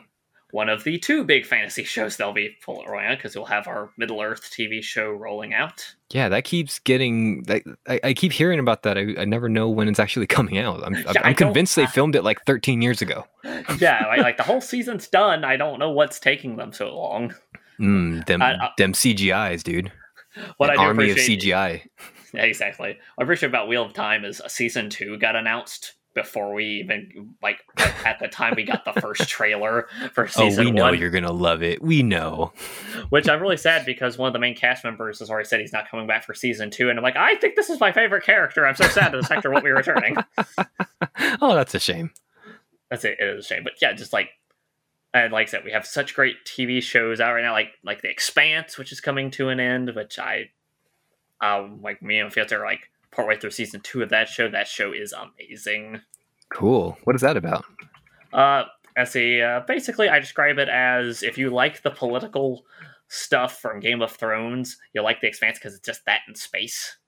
One 0.50 0.70
of 0.70 0.82
the 0.84 0.98
two 0.98 1.24
big 1.24 1.44
fantasy 1.44 1.84
shows 1.84 2.16
they'll 2.16 2.32
be 2.32 2.56
full 2.62 2.82
rolling 2.86 3.06
out 3.06 3.18
because 3.18 3.36
we'll 3.36 3.44
have 3.44 3.68
our 3.68 3.90
Middle 3.98 4.22
Earth 4.22 4.50
TV 4.50 4.82
show 4.82 5.10
rolling 5.10 5.52
out. 5.52 5.94
Yeah, 6.10 6.30
that 6.30 6.44
keeps 6.44 6.78
getting. 6.78 7.44
Like, 7.46 7.66
I, 7.86 8.00
I 8.02 8.14
keep 8.14 8.32
hearing 8.32 8.58
about 8.58 8.82
that. 8.84 8.96
I, 8.96 9.14
I 9.18 9.24
never 9.26 9.50
know 9.50 9.68
when 9.68 9.88
it's 9.88 9.98
actually 10.00 10.26
coming 10.38 10.56
out. 10.58 10.82
I'm, 10.82 10.94
Yeah, 10.94 11.20
I'm 11.22 11.34
convinced 11.34 11.76
they 11.76 11.86
filmed 11.86 12.16
it 12.16 12.24
like 12.24 12.44
13 12.46 12.80
years 12.80 13.02
ago. 13.02 13.26
yeah, 13.78 14.06
like, 14.08 14.20
like 14.20 14.36
the 14.38 14.42
whole 14.42 14.62
season's 14.62 15.06
done. 15.08 15.44
I 15.44 15.56
don't 15.56 15.78
know 15.78 15.90
what's 15.90 16.18
taking 16.18 16.56
them 16.56 16.72
so 16.72 16.96
long. 16.96 17.34
Mm, 17.78 18.24
them 18.26 18.40
I- 18.40 18.54
I- 18.54 18.70
them 18.78 18.92
CGI's, 18.94 19.62
dude. 19.62 19.92
What 20.56 20.70
An 20.70 20.78
I 20.78 20.82
do 20.82 20.88
army 20.88 21.10
of 21.10 21.16
CGI. 21.18 21.82
Yeah, 22.34 22.42
exactly. 22.42 22.88
What 23.14 23.22
I 23.22 23.22
appreciate 23.24 23.48
about 23.48 23.68
Wheel 23.68 23.86
of 23.86 23.94
Time 23.94 24.22
is 24.26 24.40
a 24.44 24.50
season 24.50 24.90
two 24.90 25.16
got 25.16 25.34
announced 25.34 25.94
before 26.18 26.52
we 26.52 26.64
even 26.64 27.34
like 27.42 27.58
at 28.04 28.18
the 28.18 28.28
time 28.28 28.54
we 28.56 28.64
got 28.64 28.84
the 28.84 29.00
first 29.00 29.22
trailer 29.28 29.88
for 30.12 30.26
season. 30.26 30.64
Oh, 30.64 30.66
we 30.66 30.70
know 30.72 30.84
one. 30.84 30.98
you're 30.98 31.10
gonna 31.10 31.32
love 31.32 31.62
it. 31.62 31.82
We 31.82 32.02
know. 32.02 32.52
which 33.10 33.28
I'm 33.28 33.40
really 33.40 33.56
sad 33.56 33.86
because 33.86 34.18
one 34.18 34.26
of 34.26 34.32
the 34.32 34.38
main 34.38 34.56
cast 34.56 34.84
members 34.84 35.20
has 35.20 35.30
already 35.30 35.48
said 35.48 35.60
he's 35.60 35.72
not 35.72 35.88
coming 35.88 36.06
back 36.06 36.24
for 36.24 36.34
season 36.34 36.70
two, 36.70 36.90
and 36.90 36.98
I'm 36.98 37.02
like, 37.02 37.16
I 37.16 37.36
think 37.36 37.56
this 37.56 37.70
is 37.70 37.80
my 37.80 37.92
favorite 37.92 38.24
character. 38.24 38.66
I'm 38.66 38.74
so 38.74 38.88
sad 38.88 39.12
that 39.12 39.16
this 39.16 39.30
actor 39.30 39.50
won't 39.50 39.64
be 39.64 39.70
returning. 39.70 40.16
oh, 41.40 41.54
that's 41.54 41.74
a 41.74 41.80
shame. 41.80 42.10
That's 42.90 43.04
it. 43.04 43.18
It 43.20 43.36
is 43.36 43.44
a 43.44 43.48
shame, 43.48 43.64
but 43.64 43.74
yeah, 43.80 43.92
just 43.92 44.12
like 44.12 44.30
and 45.14 45.32
like 45.32 45.48
I 45.48 45.50
said, 45.50 45.64
we 45.64 45.72
have 45.72 45.86
such 45.86 46.14
great 46.14 46.44
TV 46.44 46.82
shows 46.82 47.20
out 47.20 47.32
right 47.32 47.42
now, 47.42 47.52
like 47.52 47.72
like 47.82 48.02
The 48.02 48.10
Expanse, 48.10 48.76
which 48.76 48.92
is 48.92 49.00
coming 49.00 49.30
to 49.32 49.48
an 49.48 49.60
end, 49.60 49.94
which 49.94 50.18
I 50.18 50.50
um 51.40 51.80
like 51.82 52.02
me 52.02 52.18
and 52.18 52.32
Fiat 52.32 52.52
are 52.52 52.64
like 52.64 52.90
partway 53.10 53.36
through 53.38 53.50
season 53.50 53.80
two 53.80 54.02
of 54.02 54.10
that 54.10 54.28
show. 54.28 54.48
That 54.48 54.68
show 54.68 54.92
is 54.92 55.12
amazing. 55.12 56.00
Cool. 56.52 56.96
What 57.04 57.16
is 57.16 57.22
that 57.22 57.36
about? 57.36 57.64
Uh, 58.32 58.64
as 58.96 59.14
a 59.16 59.40
uh, 59.42 59.60
basically, 59.66 60.08
I 60.08 60.18
describe 60.18 60.58
it 60.58 60.68
as 60.68 61.22
if 61.22 61.38
you 61.38 61.50
like 61.50 61.82
the 61.82 61.90
political 61.90 62.64
stuff 63.08 63.60
from 63.60 63.80
Game 63.80 64.02
of 64.02 64.12
Thrones, 64.12 64.76
you'll 64.92 65.04
like 65.04 65.20
The 65.20 65.28
Expanse 65.28 65.58
because 65.58 65.74
it's 65.74 65.86
just 65.86 66.04
that 66.06 66.20
in 66.28 66.34
space. 66.34 66.98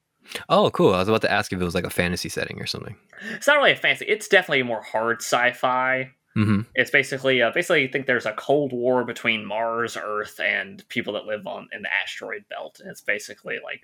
Oh, 0.49 0.71
cool. 0.71 0.95
I 0.95 0.99
was 0.99 1.09
about 1.09 1.23
to 1.23 1.33
ask 1.33 1.53
if 1.53 1.61
it 1.61 1.65
was 1.65 1.75
like 1.75 1.85
a 1.85 1.91
fantasy 1.91 2.29
setting 2.29 2.61
or 2.61 2.67
something. 2.67 2.97
It's 3.33 3.47
not 3.47 3.57
really 3.57 3.73
a 3.73 3.77
fantasy. 3.77 4.07
It's 4.07 4.29
definitely 4.29 4.63
more 4.63 4.83
hard 4.83 5.23
sci-fi. 5.23 6.11
hmm 6.35 6.61
It's 6.75 6.91
basically 6.91 7.43
uh, 7.43 7.51
basically 7.53 7.83
you 7.83 7.89
think 7.89 8.07
there's 8.07 8.27
a 8.27 8.35
cold 8.35 8.73
war 8.73 9.05
between 9.05 9.45
Mars, 9.45 9.97
Earth, 9.97 10.39
and 10.39 10.87
people 10.89 11.15
that 11.15 11.25
live 11.25 11.47
on 11.47 11.69
in 11.73 11.83
the 11.83 11.93
asteroid 11.93 12.45
belt. 12.49 12.81
And 12.81 12.91
it's 12.91 13.01
basically 13.01 13.59
like 13.65 13.83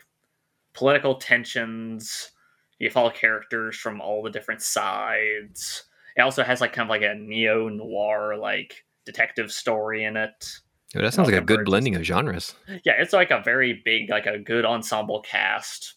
political 0.76 1.16
tensions. 1.16 2.30
You 2.78 2.90
follow 2.90 3.10
characters 3.10 3.76
from 3.76 4.00
all 4.00 4.22
the 4.22 4.30
different 4.30 4.62
sides. 4.62 5.84
It 6.16 6.20
also 6.20 6.42
has 6.42 6.60
like 6.60 6.72
kind 6.72 6.86
of 6.86 6.90
like 6.90 7.02
a 7.02 7.14
neo 7.14 7.68
noir 7.68 8.36
like 8.36 8.84
detective 9.04 9.50
story 9.50 10.04
in 10.04 10.16
it. 10.16 10.60
that 10.94 11.14
sounds 11.14 11.28
like 11.30 11.40
a 11.40 11.44
good 11.44 11.64
blending 11.64 11.96
of 11.96 12.02
genres. 12.02 12.54
Yeah, 12.84 12.94
it's 12.98 13.12
like 13.12 13.30
a 13.30 13.42
very 13.44 13.80
big, 13.84 14.10
like 14.10 14.26
a 14.26 14.38
good 14.38 14.64
ensemble 14.64 15.20
cast. 15.22 15.94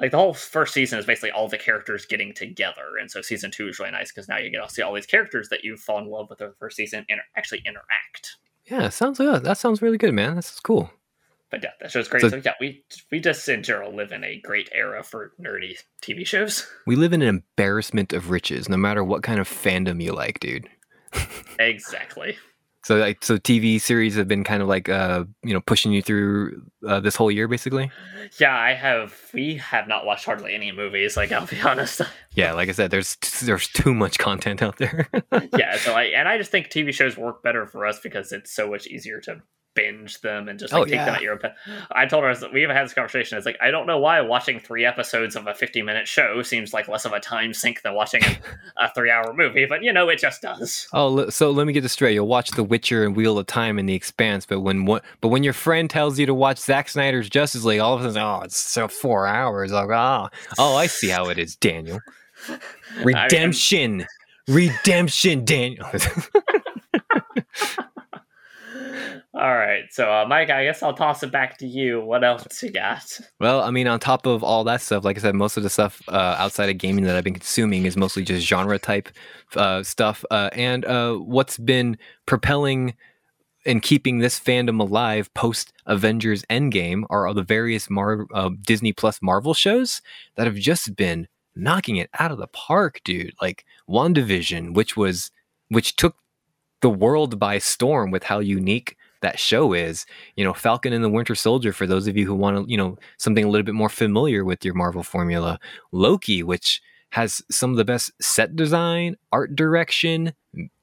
Like 0.00 0.10
the 0.10 0.18
whole 0.18 0.34
first 0.34 0.74
season 0.74 0.98
is 0.98 1.06
basically 1.06 1.30
all 1.30 1.48
the 1.48 1.56
characters 1.56 2.04
getting 2.04 2.34
together, 2.34 2.98
and 3.00 3.10
so 3.10 3.22
season 3.22 3.50
two 3.50 3.68
is 3.68 3.78
really 3.78 3.92
nice 3.92 4.12
because 4.12 4.28
now 4.28 4.36
you 4.36 4.50
get 4.50 4.66
to 4.66 4.72
see 4.72 4.82
all 4.82 4.92
these 4.92 5.06
characters 5.06 5.48
that 5.48 5.64
you 5.64 5.76
fall 5.78 5.98
in 5.98 6.10
love 6.10 6.28
with 6.28 6.40
in 6.42 6.48
the 6.48 6.54
first 6.54 6.76
season 6.76 7.06
inter- 7.08 7.22
actually 7.34 7.62
interact. 7.66 8.36
Yeah, 8.66 8.90
sounds 8.90 9.18
good. 9.18 9.42
That 9.44 9.56
sounds 9.56 9.80
really 9.80 9.96
good, 9.96 10.12
man. 10.12 10.34
That's 10.34 10.60
cool. 10.60 10.90
But 11.50 11.62
yeah, 11.62 11.70
that 11.80 11.90
show's 11.90 12.08
great. 12.08 12.22
So- 12.22 12.28
So, 12.30 12.36
yeah, 12.44 12.54
we 12.60 12.82
we 13.12 13.20
just 13.20 13.48
in 13.48 13.62
general 13.62 13.94
live 13.94 14.12
in 14.12 14.24
a 14.24 14.40
great 14.40 14.68
era 14.72 15.02
for 15.04 15.32
nerdy 15.40 15.76
TV 16.02 16.26
shows. 16.26 16.66
We 16.86 16.96
live 16.96 17.12
in 17.12 17.22
an 17.22 17.28
embarrassment 17.28 18.12
of 18.12 18.30
riches, 18.30 18.68
no 18.68 18.76
matter 18.76 19.02
what 19.04 19.22
kind 19.22 19.38
of 19.40 19.48
fandom 19.48 20.02
you 20.02 20.12
like, 20.12 20.40
dude. 20.40 20.68
exactly. 21.58 22.36
So, 22.84 22.98
like, 22.98 23.24
so 23.24 23.36
TV 23.36 23.80
series 23.80 24.14
have 24.14 24.28
been 24.28 24.44
kind 24.44 24.62
of 24.62 24.68
like, 24.68 24.88
uh, 24.88 25.24
you 25.42 25.52
know, 25.52 25.60
pushing 25.60 25.90
you 25.90 26.02
through 26.02 26.62
uh, 26.86 27.00
this 27.00 27.16
whole 27.16 27.32
year, 27.32 27.48
basically. 27.48 27.90
Yeah, 28.38 28.56
I 28.56 28.74
have. 28.74 29.12
We 29.34 29.56
have 29.56 29.88
not 29.88 30.06
watched 30.06 30.24
hardly 30.24 30.54
any 30.54 30.70
movies. 30.70 31.16
Like 31.16 31.32
I'll 31.32 31.46
be 31.46 31.60
honest. 31.64 32.02
Yeah, 32.34 32.52
like 32.52 32.68
I 32.68 32.72
said, 32.72 32.92
there's 32.92 33.16
there's 33.42 33.66
too 33.68 33.92
much 33.92 34.18
content 34.18 34.62
out 34.62 34.76
there. 34.78 35.08
yeah, 35.58 35.76
so 35.78 35.94
I 35.94 36.04
and 36.04 36.28
I 36.28 36.38
just 36.38 36.52
think 36.52 36.68
TV 36.68 36.94
shows 36.94 37.16
work 37.16 37.42
better 37.42 37.66
for 37.66 37.86
us 37.86 37.98
because 38.00 38.30
it's 38.30 38.54
so 38.54 38.70
much 38.70 38.86
easier 38.86 39.20
to 39.22 39.42
binge 39.76 40.20
them 40.22 40.48
and 40.48 40.58
just 40.58 40.74
oh, 40.74 40.80
like 40.80 40.88
Oh, 40.88 40.90
take 40.90 41.04
them 41.04 41.14
at 41.14 41.22
your 41.22 41.34
own. 41.34 41.52
I 41.92 42.06
told 42.06 42.24
her 42.24 42.34
we 42.52 42.62
even 42.62 42.74
had 42.74 42.84
this 42.84 42.94
conversation. 42.94 43.38
It's 43.38 43.46
like 43.46 43.58
I 43.60 43.70
don't 43.70 43.86
know 43.86 43.98
why 43.98 44.20
watching 44.22 44.58
three 44.58 44.84
episodes 44.84 45.36
of 45.36 45.46
a 45.46 45.54
fifty-minute 45.54 46.08
show 46.08 46.42
seems 46.42 46.72
like 46.72 46.88
less 46.88 47.04
of 47.04 47.12
a 47.12 47.20
time 47.20 47.54
sink 47.54 47.82
than 47.82 47.94
watching 47.94 48.22
a, 48.76 48.90
three-hour 48.94 49.34
movie, 49.34 49.66
but 49.66 49.82
you 49.84 49.92
know 49.92 50.08
it 50.08 50.18
just 50.18 50.42
does. 50.42 50.88
oh, 50.92 51.28
so 51.28 51.50
let 51.52 51.66
me 51.66 51.72
get 51.72 51.82
this 51.82 51.92
straight. 51.92 52.14
You'll 52.14 52.26
watch 52.26 52.50
The 52.50 52.64
Witcher 52.64 53.04
and 53.04 53.14
Wheel 53.14 53.38
of 53.38 53.46
Time 53.46 53.78
and 53.78 53.88
The 53.88 53.94
Expanse, 53.94 54.46
but 54.46 54.60
when 54.60 54.86
what? 54.86 55.04
But 55.20 55.28
when 55.28 55.44
your 55.44 55.52
friend 55.52 55.88
tells 55.88 56.18
you 56.18 56.26
to 56.26 56.34
watch 56.34 56.58
Zack 56.58 56.88
Snyder's 56.88 57.28
Justice 57.28 57.64
League, 57.64 57.80
all 57.80 57.94
of 57.94 58.00
a 58.00 58.04
sudden, 58.04 58.22
oh, 58.22 58.40
it's 58.42 58.56
so 58.56 58.88
four 58.88 59.26
hours. 59.26 59.70
Like, 59.72 59.90
oh, 59.90 60.28
oh, 60.58 60.76
I 60.76 60.86
see 60.86 61.08
how 61.08 61.28
it 61.28 61.38
is, 61.38 61.54
Daniel. 61.56 62.00
Redemption, 63.04 64.06
redemption, 64.48 65.44
Daniel. 65.44 65.86
All 69.36 69.54
right, 69.54 69.84
so 69.90 70.10
uh, 70.10 70.24
Mike, 70.26 70.48
I 70.48 70.64
guess 70.64 70.82
I'll 70.82 70.94
toss 70.94 71.22
it 71.22 71.30
back 71.30 71.58
to 71.58 71.66
you. 71.66 72.00
What 72.00 72.24
else 72.24 72.46
you 72.62 72.70
got? 72.70 73.20
Well, 73.38 73.60
I 73.60 73.70
mean, 73.70 73.86
on 73.86 74.00
top 74.00 74.24
of 74.24 74.42
all 74.42 74.64
that 74.64 74.80
stuff, 74.80 75.04
like 75.04 75.18
I 75.18 75.20
said, 75.20 75.34
most 75.34 75.58
of 75.58 75.62
the 75.62 75.68
stuff 75.68 76.02
uh, 76.08 76.36
outside 76.38 76.70
of 76.70 76.78
gaming 76.78 77.04
that 77.04 77.16
I've 77.16 77.24
been 77.24 77.34
consuming 77.34 77.84
is 77.84 77.98
mostly 77.98 78.24
just 78.24 78.46
genre 78.46 78.78
type 78.78 79.10
uh, 79.54 79.82
stuff. 79.82 80.24
Uh, 80.30 80.48
and 80.52 80.86
uh, 80.86 81.16
what's 81.16 81.58
been 81.58 81.98
propelling 82.24 82.94
and 83.66 83.82
keeping 83.82 84.20
this 84.20 84.40
fandom 84.40 84.80
alive 84.80 85.32
post 85.34 85.70
Avengers 85.84 86.42
Endgame 86.48 87.02
are 87.10 87.26
all 87.26 87.34
the 87.34 87.42
various 87.42 87.90
Mar- 87.90 88.26
uh, 88.32 88.48
Disney 88.62 88.94
Plus 88.94 89.20
Marvel 89.20 89.52
shows 89.52 90.00
that 90.36 90.46
have 90.46 90.56
just 90.56 90.96
been 90.96 91.28
knocking 91.54 91.96
it 91.96 92.08
out 92.18 92.32
of 92.32 92.38
the 92.38 92.46
park, 92.46 93.02
dude. 93.04 93.34
Like 93.42 93.66
WandaVision, 93.86 94.72
which 94.72 94.96
was 94.96 95.30
which 95.68 95.96
took 95.96 96.16
the 96.80 96.88
world 96.88 97.38
by 97.38 97.58
storm 97.58 98.10
with 98.10 98.22
how 98.24 98.38
unique 98.38 98.96
that 99.26 99.40
show 99.40 99.72
is. 99.72 100.06
You 100.36 100.44
know, 100.44 100.54
Falcon 100.54 100.92
and 100.92 101.02
the 101.02 101.10
Winter 101.10 101.34
Soldier 101.34 101.72
for 101.72 101.86
those 101.86 102.06
of 102.06 102.16
you 102.16 102.26
who 102.26 102.34
want 102.34 102.56
to, 102.56 102.70
you 102.70 102.76
know, 102.76 102.96
something 103.18 103.44
a 103.44 103.48
little 103.48 103.64
bit 103.64 103.74
more 103.74 103.88
familiar 103.88 104.44
with 104.44 104.64
your 104.64 104.74
Marvel 104.74 105.02
formula. 105.02 105.58
Loki, 105.90 106.44
which 106.44 106.80
has 107.10 107.42
some 107.50 107.72
of 107.72 107.76
the 107.76 107.84
best 107.84 108.12
set 108.22 108.54
design, 108.54 109.16
art 109.32 109.56
direction, 109.56 110.32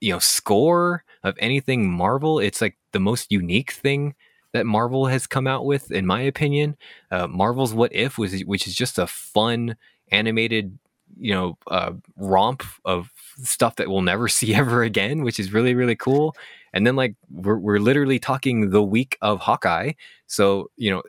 you 0.01 0.11
know, 0.11 0.19
score 0.19 1.05
of 1.23 1.35
anything 1.39 1.89
Marvel. 1.89 2.39
It's 2.39 2.59
like 2.59 2.77
the 2.91 2.99
most 2.99 3.31
unique 3.31 3.71
thing 3.71 4.13
that 4.51 4.65
Marvel 4.65 5.05
has 5.05 5.25
come 5.25 5.47
out 5.47 5.65
with, 5.65 5.89
in 5.89 6.05
my 6.05 6.21
opinion. 6.21 6.75
Uh, 7.11 7.27
Marvel's 7.27 7.73
What 7.73 7.93
If 7.95 8.17
was, 8.17 8.41
which 8.41 8.67
is 8.67 8.75
just 8.75 8.99
a 8.99 9.07
fun 9.07 9.77
animated, 10.11 10.77
you 11.17 11.33
know, 11.33 11.57
uh, 11.67 11.93
romp 12.17 12.63
of 12.83 13.09
stuff 13.41 13.77
that 13.77 13.87
we'll 13.87 14.01
never 14.01 14.27
see 14.37 14.53
ever 14.53 14.83
again, 14.83 15.23
which 15.23 15.39
is 15.39 15.53
really 15.53 15.75
really 15.75 15.95
cool. 15.95 16.35
And 16.74 16.86
then 16.88 16.95
like 16.95 17.15
we're 17.32 17.57
we're 17.57 17.80
literally 17.80 18.19
talking 18.19 18.69
the 18.69 18.84
week 18.84 19.17
of 19.21 19.39
Hawkeye, 19.41 19.93
so 20.28 20.69
you 20.78 20.89
know 20.91 21.03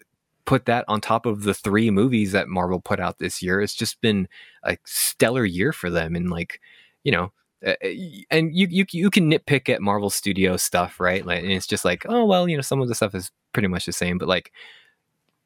put 0.45 0.67
that 0.67 0.85
on 0.89 1.01
top 1.01 1.25
of 1.25 1.45
the 1.45 1.55
three 1.55 1.91
movies 1.91 2.33
that 2.33 2.49
Marvel 2.49 2.81
put 2.81 3.01
out 3.01 3.19
this 3.19 3.43
year. 3.43 3.61
It's 3.61 3.75
just 3.75 4.01
been 4.03 4.29
a 4.63 4.77
stellar 4.85 5.45
year 5.45 5.73
for 5.73 5.91
them, 5.91 6.15
and 6.15 6.31
like 6.31 6.61
you 7.03 7.13
know. 7.13 7.33
And 8.31 8.55
you, 8.55 8.67
you 8.71 8.85
you 8.93 9.09
can 9.09 9.31
nitpick 9.31 9.71
at 9.71 9.81
Marvel 9.81 10.11
Studio 10.11 10.59
stuff, 10.59 11.01
right? 11.01 11.25
Like, 11.25 11.43
and 11.43 11.51
it's 11.51 11.67
just 11.67 11.83
like, 11.83 12.05
oh 12.07 12.27
well, 12.27 12.47
you 12.47 12.57
know, 12.57 12.63
some 12.63 12.83
of 12.83 12.89
the 12.89 12.95
stuff 12.95 13.15
is 13.15 13.31
pretty 13.55 13.69
much 13.69 13.87
the 13.87 13.93
same, 13.93 14.19
but 14.19 14.29
like, 14.29 14.53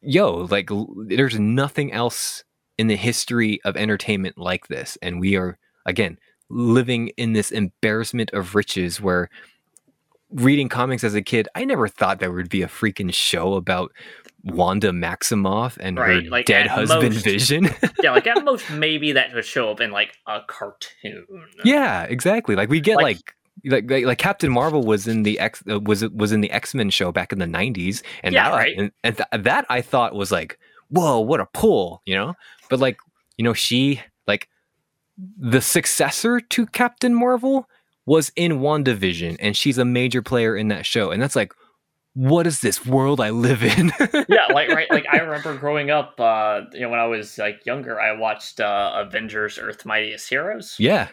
yo, 0.02 0.48
like, 0.50 0.68
there's 1.06 1.38
nothing 1.38 1.92
else 1.92 2.42
in 2.76 2.88
the 2.88 2.96
history 2.96 3.60
of 3.64 3.76
entertainment 3.76 4.36
like 4.36 4.66
this, 4.66 4.98
and 5.00 5.20
we 5.20 5.36
are 5.36 5.58
again 5.86 6.18
living 6.50 7.08
in 7.16 7.34
this 7.34 7.52
embarrassment 7.52 8.30
of 8.32 8.56
riches 8.56 9.00
where 9.00 9.28
reading 10.30 10.68
comics 10.68 11.04
as 11.04 11.14
a 11.14 11.22
kid, 11.22 11.48
I 11.54 11.64
never 11.64 11.88
thought 11.88 12.20
there 12.20 12.32
would 12.32 12.48
be 12.48 12.62
a 12.62 12.68
freaking 12.68 13.12
show 13.12 13.54
about 13.54 13.92
Wanda 14.44 14.90
Maximoff 14.90 15.76
and 15.80 15.98
right, 15.98 16.24
her 16.24 16.30
like 16.30 16.46
dead 16.46 16.66
husband 16.66 17.14
most, 17.14 17.24
Vision. 17.24 17.68
yeah, 18.02 18.12
like 18.12 18.26
at 18.26 18.44
most 18.44 18.70
maybe 18.70 19.12
that 19.12 19.34
would 19.34 19.44
show 19.44 19.70
up 19.70 19.80
in 19.80 19.90
like 19.90 20.16
a 20.26 20.40
cartoon. 20.46 21.26
Yeah, 21.64 22.04
exactly. 22.04 22.54
Like 22.54 22.68
we 22.68 22.80
get 22.80 22.96
like, 22.96 23.16
like 23.16 23.34
like, 23.64 23.90
like, 23.90 24.04
like 24.04 24.18
Captain 24.18 24.50
Marvel 24.50 24.82
was 24.82 25.08
in 25.08 25.22
the 25.24 25.38
X 25.38 25.62
uh, 25.68 25.80
was 25.80 26.08
was 26.10 26.32
in 26.32 26.40
the 26.40 26.50
X 26.50 26.74
Men 26.74 26.90
show 26.90 27.10
back 27.10 27.32
in 27.32 27.38
the 27.38 27.46
'90s, 27.46 28.02
and 28.22 28.32
yeah, 28.32 28.50
that 28.50 28.56
right. 28.56 28.78
and, 28.78 28.92
and 29.02 29.16
th- 29.16 29.44
that 29.44 29.66
I 29.68 29.80
thought 29.80 30.14
was 30.14 30.30
like, 30.30 30.58
whoa, 30.88 31.20
what 31.20 31.40
a 31.40 31.46
pull, 31.46 32.02
you 32.04 32.14
know. 32.14 32.34
But 32.70 32.78
like, 32.78 32.98
you 33.36 33.44
know, 33.44 33.54
she 33.54 34.00
like 34.26 34.48
the 35.36 35.60
successor 35.60 36.40
to 36.40 36.66
Captain 36.66 37.14
Marvel 37.14 37.68
was 38.08 38.32
in 38.36 38.60
WandaVision, 38.60 39.36
and 39.38 39.54
she's 39.54 39.76
a 39.76 39.84
major 39.84 40.22
player 40.22 40.56
in 40.56 40.68
that 40.68 40.86
show. 40.86 41.10
And 41.10 41.22
that's 41.22 41.36
like, 41.36 41.52
what 42.14 42.46
is 42.46 42.60
this 42.60 42.86
world 42.86 43.20
I 43.20 43.30
live 43.30 43.62
in? 43.62 43.92
yeah, 44.28 44.46
like 44.52 44.70
right, 44.70 44.90
like 44.90 45.04
I 45.12 45.18
remember 45.18 45.54
growing 45.56 45.90
up, 45.90 46.18
uh, 46.18 46.62
you 46.72 46.80
know, 46.80 46.88
when 46.88 46.98
I 46.98 47.06
was 47.06 47.36
like 47.36 47.66
younger, 47.66 48.00
I 48.00 48.12
watched 48.12 48.60
uh, 48.60 48.92
Avengers: 48.96 49.58
Earth 49.58 49.84
Mightiest 49.84 50.28
Heroes. 50.28 50.74
Yeah, 50.78 51.08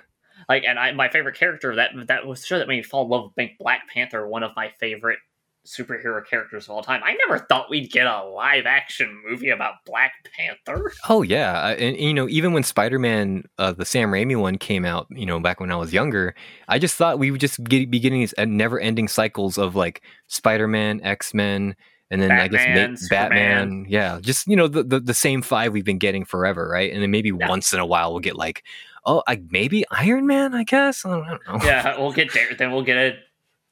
like, 0.47 0.63
and 0.63 0.79
I 0.79 0.93
my 0.93 1.09
favorite 1.09 1.35
character 1.35 1.75
that 1.75 1.91
that 2.07 2.25
was 2.25 2.39
the 2.41 2.47
show 2.47 2.59
that 2.59 2.67
made 2.67 2.77
me 2.77 2.83
fall 2.83 3.03
in 3.03 3.09
love 3.09 3.31
with 3.35 3.49
Black 3.59 3.81
Panther, 3.93 4.25
one 4.25 4.43
of 4.43 4.51
my 4.55 4.69
favorite 4.79 5.19
superhero 5.65 6.25
characters 6.25 6.65
of 6.65 6.71
all 6.71 6.83
time. 6.83 7.01
I 7.03 7.17
never 7.27 7.39
thought 7.39 7.69
we'd 7.69 7.91
get 7.91 8.07
a 8.07 8.23
live 8.23 8.65
action 8.65 9.21
movie 9.27 9.49
about 9.49 9.75
Black 9.85 10.13
Panther. 10.37 10.93
Oh 11.09 11.21
yeah, 11.21 11.69
and, 11.69 11.81
and 11.81 11.99
you 11.99 12.13
know, 12.13 12.29
even 12.29 12.53
when 12.53 12.63
Spider 12.63 12.99
Man, 12.99 13.43
uh, 13.57 13.73
the 13.73 13.85
Sam 13.85 14.11
Raimi 14.11 14.39
one 14.39 14.57
came 14.57 14.85
out, 14.85 15.07
you 15.09 15.25
know, 15.25 15.39
back 15.39 15.59
when 15.59 15.71
I 15.71 15.75
was 15.75 15.93
younger, 15.93 16.35
I 16.67 16.79
just 16.79 16.95
thought 16.95 17.19
we 17.19 17.31
would 17.31 17.41
just 17.41 17.63
get, 17.63 17.89
be 17.89 17.99
getting 17.99 18.19
these 18.19 18.33
uh, 18.37 18.45
never 18.45 18.79
ending 18.79 19.07
cycles 19.07 19.57
of 19.57 19.75
like 19.75 20.01
Spider 20.27 20.67
Man, 20.67 21.01
X 21.03 21.33
Men. 21.33 21.75
And 22.11 22.21
then 22.21 22.29
Batman, 22.29 22.61
I 22.61 22.87
guess 22.91 23.09
Batman, 23.09 23.85
yeah, 23.89 24.19
just 24.21 24.47
you 24.47 24.55
know 24.55 24.67
the, 24.67 24.83
the, 24.83 24.99
the 24.99 25.13
same 25.13 25.41
five 25.41 25.73
we've 25.73 25.83
been 25.83 25.97
getting 25.97 26.23
forever, 26.23 26.69
right? 26.69 26.93
And 26.93 27.01
then 27.01 27.09
maybe 27.09 27.31
yeah. 27.37 27.49
once 27.49 27.73
in 27.73 27.79
a 27.79 27.85
while 27.85 28.11
we'll 28.11 28.19
get 28.19 28.35
like, 28.35 28.63
oh, 29.05 29.23
I, 29.27 29.41
maybe 29.49 29.85
Iron 29.91 30.27
Man, 30.27 30.53
I 30.53 30.63
guess. 30.63 31.05
I 31.05 31.09
don't, 31.09 31.23
I 31.23 31.29
don't 31.29 31.47
know. 31.47 31.65
Yeah, 31.65 31.99
we'll 31.99 32.11
get 32.13 32.33
there. 32.33 32.53
Then 32.55 32.71
we'll 32.71 32.83
get 32.83 32.97
a 32.97 33.17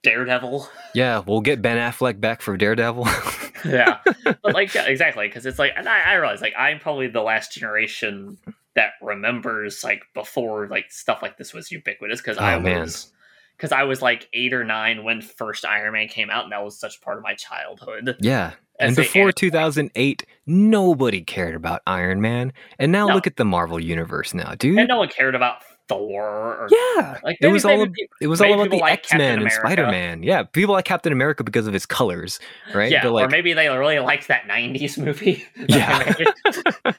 Daredevil. 0.04 0.68
Yeah, 0.94 1.20
we'll 1.26 1.42
get 1.42 1.62
Ben 1.62 1.78
Affleck 1.78 2.20
back 2.20 2.42
for 2.42 2.58
Daredevil. 2.58 3.08
yeah, 3.66 4.00
but 4.24 4.54
like 4.54 4.74
yeah, 4.76 4.86
exactly 4.86 5.28
because 5.28 5.46
it's 5.46 5.58
like, 5.58 5.74
and 5.76 5.88
I, 5.88 6.12
I 6.12 6.14
realize 6.16 6.42
like 6.42 6.54
I'm 6.58 6.80
probably 6.80 7.08
the 7.08 7.22
last 7.22 7.54
generation 7.54 8.38
that 8.76 8.92
remembers 9.02 9.84
like 9.84 10.04
before 10.14 10.68
like 10.68 10.92
stuff 10.92 11.22
like 11.22 11.38
this 11.38 11.54
was 11.54 11.72
ubiquitous 11.72 12.22
because 12.22 12.38
oh, 12.38 12.42
I 12.42 12.58
was 12.58 13.12
because 13.56 13.72
I 13.72 13.84
was 13.84 14.02
like 14.02 14.28
eight 14.34 14.54
or 14.54 14.64
nine 14.64 15.04
when 15.04 15.22
first 15.22 15.66
Iron 15.66 15.94
Man 15.94 16.08
came 16.08 16.30
out, 16.30 16.44
and 16.44 16.52
that 16.52 16.64
was 16.64 16.78
such 16.78 17.02
part 17.02 17.18
of 17.18 17.24
my 17.24 17.34
childhood. 17.34 18.18
Yeah. 18.20 18.54
And 18.80 18.96
before 18.96 19.32
2008, 19.32 20.26
nobody 20.48 21.22
cared 21.22 21.56
about 21.56 21.82
Iron 21.86 22.22
Man. 22.22 22.52
And 22.80 22.92
now 22.92 23.08
no. 23.08 23.14
look 23.14 23.28
at 23.28 23.38
the 23.38 23.46
Marvel 23.46 23.80
universe 23.80 24.34
now, 24.34 24.56
dude. 24.56 24.80
And 24.80 24.88
no 24.88 24.98
one 24.98 25.10
cared 25.10 25.36
about 25.36 25.62
Thor. 25.88 26.24
Or, 26.24 26.68
yeah, 26.70 27.20
like 27.24 27.38
it 27.42 27.48
was 27.48 27.66
all 27.66 27.88
it 28.22 28.28
was 28.28 28.42
all 28.42 28.54
about 28.54 28.70
the 28.70 28.78
like 28.78 29.00
X 29.00 29.14
Men 29.14 29.42
and 29.42 29.52
Spider 29.52 29.88
Man. 29.88 30.24
Yeah, 30.24 30.44
people 30.44 30.74
like 30.74 30.86
Captain 30.86 31.14
America 31.14 31.44
because 31.44 31.68
of 31.68 31.74
his 31.74 31.86
colors, 31.86 32.40
right? 32.74 32.92
Yeah, 32.92 33.08
like, 33.08 33.28
or 33.28 33.30
maybe 33.30 33.54
they 33.54 33.68
really 33.70 34.00
liked 34.00 34.28
that 34.28 34.44
'90s 34.48 34.98
movie. 34.98 35.46
Yeah, 35.68 36.14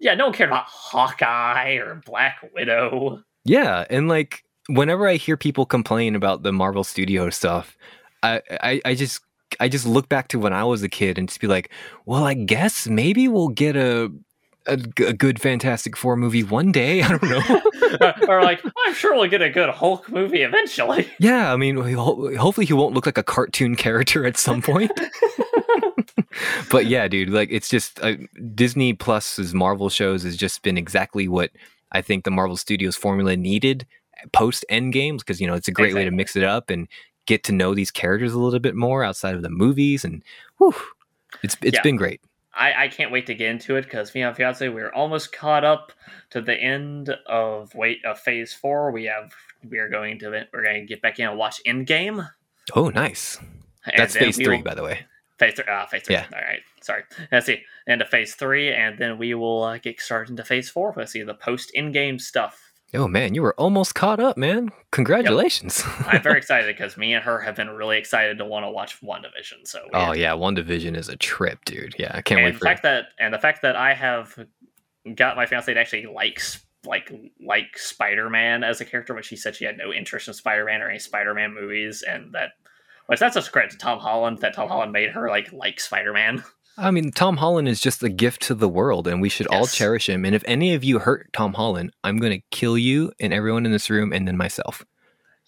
yeah, 0.00 0.14
no 0.14 0.26
one 0.26 0.34
cared 0.34 0.50
about 0.50 0.66
Hawkeye 0.66 1.74
or 1.74 2.02
Black 2.04 2.38
Widow. 2.54 3.22
Yeah, 3.44 3.84
and 3.88 4.08
like 4.08 4.44
whenever 4.68 5.08
I 5.08 5.14
hear 5.14 5.36
people 5.36 5.66
complain 5.66 6.14
about 6.14 6.42
the 6.42 6.52
Marvel 6.52 6.84
Studio 6.84 7.30
stuff, 7.30 7.76
I, 8.22 8.42
I, 8.50 8.80
I 8.84 8.94
just 8.94 9.20
I 9.60 9.68
just 9.68 9.86
look 9.86 10.08
back 10.08 10.28
to 10.28 10.38
when 10.38 10.52
I 10.52 10.64
was 10.64 10.82
a 10.82 10.88
kid 10.88 11.18
and 11.18 11.28
just 11.28 11.40
be 11.40 11.46
like, 11.46 11.70
well, 12.04 12.24
I 12.24 12.34
guess 12.34 12.86
maybe 12.86 13.28
we'll 13.28 13.48
get 13.48 13.76
a 13.76 14.12
a, 14.66 14.74
a 15.04 15.12
good 15.12 15.40
Fantastic 15.40 15.96
Four 15.96 16.16
movie 16.16 16.42
one 16.42 16.72
day. 16.72 17.02
I 17.04 17.08
don't 17.08 17.22
know. 17.22 18.12
or 18.28 18.42
like, 18.42 18.62
I'm 18.86 18.94
sure 18.94 19.14
we'll 19.14 19.28
get 19.28 19.42
a 19.42 19.50
good 19.50 19.70
Hulk 19.70 20.10
movie 20.10 20.42
eventually. 20.42 21.10
Yeah, 21.18 21.52
I 21.52 21.56
mean, 21.56 21.76
hopefully 21.76 22.66
he 22.66 22.72
won't 22.72 22.94
look 22.94 23.06
like 23.06 23.18
a 23.18 23.22
cartoon 23.22 23.74
character 23.74 24.26
at 24.26 24.36
some 24.36 24.60
point. 24.60 24.92
but 26.70 26.86
yeah, 26.86 27.08
dude, 27.08 27.30
like 27.30 27.48
it's 27.50 27.68
just 27.68 27.98
uh, 28.02 28.16
Disney 28.54 28.92
Plus's 28.92 29.54
Marvel 29.54 29.88
shows 29.88 30.22
has 30.24 30.36
just 30.36 30.62
been 30.62 30.76
exactly 30.76 31.26
what 31.26 31.50
I 31.92 32.02
think 32.02 32.24
the 32.24 32.30
Marvel 32.30 32.56
Studios 32.56 32.96
formula 32.96 33.36
needed 33.36 33.86
post 34.32 34.64
End 34.68 34.92
Games 34.92 35.22
because 35.22 35.40
you 35.40 35.46
know 35.46 35.54
it's 35.54 35.68
a 35.68 35.72
great 35.72 35.86
exactly. 35.86 36.04
way 36.04 36.10
to 36.10 36.16
mix 36.16 36.36
it 36.36 36.44
up 36.44 36.70
and 36.70 36.86
get 37.26 37.42
to 37.44 37.52
know 37.52 37.74
these 37.74 37.90
characters 37.90 38.32
a 38.32 38.38
little 38.38 38.60
bit 38.60 38.74
more 38.74 39.02
outside 39.02 39.34
of 39.34 39.42
the 39.42 39.50
movies 39.50 40.04
and 40.04 40.22
whew, 40.58 40.74
it's 41.42 41.56
it's 41.62 41.76
yeah. 41.76 41.82
been 41.82 41.96
great. 41.96 42.20
I, 42.56 42.84
I 42.84 42.88
can't 42.88 43.12
wait 43.12 43.26
to 43.26 43.34
get 43.34 43.50
into 43.50 43.76
it 43.76 43.84
because 43.84 44.14
and 44.14 44.36
fiance 44.36 44.68
we're 44.68 44.92
almost 44.92 45.32
caught 45.32 45.64
up 45.64 45.92
to 46.30 46.40
the 46.40 46.54
end 46.54 47.10
of 47.26 47.74
wait 47.74 48.04
of 48.04 48.18
phase 48.18 48.52
four. 48.52 48.90
We 48.90 49.04
have 49.04 49.32
we 49.68 49.78
are 49.78 49.88
going 49.88 50.18
to 50.20 50.46
we're 50.52 50.62
going 50.62 50.80
to 50.80 50.86
get 50.86 51.02
back 51.02 51.18
in 51.18 51.28
and 51.28 51.38
watch 51.38 51.60
Endgame. 51.66 52.28
Oh, 52.74 52.88
nice. 52.88 53.38
And 53.84 53.94
That's 53.98 54.16
phase 54.16 54.36
three, 54.36 54.62
by 54.62 54.74
the 54.74 54.82
way. 54.82 55.06
Phase 55.38 55.54
three. 55.54 55.64
Uh, 55.70 55.86
phase 55.86 56.02
three. 56.02 56.16
Yeah. 56.16 56.26
All 56.32 56.40
right. 56.40 56.60
Sorry. 56.80 57.02
Let's 57.30 57.46
see. 57.46 57.62
Into 57.86 58.04
phase 58.04 58.34
three, 58.34 58.72
and 58.72 58.98
then 58.98 59.18
we 59.18 59.34
will 59.34 59.62
uh, 59.62 59.78
get 59.78 60.00
started 60.00 60.30
into 60.30 60.44
phase 60.44 60.68
four. 60.68 60.94
Let's 60.96 61.12
see 61.12 61.22
the 61.22 61.34
post 61.34 61.70
in 61.74 61.92
Endgame 61.92 62.20
stuff. 62.20 62.65
Oh 62.94 63.08
man, 63.08 63.34
you 63.34 63.42
were 63.42 63.54
almost 63.54 63.94
caught 63.94 64.20
up, 64.20 64.36
man. 64.36 64.70
Congratulations. 64.92 65.82
Yep. 65.84 66.06
I'm 66.06 66.22
very 66.22 66.38
excited 66.38 66.74
because 66.74 66.96
me 66.96 67.14
and 67.14 67.24
her 67.24 67.40
have 67.40 67.56
been 67.56 67.70
really 67.70 67.98
excited 67.98 68.38
to 68.38 68.44
want 68.44 68.64
to 68.64 68.70
watch 68.70 69.00
WandaVision. 69.00 69.66
So 69.66 69.80
Oh 69.92 70.12
yeah, 70.12 70.32
WandaVision 70.32 70.96
is 70.96 71.08
a 71.08 71.16
trip, 71.16 71.64
dude. 71.64 71.96
Yeah, 71.98 72.12
I 72.14 72.22
can't 72.22 72.40
and 72.40 72.46
wait 72.46 72.54
the 72.54 72.64
fact 72.64 72.82
that 72.84 73.06
and 73.18 73.34
the 73.34 73.38
fact 73.38 73.62
that 73.62 73.76
I 73.76 73.94
have 73.94 74.38
got 75.14 75.36
my 75.36 75.46
fiance 75.46 75.72
to 75.72 75.80
actually 75.80 76.06
likes 76.06 76.64
like 76.84 77.12
like 77.44 77.76
Spider-Man 77.76 78.62
as 78.62 78.80
a 78.80 78.84
character, 78.84 79.14
but 79.14 79.24
she 79.24 79.36
said 79.36 79.56
she 79.56 79.64
had 79.64 79.76
no 79.76 79.92
interest 79.92 80.28
in 80.28 80.34
Spider-Man 80.34 80.80
or 80.80 80.88
any 80.88 81.00
Spider-Man 81.00 81.54
movies 81.54 82.02
and 82.08 82.32
that 82.34 82.50
which 83.06 83.20
that's 83.20 83.36
a 83.36 83.42
credit 83.42 83.72
to 83.72 83.78
Tom 83.78 83.98
Holland 83.98 84.38
that 84.38 84.54
Tom 84.54 84.68
Holland 84.68 84.92
made 84.92 85.10
her 85.10 85.28
like 85.28 85.52
like 85.52 85.80
Spider-Man. 85.80 86.44
I 86.78 86.90
mean, 86.90 87.10
Tom 87.10 87.38
Holland 87.38 87.68
is 87.68 87.80
just 87.80 88.02
a 88.02 88.08
gift 88.08 88.42
to 88.42 88.54
the 88.54 88.68
world, 88.68 89.06
and 89.06 89.20
we 89.20 89.28
should 89.28 89.48
yes. 89.50 89.58
all 89.58 89.66
cherish 89.66 90.08
him. 90.08 90.24
And 90.24 90.34
if 90.34 90.42
any 90.46 90.74
of 90.74 90.84
you 90.84 90.98
hurt 90.98 91.32
Tom 91.32 91.54
Holland, 91.54 91.92
I'm 92.04 92.18
going 92.18 92.32
to 92.32 92.44
kill 92.50 92.76
you 92.76 93.12
and 93.18 93.32
everyone 93.32 93.64
in 93.64 93.72
this 93.72 93.88
room, 93.88 94.12
and 94.12 94.28
then 94.28 94.36
myself. 94.36 94.84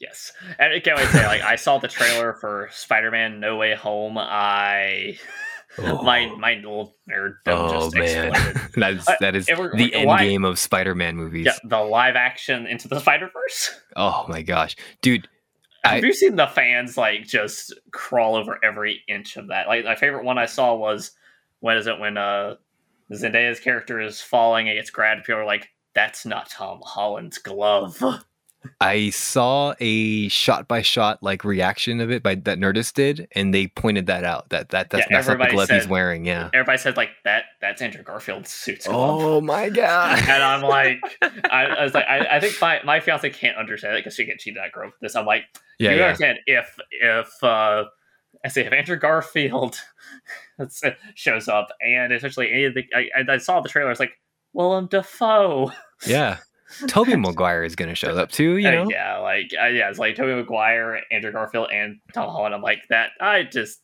Yes, 0.01 0.33
and 0.59 0.73
I 0.73 0.81
can't 0.81 0.97
wait 0.97 1.07
to 1.07 1.13
say, 1.13 1.27
like, 1.27 1.43
I 1.43 1.57
saw 1.57 1.79
the 1.79 1.89
trailer 1.89 2.35
for 2.41 2.69
Spider-Man: 2.73 3.41
No 3.41 3.57
Way 3.57 3.75
Home. 3.75 4.17
I. 4.19 5.19
Oh. 5.81 6.03
my 6.03 6.27
my 6.37 6.55
little 6.55 6.97
nerd 7.09 7.35
oh 7.47 7.91
man 7.95 8.33
that 8.75 8.95
is 8.95 9.07
that 9.21 9.37
is 9.37 9.49
uh, 9.49 9.69
the 9.75 9.95
end 9.95 10.07
live, 10.07 10.21
game 10.21 10.45
of 10.45 10.59
spider-man 10.59 11.15
movies 11.15 11.47
yeah 11.47 11.57
the 11.63 11.79
live 11.79 12.17
action 12.17 12.67
into 12.67 12.89
the 12.89 12.99
spider-verse 12.99 13.79
oh 13.95 14.25
my 14.29 14.43
gosh 14.43 14.75
dude 15.03 15.29
have 15.95 16.05
you 16.05 16.13
seen 16.13 16.37
the 16.37 16.47
fans 16.47 16.97
like 16.97 17.27
just 17.27 17.73
crawl 17.93 18.35
over 18.35 18.59
every 18.65 19.03
inch 19.09 19.37
of 19.37 19.49
that 19.49 19.69
like 19.69 19.85
my 19.85 19.95
favorite 19.95 20.25
one 20.25 20.39
i 20.39 20.47
saw 20.47 20.75
was 20.75 21.13
when 21.61 21.77
is 21.77 21.87
it 21.87 21.99
when 21.99 22.17
uh 22.17 22.55
Zendaya's 23.13 23.61
character 23.61 24.01
is 24.01 24.21
falling 24.21 24.69
and 24.69 24.77
gets 24.77 24.91
grabbed? 24.91 25.25
People 25.25 25.41
are 25.41 25.47
like, 25.47 25.71
"That's 25.95 26.27
not 26.27 26.51
Tom 26.51 26.81
Holland's 26.83 27.39
glove." 27.39 28.03
I 28.81 29.11
saw 29.11 29.75
a 29.81 30.29
shot 30.29 30.69
by 30.69 30.83
shot 30.83 31.23
like 31.23 31.45
reaction 31.45 32.01
of 32.01 32.11
it 32.11 32.23
by 32.23 32.35
that 32.37 32.59
Nerdist 32.59 32.95
did, 32.95 33.29
and 33.33 33.53
they 33.55 33.67
pointed 33.69 34.07
that 34.07 34.25
out. 34.25 34.49
That 34.51 34.71
that 34.71 34.91
that's, 34.91 35.07
Yeah, 35.11 35.17
that's 35.19 35.29
not 35.29 35.39
the 35.39 35.47
glove 35.55 35.69
he's 35.71 35.87
wearing. 35.89 36.25
Yeah. 36.27 36.51
Everybody 36.55 36.79
said 36.79 36.97
like 36.97 37.11
that. 37.25 37.45
That's 37.61 37.81
Andrew 37.83 38.03
Garfield's 38.03 38.51
suit's 38.51 38.87
glove. 38.87 39.23
Oh 39.23 39.41
my 39.41 39.69
god. 39.71 40.19
and 40.29 40.43
I'm 40.43 40.63
like, 40.63 41.01
I, 41.51 41.65
I 41.67 41.85
was 41.85 41.95
like, 41.95 42.07
I, 42.07 42.37
I 42.37 42.41
think 42.41 42.55
my, 42.61 42.81
my 42.85 43.01
fiance 43.01 43.29
can't 43.31 43.57
understand 43.57 43.95
it 43.97 44.01
because 44.01 44.15
she 44.15 44.25
gets 44.25 44.43
cheated 44.45 44.63
at 44.63 44.73
girl 44.73 44.87
with 44.87 44.95
this. 45.01 45.17
I'm 45.17 45.27
like, 45.27 45.45
Yeah, 45.79 45.91
you 45.93 45.97
yeah. 45.99 46.05
understand 46.05 46.39
if 46.47 46.77
if 46.91 47.45
uh, 47.45 47.85
I 48.45 48.49
say 48.49 48.65
if 48.67 48.73
Andrew 48.73 48.97
Garfield 48.97 49.77
shows 51.15 51.49
up 51.49 51.69
and 51.81 52.13
essentially 52.13 52.51
any 52.53 52.65
of 52.65 52.75
the 52.75 52.85
I, 52.95 53.09
I- 53.17 53.33
I 53.35 53.39
saw 53.39 53.61
the 53.61 53.69
trailer, 53.69 53.89
I 53.89 53.93
was 53.93 54.01
like, 54.01 54.13
Willem 54.53 54.87
Dafoe. 54.87 55.73
Yeah. 56.07 56.39
Tobey 56.87 57.17
Maguire 57.17 57.65
is 57.65 57.77
gonna 57.77 57.95
show 57.95 58.11
up 58.17 58.31
too, 58.31 58.57
you 58.59 58.69
Uh, 58.69 58.73
know? 58.73 58.87
yeah, 58.91 59.19
like 59.19 59.53
uh, 59.61 59.67
yeah, 59.67 59.89
it's 59.91 59.99
like 59.99 60.17
Tobey 60.17 60.35
Maguire, 60.35 61.03
Andrew 61.11 61.33
Garfield, 61.33 61.69
and 61.73 61.97
Tom 62.13 62.29
Holland. 62.31 62.55
I'm 62.55 62.63
like 62.63 62.81
that. 62.91 63.11
I 63.21 63.43
just 63.45 63.81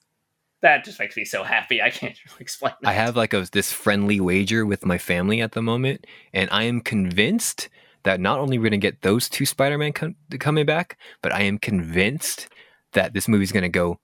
that 0.62 0.84
just 0.84 0.98
makes 0.98 1.16
me 1.16 1.24
so 1.24 1.42
happy. 1.44 1.82
I 1.82 1.90
can't 1.90 2.16
really 2.26 2.36
explain. 2.40 2.72
I 2.84 2.92
have 2.92 3.16
like 3.16 3.32
a 3.34 3.46
this 3.52 3.72
friendly 3.72 4.20
wager 4.20 4.64
with 4.66 4.84
my 4.86 4.98
family 4.98 5.40
at 5.40 5.52
the 5.52 5.62
moment, 5.62 6.06
and 6.32 6.48
I 6.50 6.64
am 6.64 6.80
convinced 6.80 7.68
that 8.04 8.20
not 8.20 8.38
only 8.38 8.58
we're 8.58 8.64
gonna 8.64 8.76
get 8.78 9.00
those 9.02 9.28
two 9.28 9.46
Spider-Man 9.46 9.92
com- 9.92 10.16
coming 10.38 10.66
back, 10.66 10.98
but 11.22 11.32
I 11.32 11.42
am 11.42 11.58
convinced 11.58 12.48
that 12.92 13.14
this 13.14 13.28
movie's 13.28 13.50
gonna 13.52 13.68
go 13.68 13.98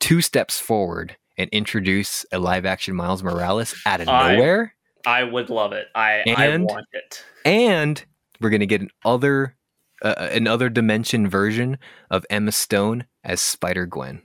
two 0.00 0.20
steps 0.20 0.58
forward 0.58 1.16
and 1.38 1.48
introduce 1.50 2.26
a 2.32 2.38
live-action 2.38 2.94
Miles 2.94 3.22
Morales 3.22 3.74
out 3.86 4.00
of 4.00 4.08
I- 4.08 4.34
nowhere, 4.34 4.74
I 5.06 5.22
would 5.24 5.50
love 5.50 5.72
it. 5.72 5.88
I 5.94 6.22
I 6.36 6.46
And- 6.46 6.64
want 6.64 6.86
it. 6.92 7.24
and 7.44 8.04
we're 8.40 8.50
gonna 8.50 8.66
get 8.66 8.80
an 8.80 8.90
other 9.04 9.56
uh, 10.02 10.14
an 10.32 10.46
other 10.46 10.68
dimension 10.70 11.28
version 11.28 11.78
of 12.10 12.24
Emma 12.30 12.52
Stone 12.52 13.04
as 13.24 13.40
Spider 13.40 13.84
Gwen. 13.86 14.22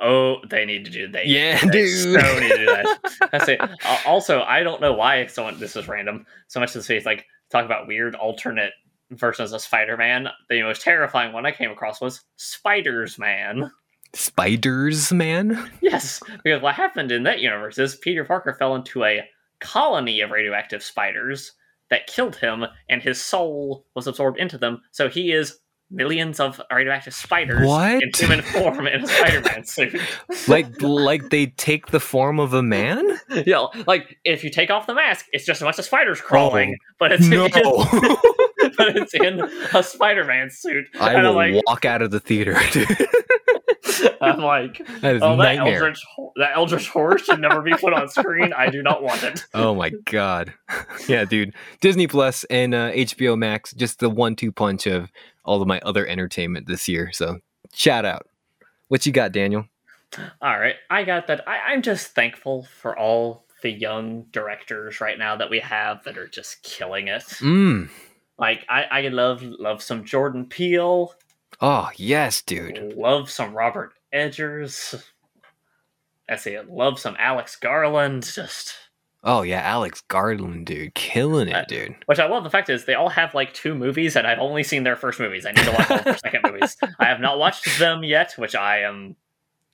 Oh, 0.00 0.38
they 0.50 0.64
need 0.64 0.84
to 0.86 0.90
do 0.90 1.06
that. 1.12 1.28
Yeah, 1.28 1.60
they 1.60 1.70
dude. 1.70 2.20
So 2.20 2.38
need 2.40 2.48
to 2.50 2.56
do 2.58 2.66
that. 2.66 3.28
That's 3.30 3.48
it. 3.48 3.60
Uh, 3.60 3.98
also, 4.04 4.42
I 4.42 4.64
don't 4.64 4.80
know 4.80 4.92
why 4.92 5.26
someone 5.26 5.60
this 5.60 5.76
is 5.76 5.86
random. 5.86 6.26
So 6.48 6.58
much 6.58 6.74
as 6.74 6.90
it's 6.90 7.06
like 7.06 7.24
talk 7.50 7.64
about 7.64 7.86
weird 7.86 8.16
alternate 8.16 8.72
versions 9.12 9.52
of 9.52 9.60
Spider-Man. 9.60 10.28
The 10.50 10.62
most 10.62 10.82
terrifying 10.82 11.32
one 11.32 11.46
I 11.46 11.52
came 11.52 11.70
across 11.70 12.00
was 12.00 12.24
Spiders 12.36 13.16
Man. 13.16 13.70
Spiders, 14.14 15.12
man. 15.12 15.70
Yes, 15.80 16.20
because 16.44 16.60
what 16.62 16.74
happened 16.74 17.12
in 17.12 17.22
that 17.22 17.40
universe 17.40 17.78
is 17.78 17.96
Peter 17.96 18.24
Parker 18.24 18.54
fell 18.58 18.74
into 18.74 19.04
a 19.04 19.22
colony 19.62 20.20
of 20.20 20.30
radioactive 20.30 20.82
spiders 20.82 21.52
that 21.90 22.06
killed 22.06 22.36
him, 22.36 22.64
and 22.88 23.02
his 23.02 23.20
soul 23.20 23.86
was 23.94 24.06
absorbed 24.06 24.38
into 24.38 24.58
them. 24.58 24.80
So 24.92 25.08
he 25.08 25.32
is 25.32 25.58
millions 25.94 26.40
of 26.40 26.58
radioactive 26.72 27.12
spiders 27.12 27.68
What? 27.68 28.02
in 28.02 28.10
human 28.16 28.40
form 28.40 28.86
in 28.86 29.04
a 29.04 29.06
Spider-Man 29.18 29.64
suit. 29.66 30.00
like 30.48 30.80
like 30.80 31.28
they 31.28 31.46
take 31.48 31.88
the 31.88 32.00
form 32.00 32.40
of 32.40 32.54
a 32.54 32.62
man. 32.62 33.18
yeah, 33.44 33.66
like 33.86 34.16
if 34.24 34.42
you 34.42 34.48
take 34.48 34.70
off 34.70 34.86
the 34.86 34.94
mask, 34.94 35.26
it's 35.32 35.44
just 35.44 35.60
a 35.60 35.64
bunch 35.66 35.78
of 35.78 35.84
spiders 35.84 36.18
crawling, 36.20 36.76
but 36.98 37.12
it's 37.12 37.26
Oh, 37.26 37.28
No, 37.28 37.44
in, 37.44 37.52
but 38.78 38.96
it's 38.96 39.12
in 39.12 39.40
a 39.74 39.82
Spider-Man 39.82 40.48
suit. 40.50 40.86
I 40.98 41.12
and 41.12 41.24
will 41.26 41.34
like, 41.34 41.54
walk 41.66 41.84
out 41.84 42.00
of 42.00 42.10
the 42.10 42.20
theater. 42.20 42.58
dude. 42.72 42.88
I'm 44.20 44.38
like, 44.38 44.78
that 45.00 45.16
is 45.16 45.22
oh, 45.22 45.36
that 45.36 45.56
nightmare. 45.56 45.74
eldritch, 45.74 46.02
ho- 46.14 46.32
that 46.36 46.52
eldritch 46.56 46.88
horror 46.88 47.18
should 47.18 47.40
never 47.40 47.62
be 47.62 47.72
put 47.74 47.92
on 47.92 48.08
screen. 48.08 48.52
I 48.52 48.70
do 48.70 48.82
not 48.82 49.02
want 49.02 49.22
it. 49.22 49.44
Oh 49.54 49.74
my 49.74 49.90
god. 49.90 50.52
yeah, 51.08 51.24
dude. 51.24 51.54
Disney 51.80 52.06
Plus 52.06 52.44
and 52.44 52.74
uh, 52.74 52.92
HBO 52.92 53.36
Max, 53.38 53.72
just 53.72 53.98
the 53.98 54.10
one-two 54.10 54.52
punch 54.52 54.86
of 54.86 55.10
all 55.44 55.60
of 55.60 55.68
my 55.68 55.80
other 55.80 56.06
entertainment 56.06 56.66
this 56.66 56.88
year. 56.88 57.10
So 57.12 57.38
shout 57.72 58.04
out. 58.04 58.26
What 58.88 59.06
you 59.06 59.12
got, 59.12 59.32
Daniel? 59.32 59.66
All 60.40 60.58
right, 60.58 60.76
I 60.90 61.04
got 61.04 61.26
that. 61.28 61.48
I, 61.48 61.72
I'm 61.72 61.82
just 61.82 62.08
thankful 62.08 62.66
for 62.80 62.98
all 62.98 63.46
the 63.62 63.70
young 63.70 64.24
directors 64.30 65.00
right 65.00 65.18
now 65.18 65.36
that 65.36 65.48
we 65.48 65.60
have 65.60 66.04
that 66.04 66.18
are 66.18 66.28
just 66.28 66.62
killing 66.62 67.08
it. 67.08 67.22
Mm. 67.40 67.88
Like 68.38 68.66
I, 68.68 68.82
I 68.84 69.00
love 69.08 69.42
love 69.42 69.82
some 69.82 70.04
Jordan 70.04 70.46
Peele, 70.46 71.14
Oh 71.60 71.90
yes, 71.96 72.42
dude. 72.42 72.94
love 72.96 73.30
some 73.30 73.54
Robert 73.54 73.92
Eggers. 74.12 74.94
I 76.28 76.36
say 76.36 76.58
love 76.68 76.98
some 76.98 77.16
Alex 77.18 77.56
Garland. 77.56 78.24
Just 78.24 78.74
Oh 79.24 79.42
yeah, 79.42 79.60
Alex 79.60 80.02
Garland, 80.08 80.66
dude, 80.66 80.94
killing 80.94 81.46
it, 81.48 81.68
dude. 81.68 81.94
which 82.06 82.18
I 82.18 82.26
love. 82.26 82.42
The 82.42 82.50
fact 82.50 82.68
is 82.68 82.84
they 82.84 82.94
all 82.94 83.08
have 83.08 83.34
like 83.34 83.54
two 83.54 83.74
movies, 83.74 84.16
and 84.16 84.26
I've 84.26 84.40
only 84.40 84.64
seen 84.64 84.82
their 84.82 84.96
first 84.96 85.20
movies. 85.20 85.46
I 85.46 85.52
need 85.52 85.64
to 85.64 85.70
watch 85.70 85.90
all 85.90 86.02
their 86.02 86.18
second 86.18 86.42
movies. 86.44 86.76
I 86.98 87.04
have 87.04 87.20
not 87.20 87.38
watched 87.38 87.78
them 87.78 88.02
yet, 88.02 88.32
which 88.36 88.56
I 88.56 88.78
am. 88.80 89.14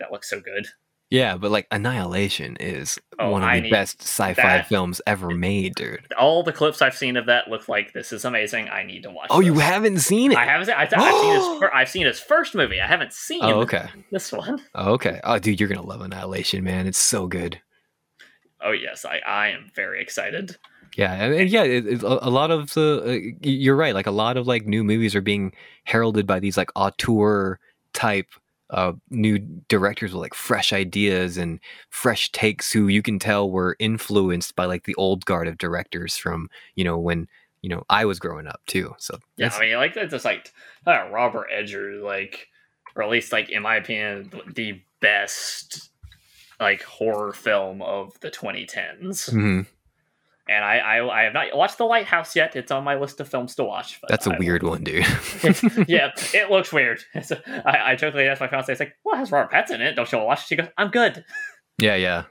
That 0.01 0.13
looks 0.13 0.29
so 0.29 0.41
good. 0.41 0.67
Yeah, 1.11 1.39
but 1.39 1.51
like 1.51 1.67
Annihilation 1.71 2.57
is 2.61 2.99
Oh, 3.19 3.31
one 3.31 3.43
of 3.43 3.49
I 3.49 3.61
the 3.61 3.71
best 3.71 4.03
sci-fi 4.03 4.43
that. 4.43 4.69
films 4.69 5.01
ever 5.07 5.31
made, 5.31 5.75
dude. 5.75 6.01
All 6.19 6.43
the 6.43 6.53
clips 6.53 6.83
I've 6.83 6.95
seen 6.95 7.17
of 7.17 7.25
that 7.27 7.49
look 7.49 7.67
like 7.69 7.95
this 7.95 8.13
is 8.13 8.25
amazing. 8.27 8.69
I 8.69 8.83
need 8.83 9.05
to 9.05 9.11
watch. 9.11 9.29
Oh, 9.31 9.41
you 9.41 9.55
haven't 9.55 10.01
seen 10.01 10.33
it? 10.33 10.39
I 10.39 10.45
haven't. 10.45 10.67
Seen, 10.67 10.75
I, 10.77 10.83
I've 10.83 10.91
seen 10.91 11.35
his. 11.35 11.71
I've 11.75 11.89
seen 11.89 12.07
his 12.07 12.21
first 12.21 12.55
movie. 12.55 12.81
I 12.81 12.87
haven't 12.87 13.15
seen 13.15 13.43
Oh, 13.43 13.61
okay. 13.63 13.89
this 14.13 14.31
one. 14.33 14.61
Oh, 14.75 14.93
okay. 14.93 15.19
Oh, 15.25 15.39
dude, 15.39 15.59
you're 15.59 15.69
gonna 15.69 15.81
love 15.87 16.03
Annihilation, 16.03 16.63
man. 16.63 16.87
It's 16.87 16.99
so 16.99 17.27
good. 17.27 17.61
Oh 18.61 18.73
yes, 18.73 19.05
I, 19.05 19.21
I 19.27 19.49
am 19.49 19.71
very 19.75 20.03
excited. 20.03 20.57
Yeah, 20.97 21.13
and, 21.25 21.49
yeah, 21.49 21.63
it, 21.63 21.87
it, 21.87 22.03
a 22.03 22.29
a 22.29 22.31
lot 22.31 22.51
of 22.51 22.75
the 22.75 23.03
uh, 23.05 23.33
you're 23.41 23.77
right. 23.77 23.95
Like 23.95 24.07
a 24.07 24.11
lot 24.13 24.37
of 24.37 24.47
like 24.47 24.67
new 24.67 24.85
movies 24.85 25.15
are 25.15 25.21
being 25.23 25.53
heralded 25.85 26.27
by 26.27 26.41
these 26.41 26.57
like 26.57 26.71
auteur 26.77 27.61
type 27.95 28.27
uh 28.71 28.93
new 29.11 29.39
directors 29.69 30.13
with 30.13 30.21
like 30.21 30.35
fresh 30.35 30.73
ideas 30.73 31.37
and 31.37 31.59
fresh 31.91 32.31
takes 32.33 32.71
who 32.71 32.89
you 32.89 33.03
can 33.03 33.19
tell 33.19 33.51
were 33.51 33.77
influenced 33.79 34.55
by 34.57 34.65
like 34.67 34.85
the 34.85 34.95
old 34.97 35.25
guard 35.25 35.49
of 35.49 35.59
directors 35.59 36.17
from 36.17 36.49
you 36.75 36.85
know 36.85 36.99
when 36.99 37.27
you 37.63 37.69
know 37.69 37.83
I 37.89 38.05
was 38.05 38.19
growing 38.19 38.47
up 38.47 38.61
too. 38.67 38.95
So 38.99 39.19
Yeah, 39.37 39.51
I 39.55 39.61
mean, 39.61 39.77
like 39.77 39.95
that's 39.95 40.13
just 40.13 40.25
like 40.25 40.53
uh, 40.87 41.09
Robert 41.11 41.49
Edger, 41.53 42.03
like, 42.03 42.49
or 42.95 43.03
at 43.03 43.11
least 43.11 43.33
like 43.33 43.51
in 43.51 43.63
my 43.63 43.77
opinion, 43.77 44.31
the 44.55 44.81
best 45.01 45.91
like 46.61 46.83
horror 46.83 47.33
film 47.33 47.83
of 47.83 48.19
the 48.21 48.31
2010s. 48.31 49.31
Mhm. 49.31 49.67
And 50.49 50.65
I, 50.65 50.79
I 50.79 51.21
I 51.21 51.23
have 51.25 51.33
not 51.35 51.55
watched 51.55 51.77
The 51.79 51.85
Lighthouse 51.85 52.35
yet. 52.35 52.57
It's 52.57 52.71
on 52.73 52.83
my 52.85 52.95
list 52.97 53.21
of 53.21 53.29
films 53.29 53.55
to 53.57 53.65
watch. 53.65 54.01
That's 54.09 54.27
a 54.27 54.33
I- 54.35 54.39
weird 54.39 54.63
one, 54.63 54.83
dude. 54.85 55.05
yeah, 55.89 56.11
it 56.33 56.51
looks 56.51 56.73
weird. 56.73 57.01
I 57.15 57.19
a- 57.19 57.63
I, 57.69 57.91
I 57.93 57.97
jokingly 57.97 58.27
asked 58.29 58.41
my 58.41 58.49
fiance, 58.49 58.73
"It's 58.73 58.81
like, 58.81 58.95
well, 59.05 59.15
it 59.15 59.19
has 59.19 59.31
Robert 59.31 59.53
Pattinson 59.53 59.75
in 59.77 59.83
it. 59.83 59.95
Don't 59.95 60.11
you 60.11 60.19
want 60.19 60.25
to 60.25 60.29
watch 60.29 60.41
it?" 60.41 60.47
She 60.49 60.57
goes, 60.57 60.69
"I'm 60.79 60.89
good." 60.91 61.25
Yeah, 61.79 61.97
yeah. 61.97 62.25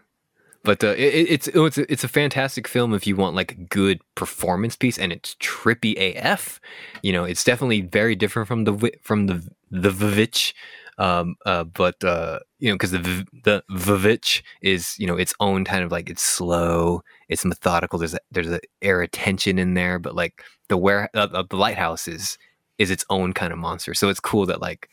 But 0.64 0.84
uh, 0.84 0.88
it, 0.98 1.00
it- 1.14 1.30
it's 1.32 1.48
it's 1.48 1.78
a, 1.78 1.92
it's 1.92 2.04
a 2.04 2.08
fantastic 2.10 2.68
film 2.68 2.94
if 2.94 3.06
you 3.08 3.16
want 3.16 3.36
like 3.36 3.52
a 3.52 3.56
good 3.56 4.02
performance 4.16 4.76
piece, 4.76 4.98
and 4.98 5.12
it's 5.12 5.36
trippy 5.36 5.96
AF. 6.18 6.60
You 7.04 7.14
know, 7.14 7.24
it's 7.24 7.44
definitely 7.44 7.82
very 7.82 8.16
different 8.16 8.48
from 8.48 8.64
the 8.64 8.92
from 9.02 9.28
the 9.28 9.48
the 9.70 9.90
VVitch, 9.90 10.54
um, 10.98 11.36
uh, 11.46 11.64
but 11.64 12.04
uh, 12.04 12.40
you 12.60 12.70
know, 12.70 12.76
because 12.76 12.92
the 12.92 13.26
the 13.44 13.64
VVitch 13.72 14.42
is 14.62 14.98
you 14.98 15.08
know 15.08 15.16
its 15.16 15.34
own 15.40 15.64
kind 15.64 15.84
of 15.84 15.92
like 15.92 16.10
it's 16.10 16.24
slow, 16.24 17.04
it's 17.30 17.46
methodical. 17.46 18.00
There's 18.00 18.14
a, 18.14 18.20
there's 18.32 18.52
a 18.52 18.60
air 18.82 19.02
of 19.02 19.12
tension 19.12 19.60
in 19.60 19.74
there, 19.74 20.00
but 20.00 20.16
like 20.16 20.44
the 20.70 20.78
where 20.78 21.10
uh, 21.14 21.28
uh, 21.32 21.44
the 21.50 21.58
lighthouse 21.58 22.08
is 22.08 22.38
is 22.78 22.92
its 22.92 23.06
own 23.10 23.34
kind 23.34 23.54
of 23.54 23.60
monster. 23.60 23.94
So 23.94 24.10
it's 24.10 24.20
cool 24.20 24.46
that 24.48 24.62
like 24.62 24.90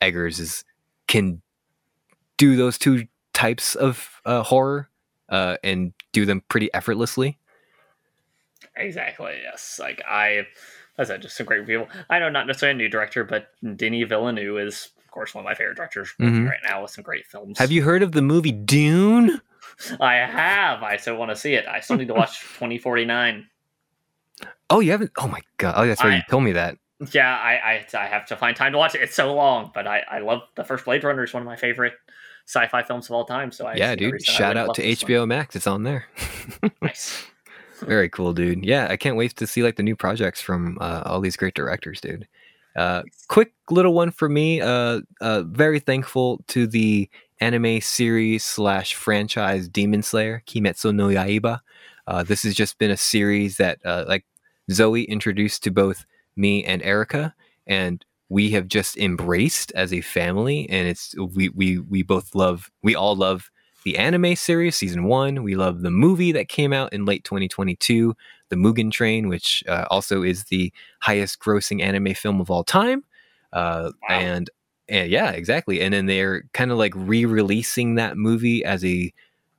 Eggers 0.00 0.38
is 0.38 0.64
can 1.06 1.42
do 2.36 2.56
those 2.56 2.78
two 2.78 3.06
types 3.32 3.74
of 3.74 4.20
uh, 4.24 4.42
horror 4.42 4.88
uh, 5.28 5.56
and 5.62 5.92
do 6.12 6.24
them 6.24 6.42
pretty 6.48 6.72
effortlessly. 6.72 7.38
Exactly. 8.76 9.34
Yes. 9.42 9.78
Like 9.80 10.02
I, 10.08 10.46
as 10.96 11.10
I 11.10 11.14
said, 11.14 11.22
just 11.22 11.36
some 11.36 11.46
great 11.46 11.66
people. 11.66 11.88
I 12.08 12.18
know 12.18 12.30
not 12.30 12.46
necessarily 12.46 12.76
a 12.76 12.78
new 12.78 12.88
director, 12.88 13.24
but 13.24 13.48
Denis 13.76 14.08
Villeneuve 14.08 14.58
is, 14.58 14.90
of 15.08 15.12
course, 15.12 15.34
one 15.34 15.42
of 15.42 15.48
my 15.48 15.54
favorite 15.54 15.76
directors 15.76 16.12
Mhm. 16.20 16.46
right 16.46 16.60
now 16.68 16.82
with 16.82 16.90
some 16.90 17.02
great 17.02 17.26
films. 17.26 17.58
Have 17.58 17.72
you 17.72 17.82
heard 17.82 18.02
of 18.02 18.12
the 18.12 18.20
movie 18.20 18.52
Dune? 18.52 19.40
I 20.00 20.16
have. 20.16 20.82
I 20.82 20.98
still 20.98 21.16
want 21.16 21.30
to 21.30 21.36
see 21.36 21.54
it. 21.54 21.66
I 21.66 21.80
still 21.80 21.96
need 21.96 22.08
to 22.08 22.14
watch 22.14 22.40
2049. 22.58 23.46
Oh, 24.70 24.80
you 24.80 24.90
haven't? 24.90 25.12
Oh 25.16 25.26
my 25.28 25.40
god! 25.56 25.74
Oh, 25.78 25.86
that's 25.86 26.04
right. 26.04 26.16
You 26.16 26.22
told 26.28 26.44
me 26.44 26.52
that. 26.52 26.76
Yeah, 27.12 27.34
I, 27.34 27.84
I 27.94 27.98
I 27.98 28.06
have 28.06 28.26
to 28.26 28.36
find 28.36 28.54
time 28.56 28.72
to 28.72 28.78
watch 28.78 28.94
it. 28.94 29.00
It's 29.02 29.14
so 29.14 29.34
long, 29.34 29.70
but 29.74 29.86
I 29.86 30.00
I 30.10 30.18
love 30.18 30.42
the 30.56 30.64
first 30.64 30.84
Blade 30.84 31.02
Runner. 31.04 31.24
is 31.24 31.32
one 31.32 31.42
of 31.42 31.46
my 31.46 31.56
favorite 31.56 31.94
sci-fi 32.46 32.82
films 32.82 33.06
of 33.06 33.12
all 33.12 33.24
time. 33.24 33.50
So 33.50 33.66
I 33.66 33.74
yeah, 33.76 33.94
dude. 33.94 34.22
Shout 34.22 34.56
out 34.56 34.74
to 34.74 34.82
this 34.82 35.02
one. 35.02 35.10
HBO 35.10 35.26
Max. 35.26 35.56
It's 35.56 35.66
on 35.66 35.84
there. 35.84 36.06
Nice. 36.82 37.24
Very 37.82 38.08
cool, 38.08 38.32
dude. 38.32 38.64
Yeah, 38.64 38.88
I 38.90 38.96
can't 38.96 39.16
wait 39.16 39.36
to 39.36 39.46
see 39.46 39.62
like 39.62 39.76
the 39.76 39.82
new 39.84 39.94
projects 39.96 40.40
from 40.40 40.76
uh, 40.80 41.02
all 41.06 41.20
these 41.20 41.36
great 41.36 41.54
directors, 41.54 42.00
dude. 42.00 42.26
Uh, 42.78 43.02
quick 43.26 43.52
little 43.70 43.92
one 43.92 44.12
for 44.12 44.28
me. 44.28 44.60
Uh, 44.60 45.00
uh, 45.20 45.42
very 45.42 45.80
thankful 45.80 46.44
to 46.46 46.66
the 46.66 47.10
anime 47.40 47.80
series 47.80 48.44
slash 48.44 48.94
franchise 48.94 49.68
Demon 49.68 50.02
Slayer 50.02 50.42
Kimetsu 50.46 50.94
no 50.94 51.08
Yaiba. 51.08 51.58
Uh, 52.06 52.22
this 52.22 52.44
has 52.44 52.54
just 52.54 52.78
been 52.78 52.92
a 52.92 52.96
series 52.96 53.56
that 53.56 53.78
uh, 53.84 54.04
like 54.06 54.24
Zoe 54.70 55.02
introduced 55.02 55.64
to 55.64 55.72
both 55.72 56.06
me 56.36 56.64
and 56.64 56.80
Erica, 56.82 57.34
and 57.66 58.04
we 58.28 58.50
have 58.50 58.68
just 58.68 58.96
embraced 58.96 59.72
as 59.74 59.92
a 59.92 60.00
family 60.00 60.68
and 60.70 60.86
it's 60.86 61.14
we 61.34 61.48
we 61.48 61.78
we 61.78 62.02
both 62.02 62.34
love 62.34 62.70
we 62.82 62.94
all 62.94 63.16
love 63.16 63.50
the 63.84 63.96
anime 63.96 64.36
series 64.36 64.76
season 64.76 65.04
one 65.04 65.42
we 65.42 65.54
love 65.54 65.80
the 65.80 65.90
movie 65.90 66.32
that 66.32 66.48
came 66.48 66.72
out 66.72 66.92
in 66.92 67.06
late 67.06 67.24
2022 67.24 68.14
the 68.48 68.56
mugen 68.56 68.90
train 68.90 69.28
which 69.28 69.64
uh, 69.68 69.84
also 69.90 70.22
is 70.22 70.44
the 70.44 70.72
highest 71.00 71.40
grossing 71.40 71.82
anime 71.82 72.14
film 72.14 72.40
of 72.40 72.50
all 72.50 72.64
time 72.64 73.04
uh, 73.52 73.90
wow. 74.08 74.16
and 74.16 74.50
and 74.88 75.10
yeah 75.10 75.30
exactly 75.30 75.80
and 75.80 75.94
then 75.94 76.06
they're 76.06 76.42
kind 76.52 76.70
of 76.70 76.78
like 76.78 76.92
re-releasing 76.94 77.94
that 77.96 78.16
movie 78.16 78.64
as 78.64 78.84
a 78.84 79.12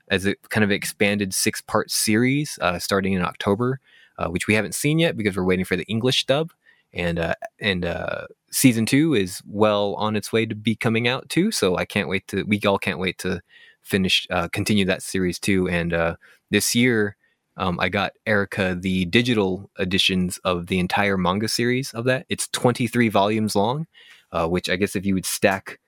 as 0.09 0.25
a 0.25 0.35
kind 0.49 0.63
of 0.63 0.71
expanded 0.71 1.33
six 1.33 1.61
part 1.61 1.91
series 1.91 2.57
uh, 2.61 2.79
starting 2.79 3.13
in 3.13 3.21
october 3.21 3.79
uh, 4.17 4.27
which 4.27 4.47
we 4.47 4.53
haven't 4.53 4.75
seen 4.75 4.99
yet 4.99 5.15
because 5.15 5.37
we're 5.37 5.43
waiting 5.43 5.65
for 5.65 5.75
the 5.75 5.85
english 5.85 6.25
dub 6.25 6.51
and 6.93 7.19
uh, 7.19 7.35
and 7.59 7.85
uh, 7.85 8.25
season 8.51 8.85
two 8.85 9.13
is 9.13 9.41
well 9.47 9.95
on 9.95 10.15
its 10.15 10.33
way 10.33 10.45
to 10.45 10.55
be 10.55 10.75
coming 10.75 11.07
out 11.07 11.29
too. 11.29 11.51
So 11.51 11.77
I 11.77 11.85
can't 11.85 12.09
wait 12.09 12.27
to. 12.29 12.43
We 12.43 12.59
all 12.65 12.79
can't 12.79 12.99
wait 12.99 13.17
to 13.19 13.41
finish 13.81 14.27
uh, 14.29 14.47
continue 14.49 14.85
that 14.85 15.03
series 15.03 15.39
too. 15.39 15.67
And 15.69 15.93
uh, 15.93 16.15
this 16.49 16.75
year, 16.75 17.15
um, 17.59 17.77
I 17.79 17.89
got 17.89 18.13
Erica 18.25 18.75
the 18.79 19.05
digital 19.05 19.69
editions 19.77 20.39
of 20.45 20.67
the 20.67 20.79
entire 20.79 21.17
manga 21.17 21.49
series 21.49 21.93
of 21.93 22.05
that. 22.05 22.25
It's 22.29 22.47
23 22.47 23.09
volumes 23.09 23.55
long, 23.55 23.85
uh, 24.31 24.47
which 24.47 24.69
I 24.69 24.77
guess 24.77 24.95
if 24.95 25.05
you 25.05 25.13
would 25.13 25.25
stack 25.25 25.79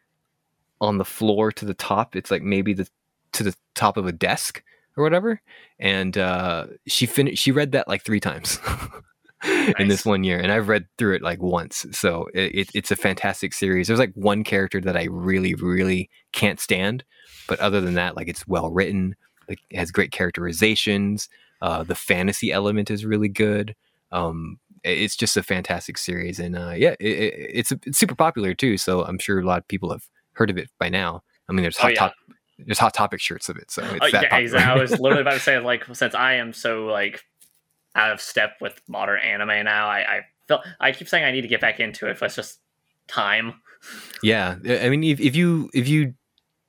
on 0.81 0.98
the 0.98 1.06
floor 1.06 1.52
to 1.53 1.65
the 1.65 1.73
top, 1.73 2.15
it's 2.15 2.30
like 2.30 2.43
maybe 2.43 2.73
the 2.73 2.88
to 3.34 3.43
the 3.43 3.56
top 3.73 3.95
of 3.95 4.06
a 4.06 4.11
desk 4.11 4.61
or 4.98 5.03
whatever. 5.03 5.41
And 5.80 6.18
uh, 6.18 6.68
she 6.88 7.06
finished. 7.06 7.41
She 7.41 7.52
read 7.52 7.72
that 7.72 7.88
like 7.88 8.03
three 8.03 8.19
times. 8.19 8.60
nice. 9.43 9.73
in 9.80 9.88
this 9.88 10.06
one 10.06 10.26
year, 10.26 10.39
and 10.39 10.52
I've 10.52 10.68
read 10.68 10.88
through 10.98 11.15
it 11.15 11.22
like 11.22 11.41
once. 11.41 11.85
So 11.91 12.27
it, 12.34 12.53
it, 12.53 12.72
it's 12.73 12.91
a 12.91 12.98
fantastic 12.98 13.53
series. 13.53 13.88
There's 13.88 13.99
like 13.99 14.14
one 14.14 14.43
character 14.43 14.81
that 14.81 14.98
I 14.98 15.06
really, 15.06 15.56
really 15.56 16.10
can't 16.34 16.60
stand, 16.60 17.06
but 17.48 17.60
other 17.61 17.80
than 17.80 17.93
that, 17.93 18.18
like 18.18 18.27
it's 18.27 18.45
well 18.45 18.69
written. 18.69 19.15
Like 19.48 19.60
it 19.69 19.77
has 19.77 19.89
great 19.91 20.11
characterizations. 20.11 21.30
Uh, 21.62 21.84
the 21.84 21.96
fantasy 21.96 22.52
element 22.52 22.90
is 22.90 23.06
really 23.06 23.30
good. 23.30 23.76
Um, 24.12 24.60
it's 24.84 25.16
just 25.16 25.38
a 25.38 25.44
fantastic 25.44 25.98
series, 25.98 26.40
and 26.40 26.58
uh, 26.58 26.74
yeah, 26.76 26.96
it, 27.00 27.34
it's, 27.54 27.72
it's 27.72 28.00
super 28.00 28.16
popular 28.16 28.54
too. 28.54 28.78
So 28.78 29.04
I'm 29.04 29.20
sure 29.20 29.40
a 29.40 29.46
lot 29.46 29.60
of 29.60 29.68
people 29.68 29.92
have 29.92 30.08
heard 30.34 30.50
of 30.50 30.58
it 30.58 30.70
by 30.80 30.90
now. 30.90 31.22
I 31.48 31.54
mean, 31.54 31.62
there's 31.62 31.78
oh, 31.78 31.84
hot 31.84 31.88
oh, 31.88 31.94
yeah. 31.94 32.00
top 32.00 32.14
there's 32.66 32.80
hot 32.80 32.94
topic 32.94 33.20
shirts 33.20 33.50
of 33.50 33.58
it. 33.58 33.72
So 33.72 33.84
it's 33.84 34.00
oh, 34.02 34.12
that 34.12 34.24
yeah, 34.24 34.38
exactly. 34.38 34.72
I 34.72 34.76
was 34.82 35.00
literally 35.00 35.22
about 35.22 35.34
to 35.34 35.40
say 35.40 35.60
like 35.64 35.84
since 35.94 36.16
I 36.16 36.34
am 36.34 36.54
so 36.54 36.86
like 36.86 37.24
out 37.96 38.12
of 38.12 38.22
step 38.22 38.54
with 38.62 38.82
modern 38.88 39.20
anime 39.20 39.66
now. 39.66 39.88
I, 39.88 40.00
I 40.00 40.22
feel 40.48 40.62
I 40.80 40.92
keep 40.92 41.10
saying 41.10 41.24
I 41.24 41.32
need 41.32 41.42
to 41.42 41.48
get 41.48 41.62
back 41.62 41.80
into 41.80 42.08
it, 42.08 42.18
but 42.20 42.28
it's 42.28 42.36
just 42.36 42.60
time. 43.08 43.56
Yeah, 44.22 44.58
I 44.64 44.90
mean, 44.90 45.04
if, 45.04 45.20
if 45.20 45.36
you 45.36 45.70
if 45.74 45.88
you 45.88 46.14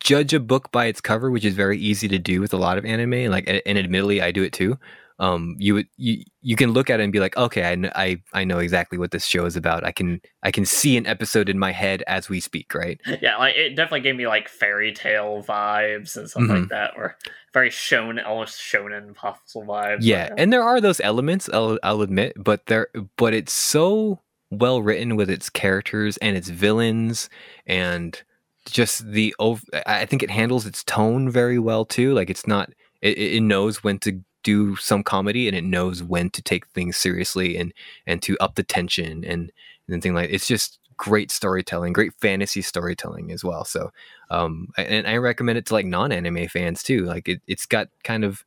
judge 0.02 0.34
a 0.34 0.40
book 0.40 0.70
by 0.72 0.86
its 0.86 1.00
cover, 1.00 1.30
which 1.30 1.44
is 1.44 1.54
very 1.54 1.78
easy 1.78 2.08
to 2.08 2.18
do 2.18 2.40
with 2.40 2.52
a 2.52 2.58
lot 2.58 2.78
of 2.78 2.84
anime, 2.84 3.30
like 3.30 3.48
and 3.48 3.78
admittedly 3.78 4.20
I 4.20 4.32
do 4.32 4.42
it 4.42 4.52
too 4.52 4.78
um, 5.22 5.54
you 5.58 5.74
would 5.74 5.86
you 5.96 6.24
you 6.40 6.56
can 6.56 6.72
look 6.72 6.90
at 6.90 6.98
it 6.98 7.04
and 7.04 7.12
be 7.12 7.20
like, 7.20 7.36
okay, 7.36 7.64
I, 7.64 7.90
I 7.94 8.22
I 8.32 8.44
know 8.44 8.58
exactly 8.58 8.98
what 8.98 9.12
this 9.12 9.24
show 9.24 9.44
is 9.44 9.56
about. 9.56 9.84
I 9.84 9.92
can 9.92 10.20
I 10.42 10.50
can 10.50 10.64
see 10.64 10.96
an 10.96 11.06
episode 11.06 11.48
in 11.48 11.60
my 11.60 11.70
head 11.70 12.02
as 12.08 12.28
we 12.28 12.40
speak, 12.40 12.74
right? 12.74 13.00
Yeah, 13.22 13.36
like 13.36 13.54
it 13.54 13.76
definitely 13.76 14.00
gave 14.00 14.16
me 14.16 14.26
like 14.26 14.48
Fairy 14.48 14.92
Tail 14.92 15.44
vibes 15.46 16.16
and 16.16 16.28
stuff 16.28 16.42
mm-hmm. 16.42 16.62
like 16.62 16.68
that, 16.70 16.94
or 16.96 17.16
very 17.52 17.70
shonen, 17.70 18.26
almost 18.26 18.58
shonen 18.58 19.14
possible 19.14 19.62
vibes. 19.62 19.98
Yeah, 20.00 20.24
like 20.30 20.32
and 20.38 20.52
there 20.52 20.64
are 20.64 20.80
those 20.80 21.00
elements. 21.00 21.48
I'll 21.52 21.78
I'll 21.84 22.02
admit, 22.02 22.32
but 22.36 22.66
there 22.66 22.88
but 23.16 23.32
it's 23.32 23.52
so 23.52 24.20
well 24.50 24.82
written 24.82 25.14
with 25.14 25.30
its 25.30 25.48
characters 25.48 26.16
and 26.16 26.36
its 26.36 26.48
villains 26.48 27.30
and 27.64 28.20
just 28.66 29.06
the 29.06 29.34
over. 29.38 29.62
I 29.86 30.06
think 30.06 30.22
it 30.22 30.30
handles 30.30 30.66
its 30.66 30.84
tone 30.84 31.30
very 31.30 31.58
well 31.58 31.84
too. 31.84 32.14
Like 32.14 32.30
it's 32.30 32.46
not. 32.46 32.70
It, 33.00 33.18
it 33.18 33.42
knows 33.42 33.82
when 33.82 33.98
to 34.00 34.20
do 34.42 34.76
some 34.76 35.02
comedy 35.02 35.48
and 35.48 35.56
it 35.56 35.64
knows 35.64 36.02
when 36.02 36.30
to 36.30 36.42
take 36.42 36.66
things 36.68 36.96
seriously 36.96 37.56
and 37.56 37.72
and 38.06 38.22
to 38.22 38.36
up 38.38 38.54
the 38.54 38.62
tension 38.62 39.24
and 39.24 39.52
and 39.88 40.02
thing 40.02 40.14
like 40.14 40.30
it's 40.30 40.46
just 40.46 40.78
great 40.96 41.32
storytelling, 41.32 41.92
great 41.92 42.12
fantasy 42.20 42.62
storytelling 42.62 43.32
as 43.32 43.42
well. 43.42 43.64
So, 43.64 43.90
um, 44.30 44.68
and 44.76 45.06
I 45.06 45.16
recommend 45.16 45.58
it 45.58 45.66
to 45.66 45.74
like 45.74 45.86
non-anime 45.86 46.46
fans 46.46 46.82
too. 46.82 47.04
Like 47.04 47.28
it, 47.28 47.42
it's 47.48 47.66
got 47.66 47.88
kind 48.04 48.24
of 48.24 48.44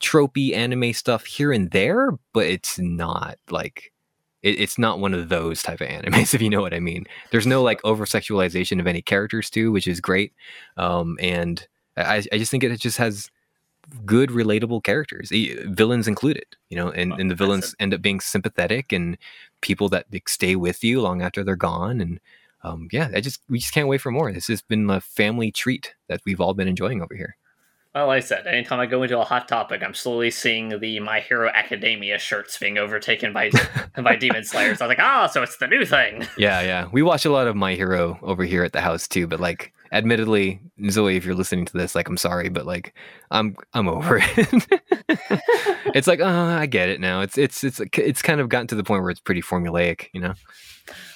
tropey 0.00 0.54
anime 0.54 0.92
stuff 0.94 1.26
here 1.26 1.52
and 1.52 1.70
there, 1.70 2.12
but 2.32 2.46
it's 2.46 2.78
not 2.78 3.36
like 3.50 3.92
it, 4.42 4.60
it's 4.60 4.78
not 4.78 4.98
one 4.98 5.14
of 5.14 5.28
those 5.28 5.62
type 5.62 5.80
of 5.80 5.88
animes, 5.88 6.34
if 6.34 6.42
you 6.42 6.50
know 6.50 6.60
what 6.60 6.74
I 6.74 6.80
mean. 6.80 7.06
There's 7.30 7.46
no 7.46 7.62
like 7.62 7.80
over 7.84 8.04
sexualization 8.04 8.80
of 8.80 8.86
any 8.86 9.02
characters 9.02 9.50
too, 9.50 9.72
which 9.72 9.86
is 9.86 10.00
great. 10.00 10.32
Um, 10.76 11.16
and 11.20 11.66
I, 11.96 12.22
I 12.32 12.38
just 12.38 12.50
think 12.50 12.64
it 12.64 12.78
just 12.80 12.98
has 12.98 13.30
good 14.04 14.28
relatable 14.28 14.82
characters 14.84 15.30
villains 15.64 16.06
included 16.06 16.44
you 16.68 16.76
know 16.76 16.90
and, 16.90 17.12
and 17.14 17.30
the 17.30 17.34
villains 17.34 17.74
end 17.80 17.94
up 17.94 18.02
being 18.02 18.20
sympathetic 18.20 18.92
and 18.92 19.16
people 19.62 19.88
that 19.88 20.04
stay 20.26 20.54
with 20.54 20.84
you 20.84 21.00
long 21.00 21.22
after 21.22 21.42
they're 21.42 21.56
gone 21.56 21.98
and 21.98 22.20
um, 22.64 22.88
yeah 22.92 23.08
i 23.14 23.20
just 23.20 23.40
we 23.48 23.58
just 23.58 23.72
can't 23.72 23.88
wait 23.88 24.02
for 24.02 24.10
more 24.10 24.30
this 24.30 24.48
has 24.48 24.60
been 24.60 24.90
a 24.90 25.00
family 25.00 25.50
treat 25.50 25.94
that 26.08 26.20
we've 26.26 26.40
all 26.40 26.52
been 26.52 26.68
enjoying 26.68 27.00
over 27.00 27.14
here 27.14 27.37
well, 27.98 28.06
like 28.06 28.18
I 28.18 28.26
said, 28.26 28.46
anytime 28.46 28.78
I 28.78 28.86
go 28.86 29.02
into 29.02 29.18
a 29.18 29.24
hot 29.24 29.48
topic, 29.48 29.82
I'm 29.82 29.92
slowly 29.92 30.30
seeing 30.30 30.78
the 30.78 31.00
My 31.00 31.18
Hero 31.18 31.50
Academia 31.52 32.16
shirts 32.18 32.56
being 32.56 32.78
overtaken 32.78 33.32
by 33.32 33.50
by 34.00 34.14
Demon 34.14 34.44
Slayers. 34.44 34.80
I 34.80 34.86
was 34.86 34.90
like, 34.90 35.00
ah, 35.00 35.24
oh, 35.24 35.32
so 35.32 35.42
it's 35.42 35.56
the 35.56 35.66
new 35.66 35.84
thing. 35.84 36.26
Yeah, 36.38 36.60
yeah. 36.60 36.88
We 36.92 37.02
watch 37.02 37.24
a 37.24 37.32
lot 37.32 37.48
of 37.48 37.56
My 37.56 37.74
Hero 37.74 38.20
over 38.22 38.44
here 38.44 38.62
at 38.62 38.72
the 38.72 38.80
house 38.80 39.08
too, 39.08 39.26
but 39.26 39.40
like 39.40 39.72
admittedly, 39.90 40.60
Zoe, 40.90 41.16
if 41.16 41.24
you're 41.24 41.34
listening 41.34 41.64
to 41.64 41.72
this, 41.72 41.96
like 41.96 42.08
I'm 42.08 42.16
sorry, 42.16 42.48
but 42.48 42.64
like 42.64 42.94
I'm 43.32 43.56
I'm 43.74 43.88
over 43.88 44.20
it. 44.22 44.66
it's 45.96 46.06
like, 46.06 46.20
oh, 46.20 46.26
I 46.26 46.66
get 46.66 46.88
it 46.88 47.00
now. 47.00 47.22
It's 47.22 47.36
it's 47.36 47.64
it's 47.64 47.80
it's 47.94 48.22
kind 48.22 48.40
of 48.40 48.48
gotten 48.48 48.68
to 48.68 48.76
the 48.76 48.84
point 48.84 49.02
where 49.02 49.10
it's 49.10 49.20
pretty 49.20 49.42
formulaic, 49.42 50.06
you 50.12 50.20
know. 50.20 50.34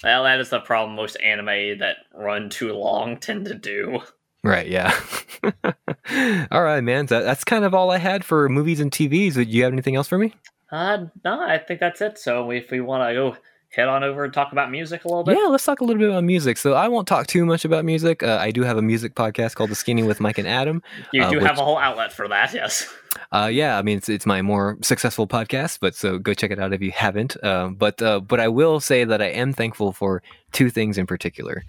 Well, 0.03 0.25
that 0.25 0.41
is 0.41 0.51
the 0.51 0.61
problem 0.61 0.97
most 0.97 1.17
anime 1.23 1.79
that 1.79 1.99
run 2.13 2.51
too 2.51 2.73
long 2.73 3.19
tend 3.19 3.45
to 3.45 3.55
do. 3.55 4.01
Right. 4.45 4.67
Yeah. 4.67 4.99
all 6.51 6.63
right, 6.63 6.81
man. 6.81 7.07
That, 7.07 7.23
that's 7.23 7.45
kind 7.45 7.65
of 7.65 7.75
all 7.75 7.91
I 7.91 7.99
had 7.99 8.25
for 8.25 8.49
movies 8.49 8.81
and 8.81 8.91
TVs. 8.91 9.35
Do 9.35 9.43
you 9.43 9.65
have 9.65 9.73
anything 9.73 9.97
else 9.97 10.09
for 10.09 10.19
me? 10.19 10.35
Uh, 10.71 11.07
no, 11.25 11.41
I 11.41 11.59
think 11.59 11.81
that's 11.81 12.01
it. 12.01 12.19
So 12.19 12.51
if 12.51 12.71
we 12.71 12.81
want 12.81 13.09
to 13.09 13.15
go 13.15 13.37
head 13.73 13.89
on 13.89 14.05
over 14.05 14.25
and 14.25 14.33
talk 14.33 14.53
about 14.53 14.71
music 14.71 15.05
a 15.05 15.09
little 15.09 15.25
bit? 15.25 15.39
Yeah, 15.39 15.47
let's 15.47 15.65
talk 15.65 15.81
a 15.81 15.85
little 15.85 15.99
bit 15.99 16.11
about 16.11 16.25
music. 16.25 16.59
So 16.59 16.75
I 16.75 16.89
won't 16.89 17.09
talk 17.09 17.27
too 17.27 17.45
much 17.45 17.65
about 17.65 17.85
music. 17.85 18.23
Uh, 18.23 18.39
I 18.41 18.51
do 18.51 18.63
have 18.63 18.77
a 18.77 18.83
music 18.83 19.15
podcast 19.15 19.55
called 19.55 19.71
The 19.71 19.75
Skinny 19.75 20.03
with 20.03 20.21
Mike 20.21 20.39
and 20.39 20.47
Adam. 20.47 20.83
You 21.13 21.23
uh, 21.23 21.31
do 21.31 21.37
which, 21.37 21.47
have 21.47 21.59
a 21.59 21.65
whole 21.65 21.79
outlet 21.79 22.13
for 22.13 22.29
that, 22.29 22.53
yes. 22.53 22.93
Uh, 23.31 23.49
yeah, 23.53 23.79
I 23.79 23.83
mean 23.83 23.99
it's 23.99 24.09
it's 24.09 24.25
my 24.27 24.41
more 24.43 24.79
successful 24.83 25.27
podcast, 25.27 25.79
but 25.81 25.95
so 25.95 26.19
go 26.19 26.33
check 26.35 26.51
it 26.51 26.59
out 26.59 26.73
if 26.73 26.81
you 26.81 26.93
haven't. 26.93 27.37
Uh, 27.43 27.69
but 27.69 28.01
uh, 28.01 28.21
but 28.21 28.41
I 28.41 28.49
will 28.49 28.81
say 28.81 29.05
that 29.05 29.21
I 29.21 29.27
am 29.27 29.53
thankful 29.53 29.93
for 29.93 30.23
two 30.53 30.71
things 30.71 30.97
in 30.97 31.07
particular. 31.07 31.65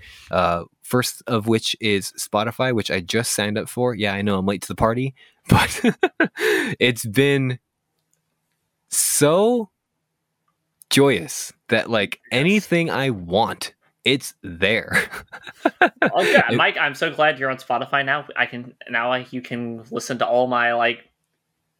Uh, 0.93 0.97
first 0.97 1.23
of 1.27 1.47
which 1.47 1.75
is 1.79 2.11
Spotify, 2.13 2.73
which 2.73 2.91
I 2.91 2.99
just 2.99 3.31
signed 3.31 3.57
up 3.57 3.67
for. 3.67 3.95
Yeah, 3.95 4.13
I 4.13 4.21
know 4.21 4.37
I'm 4.37 4.45
late 4.45 4.61
to 4.61 4.67
the 4.67 4.75
party, 4.75 5.15
but 5.49 5.81
it's 6.79 7.05
been 7.05 7.59
so 8.89 9.69
joyous 10.89 11.51
that 11.69 11.89
like 11.89 12.19
anything 12.31 12.91
I 12.91 13.09
want, 13.09 13.73
it's 14.05 14.35
there. 14.43 15.09
oh 15.81 16.21
yeah, 16.21 16.49
Mike, 16.55 16.77
I'm 16.77 16.95
so 16.95 17.11
glad 17.11 17.39
you're 17.39 17.49
on 17.49 17.57
Spotify 17.57 18.05
now. 18.05 18.27
I 18.35 18.45
can 18.45 18.75
now 18.89 19.09
like 19.09 19.33
you 19.33 19.41
can 19.41 19.83
listen 19.89 20.19
to 20.19 20.27
all 20.27 20.47
my 20.47 20.73
like 20.73 21.09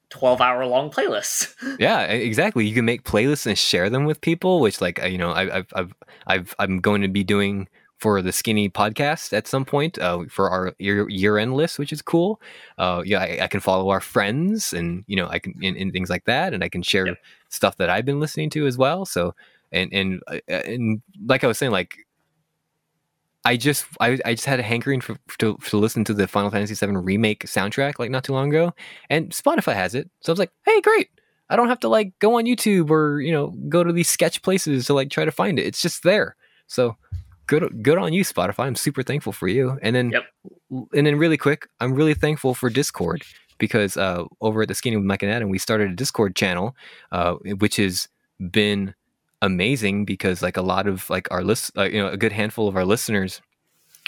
12 0.10 0.41
hour 0.41 0.65
long 0.65 0.90
playlists. 0.90 1.53
yeah, 1.80 2.02
exactly. 2.03 2.65
You 2.65 2.73
can 2.73 2.85
make 2.85 3.03
playlists 3.03 3.45
and 3.45 3.57
share 3.57 3.90
them 3.90 4.06
with 4.06 4.22
people, 4.22 4.60
which 4.60 4.81
like 4.81 4.99
you 5.03 5.18
know 5.18 5.31
I, 5.31 5.57
I've 5.57 5.73
I've 5.73 5.94
I've 6.27 6.56
I'm 6.60 6.80
going 6.80 7.02
to 7.02 7.07
be 7.07 7.23
doing 7.23 7.68
for 8.03 8.21
the 8.21 8.34
skinny 8.34 8.69
podcast 8.69 9.31
at 9.31 9.47
some 9.47 9.63
point 9.63 9.97
uh, 9.97 10.25
for 10.30 10.49
our 10.49 10.75
year, 10.77 11.09
year 11.09 11.38
end 11.38 11.53
list, 11.53 11.80
which 11.80 11.93
is 11.93 12.01
cool. 12.01 12.41
Uh, 12.77 13.01
yeah, 13.05 13.19
I, 13.19 13.39
I, 13.43 13.47
can 13.47 13.61
follow 13.61 13.91
our 13.91 14.01
friends 14.01 14.73
and 14.73 15.05
you 15.07 15.15
know 15.15 15.30
I 15.30 15.39
can 15.39 15.53
and, 15.63 15.93
things 15.93 16.09
like 16.09 16.25
that, 16.25 16.53
and 16.53 16.65
I 16.65 16.67
can 16.67 16.81
share 16.81 17.07
yep. 17.07 17.17
stuff 17.47 17.77
that 17.77 17.89
I've 17.89 18.03
been 18.03 18.19
listening 18.19 18.49
to 18.51 18.67
as 18.67 18.77
well. 18.77 19.05
So 19.05 19.35
and 19.71 19.89
and 19.93 20.21
uh, 20.27 20.39
and 20.49 21.01
like 21.25 21.45
I 21.45 21.47
was 21.47 21.57
saying, 21.57 21.71
like 21.71 21.95
I 23.45 23.55
just 23.55 23.85
I, 24.01 24.19
I 24.25 24.34
just 24.34 24.47
had 24.47 24.59
a 24.59 24.63
hankering 24.63 24.99
for, 24.99 25.15
to 25.38 25.55
to 25.55 25.77
listen 25.77 26.03
to 26.03 26.13
the 26.13 26.27
Final 26.27 26.51
Fantasy 26.51 26.75
VII 26.75 26.97
remake 26.97 27.45
soundtrack 27.45 27.99
like 27.99 28.11
not 28.11 28.25
too 28.25 28.34
long 28.34 28.49
ago, 28.49 28.73
and 29.09 29.30
Spotify 29.30 29.75
has 29.75 29.95
it. 29.95 30.11
So 30.19 30.30
I 30.30 30.34
was 30.34 30.39
like, 30.39 30.51
hey, 30.65 30.81
great. 30.81 31.09
I 31.49 31.55
don't 31.55 31.69
have 31.69 31.80
to 31.80 31.88
like 31.88 32.19
go 32.19 32.38
on 32.38 32.43
YouTube 32.43 32.89
or 32.89 33.21
you 33.21 33.31
know 33.31 33.55
go 33.69 33.81
to 33.81 33.93
these 33.93 34.09
sketch 34.09 34.41
places 34.41 34.88
to 34.88 34.93
like 34.93 35.09
try 35.09 35.23
to 35.23 35.31
find 35.31 35.57
it. 35.57 35.65
It's 35.65 35.81
just 35.81 36.03
there. 36.03 36.35
So 36.67 36.97
good 37.47 37.83
good 37.83 37.97
on 37.97 38.13
you 38.13 38.23
spotify 38.23 38.65
i'm 38.65 38.75
super 38.75 39.03
thankful 39.03 39.31
for 39.33 39.47
you 39.47 39.77
and 39.81 39.95
then 39.95 40.11
yep. 40.11 40.23
and 40.93 41.05
then 41.07 41.17
really 41.17 41.37
quick 41.37 41.67
i'm 41.79 41.93
really 41.93 42.13
thankful 42.13 42.53
for 42.53 42.69
discord 42.69 43.23
because 43.57 43.97
uh, 43.97 44.23
over 44.41 44.63
at 44.63 44.67
the 44.67 44.75
skinny 44.75 44.97
with 44.97 45.05
mike 45.05 45.23
and 45.23 45.31
adam 45.31 45.49
we 45.49 45.57
started 45.57 45.91
a 45.91 45.95
discord 45.95 46.35
channel 46.35 46.75
uh, 47.11 47.33
which 47.59 47.77
has 47.77 48.07
been 48.51 48.93
amazing 49.43 50.05
because 50.05 50.41
like 50.41 50.57
a 50.57 50.61
lot 50.61 50.87
of 50.87 51.09
like 51.09 51.29
our 51.29 51.43
list, 51.43 51.77
uh, 51.77 51.83
you 51.83 52.01
know, 52.01 52.07
a 52.07 52.17
good 52.17 52.31
handful 52.31 52.67
of 52.67 52.75
our 52.75 52.85
listeners 52.85 53.41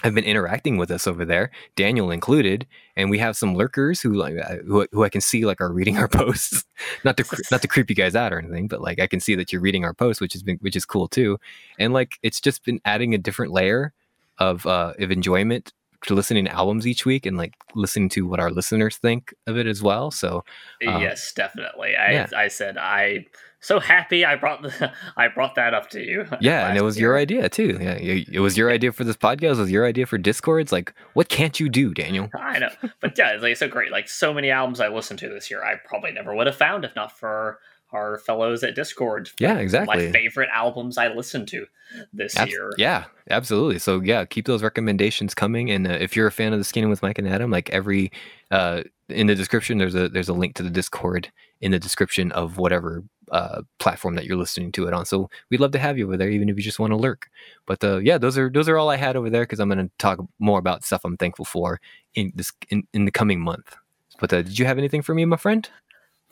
have 0.04 0.14
been 0.14 0.24
interacting 0.26 0.78
with 0.78 0.92
us 0.92 1.08
over 1.08 1.24
there, 1.24 1.52
Daniel 1.76 2.12
included, 2.12 2.68
and 2.96 3.10
we 3.10 3.18
have 3.20 3.38
some 3.38 3.56
lurkers 3.56 4.02
who 4.02 4.14
like 4.14 4.36
uh, 4.38 4.58
who, 4.68 4.88
who 4.92 5.04
I 5.04 5.10
can 5.10 5.22
see 5.22 5.46
like 5.46 5.62
are 5.62 5.72
reading 5.72 5.98
our 5.98 6.08
posts. 6.10 6.66
not 7.04 7.18
to 7.18 7.26
not 7.52 7.62
to 7.62 7.68
creep 7.68 7.90
you 7.90 7.96
guys 7.96 8.16
out 8.16 8.34
or 8.34 8.40
anything, 8.40 8.68
but 8.68 8.82
like 8.82 9.00
I 9.00 9.08
can 9.08 9.20
see 9.20 9.36
that 9.36 9.52
you're 9.52 9.62
reading 9.62 9.86
our 9.86 9.94
posts, 9.94 10.20
which 10.20 10.34
has 10.34 10.44
been 10.44 10.58
which 10.58 10.76
is 10.76 10.86
cool 10.86 11.08
too. 11.08 11.40
And 11.80 11.94
like 11.94 12.20
it's 12.24 12.42
just 12.42 12.66
been 12.66 12.82
adding 12.86 13.14
a 13.14 13.18
different 13.18 13.54
layer 13.54 13.94
of 14.38 14.66
uh 14.66 14.94
of 15.00 15.12
enjoyment 15.12 15.72
to 16.06 16.14
listening 16.14 16.46
to 16.46 16.52
albums 16.52 16.86
each 16.86 17.06
week 17.06 17.26
and 17.26 17.38
like 17.38 17.56
listening 17.74 18.10
to 18.10 18.28
what 18.28 18.40
our 18.40 18.52
listeners 18.52 18.98
think 18.98 19.34
of 19.48 19.58
it 19.58 19.66
as 19.66 19.82
well. 19.82 20.12
So 20.12 20.44
um, 20.88 21.02
yes, 21.02 21.32
definitely. 21.34 21.96
I 21.96 22.12
yeah. 22.12 22.28
I 22.36 22.48
said 22.48 22.78
I 22.78 23.26
so 23.66 23.80
happy 23.80 24.24
I 24.24 24.36
brought 24.36 24.62
the, 24.62 24.94
I 25.18 25.28
brought 25.28 25.56
that 25.56 25.74
up 25.74 25.90
to 25.92 26.00
you. 26.00 26.26
Yeah, 26.42 26.68
and 26.68 26.78
it 26.78 26.82
was 26.82 27.00
year. 27.00 27.10
your 27.10 27.18
idea 27.18 27.50
too. 27.50 27.80
Yeah, 27.82 27.94
it 27.94 28.40
was 28.40 28.56
your 28.58 28.70
idea 28.70 28.92
for 28.92 29.04
this 29.04 29.16
podcast. 29.16 29.54
It 29.54 29.62
was 29.62 29.72
your 29.72 29.86
idea 29.86 30.06
for 30.06 30.18
Discords. 30.18 30.72
Like, 30.72 30.94
what 31.14 31.30
can't 31.30 31.60
you 31.60 31.70
do, 31.70 31.94
Daniel? 31.94 32.30
I 32.40 32.60
know, 32.60 32.70
but 33.00 33.18
yeah, 33.18 33.32
it's 33.32 33.42
like 33.42 33.58
so 33.58 33.68
great. 33.68 33.92
Like 33.92 34.08
so 34.08 34.34
many 34.34 34.52
albums 34.52 34.80
I 34.80 34.90
listened 34.90 35.20
to 35.20 35.30
this 35.30 35.50
year, 35.50 35.64
I 35.64 35.76
probably 35.86 36.12
never 36.12 36.36
would 36.36 36.46
have 36.46 36.56
found 36.56 36.86
if 36.86 36.96
not 36.96 37.18
for 37.18 37.60
our 37.92 38.20
fellows 38.20 38.64
at 38.64 38.76
Discord. 38.76 39.30
Yeah, 39.40 39.58
exactly. 39.58 40.08
My 40.08 40.12
favorite 40.12 40.50
albums 40.54 40.98
I 40.98 41.08
listened 41.08 41.48
to 41.50 41.66
this 42.14 42.36
Ab- 42.38 42.50
year. 42.50 42.72
Yeah, 42.78 43.06
absolutely. 43.30 43.80
So 43.80 44.02
yeah, 44.02 44.26
keep 44.26 44.46
those 44.46 44.62
recommendations 44.62 45.34
coming. 45.34 45.72
And 45.72 45.88
uh, 45.88 45.92
if 45.92 46.16
you're 46.16 46.28
a 46.28 46.32
fan 46.32 46.54
of 46.54 46.60
the 46.60 46.66
Skinny 46.66 46.88
with 46.88 47.02
Mike 47.02 47.18
and 47.18 47.28
Adam, 47.28 47.50
like 47.50 47.70
every 47.72 48.12
uh, 48.52 48.84
in 49.10 49.28
the 49.28 49.36
description, 49.36 49.78
there's 49.78 49.96
a 49.96 50.10
there's 50.10 50.30
a 50.30 50.34
link 50.34 50.56
to 50.56 50.64
the 50.64 50.70
Discord 50.70 51.32
in 51.62 51.72
the 51.72 51.80
description 51.80 52.32
of 52.34 52.58
whatever 52.58 53.04
uh, 53.32 53.62
platform 53.80 54.16
that 54.16 54.26
you're 54.26 54.38
listening 54.38 54.72
to 54.74 54.88
it 54.88 54.94
on. 54.94 55.06
So 55.06 55.30
we'd 55.50 55.60
love 55.60 55.72
to 55.72 55.80
have 55.80 55.98
you 55.98 56.06
over 56.06 56.18
there, 56.18 56.30
even 56.30 56.50
if 56.50 56.58
you 56.58 56.64
just 56.64 56.80
want 56.80 56.92
to 56.92 56.98
lurk. 56.98 57.30
But 57.66 57.84
uh, 57.84 57.98
yeah, 57.98 58.18
those 58.18 58.38
are 58.38 58.50
those 58.50 58.70
are 58.70 58.78
all 58.78 58.90
I 58.90 58.98
had 58.98 59.16
over 59.16 59.30
there 59.30 59.44
because 59.44 59.60
I'm 59.60 59.70
going 59.70 59.86
to 59.86 59.92
talk 59.98 60.20
more 60.40 60.60
about 60.60 60.84
stuff 60.84 61.02
I'm 61.04 61.18
thankful 61.18 61.46
for 61.46 61.80
in 62.14 62.32
this 62.36 62.52
in, 62.70 62.84
in 62.94 63.06
the 63.06 63.12
coming 63.12 63.40
month. 63.40 63.76
But 64.20 64.34
uh, 64.34 64.42
did 64.42 64.60
you 64.60 64.66
have 64.66 64.78
anything 64.78 65.02
for 65.02 65.14
me, 65.14 65.26
my 65.26 65.38
friend? 65.38 65.70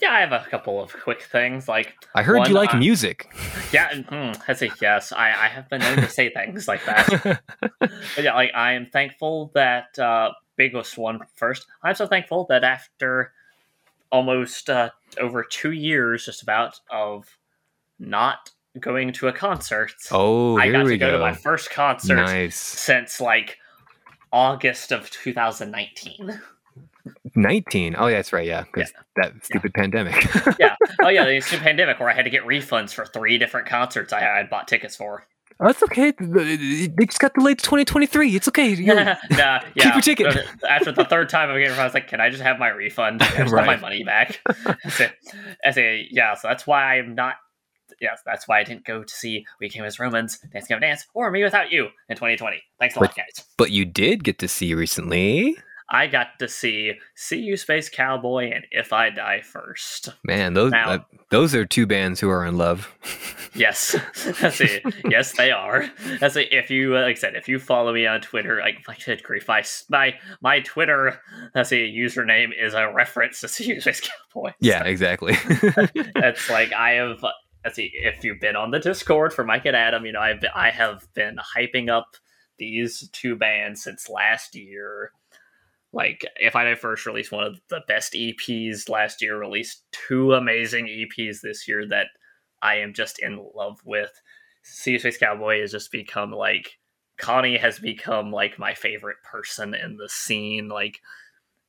Yeah, 0.02 0.12
I 0.12 0.22
have 0.22 0.32
a 0.32 0.46
couple 0.50 0.82
of 0.82 0.92
quick 0.92 1.22
things. 1.22 1.68
Like 1.68 1.94
I 2.16 2.24
heard 2.24 2.40
one, 2.40 2.50
you 2.50 2.56
like 2.56 2.74
uh, 2.74 2.78
music. 2.78 3.28
Yeah, 3.72 3.92
mm, 3.92 4.40
I 4.48 4.54
say 4.54 4.70
yes. 4.82 5.12
I, 5.12 5.30
I 5.30 5.48
have 5.48 5.68
been 5.68 5.82
known 5.82 5.98
to 5.98 6.10
say 6.10 6.30
things 6.30 6.68
like 6.68 6.86
that. 6.86 7.42
yeah, 8.22 8.36
like 8.36 8.52
I 8.54 8.74
am 8.74 8.88
thankful 8.92 9.52
that 9.56 9.98
uh, 9.98 10.32
biggest 10.58 10.98
one 10.98 11.22
first. 11.36 11.66
I'm 11.82 11.96
so 11.96 12.06
thankful 12.06 12.46
that 12.50 12.64
after 12.64 13.34
almost 14.14 14.70
uh, 14.70 14.92
over 15.20 15.44
two 15.44 15.72
years, 15.72 16.26
just 16.26 16.44
about 16.44 16.80
of 16.90 17.28
not 18.00 18.52
going 18.80 19.12
to 19.12 19.28
a 19.28 19.34
concert. 19.34 19.92
Oh, 20.12 20.58
I 20.58 20.72
got 20.72 20.84
to 20.84 20.98
go, 20.98 21.08
go, 21.08 21.12
to 21.14 21.20
my 21.20 21.34
first 21.34 21.72
concert 21.72 22.16
nice. 22.16 22.56
since 22.56 23.20
like 23.20 23.58
August 24.32 24.94
of 24.94 25.10
2019. 25.10 26.40
19 27.36 27.96
oh 27.98 28.08
yeah 28.08 28.16
that's 28.16 28.32
right 28.32 28.48
yeah 28.48 28.64
because 28.64 28.94
yeah. 28.96 29.24
that 29.24 29.46
stupid 29.46 29.74
yeah. 29.76 29.82
pandemic 29.82 30.26
yeah 30.58 30.76
oh 31.02 31.10
yeah 31.10 31.26
the 31.30 31.42
stupid 31.42 31.62
pandemic 31.64 32.00
where 32.00 32.10
i 32.10 32.14
had 32.14 32.24
to 32.24 32.30
get 32.30 32.44
refunds 32.44 32.94
for 32.94 33.06
three 33.06 33.38
different 33.38 33.68
concerts 33.68 34.14
i 34.14 34.22
had 34.22 34.50
bought 34.50 34.70
tickets 34.70 34.96
for 34.96 35.26
Oh, 35.60 35.68
it's 35.70 35.84
okay. 35.84 36.12
They 36.20 37.06
just 37.06 37.20
got 37.20 37.34
delayed 37.34 37.60
to 37.60 37.64
2023. 37.64 38.36
It's 38.36 38.48
okay. 38.48 38.74
Nah, 38.84 39.16
yeah. 39.32 39.60
Keep 39.76 39.94
your 39.94 40.02
ticket. 40.02 40.48
After 40.68 40.92
the 40.92 41.06
third 41.06 41.30
time 41.30 41.50
I'm 41.50 41.60
getting, 41.60 41.78
I 41.78 41.84
was 41.84 41.94
like, 41.94 42.08
"Can 42.08 42.22
I 42.22 42.30
just 42.30 42.42
have 42.44 42.60
my 42.60 42.70
refund? 42.70 43.22
I 43.22 43.38
just 43.38 43.54
right. 43.54 43.66
my 43.66 43.76
money 43.78 44.04
back." 44.04 44.40
I 44.86 44.90
say, 44.90 45.12
I 45.66 45.72
say, 45.72 46.08
yeah. 46.12 46.36
So 46.36 46.48
that's 46.48 46.68
why 46.68 46.98
I'm 46.98 47.16
not. 47.16 47.36
Yes, 48.00 48.22
that's 48.26 48.48
why 48.48 48.60
I 48.60 48.64
didn't 48.64 48.86
go 48.86 49.04
to 49.04 49.14
see 49.14 49.46
We 49.60 49.70
Came 49.70 49.84
as 49.84 50.00
Romans, 50.00 50.40
Dance 50.52 50.68
Gavin 50.68 50.82
Dance, 50.82 51.06
or 51.14 51.32
mewithoutYou 51.32 51.90
in 52.10 52.16
2020. 52.16 52.62
Thanks 52.80 52.96
a 52.96 53.00
but, 53.00 53.10
lot, 53.10 53.16
guys. 53.16 53.46
But 53.58 53.72
you 53.72 53.86
did 53.86 54.24
get 54.24 54.40
to 54.40 54.48
see 54.48 54.74
recently. 54.74 55.58
I 55.90 56.08
got 56.08 56.40
to 56.40 56.48
see 56.48 56.94
"See 57.16 57.40
You 57.40 57.58
Space 57.58 57.90
Cowboy" 57.90 58.52
and 58.52 58.66
"If 58.72 58.94
I 58.94 59.10
Die 59.10 59.42
First. 59.42 60.10
Man, 60.24 60.54
those 60.54 60.72
now, 60.72 60.90
uh, 60.90 60.98
those 61.30 61.54
are 61.56 61.66
two 61.66 61.86
bands 61.86 62.20
who 62.20 62.30
are 62.30 62.46
in 62.46 62.58
love. 62.58 62.94
yes, 63.54 63.96
that's 64.40 64.62
it. 64.62 64.84
Yes, 65.10 65.36
they 65.36 65.52
are. 65.52 65.90
That's 66.20 66.36
it. 66.36 66.52
If 66.52 66.70
you, 66.70 66.94
like 66.94 67.18
I 67.18 67.20
said, 67.20 67.36
if 67.36 67.48
you 67.48 67.60
follow 67.60 67.94
me 67.94 68.06
on 68.06 68.22
Twitter, 68.22 68.60
like, 68.60 68.88
like 68.88 69.04
good 69.06 69.24
grief, 69.24 69.50
I, 69.50 69.64
my 69.90 70.16
my 70.42 70.62
Twitter, 70.62 71.20
that's 71.54 71.72
a 71.72 71.76
username 71.76 72.50
is 72.60 72.74
a 72.74 72.92
reference 72.92 73.42
to 73.42 73.48
"See 73.50 73.66
You 73.66 73.82
Space 73.82 74.02
Cowboy." 74.34 74.54
Yeah, 74.60 74.84
exactly. 74.84 75.36
that's 76.16 76.50
like 76.50 76.74
I 76.74 76.92
have. 76.92 77.24
Let's 77.64 77.78
see. 77.78 77.92
If 77.94 78.24
you've 78.24 78.42
been 78.42 78.56
on 78.56 78.72
the 78.72 78.80
Discord 78.80 79.34
for 79.34 79.44
Mike 79.44 79.66
and 79.66 79.76
Adam, 79.76 80.06
you 80.06 80.12
know 80.12 80.20
I've 80.20 80.44
I 80.56 80.70
have 80.70 81.08
been 81.14 81.38
hyping 81.56 81.90
up 81.90 82.16
these 82.60 83.10
two 83.12 83.36
bands 83.36 83.84
since 83.84 84.10
last 84.10 84.56
year 84.56 85.12
like 85.94 86.26
if 86.38 86.56
I 86.56 86.74
first 86.76 87.06
released 87.06 87.32
one 87.32 87.46
of 87.46 87.62
the 87.70 87.82
best 87.88 88.14
EPs 88.14 88.90
last 88.90 89.22
year, 89.22 89.38
released 89.38 89.84
two 89.92 90.34
amazing 90.34 90.88
EPs 90.88 91.42
this 91.42 91.68
year 91.68 91.88
that 91.88 92.08
I 92.62 92.78
am 92.78 92.94
just 92.94 93.20
in 93.20 93.46
love 93.56 93.80
with. 93.86 94.12
See 94.64 94.98
Space 94.98 95.18
Cowboy 95.18 95.62
has 95.62 95.72
just 95.72 95.92
become 95.92 96.32
like 96.32 96.72
Connie 97.18 97.58
has 97.58 97.78
become 97.78 98.32
like 98.32 98.58
my 98.58 98.74
favorite 98.74 99.18
person 99.24 99.76
in 99.76 99.98
the 99.98 100.10
scene. 100.10 100.68
Like 100.68 101.00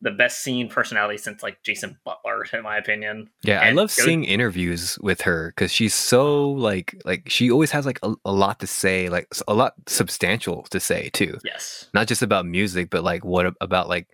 the 0.05 0.11
best 0.11 0.43
scene 0.43 0.69
personality 0.69 1.17
since 1.17 1.43
like 1.43 1.63
Jason 1.63 1.99
Butler, 2.05 2.45
in 2.53 2.63
my 2.63 2.77
opinion. 2.77 3.31
Yeah, 3.43 3.61
and 3.61 3.71
I 3.71 3.73
love 3.73 3.91
seeing 3.91 4.25
interviews 4.25 4.99
with 5.01 5.23
her 5.23 5.49
because 5.49 5.73
she's 5.73 5.95
so 5.95 6.51
like 6.51 6.95
like 7.07 7.29
she 7.29 7.51
always 7.51 7.71
has 7.71 7.87
like 7.87 7.99
a, 8.03 8.15
a, 8.27 8.31
lot 8.31 8.61
to 8.61 8.67
say, 8.67 9.09
like 9.09 9.27
a 9.49 9.55
lot 9.55 9.73
substantial 9.87 10.65
to 10.65 10.79
say 10.79 11.09
too. 11.15 11.39
Yes, 11.43 11.89
not 11.95 12.07
just 12.07 12.23
about 12.23 12.45
music, 12.45 12.91
but 12.91 13.03
like 13.03 13.25
what 13.25 13.55
about 13.63 13.89
like 13.89 14.07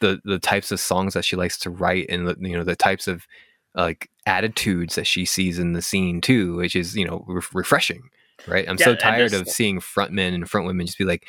the 0.00 0.20
the 0.24 0.38
types 0.38 0.70
of 0.70 0.78
songs 0.78 1.14
that 1.14 1.24
she 1.24 1.34
likes 1.34 1.58
to 1.60 1.70
write 1.70 2.06
and 2.10 2.28
the, 2.28 2.36
you 2.38 2.56
know 2.56 2.64
the 2.64 2.76
types 2.76 3.08
of 3.08 3.26
like 3.74 4.10
attitudes 4.26 4.96
that 4.96 5.06
she 5.06 5.24
sees 5.24 5.58
in 5.58 5.72
the 5.72 5.82
scene 5.82 6.20
too, 6.20 6.56
which 6.56 6.76
is 6.76 6.94
you 6.94 7.06
know 7.06 7.24
re- 7.26 7.40
refreshing 7.54 8.10
right? 8.46 8.68
I'm 8.68 8.76
yeah, 8.78 8.84
so 8.84 8.94
tired 8.94 9.32
of 9.32 9.48
seeing 9.48 9.80
front 9.80 10.12
men 10.12 10.34
and 10.34 10.48
front 10.48 10.66
women 10.66 10.86
just 10.86 10.98
be 10.98 11.04
like, 11.04 11.26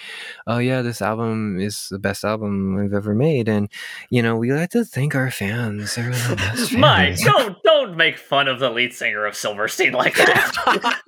"Oh 0.48 0.58
yeah, 0.58 0.82
this 0.82 1.02
album 1.02 1.60
is 1.60 1.88
the 1.90 2.00
best 2.00 2.24
album 2.24 2.76
we've 2.76 2.94
ever 2.94 3.14
made," 3.14 3.48
and 3.48 3.70
you 4.10 4.22
know 4.22 4.36
we 4.36 4.52
like 4.52 4.72
to 4.72 4.86
thank 4.86 5.16
our 5.16 5.32
fans. 5.32 5.96
They're 5.96 6.12
the 6.12 6.36
best 6.36 6.72
fans. 6.72 6.74
Mike, 6.74 7.18
don't 7.20 7.62
don't 7.64 7.98
make 7.98 8.18
fun 8.18 8.48
of 8.48 8.60
the 8.60 8.70
lead 8.70 8.94
singer 8.94 9.26
of 9.26 9.36
Silverstein 9.36 9.94
like 9.94 10.16
that. 10.16 11.00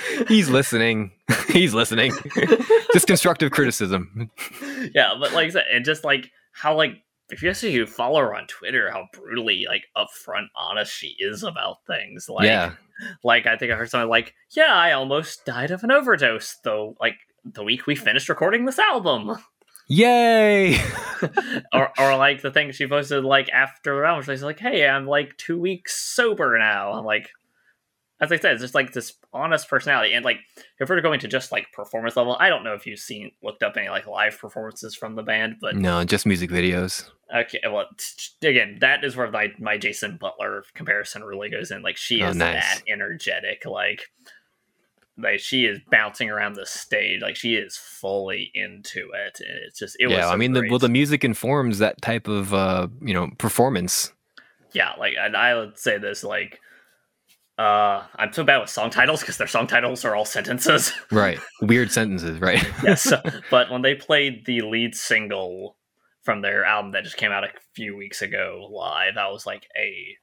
He's 0.28 0.48
listening. 0.50 1.12
He's 1.48 1.74
listening. 1.74 2.12
just 2.92 3.06
constructive 3.06 3.50
criticism. 3.50 4.30
Yeah, 4.94 5.14
but 5.18 5.32
like 5.32 5.46
I 5.46 5.50
said, 5.50 5.64
and 5.72 5.84
just 5.84 6.04
like 6.04 6.30
how 6.52 6.76
like 6.76 7.02
if 7.30 7.42
you 7.42 7.50
actually 7.50 7.84
follow 7.86 8.20
her 8.20 8.34
on 8.34 8.46
Twitter, 8.46 8.90
how 8.90 9.08
brutally 9.12 9.66
like 9.68 9.84
upfront 9.96 10.46
honest 10.56 10.92
she 10.92 11.16
is 11.18 11.42
about 11.42 11.84
things. 11.86 12.28
Like, 12.28 12.46
yeah. 12.46 12.74
like 13.24 13.46
I 13.46 13.56
think 13.56 13.72
I 13.72 13.76
heard 13.76 13.90
something 13.90 14.08
like, 14.08 14.34
"Yeah, 14.50 14.74
I 14.74 14.92
almost 14.92 15.44
died 15.44 15.70
of 15.70 15.84
an 15.84 15.90
overdose." 15.90 16.56
Though, 16.64 16.96
like 17.00 17.16
the 17.44 17.64
week 17.64 17.86
we 17.86 17.94
finished 17.94 18.28
recording 18.28 18.64
this 18.64 18.78
album. 18.78 19.36
Yay! 19.88 20.78
or, 21.72 21.90
or 21.98 22.16
like 22.16 22.42
the 22.42 22.52
thing 22.52 22.70
she 22.70 22.86
posted 22.86 23.24
like 23.24 23.48
after 23.50 24.00
the 24.00 24.06
album, 24.06 24.24
she's 24.24 24.42
like, 24.42 24.60
"Hey, 24.60 24.86
I'm 24.86 25.06
like 25.06 25.36
two 25.36 25.58
weeks 25.58 25.96
sober 25.96 26.58
now." 26.58 26.92
I'm 26.92 27.04
like, 27.04 27.30
as 28.20 28.30
I 28.30 28.36
said, 28.36 28.52
it's 28.52 28.62
just 28.62 28.74
like 28.74 28.92
this 28.92 29.14
honest 29.32 29.68
personality. 29.68 30.12
And 30.12 30.24
like, 30.24 30.40
if 30.78 30.88
we're 30.88 31.00
going 31.00 31.20
to 31.20 31.28
just 31.28 31.50
like 31.50 31.72
performance 31.72 32.16
level, 32.16 32.36
I 32.38 32.50
don't 32.50 32.64
know 32.64 32.74
if 32.74 32.86
you've 32.86 32.98
seen 32.98 33.32
looked 33.42 33.62
up 33.62 33.76
any 33.78 33.88
like 33.88 34.06
live 34.06 34.38
performances 34.38 34.94
from 34.94 35.14
the 35.14 35.22
band, 35.22 35.56
but 35.60 35.76
no, 35.76 36.04
just 36.04 36.26
music 36.26 36.50
videos. 36.50 37.08
Okay, 37.34 37.60
well, 37.64 37.86
again, 38.42 38.78
that 38.80 39.04
is 39.04 39.16
where 39.16 39.30
my 39.30 39.52
my 39.58 39.78
Jason 39.78 40.18
Butler 40.20 40.64
comparison 40.74 41.24
really 41.24 41.48
goes 41.48 41.70
in. 41.70 41.80
Like, 41.80 41.96
she 41.96 42.22
oh, 42.22 42.28
is 42.28 42.36
nice. 42.36 42.62
that 42.62 42.82
energetic. 42.88 43.64
Like, 43.64 44.02
like 45.16 45.38
she 45.40 45.64
is 45.64 45.78
bouncing 45.90 46.28
around 46.28 46.54
the 46.54 46.66
stage. 46.66 47.22
Like, 47.22 47.36
she 47.36 47.54
is 47.54 47.76
fully 47.76 48.50
into 48.54 49.08
it. 49.14 49.40
and 49.40 49.58
It's 49.66 49.78
just 49.78 49.96
it 49.98 50.10
yeah. 50.10 50.22
So 50.22 50.30
I 50.30 50.36
mean, 50.36 50.52
the, 50.52 50.66
well, 50.68 50.78
the 50.78 50.90
music 50.90 51.24
informs 51.24 51.78
that 51.78 52.02
type 52.02 52.28
of 52.28 52.52
uh, 52.52 52.88
you 53.00 53.14
know 53.14 53.30
performance. 53.38 54.12
Yeah, 54.72 54.92
like, 54.98 55.14
and 55.18 55.36
I 55.36 55.54
would 55.54 55.78
say 55.78 55.96
this 55.98 56.22
like 56.22 56.60
uh, 57.60 58.06
I'm 58.16 58.32
so 58.32 58.42
bad 58.42 58.58
with 58.58 58.70
song 58.70 58.88
titles 58.88 59.20
because 59.20 59.36
their 59.36 59.46
song 59.46 59.66
titles 59.66 60.02
are 60.06 60.16
all 60.16 60.24
sentences. 60.24 60.94
right. 61.12 61.38
Weird 61.60 61.92
sentences, 61.92 62.40
right? 62.40 62.66
yes. 62.82 63.12
But 63.50 63.70
when 63.70 63.82
they 63.82 63.94
played 63.94 64.46
the 64.46 64.62
lead 64.62 64.94
single 64.94 65.76
from 66.22 66.40
their 66.40 66.64
album 66.64 66.92
that 66.92 67.04
just 67.04 67.18
came 67.18 67.32
out 67.32 67.44
a 67.44 67.50
few 67.74 67.94
weeks 67.94 68.22
ago 68.22 68.66
live, 68.72 69.16
that 69.16 69.30
was 69.30 69.44
like 69.44 69.66
a 69.76 70.16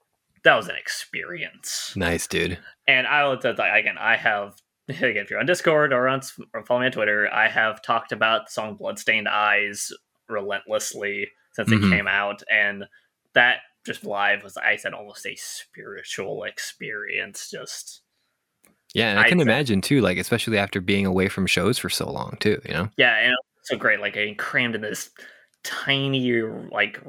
that 0.43 0.55
was 0.55 0.67
an 0.67 0.75
experience. 0.77 1.93
Nice, 1.95 2.25
dude. 2.25 2.57
And 2.87 3.05
I 3.05 3.25
will 3.25 3.33
again, 3.33 3.97
I 3.99 4.15
have 4.15 4.55
again 4.89 5.17
if 5.17 5.29
you're 5.29 5.39
on 5.39 5.45
Discord 5.45 5.93
or 5.93 6.07
on 6.07 6.21
or 6.55 6.65
follow 6.65 6.79
me 6.79 6.87
on 6.87 6.91
Twitter, 6.91 7.31
I 7.31 7.49
have 7.49 7.83
talked 7.83 8.11
about 8.11 8.47
the 8.47 8.51
song 8.51 8.77
"Bloodstained 8.77 9.27
Eyes" 9.27 9.91
relentlessly 10.27 11.27
since 11.53 11.69
mm-hmm. 11.69 11.93
it 11.93 11.95
came 11.95 12.07
out, 12.07 12.41
and 12.51 12.85
that 13.35 13.57
just 13.87 14.05
live 14.05 14.43
was 14.43 14.55
I 14.57 14.75
said 14.75 14.93
almost 14.93 15.25
a 15.25 15.35
spiritual 15.35 16.43
experience. 16.43 17.49
Just 17.49 18.01
Yeah, 18.93 19.09
and 19.09 19.19
I 19.19 19.23
I'd 19.23 19.29
can 19.29 19.39
imagine 19.41 19.81
too, 19.81 20.01
like 20.01 20.17
especially 20.19 20.57
after 20.59 20.79
being 20.81 21.05
away 21.05 21.27
from 21.27 21.47
shows 21.47 21.77
for 21.79 21.89
so 21.89 22.11
long 22.11 22.37
too. 22.39 22.61
You 22.65 22.73
know. 22.73 22.89
Yeah, 22.97 23.17
and 23.17 23.35
so 23.63 23.77
great, 23.77 23.99
like 23.99 24.13
getting 24.13 24.35
crammed 24.35 24.75
in 24.75 24.81
this 24.81 25.09
tiny, 25.63 26.41
like, 26.41 27.01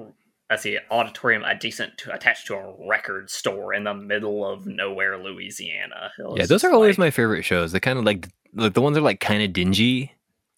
let's 0.51 0.63
see, 0.63 0.79
auditorium 0.91 1.45
adjacent 1.45 1.97
to 1.99 2.13
attached 2.13 2.47
to 2.49 2.55
a 2.57 2.75
record 2.89 3.31
store 3.31 3.75
in 3.75 3.85
the 3.85 3.95
middle 3.95 4.45
of 4.45 4.67
nowhere, 4.67 5.19
Louisiana. 5.23 6.11
Yeah, 6.35 6.47
those 6.47 6.65
are 6.65 6.73
always 6.73 6.95
like- 6.99 7.07
my 7.07 7.11
favorite 7.11 7.45
shows. 7.45 7.73
They 7.73 7.81
kind 7.81 7.99
of 7.99 8.05
like 8.05 8.27
like 8.55 8.73
the 8.73 8.81
ones 8.81 8.95
that 8.95 9.01
are 9.01 9.05
like 9.05 9.21
kind 9.21 9.43
of 9.43 9.53
dingy. 9.53 10.13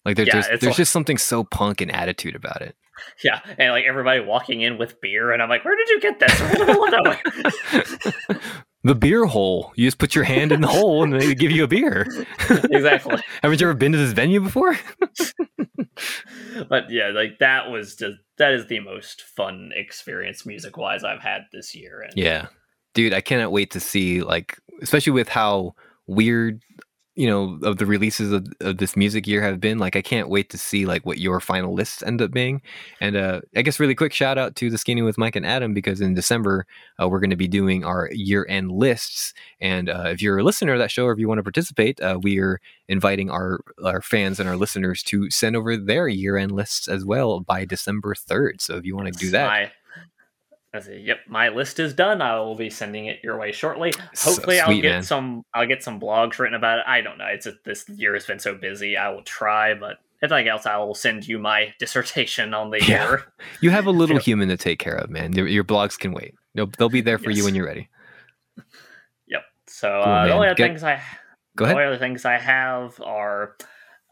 Like 0.05 0.15
there's 0.15 0.27
Yeah, 0.27 0.33
just, 0.35 0.49
there's 0.49 0.63
like- 0.63 0.75
just 0.75 0.91
something 0.91 1.17
so 1.17 1.43
punk 1.43 1.81
and 1.81 1.91
attitude 1.91 2.35
about 2.35 2.61
it. 2.61 2.75
Yeah, 3.23 3.39
and 3.57 3.71
like 3.71 3.85
everybody 3.85 4.19
walking 4.19 4.61
in 4.61 4.77
with 4.77 5.01
beer, 5.01 5.31
and 5.31 5.41
I'm 5.41 5.49
like, 5.49 5.65
where 5.65 5.75
did 5.75 5.89
you 5.89 5.99
get 5.99 6.19
this? 6.19 6.37
The 6.37 6.65
middle 6.65 6.83
of 6.83 6.91
nowhere. 6.91 8.41
the 8.83 8.93
beer 8.95 9.25
hole. 9.25 9.71
You 9.75 9.87
just 9.87 9.97
put 9.97 10.13
your 10.13 10.23
hand 10.23 10.51
in 10.51 10.61
the 10.61 10.67
hole 10.67 11.03
and 11.03 11.11
they 11.13 11.33
give 11.33 11.49
you 11.51 11.63
a 11.63 11.67
beer. 11.67 12.05
exactly. 12.49 13.17
Haven't 13.41 13.59
you 13.59 13.67
ever 13.67 13.73
been 13.73 13.91
to 13.93 13.97
this 13.97 14.13
venue 14.13 14.39
before? 14.41 14.77
But 16.69 16.89
yeah, 16.89 17.09
like 17.09 17.39
that 17.39 17.69
was 17.69 17.95
just 17.95 18.15
that 18.37 18.53
is 18.53 18.67
the 18.67 18.79
most 18.79 19.21
fun 19.21 19.71
experience 19.75 20.45
music 20.45 20.77
wise 20.77 21.03
I've 21.03 21.21
had 21.21 21.41
this 21.51 21.75
year. 21.75 22.01
And 22.01 22.13
Yeah. 22.15 22.47
Dude, 22.93 23.13
I 23.13 23.21
cannot 23.21 23.51
wait 23.51 23.71
to 23.71 23.79
see 23.79 24.21
like 24.21 24.57
especially 24.81 25.13
with 25.13 25.29
how 25.29 25.73
weird 26.07 26.61
you 27.21 27.27
know 27.27 27.59
of 27.61 27.77
the 27.77 27.85
releases 27.85 28.31
of, 28.31 28.47
of 28.61 28.77
this 28.77 28.97
music 28.97 29.27
year 29.27 29.43
have 29.43 29.59
been 29.59 29.77
like 29.77 29.95
i 29.95 30.01
can't 30.01 30.27
wait 30.27 30.49
to 30.49 30.57
see 30.57 30.87
like 30.87 31.05
what 31.05 31.19
your 31.19 31.39
final 31.39 31.71
lists 31.71 32.01
end 32.01 32.19
up 32.19 32.31
being. 32.31 32.63
And 32.99 33.15
uh 33.15 33.41
i 33.55 33.61
guess 33.61 33.79
really 33.79 33.93
quick 33.93 34.11
shout 34.11 34.39
out 34.39 34.55
to 34.55 34.71
the 34.71 34.77
skinny 34.79 35.03
with 35.03 35.19
mike 35.19 35.35
and 35.35 35.45
adam 35.45 35.75
because 35.75 36.01
in 36.01 36.15
december 36.15 36.65
uh, 36.99 37.07
we're 37.07 37.19
going 37.19 37.29
to 37.29 37.35
be 37.35 37.47
doing 37.47 37.85
our 37.85 38.09
year 38.11 38.43
end 38.49 38.71
lists. 38.71 39.35
And 39.59 39.87
uh, 39.87 40.05
if 40.07 40.21
you're 40.21 40.39
a 40.39 40.43
listener 40.43 40.73
of 40.73 40.79
that 40.79 40.89
show 40.89 41.05
or 41.05 41.11
if 41.11 41.19
you 41.19 41.27
want 41.27 41.37
to 41.37 41.43
participate 41.43 42.01
uh, 42.01 42.17
we 42.19 42.39
are 42.39 42.59
inviting 42.87 43.29
our 43.29 43.59
our 43.85 44.01
fans 44.01 44.39
and 44.39 44.49
our 44.49 44.57
listeners 44.57 45.03
to 45.03 45.29
send 45.29 45.55
over 45.55 45.77
their 45.77 46.07
year 46.07 46.37
end 46.37 46.51
lists 46.51 46.87
as 46.87 47.05
well 47.05 47.39
by 47.39 47.65
december 47.65 48.15
3rd 48.15 48.59
so 48.59 48.77
if 48.77 48.85
you 48.85 48.95
want 48.95 49.13
to 49.13 49.19
do 49.19 49.29
that 49.29 49.47
My, 50.73 50.77
let's 50.79 50.89
yep, 50.89 51.17
my 51.27 51.49
list 51.49 51.79
is 51.79 51.93
done. 51.93 52.21
I 52.21 52.39
will 52.39 52.55
be 52.55 52.69
sending 52.69 53.05
it 53.07 53.19
your 53.23 53.37
way 53.37 53.51
shortly. 53.51 53.93
So 54.13 54.31
Hopefully, 54.31 54.59
I'll 54.59 54.73
get 54.81 54.89
man. 54.91 55.03
some. 55.03 55.43
I'll 55.53 55.67
get 55.67 55.83
some 55.83 55.99
blogs 55.99 56.39
written 56.39 56.55
about 56.55 56.79
it. 56.79 56.85
I 56.87 57.01
don't 57.01 57.17
know. 57.17 57.25
It's 57.25 57.45
just, 57.45 57.57
this 57.65 57.87
year 57.89 58.13
has 58.13 58.25
been 58.25 58.39
so 58.39 58.55
busy. 58.55 58.95
I 58.97 59.09
will 59.09 59.23
try, 59.23 59.73
but 59.73 59.97
if 60.21 60.29
nothing 60.29 60.47
else, 60.47 60.65
I 60.65 60.77
will 60.77 60.95
send 60.95 61.27
you 61.27 61.39
my 61.39 61.73
dissertation 61.79 62.53
on 62.53 62.69
the 62.69 62.79
Yeah. 62.79 63.09
year. 63.09 63.23
You 63.59 63.69
have 63.71 63.85
a 63.85 63.91
little 63.91 64.17
human 64.19 64.47
to 64.49 64.57
take 64.57 64.79
care 64.79 64.95
of, 64.95 65.09
man. 65.09 65.33
Your, 65.33 65.47
your 65.47 65.63
blogs 65.63 65.97
can 65.99 66.13
wait. 66.13 66.35
They'll, 66.55 66.67
they'll 66.77 66.89
be 66.89 67.01
there 67.01 67.17
for 67.17 67.31
you 67.31 67.43
when 67.43 67.55
you're 67.55 67.65
ready. 67.65 67.89
Yep. 69.27 69.43
So 69.67 70.01
Cool, 70.03 70.13
uh, 70.13 70.25
the 70.27 70.33
only 70.33 70.47
other 70.47 70.55
things 70.55 70.83
I 70.83 71.01
Go 71.55 71.65
ahead. 71.65 71.75
the 71.75 71.81
only 71.81 71.87
other 71.93 71.97
things 71.99 72.25
I 72.25 72.37
have 72.37 72.99
are. 73.01 73.55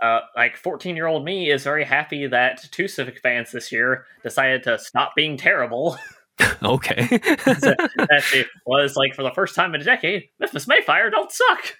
Uh, 0.02 0.22
like 0.34 0.56
14 0.56 0.96
year 0.96 1.08
old 1.08 1.26
me 1.26 1.52
is 1.52 1.64
very 1.66 1.84
happy 1.84 2.26
that 2.26 2.64
two 2.72 2.88
Civic 2.88 3.20
fans 3.20 3.52
this 3.52 3.70
year 3.70 4.06
decided 4.24 4.64
to 4.64 4.80
stop 4.80 5.14
being 5.16 5.36
terrible. 5.36 5.98
Okay. 6.64 7.08
that 7.10 8.24
it 8.34 8.48
was 8.66 8.96
like 8.96 9.16
for 9.16 9.24
the 9.24 9.32
first 9.32 9.56
time 9.56 9.74
in 9.76 9.82
a 9.82 9.84
decade, 9.84 10.24
Memphis 10.40 10.68
May 10.68 10.82
Fire 10.82 11.10
don't 11.10 11.32
suck. 11.32 11.76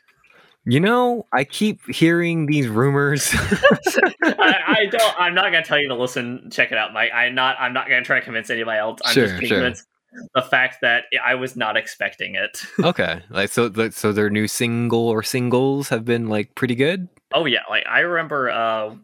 you 0.66 0.80
know, 0.80 1.26
I 1.34 1.44
keep 1.44 1.80
hearing 1.90 2.46
these 2.46 2.68
rumors. 2.68 3.30
I, 3.34 4.56
I 4.68 4.86
don't. 4.90 5.16
I'm 5.20 5.34
not 5.34 5.46
gonna 5.46 5.64
tell 5.64 5.80
you 5.80 5.90
to 5.90 5.96
listen. 5.96 6.50
Check 6.52 6.72
it 6.72 6.78
out, 6.78 6.94
Mike. 6.94 7.12
I'm 7.14 7.36
not. 7.36 7.58
I'm 7.60 7.74
not 7.74 7.88
gonna 7.90 8.04
try 8.04 8.20
to 8.20 8.26
convince 8.26 8.50
anybody 8.50 8.80
else. 8.80 9.00
I'm 9.06 9.14
Sure, 9.14 9.28
just 9.28 9.40
being 9.40 9.50
sure. 9.50 9.58
convinced 9.60 9.86
the 10.34 10.42
fact 10.42 10.78
that 10.82 11.04
I 11.24 11.36
was 11.36 11.56
not 11.56 11.78
expecting 11.78 12.36
it. 12.36 12.62
okay, 12.84 13.22
like 13.30 13.50
so, 13.52 13.72
so 13.92 14.12
their 14.12 14.30
new 14.30 14.48
single 14.48 15.08
or 15.08 15.24
singles 15.24 15.90
have 15.90 16.06
been 16.06 16.28
like 16.28 16.56
pretty 16.56 16.76
good. 16.76 17.08
Oh 17.34 17.46
yeah, 17.46 17.62
like 17.70 17.86
I 17.88 18.00
remember. 18.00 18.50
uh 18.50 18.96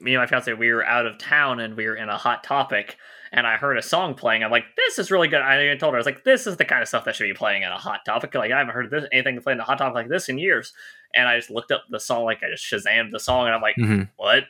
Me 0.00 0.14
and 0.14 0.22
my 0.22 0.26
fiance, 0.26 0.52
we 0.54 0.72
were 0.72 0.84
out 0.84 1.06
of 1.06 1.18
town 1.18 1.60
and 1.60 1.76
we 1.76 1.86
were 1.86 1.96
in 1.96 2.08
a 2.08 2.16
hot 2.16 2.44
topic, 2.44 2.96
and 3.32 3.46
I 3.46 3.56
heard 3.56 3.78
a 3.78 3.82
song 3.82 4.14
playing. 4.14 4.44
I'm 4.44 4.50
like, 4.50 4.66
this 4.76 4.98
is 4.98 5.10
really 5.10 5.26
good. 5.26 5.40
I 5.40 5.64
even 5.64 5.78
told 5.78 5.94
her, 5.94 5.96
I 5.96 6.00
was 6.00 6.06
like, 6.06 6.22
this 6.22 6.46
is 6.46 6.58
the 6.58 6.66
kind 6.66 6.82
of 6.82 6.88
stuff 6.88 7.06
that 7.06 7.16
should 7.16 7.24
be 7.24 7.32
playing 7.32 7.62
in 7.62 7.70
a 7.70 7.78
hot 7.78 8.04
topic. 8.04 8.34
Like 8.34 8.52
I 8.52 8.58
haven't 8.58 8.74
heard 8.74 8.90
this 8.90 9.06
anything 9.10 9.40
playing 9.40 9.58
a 9.58 9.64
hot 9.64 9.78
topic 9.78 9.94
like 9.94 10.08
this 10.08 10.28
in 10.28 10.38
years. 10.38 10.74
And 11.14 11.26
I 11.26 11.38
just 11.38 11.50
looked 11.50 11.72
up 11.72 11.84
the 11.90 11.98
song, 11.98 12.24
like 12.24 12.42
I 12.42 12.50
just 12.50 12.64
Shazammed 12.64 13.10
the 13.10 13.18
song, 13.18 13.46
and 13.46 13.54
I'm 13.54 13.62
like, 13.62 13.76
hmm 13.76 14.02
what? 14.16 14.44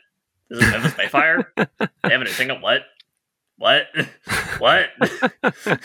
This 0.49 0.59
is 0.59 0.71
Memphis 0.71 0.97
May 0.97 1.07
Fire? 1.07 1.51
they 1.55 1.65
haven't 2.03 2.21
a 2.21 2.23
new 2.25 2.31
single? 2.31 2.59
What? 2.59 2.83
What? 3.57 3.87
what? 4.59 4.89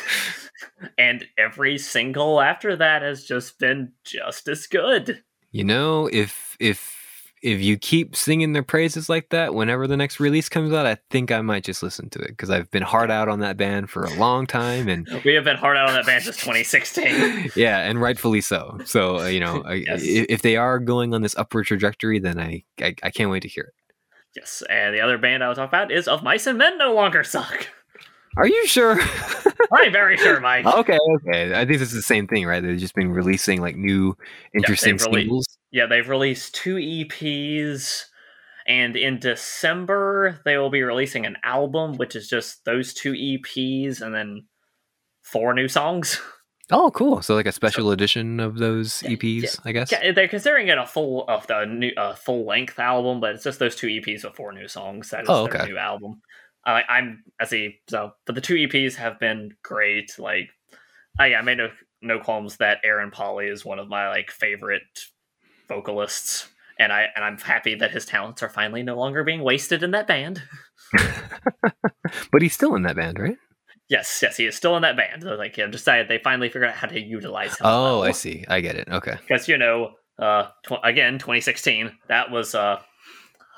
and 0.99 1.25
every 1.39 1.79
single 1.79 2.41
after 2.41 2.77
that 2.77 3.03
has 3.03 3.25
just 3.25 3.59
been 3.59 3.93
just 4.05 4.49
as 4.49 4.67
good. 4.67 5.23
You 5.53 5.65
know, 5.65 6.09
if 6.13 6.57
if 6.59 6.98
if 7.43 7.61
you 7.61 7.77
keep 7.77 8.17
singing 8.17 8.53
their 8.53 8.63
praises 8.63 9.09
like 9.09 9.29
that, 9.31 9.55
whenever 9.55 9.87
the 9.87 9.97
next 9.97 10.19
release 10.21 10.49
comes 10.49 10.73
out, 10.73 10.87
I 10.87 10.99
think 11.11 11.31
I 11.31 11.41
might 11.41 11.65
just 11.65 11.83
listen 11.83 12.11
to 12.11 12.19
it 12.21 12.29
because 12.29 12.51
I've 12.51 12.71
been 12.71 12.83
hard 12.83 13.11
out 13.11 13.29
on 13.29 13.41
that 13.41 13.57
band 13.57 13.91
for 13.91 14.05
a 14.05 14.15
long 14.15 14.47
time, 14.47 14.89
and 14.89 15.09
We 15.25 15.35
have 15.35 15.45
been 15.45 15.57
hard 15.57 15.77
out 15.77 15.89
on 15.89 15.95
that 15.95 16.07
band 16.07 16.25
since 16.25 16.37
2016. 16.39 17.51
yeah, 17.57 17.81
and 17.81 18.01
rightfully 18.01 18.41
so. 18.41 18.79
So 18.85 19.19
uh, 19.21 19.27
you 19.27 19.41
know, 19.41 19.63
Yes. 19.71 20.03
if, 20.03 20.27
if 20.29 20.43
they 20.43 20.57
are 20.57 20.79
going 20.79 21.15
on 21.15 21.23
this 21.23 21.37
upward 21.37 21.67
trajectory, 21.67 22.19
then 22.19 22.39
I, 22.41 22.65
I 22.81 22.95
I 23.03 23.11
can't 23.11 23.31
wait 23.31 23.43
to 23.43 23.49
hear 23.49 23.65
it. 23.65 23.95
Yes, 24.37 24.63
and 24.69 24.95
the 24.95 25.01
other 25.01 25.19
band 25.19 25.43
I 25.43 25.49
will 25.49 25.55
talk 25.55 25.69
about 25.69 25.91
is 25.91 26.07
Of 26.07 26.23
Mice 26.23 26.47
and 26.47 26.59
Men 26.59 26.79
No 26.79 26.93
Longer 26.95 27.25
Suck. 27.25 27.67
Are 28.39 28.47
you 28.47 28.67
sure? 28.67 28.99
I'm 29.73 29.93
very 29.93 30.17
sure, 30.17 30.41
Mike. 30.41 30.65
okay, 30.65 30.97
okay. 31.17 31.55
I 31.55 31.67
think 31.67 31.81
it's 31.83 31.93
the 31.93 32.01
same 32.03 32.27
thing, 32.27 32.47
right? 32.47 32.63
They've 32.63 32.79
just 32.79 32.95
been 32.95 33.11
releasing 33.11 33.61
like 33.61 33.77
new 33.77 34.17
interesting 34.55 34.97
rele- 34.97 35.15
singles. 35.15 35.47
Yeah, 35.73 35.87
they've 35.87 36.09
released 36.09 36.55
two 36.55 36.77
EPs, 36.77 38.05
and 38.67 38.97
in 38.97 39.19
December 39.19 40.41
they 40.45 40.57
will 40.57 40.71
be 40.71 40.83
releasing 40.83 41.27
an 41.27 41.37
album, 41.45 41.97
which 41.97 42.17
is 42.17 42.29
just 42.29 42.65
those 42.65 42.95
two 42.95 43.13
EPs 43.13 44.01
and 44.01 44.15
then 44.15 44.47
four 45.23 45.53
new 45.53 45.69
songs. 45.69 46.21
Oh, 46.71 46.91
cool. 46.91 47.23
So 47.23 47.35
like 47.35 47.47
a 47.47 47.53
special 47.53 47.91
edition 47.93 48.41
of 48.41 48.59
those 48.59 49.01
EPs, 49.03 49.59
I 49.65 49.73
guess. 49.73 49.91
Yeah, 49.91 50.13
they're 50.13 50.29
considering 50.29 50.69
it 50.69 50.77
a 50.77 50.85
full 50.87 51.25
of 51.27 51.47
the 51.47 51.65
new 51.65 51.93
uh, 51.97 52.15
full 52.15 52.45
length 52.47 52.79
album, 52.79 53.21
but 53.21 53.35
it's 53.35 53.45
just 53.45 53.59
those 53.59 53.75
two 53.75 53.87
EPs 53.87 54.23
with 54.25 54.35
four 54.37 54.53
new 54.53 54.69
songs. 54.69 55.09
That 55.11 55.23
is 55.23 55.29
Oh, 55.31 55.47
their 55.47 55.63
okay. 55.63 55.71
new 55.73 55.79
album. 55.79 56.21
Uh, 56.69 56.83
I'm 56.87 57.25
I 57.41 57.47
see. 57.47 57.81
So, 57.89 58.13
but 58.27 58.35
the 58.35 58.43
two 58.43 58.55
EPs 58.55 58.95
have 58.97 59.19
been 59.19 59.53
great. 59.63 60.19
Like, 60.19 60.51
I 61.19 61.35
I 61.35 61.41
made 61.43 61.57
no 61.59 61.71
no 62.03 62.21
qualms 62.21 62.59
that 62.59 62.79
Aaron 62.85 63.11
Pauley 63.11 63.51
is 63.51 63.65
one 63.65 63.79
of 63.79 63.89
my 63.89 64.09
like 64.11 64.31
favorite 64.31 64.83
vocalists, 65.67 66.49
and 66.79 66.93
I 66.93 67.07
and 67.17 67.25
I'm 67.25 67.39
happy 67.39 67.75
that 67.77 67.91
his 67.91 68.05
talents 68.05 68.43
are 68.43 68.51
finally 68.51 68.83
no 68.83 68.97
longer 68.99 69.25
being 69.25 69.43
wasted 69.43 69.83
in 69.83 69.93
that 69.93 70.07
band. 70.07 70.43
but 72.33 72.43
he's 72.43 72.53
still 72.55 72.75
in 72.75 72.83
that 72.83 72.97
band, 72.97 73.19
right? 73.19 73.39
Yes, 73.89 74.21
yes, 74.23 74.37
he 74.37 74.45
is 74.45 74.55
still 74.55 74.77
in 74.77 74.83
that 74.83 74.99
band. 74.99 75.23
So, 75.23 75.35
Like, 75.37 75.59
I've 75.59 75.71
decided 75.71 76.09
they 76.09 76.19
finally 76.19 76.49
figured 76.49 76.69
out 76.69 76.75
how 76.75 76.89
to 76.89 77.01
utilize 77.01 77.53
him. 77.53 77.65
Oh, 77.65 78.03
I 78.03 78.13
see. 78.13 78.45
I 78.47 78.61
get 78.61 78.77
it. 78.77 78.89
Okay. 78.91 79.17
because 79.27 79.49
you 79.49 79.57
know 79.57 79.93
uh 80.19 80.49
tw- 80.67 80.83
again 80.83 81.15
2016 81.19 81.97
that 82.09 82.31
was 82.31 82.55
uh 82.55 82.77
I 82.77 82.81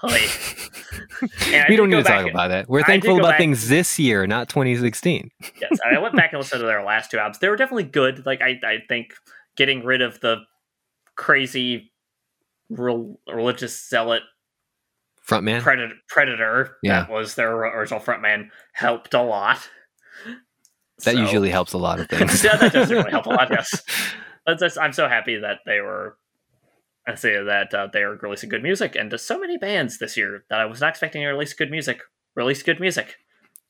we 1.69 1.77
don't 1.77 1.91
need 1.91 1.97
to 1.97 2.03
talk 2.03 2.21
and- 2.23 2.31
about 2.31 2.49
that. 2.49 2.69
We're 2.69 2.83
thankful 2.85 3.19
about 3.19 3.31
back- 3.33 3.39
things 3.39 3.69
this 3.69 3.99
year, 3.99 4.27
not 4.27 4.49
2016. 4.49 5.31
yes 5.61 5.79
i 5.91 5.99
went 5.99 6.15
back 6.17 6.33
and 6.33 6.41
listened 6.41 6.61
to 6.61 6.67
their 6.67 6.83
last 6.83 7.11
two 7.11 7.19
albums 7.19 7.39
they 7.39 7.49
were 7.49 7.57
definitely 7.57 7.85
good 7.85 8.25
like 8.27 8.41
i 8.43 8.59
i 8.65 8.79
think 8.89 9.13
getting 9.57 9.85
rid 9.85 10.01
of 10.03 10.21
the 10.21 10.37
crazy 11.17 11.93
rel- 12.71 13.19
religious 13.29 13.89
zealot 13.89 14.23
Frontman. 15.29 15.61
predator 15.61 15.95
predator 16.09 16.77
Yeah. 16.83 17.01
that 17.01 17.11
was 17.11 17.35
their 17.35 17.55
original 17.55 18.01
frontman 18.01 18.49
helped 18.73 19.13
a 19.15 19.23
lot 19.23 19.59
that 21.05 21.15
So- 21.15 21.21
usually 21.21 21.51
helps 21.51 21.73
a 21.73 21.79
lot 21.79 22.01
of 22.01 22.09
things. 22.11 22.43
yeah, 22.45 22.57
that 22.57 22.73
does 22.73 22.91
really 22.91 23.11
help 23.11 23.27
a 23.27 23.31
lot. 23.31 23.51
Yes, 24.47 24.59
that's, 24.59 24.77
I'm 24.77 24.93
so 24.93 25.07
happy 25.09 25.37
that 25.39 25.59
they 25.65 25.81
were. 25.81 26.17
I 27.09 27.15
say 27.15 27.43
that 27.43 27.73
uh, 27.75 27.89
they 27.93 28.03
are 28.03 28.15
releasing 28.17 28.51
good 28.51 28.63
music, 28.63 28.95
and 28.97 29.13
so 29.19 29.39
many 29.39 29.57
bands 29.59 29.99
this 29.99 30.17
year 30.17 30.45
that 30.51 30.61
I 30.61 30.67
was 30.67 30.81
not 30.81 30.91
expecting 30.91 31.23
to 31.23 31.29
release 31.29 31.55
good 31.55 31.71
music 31.71 32.01
release 32.37 32.63
good 32.63 32.79
music, 32.81 33.17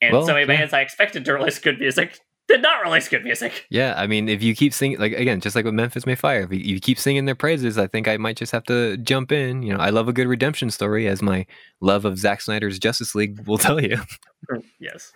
and 0.00 0.12
Well, 0.12 0.26
so 0.26 0.32
many 0.34 0.42
yeah. 0.50 0.58
bands 0.58 0.72
I 0.74 0.80
expected 0.80 1.24
to 1.24 1.32
release 1.34 1.58
good 1.58 1.78
music 1.78 2.18
did 2.48 2.60
not 2.62 2.82
release 2.82 3.08
good 3.08 3.22
music. 3.24 3.64
Yeah, 3.70 3.94
I 3.96 4.06
mean, 4.08 4.28
if 4.28 4.42
you 4.42 4.54
keep 4.56 4.74
singing, 4.74 4.98
like 4.98 5.12
again, 5.12 5.40
just 5.40 5.54
like 5.54 5.64
with 5.64 5.72
Memphis 5.74 6.04
May 6.04 6.16
Fire, 6.16 6.42
if 6.42 6.52
you, 6.52 6.80
keep 6.80 6.98
singing 6.98 7.24
their 7.24 7.36
praises, 7.36 7.78
I 7.78 7.86
think 7.86 8.08
I 8.08 8.16
might 8.16 8.36
just 8.36 8.50
have 8.52 8.64
to 8.64 8.96
jump 8.96 9.30
in. 9.30 9.62
You 9.62 9.72
know, 9.74 9.78
I 9.78 9.90
love 9.90 10.08
a 10.08 10.12
good 10.12 10.26
redemption 10.26 10.70
story, 10.70 11.06
as 11.06 11.22
my 11.22 11.46
love 11.80 12.04
of 12.04 12.18
Zack 12.18 12.40
Snyder's 12.40 12.78
Justice 12.80 13.14
League 13.14 13.46
will 13.46 13.58
tell 13.58 13.80
you. 13.80 13.98
yes, 14.80 15.12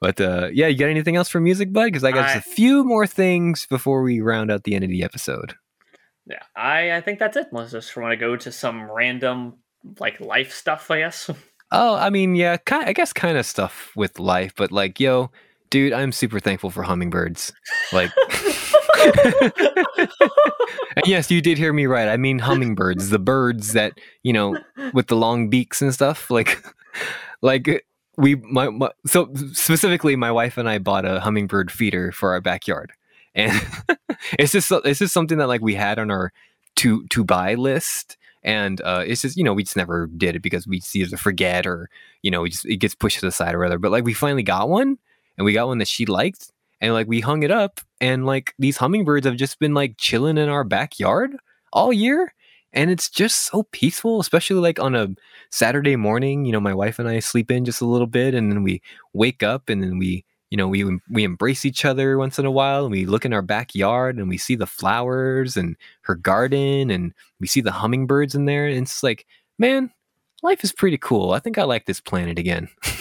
But 0.00 0.20
uh, 0.20 0.48
yeah, 0.52 0.68
you 0.68 0.78
got 0.78 0.88
anything 0.90 1.16
else 1.16 1.28
for 1.28 1.40
music, 1.40 1.72
bud? 1.72 1.86
Because 1.86 2.04
I 2.04 2.12
got 2.12 2.28
I- 2.28 2.34
a 2.34 2.40
few 2.40 2.84
more 2.84 3.06
things 3.06 3.66
before 3.66 4.02
we 4.02 4.20
round 4.20 4.50
out 4.50 4.62
the 4.64 4.74
end 4.76 4.84
of 4.84 4.90
the 4.90 5.02
episode. 5.02 5.54
Yeah, 6.30 6.42
I 6.56 6.92
I 6.96 7.00
think 7.00 7.18
that's 7.18 7.36
it. 7.36 7.48
Let's 7.52 7.72
just 7.72 7.96
want 7.96 8.12
to 8.12 8.16
go 8.16 8.36
to 8.36 8.52
some 8.52 8.90
random 8.90 9.54
like 9.98 10.20
life 10.20 10.52
stuff, 10.52 10.90
I 10.90 11.00
guess. 11.00 11.30
Oh, 11.72 11.94
I 11.94 12.10
mean, 12.10 12.34
yeah, 12.34 12.56
ki 12.56 12.74
I 12.74 12.92
guess 12.92 13.12
kind 13.12 13.38
of 13.38 13.46
stuff 13.46 13.92
with 13.94 14.18
life, 14.18 14.52
but 14.56 14.72
like, 14.72 14.98
yo, 14.98 15.30
dude, 15.70 15.92
I'm 15.92 16.10
super 16.10 16.40
thankful 16.40 16.70
for 16.70 16.82
hummingbirds. 16.82 17.52
Like, 17.92 18.10
and 20.96 21.06
yes, 21.06 21.30
you 21.30 21.40
did 21.40 21.58
hear 21.58 21.72
me 21.72 21.86
right. 21.86 22.08
I 22.08 22.16
mean 22.16 22.40
hummingbirds, 22.40 23.10
the 23.10 23.20
birds 23.20 23.72
that 23.74 24.00
you 24.24 24.32
know 24.32 24.58
with 24.92 25.06
the 25.06 25.14
long 25.14 25.48
beaks 25.48 25.80
and 25.80 25.94
stuff. 25.94 26.28
Like, 26.28 26.60
like 27.42 27.68
uh, 27.68 27.78
we 28.16 28.34
my, 28.34 28.68
my 28.68 28.90
so 29.06 29.32
specifically, 29.52 30.16
my 30.16 30.32
wife 30.32 30.58
and 30.58 30.68
I 30.68 30.78
bought 30.78 31.04
a 31.04 31.20
hummingbird 31.20 31.70
feeder 31.70 32.10
for 32.10 32.32
our 32.32 32.40
backyard, 32.40 32.92
and 33.34 33.52
it's 34.38 34.52
just 34.52 34.70
it's 34.84 34.98
just 34.98 35.14
something 35.14 35.38
that 35.38 35.48
like 35.48 35.60
we 35.60 35.74
had 35.74 35.98
on 35.98 36.10
our 36.10 36.32
to 36.76 37.06
to 37.08 37.24
buy 37.24 37.54
list 37.54 38.16
and 38.42 38.80
uh, 38.82 39.04
it's 39.06 39.22
just 39.22 39.36
you 39.36 39.44
know 39.44 39.52
we 39.52 39.64
just 39.64 39.76
never 39.76 40.06
did 40.06 40.36
it 40.36 40.42
because 40.42 40.66
we 40.66 40.80
see 40.80 41.00
either 41.00 41.16
forget 41.16 41.66
or 41.66 41.88
you 42.22 42.30
know 42.30 42.46
just 42.46 42.64
it 42.66 42.76
gets 42.76 42.94
pushed 42.94 43.20
to 43.20 43.26
the 43.26 43.32
side 43.32 43.54
or 43.54 43.58
whatever. 43.58 43.78
But 43.78 43.92
like 43.92 44.04
we 44.04 44.14
finally 44.14 44.42
got 44.42 44.68
one, 44.68 44.98
and 45.36 45.44
we 45.44 45.52
got 45.52 45.66
one 45.66 45.78
that 45.78 45.88
she 45.88 46.06
liked, 46.06 46.52
and 46.80 46.92
like 46.94 47.06
we 47.06 47.20
hung 47.20 47.42
it 47.42 47.50
up, 47.50 47.80
and 48.00 48.26
like 48.26 48.54
these 48.58 48.78
hummingbirds 48.78 49.26
have 49.26 49.36
just 49.36 49.58
been 49.58 49.74
like 49.74 49.96
chilling 49.98 50.38
in 50.38 50.48
our 50.48 50.64
backyard 50.64 51.36
all 51.72 51.92
year, 51.92 52.32
and 52.72 52.90
it's 52.90 53.10
just 53.10 53.50
so 53.50 53.64
peaceful, 53.72 54.20
especially 54.20 54.60
like 54.60 54.78
on 54.78 54.94
a 54.94 55.08
Saturday 55.50 55.96
morning. 55.96 56.44
You 56.46 56.52
know, 56.52 56.60
my 56.60 56.74
wife 56.74 56.98
and 56.98 57.08
I 57.08 57.20
sleep 57.20 57.50
in 57.50 57.64
just 57.64 57.82
a 57.82 57.86
little 57.86 58.06
bit, 58.06 58.34
and 58.34 58.50
then 58.50 58.62
we 58.62 58.80
wake 59.12 59.42
up, 59.42 59.68
and 59.68 59.82
then 59.82 59.98
we 59.98 60.24
you 60.50 60.56
know 60.56 60.68
we 60.68 60.98
we 61.08 61.24
embrace 61.24 61.64
each 61.64 61.84
other 61.84 62.18
once 62.18 62.38
in 62.38 62.44
a 62.44 62.50
while 62.50 62.84
and 62.84 62.92
we 62.92 63.06
look 63.06 63.24
in 63.24 63.32
our 63.32 63.42
backyard 63.42 64.16
and 64.16 64.28
we 64.28 64.36
see 64.36 64.56
the 64.56 64.66
flowers 64.66 65.56
and 65.56 65.76
her 66.02 66.14
garden 66.14 66.90
and 66.90 67.14
we 67.38 67.46
see 67.46 67.60
the 67.60 67.72
hummingbirds 67.72 68.34
in 68.34 68.44
there 68.44 68.66
and 68.66 68.82
it's 68.82 69.02
like 69.02 69.26
man 69.58 69.90
life 70.42 70.64
is 70.64 70.72
pretty 70.72 70.98
cool. 70.98 71.32
I 71.32 71.38
think 71.38 71.58
i 71.58 71.64
like 71.64 71.86
this 71.86 72.00
planet 72.00 72.38
again. 72.38 72.68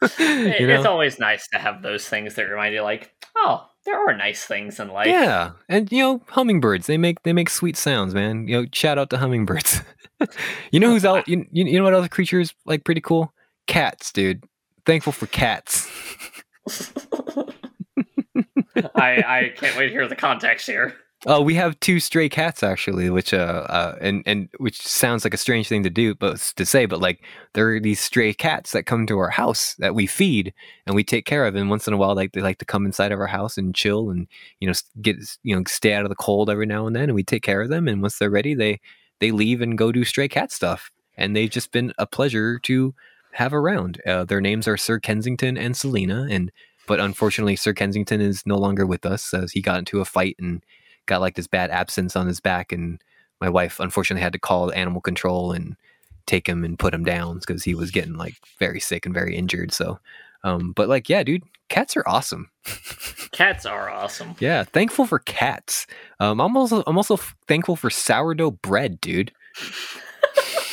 You 0.00 0.68
know? 0.68 0.76
it's 0.76 0.86
always 0.86 1.18
nice 1.18 1.48
to 1.48 1.58
have 1.58 1.82
those 1.82 2.08
things 2.08 2.36
that 2.36 2.44
remind 2.44 2.72
you 2.72 2.82
like 2.82 3.12
oh 3.36 3.68
there 3.84 3.98
are 3.98 4.16
nice 4.16 4.44
things 4.44 4.78
in 4.78 4.90
life. 4.90 5.08
Yeah 5.08 5.52
and 5.68 5.90
you 5.90 6.00
know 6.00 6.22
hummingbirds 6.28 6.86
they 6.86 6.96
make 6.96 7.24
they 7.24 7.32
make 7.32 7.50
sweet 7.50 7.76
sounds 7.76 8.14
man. 8.14 8.46
You 8.46 8.62
know 8.62 8.68
shout 8.72 8.96
out 8.96 9.10
to 9.10 9.18
hummingbirds. 9.18 9.82
You 10.70 10.78
know 10.78 10.88
oh, 10.88 10.90
who's 10.90 11.04
out 11.04 11.26
you, 11.26 11.46
you 11.50 11.78
know 11.78 11.84
what 11.84 11.94
other 11.94 12.08
creatures 12.08 12.54
like 12.64 12.84
pretty 12.84 13.00
cool? 13.00 13.32
Cats 13.66 14.12
dude. 14.12 14.44
Thankful 14.86 15.12
for 15.12 15.26
cats 15.26 15.87
I 18.94 19.22
I 19.26 19.52
can't 19.56 19.76
wait 19.76 19.88
to 19.88 19.92
hear 19.92 20.08
the 20.08 20.16
context 20.16 20.66
here. 20.66 20.94
Oh, 21.26 21.42
we 21.42 21.56
have 21.56 21.78
two 21.80 21.98
stray 21.98 22.28
cats 22.28 22.62
actually, 22.62 23.10
which 23.10 23.34
uh, 23.34 23.66
uh, 23.68 23.96
and 24.00 24.22
and 24.24 24.48
which 24.58 24.80
sounds 24.80 25.24
like 25.24 25.34
a 25.34 25.38
strange 25.38 25.68
thing 25.68 25.82
to 25.82 25.90
do, 25.90 26.14
but 26.14 26.38
to 26.56 26.64
say, 26.64 26.86
but 26.86 27.00
like 27.00 27.24
there 27.54 27.74
are 27.74 27.80
these 27.80 27.98
stray 27.98 28.32
cats 28.32 28.70
that 28.70 28.86
come 28.86 29.04
to 29.08 29.18
our 29.18 29.30
house 29.30 29.74
that 29.80 29.96
we 29.96 30.06
feed 30.06 30.54
and 30.86 30.94
we 30.94 31.02
take 31.02 31.26
care 31.26 31.44
of, 31.44 31.56
and 31.56 31.70
once 31.70 31.88
in 31.88 31.92
a 31.92 31.96
while, 31.96 32.14
like 32.14 32.32
they 32.32 32.40
like 32.40 32.58
to 32.58 32.64
come 32.64 32.86
inside 32.86 33.10
of 33.10 33.18
our 33.18 33.26
house 33.26 33.58
and 33.58 33.74
chill 33.74 34.10
and 34.10 34.28
you 34.60 34.68
know 34.68 34.74
get 35.02 35.16
you 35.42 35.56
know 35.56 35.64
stay 35.66 35.92
out 35.92 36.04
of 36.04 36.08
the 36.08 36.14
cold 36.14 36.48
every 36.48 36.66
now 36.66 36.86
and 36.86 36.94
then, 36.94 37.04
and 37.04 37.14
we 37.14 37.24
take 37.24 37.42
care 37.42 37.62
of 37.62 37.68
them, 37.68 37.88
and 37.88 38.00
once 38.00 38.18
they're 38.18 38.30
ready, 38.30 38.54
they 38.54 38.80
they 39.18 39.32
leave 39.32 39.60
and 39.60 39.76
go 39.76 39.90
do 39.90 40.04
stray 40.04 40.28
cat 40.28 40.52
stuff, 40.52 40.88
and 41.16 41.34
they've 41.34 41.50
just 41.50 41.72
been 41.72 41.92
a 41.98 42.06
pleasure 42.06 42.60
to 42.60 42.94
have 43.38 43.54
around. 43.54 44.02
Uh, 44.04 44.24
their 44.24 44.40
names 44.40 44.66
are 44.66 44.76
Sir 44.76 44.98
Kensington 44.98 45.56
and 45.56 45.76
Selena, 45.76 46.26
and 46.28 46.50
but 46.88 46.98
unfortunately, 46.98 47.54
Sir 47.54 47.72
Kensington 47.72 48.20
is 48.20 48.42
no 48.44 48.56
longer 48.56 48.84
with 48.84 49.06
us 49.06 49.32
as 49.32 49.52
he 49.52 49.62
got 49.62 49.78
into 49.78 50.00
a 50.00 50.04
fight 50.04 50.34
and 50.40 50.64
got 51.06 51.20
like 51.20 51.36
this 51.36 51.46
bad 51.46 51.70
abscess 51.70 52.16
on 52.16 52.26
his 52.26 52.40
back, 52.40 52.72
and 52.72 53.00
my 53.40 53.48
wife 53.48 53.78
unfortunately 53.78 54.22
had 54.22 54.32
to 54.32 54.40
call 54.40 54.72
animal 54.72 55.00
control 55.00 55.52
and 55.52 55.76
take 56.26 56.48
him 56.48 56.64
and 56.64 56.80
put 56.80 56.92
him 56.92 57.04
down 57.04 57.38
because 57.38 57.62
he 57.62 57.76
was 57.76 57.92
getting 57.92 58.16
like 58.16 58.34
very 58.58 58.80
sick 58.80 59.06
and 59.06 59.14
very 59.14 59.36
injured. 59.36 59.72
So, 59.72 60.00
um, 60.42 60.72
but 60.72 60.88
like, 60.88 61.08
yeah, 61.08 61.22
dude, 61.22 61.44
cats 61.68 61.96
are 61.96 62.08
awesome. 62.08 62.50
cats 63.30 63.64
are 63.64 63.88
awesome. 63.88 64.34
Yeah, 64.40 64.64
thankful 64.64 65.06
for 65.06 65.20
cats. 65.20 65.86
Um, 66.18 66.40
I'm 66.40 66.56
also 66.56 66.82
I'm 66.88 66.96
also 66.96 67.16
thankful 67.46 67.76
for 67.76 67.88
sourdough 67.88 68.50
bread, 68.50 69.00
dude. 69.00 69.30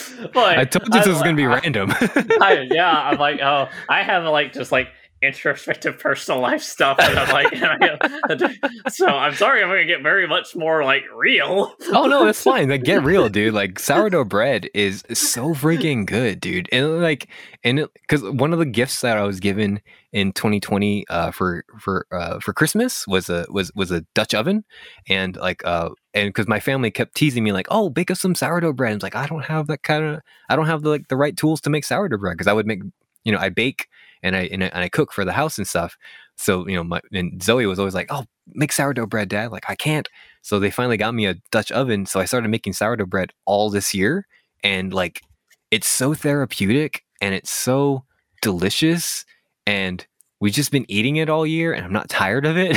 But 0.32 0.58
I 0.58 0.64
told 0.64 0.86
you 0.86 1.00
this 1.00 1.08
was 1.08 1.18
gonna 1.18 1.34
be 1.34 1.46
random. 1.46 1.90
I, 1.90 2.66
yeah, 2.70 2.90
I'm 2.90 3.18
like, 3.18 3.40
oh, 3.40 3.68
I 3.88 4.02
have 4.02 4.24
like 4.24 4.52
just 4.52 4.72
like 4.72 4.88
introspective 5.22 5.98
personal 5.98 6.40
life 6.40 6.62
stuff 6.62 6.98
and 6.98 7.16
I'm 7.16 7.30
like 7.30 7.52
so 8.88 9.06
I'm 9.06 9.34
sorry 9.34 9.62
I'm 9.62 9.68
gonna 9.68 9.84
get 9.84 10.02
very 10.02 10.26
much 10.26 10.56
more 10.56 10.84
like 10.84 11.04
real. 11.14 11.74
oh 11.92 12.06
no, 12.06 12.26
it's 12.26 12.42
fine. 12.42 12.68
Like 12.68 12.82
get 12.82 13.04
real, 13.04 13.28
dude. 13.28 13.54
Like 13.54 13.78
sourdough 13.78 14.24
bread 14.24 14.68
is 14.74 15.04
so 15.12 15.54
freaking 15.54 16.06
good, 16.06 16.40
dude. 16.40 16.68
And 16.72 17.00
like 17.00 17.28
and 17.62 17.86
because 17.94 18.22
one 18.22 18.52
of 18.52 18.58
the 18.58 18.66
gifts 18.66 19.00
that 19.02 19.16
I 19.16 19.22
was 19.22 19.38
given 19.40 19.80
in 20.12 20.32
2020 20.32 21.06
uh, 21.08 21.30
for 21.30 21.64
for 21.78 22.06
uh, 22.12 22.40
for 22.40 22.52
Christmas 22.52 23.06
was 23.06 23.30
a 23.30 23.46
was 23.48 23.72
was 23.74 23.90
a 23.90 24.02
Dutch 24.14 24.34
oven 24.34 24.64
and 25.08 25.36
like 25.36 25.64
uh 25.64 25.90
and 26.14 26.28
because 26.28 26.48
my 26.48 26.60
family 26.60 26.90
kept 26.90 27.14
teasing 27.14 27.44
me 27.44 27.52
like 27.52 27.66
oh 27.70 27.88
bake 27.88 28.10
us 28.10 28.20
some 28.20 28.34
sourdough 28.34 28.72
bread. 28.72 28.92
I 28.92 28.94
was 28.94 29.02
like 29.02 29.16
I 29.16 29.26
don't 29.26 29.44
have 29.44 29.68
that 29.68 29.82
kind 29.82 30.04
of 30.04 30.20
I 30.48 30.56
don't 30.56 30.66
have 30.66 30.82
the 30.82 30.90
like 30.90 31.08
the 31.08 31.16
right 31.16 31.36
tools 31.36 31.60
to 31.62 31.70
make 31.70 31.84
sourdough 31.84 32.18
bread 32.18 32.34
because 32.34 32.48
I 32.48 32.52
would 32.52 32.66
make 32.66 32.80
you 33.24 33.32
know 33.32 33.38
I 33.38 33.48
bake 33.48 33.86
and 34.22 34.36
I, 34.36 34.42
and 34.52 34.64
I 34.64 34.66
and 34.68 34.84
I 34.84 34.88
cook 34.88 35.12
for 35.12 35.24
the 35.24 35.32
house 35.32 35.58
and 35.58 35.66
stuff. 35.66 35.96
So 36.36 36.66
you 36.66 36.76
know, 36.76 36.84
my 36.84 37.00
and 37.12 37.42
Zoe 37.42 37.66
was 37.66 37.78
always 37.78 37.94
like, 37.94 38.08
"Oh, 38.10 38.24
make 38.54 38.72
sourdough 38.72 39.06
bread, 39.06 39.28
Dad." 39.28 39.50
Like 39.52 39.68
I 39.68 39.74
can't. 39.74 40.08
So 40.42 40.58
they 40.58 40.70
finally 40.70 40.96
got 40.96 41.14
me 41.14 41.26
a 41.26 41.36
Dutch 41.50 41.70
oven. 41.72 42.06
So 42.06 42.20
I 42.20 42.24
started 42.24 42.48
making 42.48 42.72
sourdough 42.72 43.06
bread 43.06 43.32
all 43.44 43.70
this 43.70 43.94
year, 43.94 44.26
and 44.62 44.92
like 44.92 45.22
it's 45.70 45.88
so 45.88 46.14
therapeutic 46.14 47.04
and 47.20 47.34
it's 47.34 47.50
so 47.50 48.04
delicious, 48.42 49.24
and 49.66 50.06
we've 50.40 50.52
just 50.52 50.72
been 50.72 50.86
eating 50.88 51.16
it 51.16 51.28
all 51.28 51.46
year, 51.46 51.72
and 51.72 51.84
I'm 51.84 51.92
not 51.92 52.08
tired 52.08 52.46
of 52.46 52.56
it. 52.56 52.76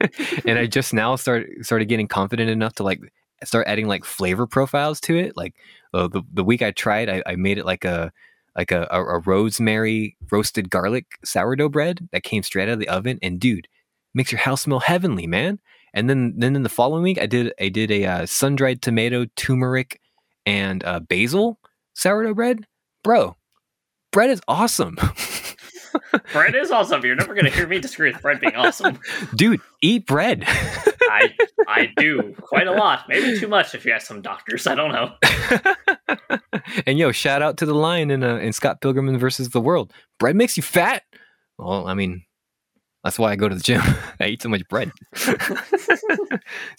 and 0.46 0.58
I 0.58 0.66
just 0.78 0.94
now 0.94 1.16
start 1.16 1.46
started 1.62 1.86
getting 1.86 2.08
confident 2.08 2.50
enough 2.50 2.74
to 2.74 2.82
like 2.82 3.00
start 3.44 3.66
adding 3.66 3.88
like 3.88 4.04
flavor 4.04 4.46
profiles 4.46 5.00
to 5.02 5.16
it. 5.16 5.36
Like 5.36 5.54
uh, 5.94 6.08
the 6.08 6.22
the 6.32 6.44
week 6.44 6.62
I 6.62 6.70
tried, 6.70 7.08
I, 7.08 7.22
I 7.26 7.36
made 7.36 7.58
it 7.58 7.66
like 7.66 7.84
a 7.84 8.12
like 8.56 8.70
a, 8.70 8.86
a, 8.90 9.02
a, 9.02 9.18
rosemary 9.20 10.16
roasted 10.30 10.70
garlic 10.70 11.06
sourdough 11.24 11.68
bread 11.68 12.08
that 12.12 12.22
came 12.22 12.42
straight 12.42 12.68
out 12.68 12.74
of 12.74 12.78
the 12.78 12.88
oven. 12.88 13.18
And 13.22 13.40
dude, 13.40 13.68
makes 14.14 14.32
your 14.32 14.40
house 14.40 14.62
smell 14.62 14.80
heavenly, 14.80 15.26
man. 15.26 15.58
And 15.94 16.08
then 16.08 16.34
then 16.36 16.56
in 16.56 16.62
the 16.62 16.68
following 16.68 17.02
week, 17.02 17.20
I 17.20 17.26
did 17.26 17.52
I 17.60 17.68
did 17.68 17.90
a 17.90 18.04
uh, 18.04 18.26
sun 18.26 18.56
dried 18.56 18.82
tomato, 18.82 19.26
turmeric, 19.36 20.00
and 20.46 20.82
uh, 20.84 21.00
basil 21.00 21.58
sourdough 21.94 22.34
bread. 22.34 22.66
Bro, 23.04 23.36
bread 24.12 24.30
is 24.30 24.40
awesome. 24.48 24.96
bread 26.32 26.54
is 26.54 26.70
awesome. 26.70 27.04
You're 27.04 27.14
never 27.14 27.34
going 27.34 27.44
to 27.44 27.50
hear 27.50 27.66
me 27.66 27.78
disagree 27.78 28.12
with 28.12 28.22
bread 28.22 28.40
being 28.40 28.56
awesome. 28.56 28.98
Dude, 29.34 29.60
eat 29.82 30.06
bread. 30.06 30.44
I 30.46 31.34
I 31.68 31.92
do 31.96 32.34
quite 32.40 32.66
a 32.66 32.72
lot. 32.72 33.04
Maybe 33.08 33.38
too 33.38 33.48
much 33.48 33.74
if 33.74 33.84
you 33.84 33.92
ask 33.92 34.06
some 34.06 34.22
doctors. 34.22 34.66
I 34.66 34.74
don't 34.74 34.92
know. 34.92 36.38
and 36.86 36.98
yo, 36.98 37.12
shout 37.12 37.42
out 37.42 37.56
to 37.58 37.66
the 37.66 37.74
lion 37.74 38.10
in 38.10 38.22
uh, 38.22 38.36
in 38.36 38.52
Scott 38.52 38.80
Pilgrim 38.80 39.18
versus 39.18 39.50
the 39.50 39.60
World. 39.60 39.92
Bread 40.18 40.36
makes 40.36 40.56
you 40.56 40.62
fat. 40.62 41.02
Well, 41.58 41.86
I 41.86 41.94
mean, 41.94 42.24
that's 43.04 43.18
why 43.18 43.32
I 43.32 43.36
go 43.36 43.48
to 43.48 43.54
the 43.54 43.60
gym. 43.60 43.82
I 44.20 44.26
eat 44.26 44.42
so 44.42 44.48
much 44.48 44.66
bread. 44.68 44.92
so 45.14 45.34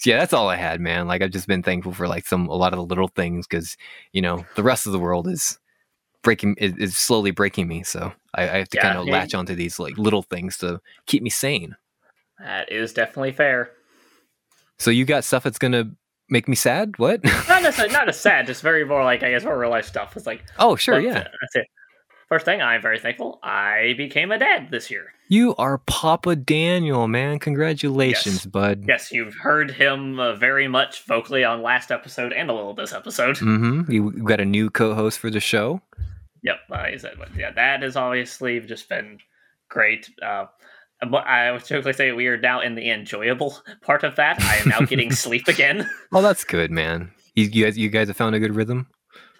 yeah, 0.04 0.18
that's 0.18 0.32
all 0.32 0.48
I 0.48 0.56
had, 0.56 0.80
man. 0.80 1.06
Like 1.06 1.22
I've 1.22 1.30
just 1.30 1.46
been 1.46 1.62
thankful 1.62 1.92
for 1.92 2.08
like 2.08 2.26
some 2.26 2.48
a 2.48 2.54
lot 2.54 2.72
of 2.72 2.78
the 2.78 2.84
little 2.84 3.08
things 3.08 3.46
because 3.46 3.76
you 4.12 4.22
know 4.22 4.44
the 4.56 4.62
rest 4.62 4.86
of 4.86 4.92
the 4.92 4.98
world 4.98 5.28
is 5.28 5.58
breaking 6.24 6.56
is, 6.58 6.74
is 6.76 6.96
slowly 6.96 7.30
breaking 7.30 7.68
me. 7.68 7.84
So 7.84 8.12
I, 8.34 8.42
I 8.42 8.58
have 8.58 8.68
to 8.70 8.78
yeah, 8.78 8.82
kind 8.82 8.98
of 8.98 9.06
latch 9.06 9.34
onto 9.34 9.54
these 9.54 9.78
like 9.78 9.96
little 9.96 10.22
things 10.22 10.56
to 10.58 10.80
keep 11.06 11.22
me 11.22 11.30
sane. 11.30 11.76
That 12.40 12.72
is 12.72 12.92
definitely 12.92 13.32
fair. 13.32 13.70
So 14.78 14.90
you 14.90 15.04
got 15.04 15.22
stuff 15.22 15.44
that's 15.44 15.58
gonna 15.58 15.92
make 16.28 16.48
me 16.48 16.56
sad? 16.56 16.98
What? 16.98 17.22
not 17.48 17.62
necessarily 17.62 17.92
not 17.92 18.08
as 18.08 18.18
sad, 18.18 18.46
just 18.46 18.62
very 18.62 18.84
more 18.84 19.04
like 19.04 19.22
I 19.22 19.30
guess 19.30 19.44
more 19.44 19.56
real 19.56 19.70
life 19.70 19.86
stuff. 19.86 20.16
It's 20.16 20.26
like 20.26 20.44
oh 20.58 20.74
sure, 20.74 20.98
yeah. 20.98 21.12
That's 21.12 21.54
it. 21.54 21.66
First 22.28 22.46
thing, 22.46 22.62
I'm 22.62 22.80
very 22.80 22.98
thankful. 22.98 23.38
I 23.42 23.94
became 23.96 24.32
a 24.32 24.38
dad 24.38 24.68
this 24.70 24.90
year. 24.90 25.12
You 25.28 25.54
are 25.56 25.78
Papa 25.78 26.36
Daniel, 26.36 27.06
man. 27.06 27.38
Congratulations, 27.38 28.44
yes. 28.44 28.46
bud. 28.46 28.84
Yes, 28.88 29.12
you've 29.12 29.34
heard 29.34 29.70
him 29.70 30.18
uh, 30.18 30.34
very 30.34 30.66
much 30.66 31.04
vocally 31.04 31.44
on 31.44 31.62
last 31.62 31.90
episode 31.90 32.32
and 32.32 32.50
a 32.50 32.54
little 32.54 32.74
this 32.74 32.92
episode. 32.92 33.36
Mm-hmm. 33.36 33.92
You 33.92 34.10
got 34.24 34.40
a 34.40 34.44
new 34.44 34.70
co-host 34.70 35.18
for 35.18 35.30
the 35.30 35.40
show. 35.40 35.82
Yep, 36.44 36.56
uh, 36.70 36.84
he 36.84 36.98
said, 36.98 37.16
yeah, 37.36 37.50
that 37.52 37.82
has 37.82 37.96
obviously 37.96 38.60
just 38.60 38.88
been 38.88 39.18
great. 39.70 40.10
Uh, 40.22 40.44
I 41.02 41.50
would 41.50 41.64
typically 41.64 41.94
say 41.94 42.12
we 42.12 42.26
are 42.28 42.36
now 42.36 42.60
in 42.60 42.74
the 42.74 42.90
enjoyable 42.90 43.58
part 43.82 44.04
of 44.04 44.16
that. 44.16 44.40
I 44.42 44.56
am 44.56 44.68
now 44.68 44.80
getting 44.80 45.10
sleep 45.12 45.48
again. 45.48 45.88
Oh, 46.12 46.22
that's 46.22 46.44
good, 46.44 46.70
man. 46.70 47.10
You, 47.34 47.46
you, 47.46 47.64
guys, 47.64 47.78
you 47.78 47.88
guys 47.88 48.08
have 48.08 48.16
found 48.16 48.34
a 48.34 48.38
good 48.38 48.54
rhythm. 48.54 48.86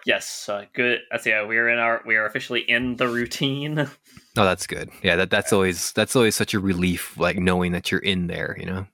Yes, 0.05 0.49
uh, 0.49 0.65
good. 0.73 0.99
That's 1.09 1.25
yeah. 1.25 1.43
We're 1.43 1.69
in 1.69 1.79
our. 1.79 2.01
We 2.05 2.15
are 2.15 2.27
officially 2.27 2.61
in 2.61 2.95
the 2.97 3.07
routine. 3.07 3.89
Oh, 4.37 4.43
that's 4.43 4.67
good. 4.67 4.89
Yeah, 5.01 5.15
that 5.15 5.29
that's 5.29 5.53
always 5.53 5.93
that's 5.93 6.13
always 6.13 6.35
such 6.35 6.53
a 6.53 6.59
relief, 6.59 7.17
like 7.17 7.37
knowing 7.37 7.71
that 7.71 7.89
you're 7.89 8.01
in 8.01 8.27
there. 8.27 8.57
You 8.59 8.65
know. 8.65 8.87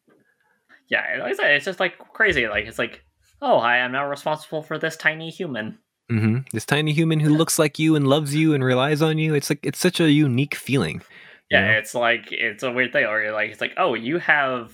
Yeah, 0.87 1.17
like 1.19 1.31
I 1.31 1.35
said, 1.35 1.51
it's 1.55 1.65
just 1.65 1.79
like 1.79 1.97
crazy. 1.97 2.47
Like 2.47 2.65
it's 2.65 2.77
like, 2.77 3.03
oh, 3.41 3.57
I 3.57 3.77
am 3.77 3.91
now 3.91 4.07
responsible 4.07 4.61
for 4.61 4.77
this 4.77 4.95
tiny 4.95 5.31
human. 5.31 5.79
Mm-hmm. 6.11 6.37
This 6.51 6.65
tiny 6.65 6.91
human 6.91 7.21
who 7.21 7.29
looks 7.29 7.57
like 7.57 7.79
you 7.79 7.95
and 7.95 8.05
loves 8.05 8.35
you 8.35 8.53
and 8.53 8.63
relies 8.63 9.01
on 9.01 9.17
you. 9.17 9.33
It's 9.33 9.49
like 9.49 9.65
it's 9.65 9.79
such 9.79 9.99
a 9.99 10.11
unique 10.11 10.55
feeling. 10.55 11.01
Yeah, 11.49 11.67
know? 11.67 11.77
it's 11.77 11.95
like 11.95 12.31
it's 12.31 12.63
a 12.63 12.71
weird 12.71 12.91
thing. 12.91 13.05
Or 13.05 13.21
you're 13.21 13.31
like 13.31 13.51
it's 13.51 13.61
like, 13.61 13.73
oh, 13.77 13.93
you 13.93 14.19
have 14.19 14.73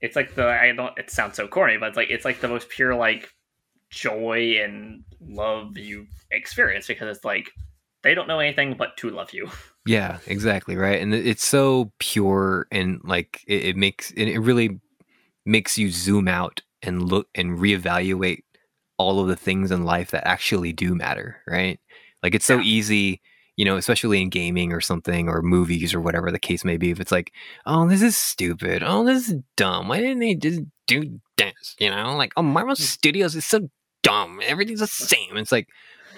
it's 0.00 0.16
like 0.16 0.34
the 0.34 0.46
I 0.46 0.72
don't 0.72 0.96
it 0.98 1.10
sounds 1.10 1.36
so 1.36 1.48
corny, 1.48 1.78
but 1.78 1.88
it's 1.88 1.96
like 1.96 2.10
it's 2.10 2.24
like 2.24 2.40
the 2.40 2.48
most 2.48 2.68
pure 2.68 2.94
like 2.94 3.30
joy 3.90 4.60
and 4.62 5.02
love 5.20 5.76
you 5.76 6.06
experience 6.30 6.86
because 6.86 7.16
it's 7.16 7.24
like 7.24 7.50
they 8.02 8.14
don't 8.14 8.28
know 8.28 8.38
anything 8.38 8.74
but 8.76 8.96
to 8.98 9.10
love 9.10 9.32
you. 9.32 9.48
Yeah, 9.86 10.18
exactly 10.26 10.76
right, 10.76 11.00
and 11.00 11.14
it's 11.14 11.44
so 11.44 11.90
pure 11.98 12.66
and 12.70 13.00
like 13.02 13.42
it, 13.46 13.64
it 13.64 13.76
makes 13.76 14.10
it 14.10 14.36
really 14.36 14.78
makes 15.46 15.78
you 15.78 15.90
zoom 15.90 16.28
out 16.28 16.60
and 16.82 17.02
look 17.02 17.28
and 17.34 17.58
reevaluate 17.58 18.42
all 19.00 19.18
of 19.20 19.28
the 19.28 19.36
things 19.36 19.70
in 19.70 19.84
life 19.84 20.10
that 20.10 20.26
actually 20.26 20.72
do 20.74 20.94
matter, 20.94 21.38
right? 21.46 21.80
Like 22.22 22.34
it's 22.34 22.44
so 22.44 22.58
Yeah. 22.58 22.64
easy, 22.64 23.20
you 23.56 23.64
know, 23.64 23.76
especially 23.76 24.20
in 24.20 24.28
gaming 24.28 24.72
or 24.72 24.80
something 24.82 25.26
or 25.26 25.40
movies 25.40 25.94
or 25.94 26.00
whatever 26.02 26.30
the 26.30 26.38
case 26.38 26.64
may 26.66 26.76
be. 26.76 26.90
If 26.90 27.00
it's 27.00 27.10
like, 27.12 27.32
oh, 27.64 27.88
this 27.88 28.02
is 28.02 28.16
stupid. 28.16 28.82
Oh, 28.84 29.04
this 29.04 29.28
is 29.30 29.36
dumb. 29.56 29.88
Why 29.88 30.00
didn't 30.00 30.20
they 30.20 30.34
just 30.34 30.60
do 30.86 31.18
this? 31.38 31.76
You 31.78 31.90
know, 31.90 32.14
like, 32.14 32.32
oh, 32.36 32.42
Marvel 32.42 32.76
Studios 32.76 33.34
is 33.34 33.46
so 33.46 33.70
dumb. 34.02 34.40
Everything's 34.44 34.80
the 34.80 34.86
same. 34.86 35.36
It's 35.36 35.52
like, 35.52 35.68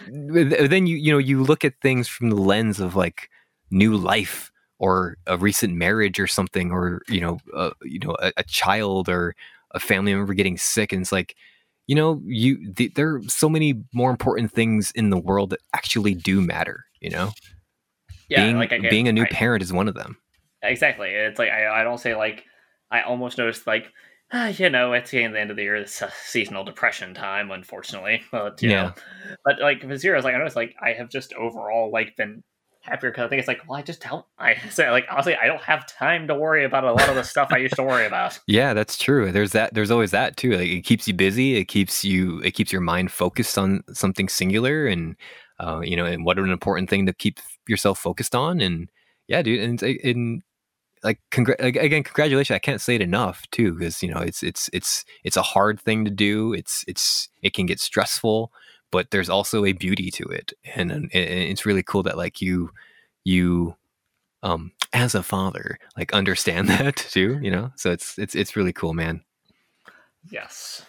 then 0.08 0.86
you, 0.86 0.96
you 0.96 1.12
know, 1.12 1.18
you 1.18 1.44
look 1.44 1.64
at 1.64 1.80
things 1.80 2.08
from 2.08 2.30
the 2.30 2.36
lens 2.36 2.80
of 2.80 2.96
like 2.96 3.28
new 3.70 3.96
life 3.96 4.50
or 4.78 5.16
a 5.28 5.36
recent 5.38 5.74
marriage 5.74 6.18
or 6.18 6.26
something, 6.26 6.72
or, 6.72 7.02
you 7.08 7.20
know, 7.20 7.38
uh, 7.54 7.70
you 7.82 8.00
know, 8.00 8.16
a, 8.18 8.32
a 8.38 8.42
child 8.42 9.08
or 9.08 9.36
a 9.70 9.78
family 9.78 10.12
member 10.12 10.34
getting 10.34 10.58
sick. 10.58 10.92
And 10.92 11.02
it's 11.02 11.12
like, 11.12 11.36
you 11.86 11.94
know, 11.94 12.20
you 12.24 12.72
th- 12.74 12.94
there 12.94 13.16
are 13.16 13.22
so 13.28 13.48
many 13.48 13.82
more 13.92 14.10
important 14.10 14.52
things 14.52 14.92
in 14.94 15.10
the 15.10 15.18
world 15.18 15.50
that 15.50 15.60
actually 15.74 16.14
do 16.14 16.40
matter. 16.40 16.84
You 17.00 17.10
know, 17.10 17.32
Yeah, 18.28 18.44
being 18.44 18.56
like 18.56 18.72
I 18.72 18.78
get, 18.78 18.90
being 18.90 19.08
a 19.08 19.12
new 19.12 19.24
I- 19.24 19.28
parent 19.30 19.62
is 19.62 19.72
one 19.72 19.88
of 19.88 19.94
them. 19.94 20.16
Exactly. 20.62 21.08
It's 21.10 21.38
like 21.38 21.50
I, 21.50 21.80
I 21.80 21.82
don't 21.84 21.98
say 21.98 22.14
like 22.14 22.44
I 22.90 23.02
almost 23.02 23.36
noticed 23.38 23.66
like 23.66 23.90
you 24.58 24.70
know 24.70 24.92
it's 24.92 25.10
getting 25.10 25.32
the 25.32 25.40
end 25.40 25.50
of 25.50 25.56
the 25.56 25.64
year, 25.64 25.76
it's 25.76 26.00
a 26.02 26.12
seasonal 26.24 26.64
depression 26.64 27.14
time, 27.14 27.50
unfortunately. 27.50 28.22
But 28.30 28.62
you 28.62 28.70
Yeah. 28.70 28.82
know, 28.82 28.92
but 29.44 29.60
like 29.60 29.82
with 29.82 30.00
zeros, 30.00 30.24
like 30.24 30.34
I 30.34 30.38
noticed 30.38 30.56
like 30.56 30.74
I 30.80 30.92
have 30.92 31.08
just 31.10 31.32
overall 31.34 31.90
like 31.92 32.16
been 32.16 32.42
happier 32.82 33.10
because 33.10 33.24
I 33.24 33.28
think 33.28 33.38
it's 33.38 33.48
like 33.48 33.62
well 33.68 33.78
I 33.78 33.82
just 33.82 34.02
don't 34.02 34.24
I 34.38 34.56
say 34.70 34.90
like 34.90 35.06
honestly 35.10 35.36
I 35.36 35.46
don't 35.46 35.62
have 35.62 35.86
time 35.86 36.28
to 36.28 36.34
worry 36.34 36.64
about 36.64 36.84
a 36.84 36.92
lot 36.92 37.08
of 37.08 37.14
the 37.14 37.22
stuff 37.24 37.48
I 37.50 37.58
used 37.58 37.76
to 37.76 37.82
worry 37.82 38.06
about. 38.06 38.38
Yeah, 38.48 38.74
that's 38.74 38.98
true. 38.98 39.32
There's 39.32 39.52
that. 39.52 39.72
There's 39.72 39.90
always 39.90 40.10
that 40.10 40.36
too. 40.36 40.52
Like 40.52 40.68
it 40.68 40.82
keeps 40.82 41.08
you 41.08 41.14
busy. 41.14 41.56
It 41.56 41.66
keeps 41.66 42.04
you. 42.04 42.40
It 42.40 42.52
keeps 42.52 42.72
your 42.72 42.80
mind 42.80 43.10
focused 43.10 43.56
on 43.56 43.82
something 43.92 44.28
singular, 44.28 44.86
and 44.86 45.16
uh, 45.58 45.80
you 45.82 45.96
know, 45.96 46.04
and 46.04 46.24
what 46.24 46.38
an 46.38 46.50
important 46.50 46.90
thing 46.90 47.06
to 47.06 47.12
keep 47.12 47.38
yourself 47.68 47.98
focused 47.98 48.34
on. 48.34 48.60
And 48.60 48.90
yeah, 49.28 49.42
dude, 49.42 49.60
and 49.60 49.82
and 49.82 50.42
like, 51.02 51.20
congr- 51.30 51.60
like 51.60 51.76
again, 51.76 52.02
congratulations. 52.02 52.54
I 52.54 52.58
can't 52.58 52.80
say 52.80 52.96
it 52.96 53.00
enough 53.00 53.42
too, 53.50 53.74
because 53.74 54.02
you 54.02 54.12
know, 54.12 54.20
it's 54.20 54.42
it's 54.42 54.68
it's 54.72 55.04
it's 55.24 55.36
a 55.36 55.42
hard 55.42 55.80
thing 55.80 56.04
to 56.04 56.10
do. 56.10 56.52
It's 56.52 56.84
it's 56.86 57.28
it 57.42 57.54
can 57.54 57.66
get 57.66 57.80
stressful, 57.80 58.52
but 58.92 59.10
there's 59.10 59.28
also 59.28 59.64
a 59.64 59.72
beauty 59.72 60.12
to 60.12 60.24
it, 60.28 60.52
and, 60.76 60.92
and 60.92 61.10
it's 61.12 61.66
really 61.66 61.82
cool 61.82 62.04
that 62.04 62.16
like 62.16 62.40
you 62.40 62.70
you 63.24 63.74
um 64.44 64.70
as 64.92 65.14
a 65.16 65.22
father 65.22 65.78
like 65.96 66.12
understand 66.12 66.68
that 66.68 66.96
too 66.96 67.38
you 67.42 67.50
know 67.50 67.70
so 67.76 67.90
it's 67.90 68.18
it's 68.18 68.34
it's 68.34 68.56
really 68.56 68.72
cool 68.72 68.94
man 68.94 69.22
Yes. 70.30 70.84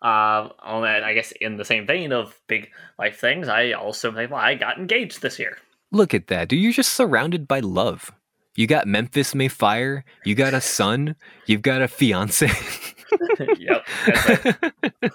Um, 0.00 0.52
on 0.62 0.82
that, 0.82 1.02
I 1.02 1.14
guess 1.14 1.32
in 1.40 1.56
the 1.56 1.64
same 1.64 1.86
vein 1.86 2.12
of 2.12 2.38
big 2.46 2.68
life 2.98 3.18
things, 3.18 3.48
I 3.48 3.72
also 3.72 4.12
well, 4.12 4.34
I 4.34 4.54
got 4.54 4.78
engaged 4.78 5.22
this 5.22 5.38
year. 5.38 5.56
look 5.90 6.12
at 6.12 6.26
that 6.26 6.48
dude 6.48 6.60
you're 6.60 6.70
just 6.72 6.92
surrounded 6.92 7.48
by 7.48 7.60
love 7.60 8.12
you 8.54 8.66
got 8.66 8.86
memphis 8.86 9.34
may 9.34 9.48
fire 9.48 10.04
you 10.24 10.34
got 10.34 10.52
a 10.52 10.60
son 10.60 11.16
you've 11.46 11.62
got 11.62 11.80
a 11.80 11.88
fiance 11.88 12.50
yep. 13.58 13.86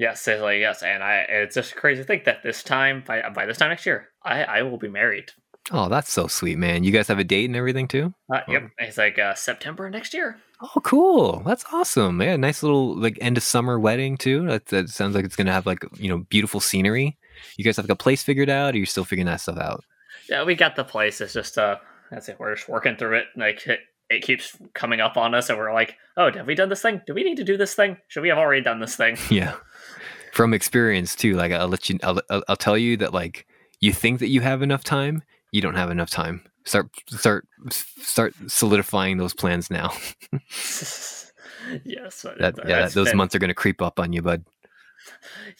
Yes, 0.00 0.26
like 0.26 0.60
yes, 0.60 0.82
and 0.82 1.02
I 1.04 1.26
it's 1.28 1.54
just 1.54 1.76
crazy 1.76 2.00
to 2.02 2.06
think 2.06 2.24
that 2.24 2.42
this 2.42 2.62
time 2.62 3.04
by 3.06 3.22
by 3.30 3.44
this 3.46 3.58
time 3.58 3.68
next 3.68 3.84
year, 3.86 4.08
I 4.24 4.44
I 4.44 4.62
will 4.62 4.78
be 4.78 4.88
married. 4.88 5.30
oh 5.72 5.88
that's 5.90 6.10
so 6.10 6.26
sweet 6.26 6.56
man 6.58 6.82
you 6.84 6.90
guys 6.90 7.06
have 7.08 7.18
a 7.18 7.24
date 7.34 7.44
and 7.50 7.54
everything 7.54 7.86
too 7.86 8.14
Uh, 8.34 8.40
Yep, 8.48 8.70
it's 8.78 8.96
like 8.96 9.18
uh, 9.18 9.34
September 9.34 9.90
next 9.90 10.14
year. 10.14 10.38
oh 10.62 10.80
cool 10.82 11.42
that's 11.44 11.64
awesome 11.70 12.20
yeah 12.22 12.34
nice 12.36 12.62
little 12.62 12.96
like 12.96 13.18
end 13.20 13.36
of 13.36 13.42
summer 13.44 13.78
wedding 13.78 14.16
too 14.16 14.46
that, 14.46 14.66
that 14.72 14.88
sounds 14.88 15.14
like 15.14 15.24
it's 15.26 15.36
gonna 15.36 15.52
have 15.52 15.66
like 15.66 15.84
you 15.98 16.08
know 16.08 16.24
beautiful 16.30 16.60
scenery 16.60 17.18
you 17.58 17.64
guys 17.64 17.76
have 17.76 17.84
like 17.84 17.92
a 18.00 18.04
place 18.04 18.22
figured 18.22 18.48
out 18.48 18.72
or 18.74 18.78
you're 18.78 18.86
still 18.94 19.04
figuring 19.04 19.26
that 19.26 19.40
stuff 19.40 19.58
out 19.58 19.84
Yeah, 20.30 20.44
we 20.44 20.54
got 20.54 20.76
the 20.76 20.84
place. 20.84 21.20
It's 21.20 21.34
just 21.34 21.58
uh, 21.58 21.76
that's 22.10 22.28
it. 22.30 22.36
We're 22.40 22.54
just 22.56 22.68
working 22.68 22.96
through 22.96 23.18
it. 23.18 23.26
Like 23.36 23.66
it, 23.66 23.80
it 24.08 24.22
keeps 24.22 24.56
coming 24.74 25.00
up 25.00 25.16
on 25.16 25.34
us, 25.34 25.48
and 25.50 25.58
we're 25.58 25.72
like, 25.74 25.96
oh, 26.16 26.30
have 26.32 26.46
we 26.46 26.54
done 26.54 26.68
this 26.68 26.82
thing? 26.82 27.00
Do 27.06 27.14
we 27.14 27.22
need 27.24 27.36
to 27.38 27.44
do 27.44 27.56
this 27.56 27.74
thing? 27.74 27.96
Should 28.08 28.22
we 28.22 28.28
have 28.30 28.38
already 28.38 28.62
done 28.62 28.80
this 28.80 28.96
thing? 28.96 29.16
Yeah. 29.30 29.54
From 30.32 30.54
experience 30.54 31.14
too, 31.16 31.34
like 31.36 31.52
I'll 31.52 31.68
let 31.68 31.88
you, 31.90 31.98
I'll, 32.02 32.20
I'll, 32.30 32.42
I'll 32.48 32.56
tell 32.56 32.78
you 32.78 32.96
that 32.98 33.12
like 33.12 33.46
you 33.80 33.92
think 33.92 34.20
that 34.20 34.28
you 34.28 34.40
have 34.42 34.62
enough 34.62 34.84
time, 34.84 35.22
you 35.52 35.60
don't 35.60 35.74
have 35.76 35.90
enough 35.90 36.10
time. 36.10 36.42
Start, 36.64 36.88
start, 37.08 37.46
start 37.70 38.34
solidifying 38.46 39.16
those 39.16 39.32
plans 39.34 39.70
now. 39.70 39.92
yes, 41.84 42.22
That, 42.38 42.54
yeah, 42.66 42.80
that's 42.80 42.94
those 42.94 43.08
been- 43.08 43.16
months 43.16 43.34
are 43.34 43.38
going 43.38 43.48
to 43.48 43.54
creep 43.54 43.82
up 43.82 43.98
on 43.98 44.12
you, 44.12 44.22
bud. 44.22 44.44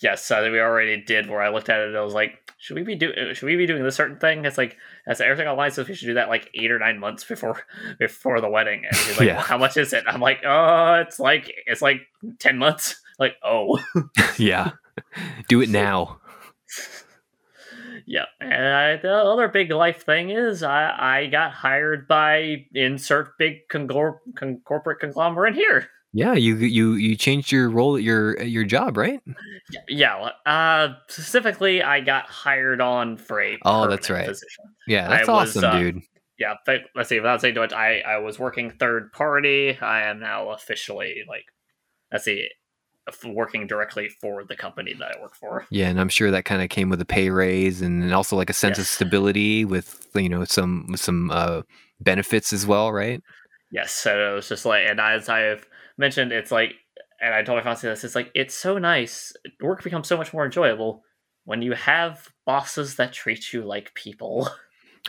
Yes, 0.03 0.31
uh, 0.31 0.47
we 0.53 0.61
already 0.61 1.03
did. 1.03 1.29
Where 1.29 1.41
I 1.41 1.49
looked 1.49 1.69
at 1.71 1.81
it, 1.81 1.89
and 1.89 1.97
I 1.97 2.03
was 2.03 2.13
like, 2.13 2.39
"Should 2.59 2.77
we 2.77 2.83
be 2.83 2.95
do? 2.95 3.13
Should 3.35 3.47
we 3.47 3.57
be 3.57 3.67
doing 3.67 3.83
this 3.83 3.97
certain 3.97 4.19
thing?" 4.19 4.45
It's 4.45 4.59
like, 4.59 4.77
as 5.07 5.21
everything 5.21 5.49
online 5.49 5.71
says, 5.71 5.89
we 5.89 5.95
should 5.95 6.07
do 6.07 6.15
that 6.15 6.29
like 6.29 6.51
eight 6.55 6.71
or 6.71 6.79
nine 6.79 6.99
months 7.01 7.25
before 7.25 7.63
before 7.99 8.41
the 8.43 8.49
wedding. 8.51 8.85
And 8.87 8.95
he's 8.95 9.19
like, 9.19 9.27
Yeah. 9.27 9.37
well, 9.37 9.45
"How 9.45 9.59
much 9.59 9.77
is 9.79 9.93
it?" 9.95 10.05
I'm 10.07 10.21
like, 10.21 10.43
"Oh, 10.45 10.95
it's 11.07 11.19
like 11.19 11.51
it's 11.67 11.81
like 11.83 12.03
ten 12.39 12.59
months." 12.59 13.01
Like, 13.21 13.35
oh, 13.45 13.79
yeah. 14.39 14.73
Do 15.49 15.61
it 15.61 15.69
now. 15.69 16.19
yeah. 18.07 18.25
And 18.41 18.67
I, 18.75 18.97
the 18.97 19.13
other 19.15 19.49
big 19.49 19.71
life 19.71 20.05
thing 20.05 20.31
is, 20.31 20.63
I 20.63 20.91
I 21.23 21.27
got 21.27 21.53
hired 21.53 22.09
by 22.09 22.67
insert 22.75 23.37
big 23.39 23.69
conglor- 23.71 24.19
con- 24.37 24.61
corporate 24.65 25.01
conglomerate 25.01 25.55
here. 25.55 25.89
Yeah, 26.13 26.33
you 26.35 26.57
you 26.57 26.95
you 26.95 27.15
changed 27.15 27.53
your 27.53 27.71
role 27.71 27.97
at 27.97 28.03
your 28.03 28.39
at 28.39 28.49
your 28.49 28.65
job, 28.65 28.97
right? 28.97 29.21
Yeah. 29.89 30.31
Uh, 30.45 30.95
specifically, 31.09 31.83
I 31.83 32.01
got 32.01 32.27
hired 32.27 32.81
on 32.81 33.17
for 33.17 33.41
a 33.41 33.59
Oh, 33.65 33.87
that's 33.87 34.11
right. 34.11 34.27
position. 34.27 34.65
Yeah, 34.89 35.09
that's 35.09 35.29
I 35.29 35.33
was, 35.33 35.57
awesome, 35.57 35.71
uh, 35.71 35.79
dude. 35.79 36.01
yeah, 36.37 36.55
th- 36.67 36.83
let's 36.97 37.09
see. 37.11 37.21
Without 37.21 37.41
saying 37.41 37.55
too 37.55 37.61
much, 37.61 37.73
I 37.73 38.01
I 38.01 38.19
was 38.19 38.41
working 38.41 38.71
third 38.73 39.13
party. 39.13 39.79
I 39.81 40.03
am 40.09 40.19
now 40.19 40.51
officially 40.51 41.23
like, 41.29 41.45
let's 42.11 42.25
see, 42.25 42.49
working 43.25 43.67
directly 43.67 44.09
for 44.09 44.45
the 44.45 44.57
company 44.57 44.95
that 44.95 45.17
I 45.17 45.21
work 45.21 45.35
for. 45.35 45.67
Yeah, 45.71 45.89
and 45.89 46.01
I'm 46.01 46.09
sure 46.09 46.31
that 46.31 46.45
kind 46.45 46.63
of 46.63 46.69
came 46.69 46.89
with 46.89 47.01
a 47.01 47.05
pay 47.05 47.31
raise 47.31 47.83
and, 47.83 48.03
and 48.03 48.15
also 48.15 48.37
like 48.37 48.51
a 48.51 48.55
sense 48.55 48.79
of 48.79 48.87
stability 48.87 49.65
with 49.65 50.09
you 50.15 50.29
know 50.29 50.45
some 50.45 50.95
some 50.97 51.31
uh, 51.31 51.63
benefits 52.01 52.53
as 52.53 52.67
well, 52.67 52.93
right? 52.93 53.23
Yes, 53.71 53.93
so 53.93 54.33
it 54.33 54.35
was 54.35 54.49
just 54.49 54.65
like, 54.65 54.87
and 54.89 55.01
as 55.01 55.29
I've 55.29 55.69
mentioned, 55.97 56.33
it's 56.33 56.51
like, 56.51 56.75
and 57.21 57.35
I 57.35 57.43
told 57.43 57.59
my 57.59 57.63
fiance 57.63 57.87
this, 57.87 58.05
it's 58.05 58.15
like 58.15 58.31
it's 58.35 58.55
so 58.55 58.79
nice. 58.79 59.33
Work 59.61 59.85
becomes 59.85 60.09
so 60.09 60.17
much 60.17 60.33
more 60.33 60.45
enjoyable 60.45 61.05
when 61.45 61.63
you 61.63 61.73
have 61.73 62.29
bosses 62.47 62.97
that 62.97 63.13
treat 63.13 63.53
you 63.53 63.63
like 63.63 63.95
people. 63.95 64.49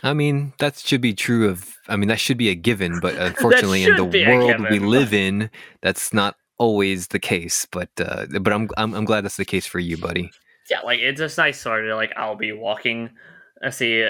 I 0.02 0.14
mean, 0.14 0.52
that 0.58 0.76
should 0.78 1.00
be 1.00 1.14
true 1.14 1.48
of. 1.48 1.76
I 1.88 1.96
mean, 1.96 2.08
that 2.08 2.20
should 2.20 2.38
be 2.38 2.48
a 2.48 2.54
given, 2.54 3.00
but 3.00 3.14
unfortunately, 3.18 3.84
in 3.84 3.90
the 3.90 3.96
should 3.98 4.10
be 4.10 4.24
a 4.24 4.28
world 4.28 4.60
we 4.60 4.78
given. 4.78 4.88
live 4.88 5.12
in, 5.12 5.50
that's 5.80 6.12
not 6.14 6.36
always 6.62 7.08
the 7.08 7.18
case. 7.18 7.66
But 7.70 7.90
uh, 7.98 8.26
but 8.40 8.52
I'm, 8.52 8.68
I'm 8.76 8.94
I'm 8.94 9.04
glad 9.04 9.24
that's 9.24 9.36
the 9.36 9.44
case 9.44 9.66
for 9.66 9.80
you, 9.80 9.96
buddy. 9.96 10.30
yeah, 10.70 10.80
like 10.80 11.00
it's 11.00 11.18
just 11.20 11.38
nice 11.38 11.60
sort 11.60 11.86
of 11.86 11.96
like 11.96 12.12
I'll 12.16 12.36
be 12.36 12.52
walking, 12.52 13.10
let's 13.62 13.76
see, 13.78 14.08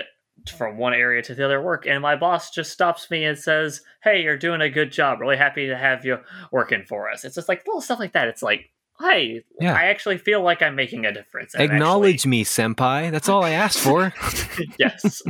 from 0.56 0.76
one 0.76 0.94
area 0.94 1.22
to 1.22 1.34
the 1.34 1.44
other 1.44 1.62
work, 1.62 1.86
and 1.86 2.02
my 2.02 2.16
boss 2.16 2.50
just 2.50 2.70
stops 2.72 3.10
me 3.10 3.24
and 3.24 3.38
says, 3.38 3.80
"Hey, 4.02 4.22
you're 4.22 4.36
doing 4.38 4.60
a 4.60 4.70
good 4.70 4.92
job. 4.92 5.20
Really 5.20 5.36
happy 5.36 5.66
to 5.68 5.76
have 5.76 6.04
you 6.04 6.18
working 6.50 6.84
for 6.88 7.10
us." 7.10 7.24
It's 7.24 7.34
just 7.36 7.48
like 7.48 7.66
little 7.66 7.80
stuff 7.80 7.98
like 8.00 8.12
that. 8.12 8.28
It's 8.28 8.42
like, 8.42 8.70
hey, 9.00 9.42
Yeah. 9.60 9.74
I 9.74 9.84
actually 9.86 10.18
feel 10.18 10.42
like 10.42 10.62
I'm 10.62 10.76
making 10.76 11.06
a 11.06 11.12
difference. 11.12 11.54
and 11.54 11.64
Acknowledge 11.64 12.26
me, 12.26 12.44
senpai. 12.44 13.10
That's 13.10 13.28
all 13.28 13.42
I 13.42 13.50
asked 13.50 13.80
for. 13.80 14.12
yes, 14.78 15.22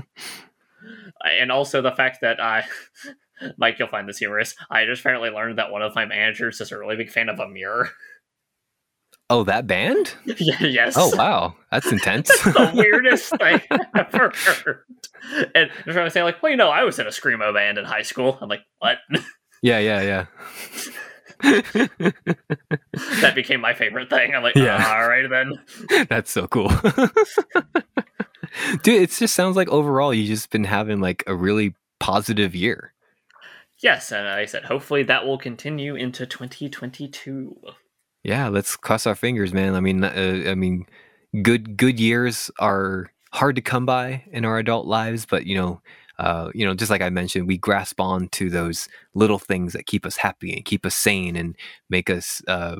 and 1.24 1.52
also 1.52 1.80
the 1.82 1.92
fact 1.92 2.18
that 2.22 2.40
I. 2.40 2.64
Mike, 3.56 3.78
you'll 3.78 3.88
find 3.88 4.08
this 4.08 4.18
humorous. 4.18 4.54
I 4.70 4.84
just 4.84 5.00
apparently 5.00 5.30
learned 5.30 5.58
that 5.58 5.70
one 5.70 5.82
of 5.82 5.94
my 5.94 6.04
managers 6.06 6.60
is 6.60 6.72
a 6.72 6.78
really 6.78 6.96
big 6.96 7.10
fan 7.10 7.28
of 7.28 7.38
Emery. 7.40 7.88
oh, 9.30 9.44
that 9.44 9.66
band? 9.66 10.14
yeah, 10.24 10.56
yes. 10.66 10.94
Oh, 10.96 11.14
wow, 11.16 11.54
that's 11.70 11.90
intense. 11.90 12.28
That's 12.44 12.56
the 12.56 12.72
weirdest 12.74 13.30
thing 13.38 13.60
I've 13.70 14.14
ever 14.14 14.32
heard. 14.34 14.84
And 15.54 15.70
they're 15.84 15.94
trying 15.94 16.06
to 16.06 16.10
say, 16.10 16.22
like, 16.22 16.42
well, 16.42 16.50
you 16.50 16.56
know, 16.56 16.68
I 16.70 16.82
was 16.84 16.98
in 16.98 17.06
a 17.06 17.10
screamo 17.10 17.52
band 17.54 17.78
in 17.78 17.84
high 17.84 18.02
school. 18.02 18.38
I'm 18.40 18.48
like, 18.48 18.62
what? 18.78 18.98
yeah, 19.62 19.78
yeah, 19.78 20.02
yeah. 20.02 20.26
that 23.20 23.32
became 23.34 23.60
my 23.60 23.74
favorite 23.74 24.08
thing. 24.10 24.34
I'm 24.34 24.42
like, 24.42 24.54
Yeah. 24.54 24.94
all 24.96 25.08
right 25.08 25.28
then. 25.28 26.06
That's 26.08 26.30
so 26.30 26.46
cool. 26.46 26.68
Dude, 28.82 29.02
it 29.02 29.10
just 29.10 29.34
sounds 29.34 29.56
like 29.56 29.68
overall 29.68 30.12
you've 30.12 30.28
just 30.28 30.50
been 30.50 30.64
having 30.64 31.00
like 31.00 31.24
a 31.26 31.34
really 31.34 31.74
positive 32.00 32.54
year. 32.54 32.92
Yes, 33.82 34.12
and 34.12 34.28
I 34.28 34.44
said 34.44 34.64
hopefully 34.64 35.02
that 35.04 35.26
will 35.26 35.38
continue 35.38 35.96
into 35.96 36.24
2022. 36.24 37.56
Yeah, 38.22 38.48
let's 38.48 38.76
cross 38.76 39.06
our 39.08 39.16
fingers, 39.16 39.52
man. 39.52 39.74
I 39.74 39.80
mean, 39.80 40.04
uh, 40.04 40.44
I 40.46 40.54
mean, 40.54 40.86
good 41.42 41.76
good 41.76 41.98
years 41.98 42.50
are 42.60 43.10
hard 43.32 43.56
to 43.56 43.62
come 43.62 43.84
by 43.84 44.22
in 44.30 44.44
our 44.44 44.58
adult 44.58 44.86
lives, 44.86 45.26
but 45.26 45.46
you 45.46 45.56
know, 45.56 45.82
uh, 46.20 46.50
you 46.54 46.64
know, 46.64 46.74
just 46.74 46.92
like 46.92 47.02
I 47.02 47.10
mentioned, 47.10 47.48
we 47.48 47.58
grasp 47.58 48.00
on 48.00 48.28
to 48.28 48.48
those 48.48 48.88
little 49.14 49.40
things 49.40 49.72
that 49.72 49.86
keep 49.86 50.06
us 50.06 50.16
happy 50.16 50.52
and 50.52 50.64
keep 50.64 50.86
us 50.86 50.94
sane 50.94 51.34
and 51.34 51.56
make 51.90 52.08
us, 52.08 52.40
uh, 52.46 52.76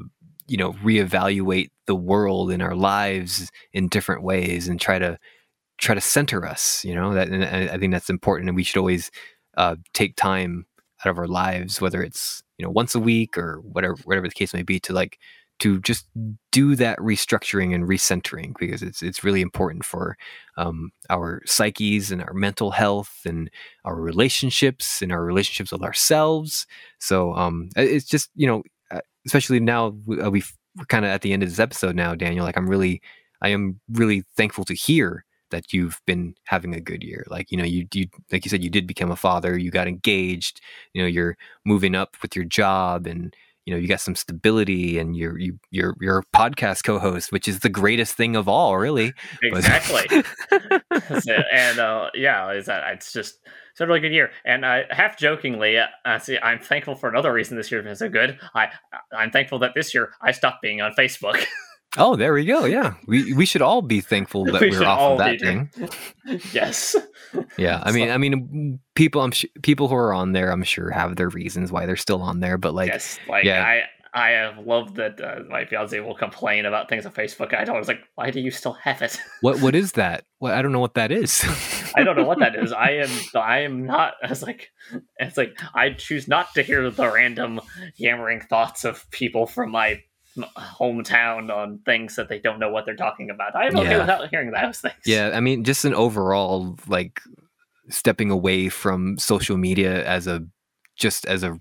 you 0.46 0.56
know, 0.56 0.74
reevaluate 0.74 1.70
the 1.86 1.96
world 1.96 2.52
and 2.52 2.62
our 2.62 2.76
lives 2.76 3.50
in 3.72 3.88
different 3.88 4.22
ways 4.22 4.68
and 4.68 4.80
try 4.80 5.00
to 5.00 5.18
try 5.78 5.96
to 5.96 6.00
center 6.00 6.46
us. 6.46 6.84
You 6.84 6.94
know, 6.94 7.12
that 7.14 7.28
and 7.28 7.44
I 7.44 7.76
think 7.78 7.92
that's 7.92 8.10
important, 8.10 8.48
and 8.48 8.54
we 8.54 8.62
should 8.62 8.78
always 8.78 9.10
uh, 9.56 9.74
take 9.94 10.14
time 10.14 10.66
out 11.04 11.10
of 11.10 11.18
our 11.18 11.28
lives, 11.28 11.80
whether 11.80 12.02
it's 12.02 12.42
you 12.58 12.64
know 12.64 12.70
once 12.70 12.94
a 12.94 13.00
week 13.00 13.36
or 13.38 13.60
whatever 13.60 13.96
whatever 14.04 14.28
the 14.28 14.34
case 14.34 14.54
may 14.54 14.62
be, 14.62 14.80
to 14.80 14.92
like 14.92 15.18
to 15.58 15.80
just 15.80 16.06
do 16.50 16.74
that 16.74 16.98
restructuring 16.98 17.74
and 17.74 17.84
recentering 17.84 18.52
because 18.58 18.82
it's 18.82 19.02
it's 19.02 19.22
really 19.22 19.40
important 19.40 19.84
for 19.84 20.16
um, 20.56 20.90
our 21.08 21.40
psyches 21.46 22.10
and 22.10 22.22
our 22.22 22.34
mental 22.34 22.72
health 22.72 23.20
and 23.24 23.50
our 23.84 23.94
relationships 23.94 25.02
and 25.02 25.12
our 25.12 25.24
relationships 25.24 25.70
with 25.70 25.82
ourselves. 25.82 26.66
So 26.98 27.32
um, 27.34 27.68
it's 27.76 28.06
just 28.06 28.30
you 28.34 28.46
know, 28.46 28.62
uh, 28.90 29.00
especially 29.26 29.60
now 29.60 29.94
uh, 30.22 30.30
we 30.30 30.42
we're 30.76 30.86
kind 30.86 31.04
of 31.04 31.10
at 31.10 31.22
the 31.22 31.32
end 31.32 31.42
of 31.42 31.48
this 31.48 31.60
episode 31.60 31.94
now, 31.94 32.14
Daniel. 32.14 32.44
Like 32.44 32.56
I'm 32.56 32.68
really, 32.68 33.00
I 33.40 33.48
am 33.50 33.80
really 33.92 34.24
thankful 34.36 34.64
to 34.64 34.74
hear 34.74 35.24
that 35.52 35.72
you've 35.72 36.00
been 36.06 36.34
having 36.44 36.74
a 36.74 36.80
good 36.80 37.04
year. 37.04 37.24
Like, 37.28 37.50
you 37.52 37.56
know, 37.56 37.64
you, 37.64 37.86
you, 37.94 38.08
like 38.32 38.44
you 38.44 38.48
said, 38.48 38.64
you 38.64 38.70
did 38.70 38.86
become 38.86 39.10
a 39.10 39.16
father, 39.16 39.56
you 39.56 39.70
got 39.70 39.86
engaged, 39.86 40.60
you 40.92 41.00
know, 41.00 41.08
you're 41.08 41.36
moving 41.64 41.94
up 41.94 42.16
with 42.20 42.34
your 42.34 42.44
job 42.44 43.06
and, 43.06 43.34
you 43.64 43.72
know 43.72 43.78
you 43.78 43.86
got 43.86 44.00
some 44.00 44.16
stability 44.16 44.98
and 44.98 45.16
you're 45.16 45.38
you 45.38 45.58
you're 45.70 45.94
you're 46.00 46.18
a 46.18 46.36
podcast 46.36 46.82
co-host 46.84 47.30
which 47.30 47.46
is 47.46 47.60
the 47.60 47.68
greatest 47.68 48.14
thing 48.14 48.34
of 48.34 48.48
all 48.48 48.76
really. 48.76 49.12
Exactly. 49.42 50.24
And 51.52 51.78
uh, 51.78 52.10
yeah 52.14 52.50
is 52.52 52.66
that 52.66 52.92
it's 52.92 53.12
just 53.12 53.38
it's 53.70 53.80
a 53.80 53.86
really 53.86 54.00
good 54.00 54.12
year. 54.12 54.30
And 54.44 54.64
uh, 54.64 54.82
half 54.90 55.16
jokingly 55.16 55.78
uh, 55.78 56.18
see 56.18 56.38
i'm 56.42 56.58
thankful 56.58 56.94
for 56.94 57.08
another 57.08 57.32
reason 57.32 57.56
this 57.56 57.70
year 57.70 57.80
has 57.80 57.86
been 57.86 57.96
so 57.96 58.08
good. 58.08 58.38
I 58.54 58.68
i'm 59.12 59.30
thankful 59.30 59.60
that 59.60 59.72
this 59.74 59.94
year 59.94 60.12
i 60.20 60.32
stopped 60.32 60.62
being 60.62 60.80
on 60.80 60.92
facebook 60.92 61.44
Oh, 61.98 62.16
there 62.16 62.32
we 62.32 62.44
go. 62.44 62.64
Yeah, 62.64 62.94
we 63.06 63.34
we 63.34 63.44
should 63.44 63.62
all 63.62 63.82
be 63.82 64.00
thankful 64.00 64.44
that 64.46 64.60
we 64.60 64.74
are 64.76 64.84
off 64.84 65.12
of 65.12 65.18
that 65.18 65.40
thing. 65.40 65.70
yes. 66.52 66.96
Yeah, 67.58 67.82
I 67.82 67.92
mean, 67.92 68.10
I 68.10 68.18
mean, 68.18 68.80
people, 68.94 69.20
I'm 69.20 69.30
sure 69.30 69.50
people 69.62 69.88
who 69.88 69.94
are 69.94 70.12
on 70.12 70.32
there, 70.32 70.50
I'm 70.50 70.62
sure 70.62 70.90
have 70.90 71.16
their 71.16 71.28
reasons 71.28 71.70
why 71.70 71.86
they're 71.86 71.96
still 71.96 72.22
on 72.22 72.40
there. 72.40 72.56
But 72.56 72.74
like, 72.74 72.88
yes, 72.88 73.18
like 73.28 73.44
yeah. 73.44 73.62
I 73.62 73.82
I 74.14 74.30
have 74.30 74.58
loved 74.58 74.96
that 74.96 75.20
uh, 75.20 75.40
my 75.48 75.64
fiance 75.64 75.98
will 76.00 76.14
complain 76.14 76.66
about 76.66 76.88
things 76.88 77.06
on 77.06 77.12
Facebook. 77.12 77.54
I 77.54 77.64
don't. 77.64 77.76
I 77.76 77.78
was 77.78 77.88
like, 77.88 78.02
why 78.14 78.30
do 78.30 78.40
you 78.40 78.50
still 78.50 78.74
have 78.74 79.00
it? 79.00 79.18
What 79.40 79.60
what 79.60 79.74
is 79.74 79.92
that? 79.92 80.24
Well, 80.38 80.56
I 80.56 80.62
don't 80.62 80.72
know 80.72 80.80
what 80.80 80.94
that 80.94 81.10
is. 81.10 81.44
I 81.96 82.04
don't 82.04 82.16
know 82.16 82.24
what 82.24 82.38
that 82.40 82.54
is. 82.54 82.72
I 82.72 82.90
am 82.92 83.10
I 83.34 83.60
am 83.60 83.86
not. 83.86 84.14
I 84.22 84.28
was 84.28 84.42
like, 84.42 84.68
it's 85.16 85.36
like 85.36 85.58
I 85.74 85.90
choose 85.90 86.28
not 86.28 86.54
to 86.54 86.62
hear 86.62 86.90
the 86.90 87.10
random 87.10 87.60
yammering 87.96 88.40
thoughts 88.40 88.84
of 88.84 89.10
people 89.10 89.46
from 89.46 89.70
my 89.70 90.02
hometown 90.38 91.54
on 91.54 91.78
things 91.84 92.16
that 92.16 92.28
they 92.28 92.38
don't 92.38 92.58
know 92.58 92.70
what 92.70 92.86
they're 92.86 92.96
talking 92.96 93.30
about. 93.30 93.54
I'm 93.54 93.76
okay 93.76 93.90
yeah. 93.90 93.98
without 93.98 94.28
hearing 94.30 94.50
those 94.50 94.80
things. 94.80 94.94
Yeah, 95.04 95.30
I 95.34 95.40
mean, 95.40 95.64
just 95.64 95.84
an 95.84 95.94
overall 95.94 96.78
like 96.86 97.20
stepping 97.88 98.30
away 98.30 98.68
from 98.68 99.18
social 99.18 99.56
media 99.56 100.06
as 100.06 100.26
a 100.26 100.44
just 100.96 101.26
as 101.26 101.42
a 101.42 101.60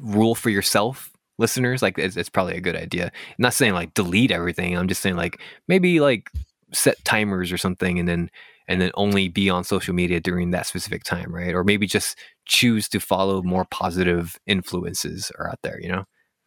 rule 0.00 0.34
for 0.34 0.50
yourself 0.50 1.10
listeners 1.38 1.82
like 1.82 1.98
it's, 1.98 2.16
it's, 2.16 2.28
probably 2.28 2.56
a 2.56 2.60
good 2.60 2.76
idea 2.76 3.06
I'm 3.06 3.34
not 3.38 3.54
saying 3.54 3.74
like 3.74 3.92
delete 3.94 4.30
everything 4.30 4.76
i'm 4.76 4.88
just 4.88 5.02
saying 5.02 5.16
like 5.16 5.40
maybe 5.66 6.00
like 6.00 6.30
set 6.72 7.04
timers 7.04 7.50
or 7.50 7.58
something 7.58 7.98
and 7.98 8.08
then 8.08 8.30
and 8.68 8.80
then 8.80 8.92
only 8.94 9.28
be 9.28 9.50
on 9.50 9.64
social 9.64 9.94
media 9.94 10.20
during 10.20 10.52
that 10.52 10.66
specific 10.66 11.02
time 11.02 11.34
right 11.34 11.54
or 11.54 11.64
maybe 11.64 11.86
just 11.86 12.16
choose 12.46 12.88
to 12.88 13.00
follow 13.00 13.42
more 13.42 13.64
positive 13.64 14.38
influences 14.46 15.32
are 15.38 15.50
out 15.50 15.58
there 15.62 15.80
you 15.80 15.88
know 15.88 16.04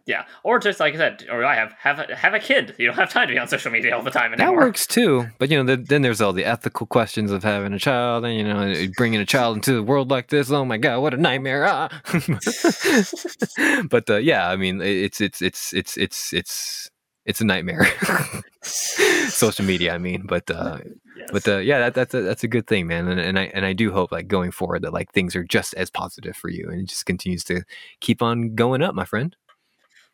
yeah, 0.08 0.24
or 0.44 0.58
just 0.58 0.80
like 0.80 0.94
I 0.94 0.98
said, 0.98 1.26
or 1.30 1.44
I 1.44 1.56
have 1.56 1.74
have 1.80 2.00
a, 2.00 2.16
have 2.16 2.34
a 2.34 2.40
kid. 2.40 2.74
You 2.78 2.88
don't 2.88 2.96
have 2.96 3.12
time 3.12 3.28
to 3.28 3.34
be 3.34 3.38
on 3.38 3.50
social 3.50 3.72
media 3.72 3.94
all 3.94 4.02
the 4.02 4.10
time 4.10 4.32
anymore. 4.32 4.56
That 4.56 4.66
works 4.66 4.88
too, 4.88 5.28
but 5.38 5.52
you 5.52 5.62
know, 5.62 5.76
the, 5.76 5.84
then 5.84 6.02
there's 6.02 6.22
all 6.22 6.32
the 6.32 6.46
ethical 6.46 6.88
questions 6.88 7.30
of 7.30 7.44
having 7.44 7.74
a 7.74 7.80
child, 7.80 8.24
and 8.24 8.36
you 8.36 8.44
know, 8.46 8.88
bringing 8.96 9.20
a 9.20 9.26
child 9.26 9.58
into 9.58 9.74
the 9.74 9.84
world 9.84 10.10
like 10.10 10.30
this. 10.30 10.50
Oh 10.50 10.64
my 10.64 10.78
god, 10.78 11.02
what 11.02 11.14
a 11.14 11.18
nightmare! 11.18 11.66
Ah. 11.68 11.90
but 13.90 14.10
uh, 14.10 14.16
yeah, 14.16 14.50
I 14.50 14.56
mean, 14.56 14.82
it's 14.82 15.20
it's 15.20 15.42
it's 15.42 15.74
it's 15.74 15.98
it's 15.98 16.32
it's 16.32 16.90
it's 17.26 17.42
a 17.42 17.46
nightmare. 17.46 17.86
social 18.62 19.66
media, 19.66 19.94
I 19.94 19.98
mean, 19.98 20.24
but 20.26 20.50
uh, 20.50 20.80
yes. 21.18 21.30
but 21.34 21.48
uh, 21.50 21.58
yeah, 21.58 21.80
that, 21.80 21.94
that's 21.96 22.14
a, 22.14 22.22
that's 22.22 22.44
a 22.46 22.48
good 22.48 22.68
thing, 22.68 22.88
man, 22.88 23.10
and, 23.10 23.20
and 23.20 23.38
I 23.38 23.52
and 23.54 23.66
I 23.66 23.74
do 23.74 23.92
hope 23.92 24.14
like 24.14 24.30
going 24.30 24.52
forward 24.52 24.84
that 24.84 24.94
like 24.94 25.12
things 25.12 25.36
are 25.36 25.44
just 25.44 25.74
as 25.74 25.90
positive 25.90 26.38
for 26.38 26.50
you, 26.50 26.70
and 26.70 26.80
it 26.80 26.88
just 26.88 27.06
continues 27.06 27.44
to 27.46 27.64
keep 28.00 28.22
on 28.22 28.56
going 28.56 28.82
up, 28.82 28.96
my 28.96 29.04
friend. 29.04 29.36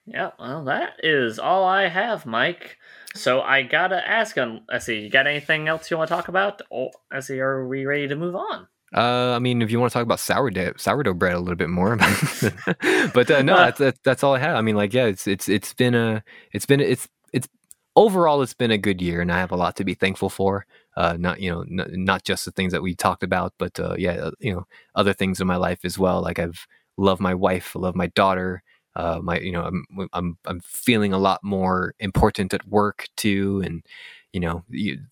Yeah, 0.05 0.31
well, 0.37 0.65
that 0.65 0.95
is 1.01 1.39
all 1.39 1.63
I 1.63 1.87
have, 1.87 2.25
Mike. 2.25 2.77
So 3.15 3.41
I 3.41 3.61
gotta 3.61 4.05
ask 4.07 4.37
on. 4.37 4.63
I 4.69 4.79
see. 4.79 4.99
You 4.99 5.09
got 5.09 5.27
anything 5.27 5.67
else 5.67 5.89
you 5.89 5.97
want 5.97 6.09
to 6.09 6.15
talk 6.15 6.27
about? 6.27 6.61
Or 6.69 6.91
I 7.11 7.21
see. 7.21 7.39
Are 7.39 7.67
we 7.67 7.85
ready 7.85 8.07
to 8.07 8.15
move 8.15 8.35
on? 8.35 8.67
Uh, 8.93 9.33
I 9.35 9.39
mean, 9.39 9.61
if 9.61 9.71
you 9.71 9.79
want 9.79 9.91
to 9.91 9.93
talk 9.93 10.03
about 10.03 10.19
sourdough 10.19 10.73
sourdough 10.77 11.15
bread 11.15 11.33
a 11.33 11.39
little 11.39 11.55
bit 11.55 11.69
more, 11.69 11.95
but 13.13 13.31
uh, 13.31 13.41
no, 13.41 13.55
that's, 13.55 13.79
that's 13.79 13.99
that's 14.03 14.23
all 14.23 14.35
I 14.35 14.39
have. 14.39 14.55
I 14.55 14.61
mean, 14.61 14.75
like, 14.75 14.93
yeah, 14.93 15.05
it's 15.05 15.25
it's 15.25 15.47
it's 15.47 15.73
been 15.73 15.95
a 15.95 16.23
it's 16.51 16.65
been 16.65 16.79
it's 16.79 17.07
it's 17.31 17.47
overall 17.95 18.41
it's 18.41 18.53
been 18.53 18.71
a 18.71 18.77
good 18.77 19.01
year, 19.01 19.21
and 19.21 19.31
I 19.31 19.39
have 19.39 19.51
a 19.51 19.55
lot 19.55 19.77
to 19.77 19.83
be 19.83 19.93
thankful 19.93 20.29
for. 20.29 20.65
Uh, 20.95 21.17
not 21.17 21.39
you 21.39 21.49
know 21.49 21.61
n- 21.61 22.03
not 22.03 22.23
just 22.23 22.45
the 22.45 22.51
things 22.51 22.71
that 22.73 22.83
we 22.83 22.93
talked 22.93 23.23
about, 23.23 23.53
but 23.57 23.79
uh, 23.79 23.95
yeah, 23.97 24.13
uh, 24.13 24.31
you 24.39 24.53
know 24.53 24.67
other 24.95 25.13
things 25.13 25.39
in 25.39 25.47
my 25.47 25.55
life 25.55 25.79
as 25.85 25.97
well. 25.97 26.21
Like 26.21 26.37
I've 26.37 26.67
loved 26.97 27.21
my 27.21 27.33
wife, 27.33 27.75
I 27.75 27.79
love 27.79 27.95
my 27.95 28.07
daughter 28.07 28.61
uh, 28.95 29.19
my 29.21 29.39
you 29.39 29.51
know 29.51 29.63
I'm, 29.63 30.09
I'm 30.13 30.37
I'm 30.45 30.59
feeling 30.61 31.13
a 31.13 31.17
lot 31.17 31.43
more 31.43 31.93
important 31.99 32.53
at 32.53 32.67
work 32.67 33.07
too, 33.17 33.61
and 33.65 33.85
you 34.31 34.39
know 34.39 34.63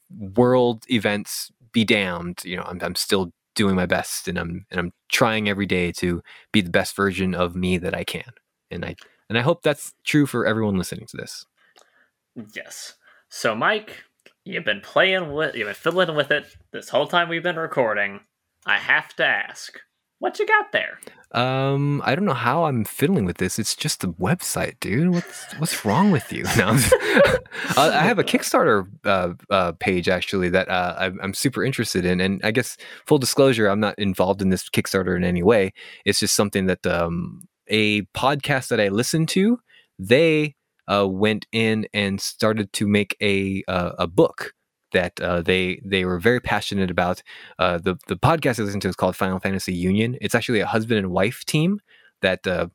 world 0.09 0.85
events 0.89 1.51
be 1.71 1.83
damned. 1.83 2.41
You 2.43 2.57
know 2.57 2.63
I'm 2.63 2.79
I'm 2.81 2.95
still 2.95 3.31
doing 3.55 3.75
my 3.75 3.85
best, 3.85 4.27
and 4.27 4.37
I'm 4.37 4.65
and 4.71 4.79
I'm 4.79 4.93
trying 5.09 5.49
every 5.49 5.65
day 5.65 5.91
to 5.93 6.21
be 6.51 6.61
the 6.61 6.69
best 6.69 6.95
version 6.95 7.33
of 7.33 7.55
me 7.55 7.77
that 7.77 7.95
I 7.95 8.03
can, 8.03 8.31
and 8.69 8.85
I 8.85 8.95
and 9.29 9.37
I 9.37 9.41
hope 9.41 9.63
that's 9.63 9.93
true 10.03 10.25
for 10.25 10.45
everyone 10.45 10.77
listening 10.77 11.07
to 11.07 11.17
this. 11.17 11.45
Yes. 12.55 12.95
So 13.29 13.55
Mike, 13.55 14.03
you've 14.43 14.65
been 14.65 14.81
playing 14.81 15.31
with 15.31 15.55
you've 15.55 15.67
been 15.67 15.75
fiddling 15.75 16.15
with 16.15 16.31
it 16.31 16.45
this 16.71 16.89
whole 16.89 17.07
time 17.07 17.29
we've 17.29 17.43
been 17.43 17.55
recording. 17.55 18.21
I 18.65 18.77
have 18.77 19.15
to 19.15 19.25
ask, 19.25 19.79
what 20.22 20.38
you 20.38 20.45
got 20.45 20.72
there? 20.72 20.99
Um, 21.31 21.99
I 22.06 22.14
don't 22.14 22.26
know 22.26 22.34
how 22.34 22.65
I'm 22.65 22.85
fiddling 22.85 23.26
with 23.26 23.38
this. 23.38 23.57
It's 23.57 23.76
just 23.76 24.02
the 24.02 24.10
website, 24.10 24.80
dude. 24.80 25.10
What's 25.10 25.53
what's 25.57 25.84
wrong 25.84 26.11
with 26.11 26.31
you? 26.31 26.45
No, 26.57 26.68
I 27.77 28.03
have 28.03 28.19
a 28.19 28.23
Kickstarter 28.23 28.88
uh, 29.03 29.34
uh, 29.49 29.72
page 29.73 30.07
actually 30.07 30.49
that 30.49 30.69
uh, 30.69 30.95
I'm, 30.98 31.19
I'm, 31.23 31.34
super 31.34 31.64
interested 31.64 32.06
in, 32.06 32.22
and 32.22 32.39
I 32.43 32.52
guess 32.52 32.77
full 33.06 33.18
disclosure, 33.18 33.68
I'm 33.68 33.80
not 33.80 33.98
involved 33.98 34.41
in 34.41 34.49
this 34.49 34.69
Kickstarter 34.69 35.15
in 35.15 35.23
any 35.23 35.41
way. 35.41 35.73
It's 36.06 36.19
just 36.19 36.35
something 36.35 36.68
that 36.68 36.85
um, 36.85 37.41
a 37.68 38.03
podcast 38.15 38.68
that 38.68 38.80
I 38.80 38.89
listen 38.89 39.26
to, 39.27 39.60
they 39.98 40.56
uh, 40.88 41.07
went 41.07 41.48
in 41.52 41.88
and 41.93 42.22
started 42.22 42.72
to 42.73 42.88
make 42.88 43.15
a 43.22 43.64
uh, 43.68 43.93
a 43.98 44.07
book 44.07 44.53
that 44.91 45.19
uh, 45.19 45.41
they 45.41 45.81
they 45.84 46.05
were 46.05 46.19
very 46.19 46.39
passionate 46.39 46.91
about. 46.91 47.23
Uh, 47.59 47.77
the 47.77 47.95
the 48.07 48.15
podcast 48.15 48.59
I 48.59 48.63
listen 48.63 48.80
to 48.81 48.89
is 48.89 48.95
called 48.95 49.15
Final 49.15 49.39
Fantasy 49.39 49.73
Union. 49.73 50.18
It's 50.22 50.35
actually 50.35 50.59
a 50.59 50.65
husband 50.65 50.99
and 50.99 51.11
wife 51.11 51.43
team 51.45 51.80
that 52.22 52.45
uh, 52.45 52.68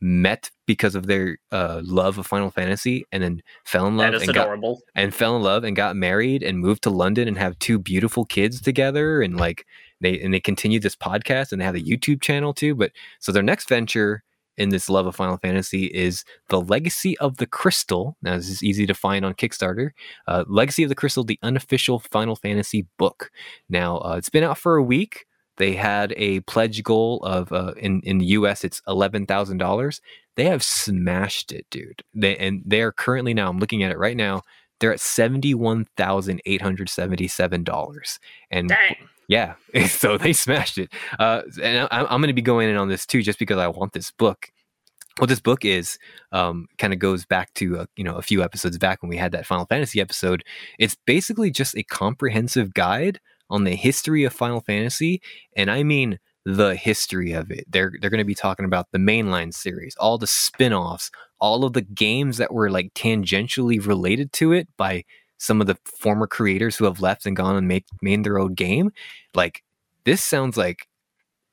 met 0.00 0.50
because 0.66 0.94
of 0.94 1.06
their 1.06 1.38
uh, 1.52 1.80
love 1.84 2.18
of 2.18 2.26
Final 2.26 2.50
Fantasy, 2.50 3.04
and 3.12 3.22
then 3.22 3.42
fell 3.64 3.86
in 3.86 3.96
love. 3.96 4.14
And 4.14 4.30
adorable. 4.30 4.74
Got, 4.74 5.02
and 5.02 5.14
fell 5.14 5.36
in 5.36 5.42
love 5.42 5.64
and 5.64 5.76
got 5.76 5.96
married 5.96 6.42
and 6.42 6.58
moved 6.58 6.82
to 6.84 6.90
London 6.90 7.28
and 7.28 7.38
have 7.38 7.58
two 7.58 7.78
beautiful 7.78 8.24
kids 8.24 8.60
together. 8.60 9.22
And 9.22 9.36
like 9.36 9.66
they 10.00 10.20
and 10.20 10.32
they 10.32 10.40
continue 10.40 10.80
this 10.80 10.96
podcast 10.96 11.52
and 11.52 11.60
they 11.60 11.64
have 11.64 11.76
a 11.76 11.80
YouTube 11.80 12.20
channel 12.22 12.52
too. 12.52 12.74
But 12.74 12.92
so 13.20 13.32
their 13.32 13.42
next 13.42 13.68
venture 13.68 14.22
in 14.56 14.70
this 14.70 14.88
love 14.88 15.06
of 15.06 15.16
Final 15.16 15.36
Fantasy 15.38 15.86
is 15.86 16.24
The 16.48 16.60
Legacy 16.60 17.16
of 17.18 17.36
the 17.36 17.46
Crystal. 17.46 18.16
Now, 18.22 18.36
this 18.36 18.48
is 18.48 18.62
easy 18.62 18.86
to 18.86 18.94
find 18.94 19.24
on 19.24 19.34
Kickstarter. 19.34 19.90
Uh, 20.26 20.44
Legacy 20.46 20.82
of 20.82 20.88
the 20.88 20.94
Crystal, 20.94 21.24
the 21.24 21.38
unofficial 21.42 21.98
Final 21.98 22.36
Fantasy 22.36 22.86
book. 22.98 23.30
Now, 23.68 23.98
uh, 23.98 24.14
it's 24.16 24.30
been 24.30 24.44
out 24.44 24.58
for 24.58 24.76
a 24.76 24.82
week. 24.82 25.26
They 25.58 25.74
had 25.74 26.12
a 26.16 26.40
pledge 26.40 26.82
goal 26.82 27.22
of 27.22 27.50
uh, 27.52 27.72
in 27.78 28.00
in 28.02 28.18
the 28.18 28.26
U.S. 28.26 28.62
It's 28.62 28.82
eleven 28.86 29.24
thousand 29.24 29.56
dollars. 29.58 30.02
They 30.36 30.44
have 30.44 30.62
smashed 30.62 31.50
it, 31.50 31.64
dude. 31.70 32.02
They 32.14 32.36
and 32.36 32.62
they 32.66 32.82
are 32.82 32.92
currently 32.92 33.32
now. 33.32 33.48
I'm 33.48 33.58
looking 33.58 33.82
at 33.82 33.90
it 33.90 33.98
right 33.98 34.16
now. 34.18 34.42
they're 34.80 34.92
at 34.92 35.00
seventy 35.00 35.54
one 35.54 35.86
thousand 35.96 36.42
eight 36.44 36.60
hundred 36.60 36.88
seventy 36.90 37.26
seven 37.28 37.64
dollars, 37.64 38.18
and 38.50 38.68
Dang. 38.68 38.96
Yeah, 39.28 39.54
so 39.88 40.18
they 40.18 40.32
smashed 40.32 40.78
it. 40.78 40.92
Uh, 41.18 41.42
and 41.62 41.88
I, 41.90 42.02
I'm 42.02 42.20
going 42.20 42.28
to 42.28 42.34
be 42.34 42.42
going 42.42 42.68
in 42.68 42.76
on 42.76 42.88
this 42.88 43.06
too, 43.06 43.22
just 43.22 43.38
because 43.38 43.58
I 43.58 43.68
want 43.68 43.92
this 43.92 44.10
book. 44.10 44.48
What 45.18 45.30
this 45.30 45.40
book 45.40 45.64
is, 45.64 45.98
um, 46.32 46.66
kind 46.76 46.92
of 46.92 46.98
goes 46.98 47.24
back 47.24 47.54
to 47.54 47.78
uh, 47.78 47.86
you 47.96 48.04
know 48.04 48.16
a 48.16 48.22
few 48.22 48.42
episodes 48.42 48.76
back 48.78 49.02
when 49.02 49.08
we 49.08 49.16
had 49.16 49.32
that 49.32 49.46
Final 49.46 49.66
Fantasy 49.66 50.00
episode. 50.00 50.44
It's 50.78 50.96
basically 51.06 51.50
just 51.50 51.76
a 51.76 51.82
comprehensive 51.82 52.74
guide 52.74 53.18
on 53.48 53.64
the 53.64 53.76
history 53.76 54.24
of 54.24 54.32
Final 54.32 54.60
Fantasy, 54.60 55.22
and 55.56 55.70
I 55.70 55.82
mean 55.82 56.18
the 56.44 56.76
history 56.76 57.32
of 57.32 57.50
it. 57.50 57.64
They're 57.68 57.92
they're 58.00 58.10
going 58.10 58.18
to 58.18 58.24
be 58.24 58.34
talking 58.34 58.66
about 58.66 58.88
the 58.92 58.98
mainline 58.98 59.54
series, 59.54 59.96
all 59.98 60.18
the 60.18 60.26
spin-offs, 60.26 61.10
all 61.40 61.64
of 61.64 61.72
the 61.72 61.82
games 61.82 62.36
that 62.36 62.52
were 62.52 62.70
like 62.70 62.92
tangentially 62.94 63.84
related 63.84 64.32
to 64.34 64.52
it 64.52 64.68
by 64.76 65.04
some 65.38 65.60
of 65.60 65.66
the 65.66 65.76
former 65.84 66.26
creators 66.26 66.76
who 66.76 66.84
have 66.84 67.00
left 67.00 67.26
and 67.26 67.36
gone 67.36 67.56
and 67.56 67.68
make 67.68 67.86
made 68.02 68.24
their 68.24 68.38
own 68.38 68.54
game. 68.54 68.92
Like 69.34 69.62
this 70.04 70.22
sounds 70.22 70.56
like 70.56 70.88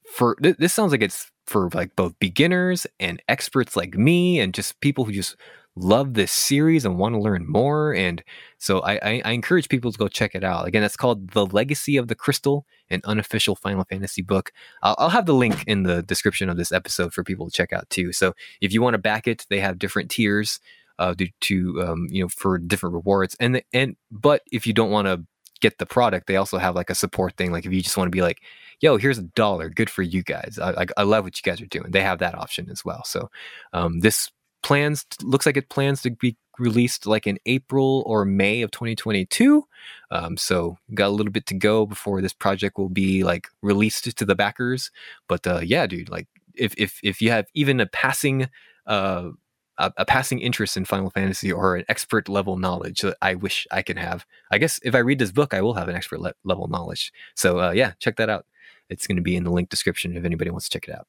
for 0.06 0.36
th- 0.36 0.58
this 0.58 0.74
sounds 0.74 0.92
like 0.92 1.02
it's 1.02 1.32
for 1.46 1.70
like 1.74 1.96
both 1.96 2.18
beginners 2.20 2.88
and 3.00 3.22
experts 3.28 3.76
like 3.76 3.96
me 3.96 4.40
and 4.40 4.54
just 4.54 4.80
people 4.80 5.04
who 5.04 5.12
just 5.12 5.36
love 5.76 6.14
this 6.14 6.32
series 6.32 6.86
and 6.86 6.98
want 6.98 7.16
to 7.16 7.20
learn 7.20 7.50
more. 7.50 7.94
And 7.96 8.24
so 8.60 8.80
I, 8.82 8.94
I, 8.94 9.22
I 9.26 9.32
encourage 9.32 9.70
people 9.70 9.92
to 9.92 9.98
go 9.98 10.08
check 10.08 10.36
it 10.36 10.44
out. 10.44 10.68
Again, 10.68 10.84
that's 10.84 10.96
called 10.96 11.32
The 11.32 11.48
Legacy 11.48 11.98
of 11.98 12.08
the 12.08 12.16
Crystal, 12.16 12.66
an 12.90 13.02
unofficial 13.06 13.56
Final 13.56 13.84
Fantasy 13.84 14.22
book. 14.22 14.52
I'll, 14.84 14.96
I'll 15.00 15.10
have 15.10 15.26
the 15.26 15.34
link 15.34 15.64
in 15.66 15.84
the 15.84 16.04
description 16.04 16.50
of 16.50 16.58
this 16.58 16.72
episode 16.72 17.14
for 17.14 17.24
people 17.24 17.48
to 17.48 17.52
check 17.52 17.74
out 17.74 17.90
too. 17.90 18.12
So 18.14 18.34
if 18.62 18.72
you 18.72 18.82
want 18.82 18.94
to 18.94 19.00
back 19.00 19.28
it, 19.28 19.46
they 19.50 19.60
have 19.60 19.80
different 19.80 20.12
tiers 20.12 20.60
uh, 21.00 21.14
to, 21.16 21.28
to 21.42 21.84
um, 21.84 22.08
you 22.10 22.24
know 22.24 22.30
for 22.30 22.58
different 22.58 22.94
rewards. 22.94 23.36
And 23.40 23.56
the, 23.56 23.64
and 23.74 23.96
but 24.12 24.42
if 24.52 24.68
you 24.68 24.74
don't 24.74 24.92
want 24.92 25.08
to 25.08 25.24
get 25.62 25.78
the 25.78 25.86
product, 25.86 26.28
they 26.28 26.36
also 26.36 26.58
have 26.58 26.76
like 26.76 26.90
a 26.90 26.96
support 26.96 27.36
thing. 27.38 27.52
Like 27.52 27.66
if 27.66 27.74
you 27.74 27.82
just 27.82 27.98
want 27.98 28.08
to 28.08 28.16
be 28.16 28.22
like, 28.22 28.42
yo, 28.82 28.98
here's 28.98 29.18
a 29.18 29.24
dollar, 29.24 29.70
good 29.70 29.90
for 29.90 30.02
you 30.02 30.22
guys. 30.22 30.60
I, 30.62 30.82
I, 30.82 30.86
I 30.98 31.04
love 31.04 31.24
what 31.24 31.38
you 31.38 31.50
guys 31.50 31.62
are 31.62 31.68
doing. 31.68 31.92
They 31.92 32.02
have 32.02 32.20
that 32.20 32.36
option 32.36 32.70
as 32.70 32.84
well. 32.84 33.04
So 33.06 33.30
um, 33.72 34.02
this 34.02 34.30
plans 34.62 35.06
looks 35.22 35.46
like 35.46 35.58
it 35.58 35.70
plans 35.70 36.02
to 36.02 36.12
be 36.12 36.36
released 36.60 37.06
like 37.06 37.26
in 37.26 37.40
April 37.46 38.04
or 38.06 38.26
May 38.26 38.62
of 38.62 38.72
2022. 38.72 39.64
Um, 40.12 40.38
so 40.38 40.78
got 40.94 41.08
a 41.08 41.10
little 41.10 41.32
bit 41.32 41.46
to 41.48 41.56
go 41.56 41.86
before 41.86 42.22
this 42.22 42.34
project 42.34 42.78
will 42.78 42.90
be 42.90 43.24
like 43.24 43.48
released 43.62 44.16
to 44.18 44.26
the 44.26 44.36
backers. 44.36 44.92
But 45.28 45.48
uh, 45.48 45.62
yeah, 45.64 45.88
dude, 45.88 46.10
like 46.10 46.28
if 46.56 46.74
if 46.78 47.00
if 47.04 47.22
you 47.22 47.32
have 47.32 47.48
even 47.54 47.80
a 47.80 47.86
passing 47.88 48.50
uh, 48.86 49.30
a, 49.78 49.92
a, 49.98 50.06
passing 50.06 50.40
interest 50.40 50.78
in 50.78 50.86
Final 50.86 51.10
Fantasy 51.10 51.52
or 51.52 51.76
an 51.76 51.86
expert 51.90 52.30
level 52.30 52.58
knowledge 52.58 53.02
that 53.02 53.18
I 53.22 53.36
wish 53.36 53.68
I 53.72 53.82
could 53.82 53.98
have. 53.98 54.26
I 54.52 54.58
guess 54.58 54.80
if 54.84 54.96
I 54.96 55.00
read 55.00 55.20
this 55.20 55.32
book, 55.32 55.54
I 55.54 55.62
will 55.62 55.74
have 55.74 55.88
an 55.88 55.96
expert 55.96 56.20
le- 56.22 56.34
level 56.44 56.68
knowledge. 56.68 57.12
So 57.36 57.60
uh, 57.60 57.72
yeah, 57.72 57.94
check 58.00 58.18
that 58.18 58.30
out. 58.30 58.46
It's 58.90 59.08
going 59.08 59.18
to 59.18 59.24
be 59.24 59.36
in 59.36 59.44
the 59.44 59.52
link 59.52 59.70
description 59.70 60.16
if 60.16 60.26
anybody 60.26 60.50
wants 60.50 60.70
to 60.70 60.80
check 60.80 60.88
it 60.88 60.96
out. 60.96 61.08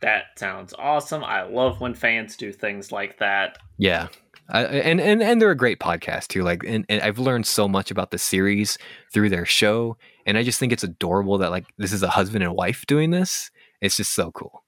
That 0.00 0.38
sounds 0.38 0.74
awesome. 0.78 1.24
I 1.24 1.44
love 1.44 1.80
when 1.80 1.94
fans 1.94 2.36
do 2.36 2.52
things 2.52 2.92
like 2.92 3.18
that. 3.18 3.58
Yeah. 3.78 4.08
Uh, 4.52 4.58
and, 4.58 5.00
and 5.00 5.22
and 5.22 5.40
they're 5.40 5.50
a 5.50 5.56
great 5.56 5.78
podcast 5.78 6.28
too. 6.28 6.42
Like, 6.42 6.62
and, 6.64 6.84
and 6.90 7.00
I've 7.00 7.18
learned 7.18 7.46
so 7.46 7.66
much 7.66 7.90
about 7.90 8.10
the 8.10 8.18
series 8.18 8.76
through 9.12 9.30
their 9.30 9.46
show, 9.46 9.96
and 10.26 10.36
I 10.36 10.42
just 10.42 10.58
think 10.58 10.70
it's 10.70 10.84
adorable 10.84 11.38
that 11.38 11.50
like 11.50 11.64
this 11.78 11.94
is 11.94 12.02
a 12.02 12.10
husband 12.10 12.44
and 12.44 12.54
wife 12.54 12.84
doing 12.84 13.10
this. 13.10 13.50
It's 13.80 13.96
just 13.96 14.12
so 14.12 14.30
cool. 14.32 14.63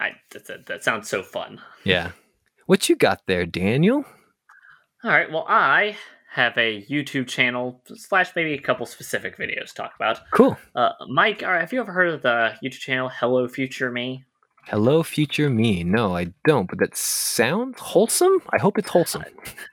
I 0.00 0.12
that, 0.30 0.66
that 0.66 0.84
sounds 0.84 1.08
so 1.08 1.22
fun. 1.22 1.60
Yeah. 1.84 2.12
What 2.66 2.88
you 2.88 2.96
got 2.96 3.22
there, 3.26 3.46
Daniel? 3.46 4.04
All 5.02 5.10
right. 5.10 5.30
Well, 5.30 5.44
I 5.48 5.96
have 6.34 6.56
a 6.58 6.82
YouTube 6.90 7.28
channel 7.28 7.80
slash 7.94 8.34
maybe 8.34 8.54
a 8.54 8.60
couple 8.60 8.86
specific 8.86 9.36
videos 9.36 9.68
to 9.68 9.74
talk 9.74 9.92
about. 9.94 10.18
Cool. 10.32 10.56
Uh, 10.74 10.90
Mike, 11.08 11.42
have 11.42 11.72
you 11.72 11.80
ever 11.80 11.92
heard 11.92 12.08
of 12.08 12.22
the 12.22 12.54
YouTube 12.62 12.80
channel 12.80 13.08
Hello 13.08 13.46
Future 13.46 13.90
Me? 13.90 14.24
Hello 14.66 15.02
Future 15.02 15.50
Me. 15.50 15.84
No, 15.84 16.16
I 16.16 16.32
don't. 16.44 16.68
But 16.68 16.78
that 16.78 16.96
sounds 16.96 17.78
wholesome. 17.78 18.40
I 18.50 18.58
hope 18.58 18.78
it's 18.78 18.88
wholesome. 18.88 19.24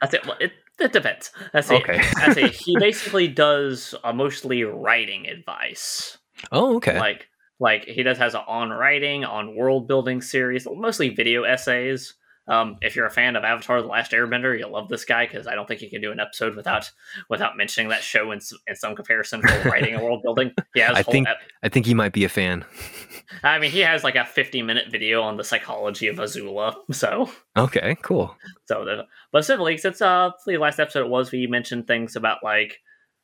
That's 0.01 0.13
it. 0.13 0.25
Well, 0.27 0.37
it, 0.39 0.51
it 0.79 0.91
depends. 0.91 1.31
That's 1.53 1.71
it. 1.71 1.81
Okay. 1.81 2.03
That's 2.17 2.37
it. 2.37 2.51
He 2.51 2.77
basically 2.79 3.27
does 3.27 3.95
uh, 4.03 4.11
mostly 4.13 4.63
writing 4.63 5.27
advice. 5.27 6.17
Oh, 6.51 6.75
okay. 6.75 6.99
Like 6.99 7.27
like 7.61 7.85
he 7.85 8.01
does 8.01 8.17
has 8.17 8.33
an 8.33 8.41
on 8.47 8.71
writing, 8.71 9.23
on 9.23 9.55
world 9.55 9.87
building 9.87 10.19
series, 10.21 10.67
mostly 10.69 11.09
video 11.09 11.43
essays. 11.43 12.15
Um, 12.47 12.77
if 12.81 12.95
you're 12.95 13.05
a 13.05 13.11
fan 13.11 13.35
of 13.35 13.43
Avatar: 13.43 13.83
The 13.83 13.87
Last 13.87 14.13
Airbender, 14.13 14.57
you'll 14.57 14.71
love 14.71 14.89
this 14.89 15.05
guy 15.05 15.27
because 15.27 15.45
I 15.45 15.53
don't 15.53 15.67
think 15.67 15.83
you 15.83 15.89
can 15.89 16.01
do 16.01 16.11
an 16.11 16.19
episode 16.19 16.55
without 16.55 16.89
without 17.29 17.55
mentioning 17.55 17.89
that 17.89 18.01
show 18.01 18.31
in, 18.31 18.39
in 18.65 18.75
some 18.75 18.95
comparison 18.95 19.43
for 19.43 19.59
writing 19.69 19.93
and 19.93 20.03
world 20.03 20.23
building. 20.23 20.51
Yeah, 20.73 20.91
I 20.95 21.03
think 21.03 21.29
ep- 21.29 21.37
I 21.61 21.69
think 21.69 21.85
he 21.85 21.93
might 21.93 22.13
be 22.13 22.25
a 22.25 22.29
fan. 22.29 22.65
I 23.43 23.59
mean, 23.59 23.69
he 23.69 23.81
has 23.81 24.03
like 24.03 24.15
a 24.15 24.25
50 24.25 24.63
minute 24.63 24.91
video 24.91 25.21
on 25.21 25.37
the 25.37 25.43
psychology 25.43 26.07
of 26.07 26.15
Azula. 26.17 26.73
So 26.91 27.29
okay, 27.55 27.95
cool. 28.01 28.35
So, 28.65 29.03
but 29.31 29.45
simply, 29.45 29.77
since 29.77 30.01
uh, 30.01 30.31
the 30.47 30.57
last 30.57 30.79
episode 30.79 31.05
it 31.05 31.09
was, 31.09 31.31
we 31.31 31.45
mentioned 31.45 31.85
things 31.85 32.15
about 32.15 32.39
like 32.43 32.79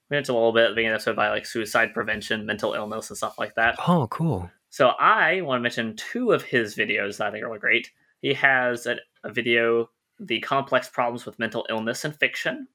we 0.09 0.15
mentioned 0.15 0.35
a 0.35 0.39
little 0.39 0.53
bit 0.53 0.65
at 0.65 0.69
the 0.69 0.75
beginning 0.75 0.95
of 0.95 1.03
the 1.03 1.09
episode 1.09 1.15
by 1.15 1.29
like 1.29 1.45
suicide 1.45 1.93
prevention, 1.93 2.45
mental 2.45 2.73
illness, 2.73 3.09
and 3.09 3.17
stuff 3.17 3.37
like 3.37 3.55
that. 3.55 3.75
Oh, 3.87 4.07
cool. 4.09 4.49
So 4.69 4.89
I 4.89 5.41
want 5.41 5.59
to 5.59 5.63
mention 5.63 5.95
two 5.95 6.31
of 6.31 6.43
his 6.43 6.75
videos 6.75 7.17
that 7.17 7.27
I 7.27 7.31
think 7.31 7.43
are 7.43 7.47
really 7.47 7.59
great. 7.59 7.91
He 8.21 8.33
has 8.33 8.85
a, 8.85 8.97
a 9.23 9.31
video, 9.31 9.89
The 10.19 10.39
Complex 10.39 10.87
Problems 10.89 11.25
with 11.25 11.39
Mental 11.39 11.65
Illness 11.69 12.05
and 12.05 12.15
Fiction. 12.15 12.67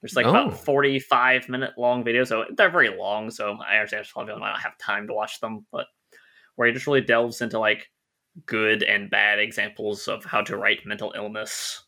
There's 0.00 0.16
like 0.16 0.26
oh. 0.26 0.30
about 0.30 0.58
45 0.58 1.48
minute 1.48 1.72
long 1.76 2.04
videos. 2.04 2.28
So 2.28 2.44
they're 2.56 2.70
very 2.70 2.96
long. 2.96 3.30
So 3.30 3.56
I 3.66 3.76
understand 3.76 4.06
some 4.06 4.26
people 4.26 4.40
might 4.40 4.50
not 4.50 4.60
have 4.60 4.78
time 4.78 5.06
to 5.08 5.14
watch 5.14 5.40
them, 5.40 5.66
but 5.72 5.86
where 6.56 6.68
he 6.68 6.74
just 6.74 6.86
really 6.86 7.00
delves 7.00 7.40
into 7.40 7.58
like 7.58 7.90
good 8.46 8.82
and 8.82 9.10
bad 9.10 9.38
examples 9.38 10.06
of 10.08 10.24
how 10.24 10.40
to 10.42 10.56
write 10.56 10.86
mental 10.86 11.12
illness 11.16 11.84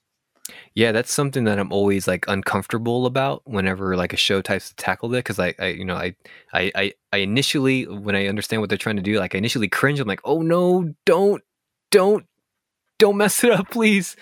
yeah, 0.75 0.93
that's 0.93 1.13
something 1.13 1.45
that 1.45 1.59
I'm 1.59 1.73
always 1.73 2.07
like 2.07 2.25
uncomfortable 2.29 3.07
about 3.07 3.43
whenever 3.45 3.97
like 3.97 4.13
a 4.13 4.17
show 4.17 4.41
tries 4.41 4.69
to 4.69 4.77
tackle 4.77 5.13
it 5.15 5.19
because 5.19 5.39
I, 5.39 5.55
I, 5.59 5.67
you 5.69 5.85
know, 5.85 5.97
I, 5.97 6.15
I, 6.53 6.73
I, 6.75 6.95
I 7.13 7.17
initially 7.19 7.87
when 7.87 8.15
I 8.15 8.27
understand 8.27 8.63
what 8.63 8.69
they're 8.69 8.79
trying 8.79 8.97
to 8.97 9.03
do, 9.03 9.19
like 9.19 9.35
I 9.35 9.39
initially 9.39 9.69
cringe. 9.69 10.01
I'm 10.01 10.09
like, 10.09 10.21
oh 10.25 10.43
no, 10.43 10.95
don't, 11.05 11.43
don't, 11.91 12.27
don't 12.99 13.17
mess 13.17 13.43
it 13.45 13.51
up, 13.51 13.71
please. 13.71 14.17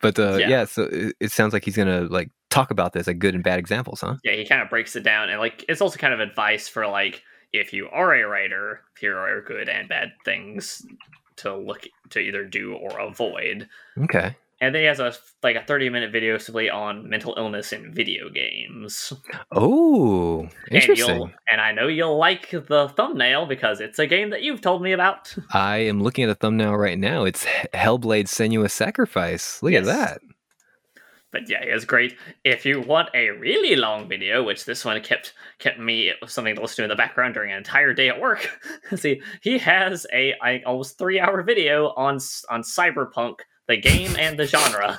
But 0.00 0.18
uh, 0.18 0.36
yeah. 0.36 0.48
yeah, 0.48 0.64
so 0.64 0.84
it, 0.84 1.16
it 1.20 1.32
sounds 1.32 1.52
like 1.52 1.64
he's 1.64 1.76
gonna 1.76 2.02
like 2.02 2.30
talk 2.50 2.70
about 2.70 2.92
this 2.92 3.06
like 3.06 3.18
good 3.18 3.34
and 3.34 3.44
bad 3.44 3.58
examples, 3.58 4.00
huh? 4.00 4.16
Yeah, 4.24 4.32
he 4.32 4.44
kind 4.44 4.62
of 4.62 4.70
breaks 4.70 4.96
it 4.96 5.02
down 5.02 5.28
and 5.28 5.38
like 5.38 5.64
it's 5.68 5.80
also 5.80 5.98
kind 5.98 6.14
of 6.14 6.20
advice 6.20 6.66
for 6.66 6.86
like 6.86 7.22
if 7.52 7.72
you 7.72 7.88
are 7.90 8.14
a 8.14 8.26
writer, 8.26 8.82
here 8.98 9.16
are 9.16 9.40
good 9.42 9.68
and 9.68 9.88
bad 9.88 10.12
things 10.24 10.84
to 11.36 11.56
look 11.56 11.86
to 12.10 12.18
either 12.18 12.44
do 12.44 12.74
or 12.74 12.98
avoid. 12.98 13.68
Okay 14.02 14.34
and 14.60 14.74
then 14.74 14.82
he 14.82 14.86
has 14.86 15.00
a 15.00 15.12
like 15.42 15.56
a 15.56 15.62
30 15.62 15.90
minute 15.90 16.12
video 16.12 16.38
simply 16.38 16.68
on 16.68 17.08
mental 17.08 17.34
illness 17.36 17.72
in 17.72 17.92
video 17.92 18.28
games 18.28 19.12
oh 19.52 20.48
interesting 20.70 21.22
and, 21.22 21.32
and, 21.50 21.60
i 21.60 21.72
know 21.72 21.86
you'll 21.86 22.18
like 22.18 22.50
the 22.50 22.92
thumbnail 22.96 23.46
because 23.46 23.80
it's 23.80 23.98
a 23.98 24.06
game 24.06 24.30
that 24.30 24.42
you've 24.42 24.60
told 24.60 24.82
me 24.82 24.92
about 24.92 25.34
i 25.52 25.78
am 25.78 26.02
looking 26.02 26.24
at 26.24 26.28
the 26.28 26.34
thumbnail 26.34 26.76
right 26.76 26.98
now 26.98 27.24
it's 27.24 27.44
hellblade 27.74 28.26
senua's 28.26 28.72
sacrifice 28.72 29.62
look 29.62 29.72
yes. 29.72 29.86
at 29.86 29.96
that 29.96 30.20
but 31.30 31.48
yeah, 31.48 31.60
it's 31.60 31.84
great. 31.84 32.16
If 32.42 32.64
you 32.64 32.80
want 32.80 33.10
a 33.12 33.28
really 33.28 33.76
long 33.76 34.08
video, 34.08 34.42
which 34.42 34.64
this 34.64 34.82
one 34.82 34.98
kept 35.02 35.34
kept 35.58 35.78
me 35.78 36.12
something 36.26 36.54
to 36.54 36.62
listen 36.62 36.76
to 36.76 36.82
in 36.84 36.88
the 36.88 36.96
background 36.96 37.34
during 37.34 37.50
an 37.52 37.58
entire 37.58 37.92
day 37.92 38.08
at 38.08 38.18
work. 38.18 38.48
See, 38.96 39.20
he 39.42 39.58
has 39.58 40.06
a, 40.10 40.34
a 40.42 40.62
almost 40.64 40.96
three 40.96 41.20
hour 41.20 41.42
video 41.42 41.88
on 41.96 42.14
on 42.48 42.62
cyberpunk 42.62 43.40
the 43.68 43.76
game 43.76 44.16
and 44.18 44.38
the 44.38 44.46
genre. 44.46 44.98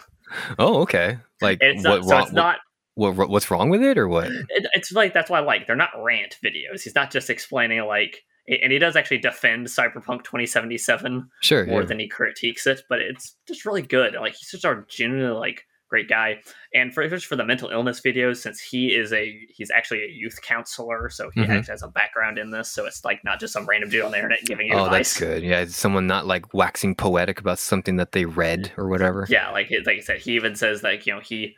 Oh, 0.58 0.82
okay. 0.82 1.18
Like 1.42 1.58
it's 1.62 1.84
what, 1.84 2.02
not, 2.02 2.08
so 2.08 2.18
it's 2.20 2.32
not 2.32 2.58
what, 2.96 3.16
what, 3.16 3.30
what's 3.30 3.50
wrong 3.50 3.70
with 3.70 3.82
it 3.82 3.98
or 3.98 4.08
what? 4.08 4.28
It, 4.28 4.68
it's 4.74 4.92
like 4.92 5.14
that's 5.14 5.30
why 5.30 5.40
I 5.40 5.42
like 5.42 5.68
they're 5.68 5.76
not 5.76 5.92
rant 5.98 6.38
videos. 6.44 6.84
He's 6.84 6.96
not 6.96 7.12
just 7.12 7.30
explaining 7.30 7.84
like 7.86 8.24
and 8.48 8.72
he 8.72 8.80
does 8.80 8.96
actually 8.96 9.20
defend 9.20 9.68
Cyberpunk 9.68 10.24
2077 10.24 11.30
sure 11.42 11.66
more 11.68 11.82
yeah. 11.82 11.88
than 11.88 12.00
he 12.00 12.08
critiques 12.08 12.66
it, 12.66 12.82
but 12.90 13.00
it's 13.00 13.36
just 13.48 13.66
really 13.66 13.82
good. 13.82 14.16
Like 14.16 14.34
he's 14.34 14.50
just 14.50 14.66
a 14.66 14.84
genuinely 14.88 15.38
like 15.38 15.66
great 15.90 16.08
guy. 16.08 16.42
And 16.74 16.94
for 16.94 17.08
just 17.08 17.26
for 17.26 17.36
the 17.36 17.44
mental 17.44 17.70
illness 17.70 18.00
videos, 18.00 18.38
since 18.38 18.60
he 18.60 18.96
is 18.96 19.12
a 19.12 19.40
he's 19.50 19.72
actually 19.72 20.04
a 20.04 20.10
youth 20.10 20.42
counselor, 20.42 21.10
so 21.10 21.30
he 21.32 21.42
mm-hmm. 21.42 21.52
actually 21.52 21.74
has 21.74 21.84
a 21.84 21.88
background 21.88 22.38
in 22.38 22.52
this. 22.52 22.70
So 22.70 22.86
it's 22.86 23.04
like 23.04 23.24
not 23.24 23.40
just 23.40 23.54
some 23.54 23.66
random 23.66 23.90
dude 23.90 24.06
on 24.06 24.12
the 24.12 24.18
internet 24.18 24.40
giving 24.46 24.68
you 24.68 24.76
oh, 24.76 24.86
advice. 24.86 25.14
that's 25.14 25.20
good. 25.20 25.44
Yeah, 25.44 25.66
someone 25.66 26.08
not 26.08 26.28
like 26.28 26.54
waxing 26.54 26.96
poetic 26.96 27.40
about 27.40 27.60
something 27.60 27.98
that 27.98 28.12
they 28.12 28.26
read 28.26 28.72
or 28.78 28.88
whatever. 28.88 29.26
Yeah, 29.30 29.50
like 29.50 29.72
like 29.86 29.98
I 29.98 30.02
said, 30.02 30.20
he 30.20 30.34
even 30.34 30.56
says 30.56 30.84
like 30.84 31.06
you 31.06 31.16
know 31.16 31.22
he 31.22 31.56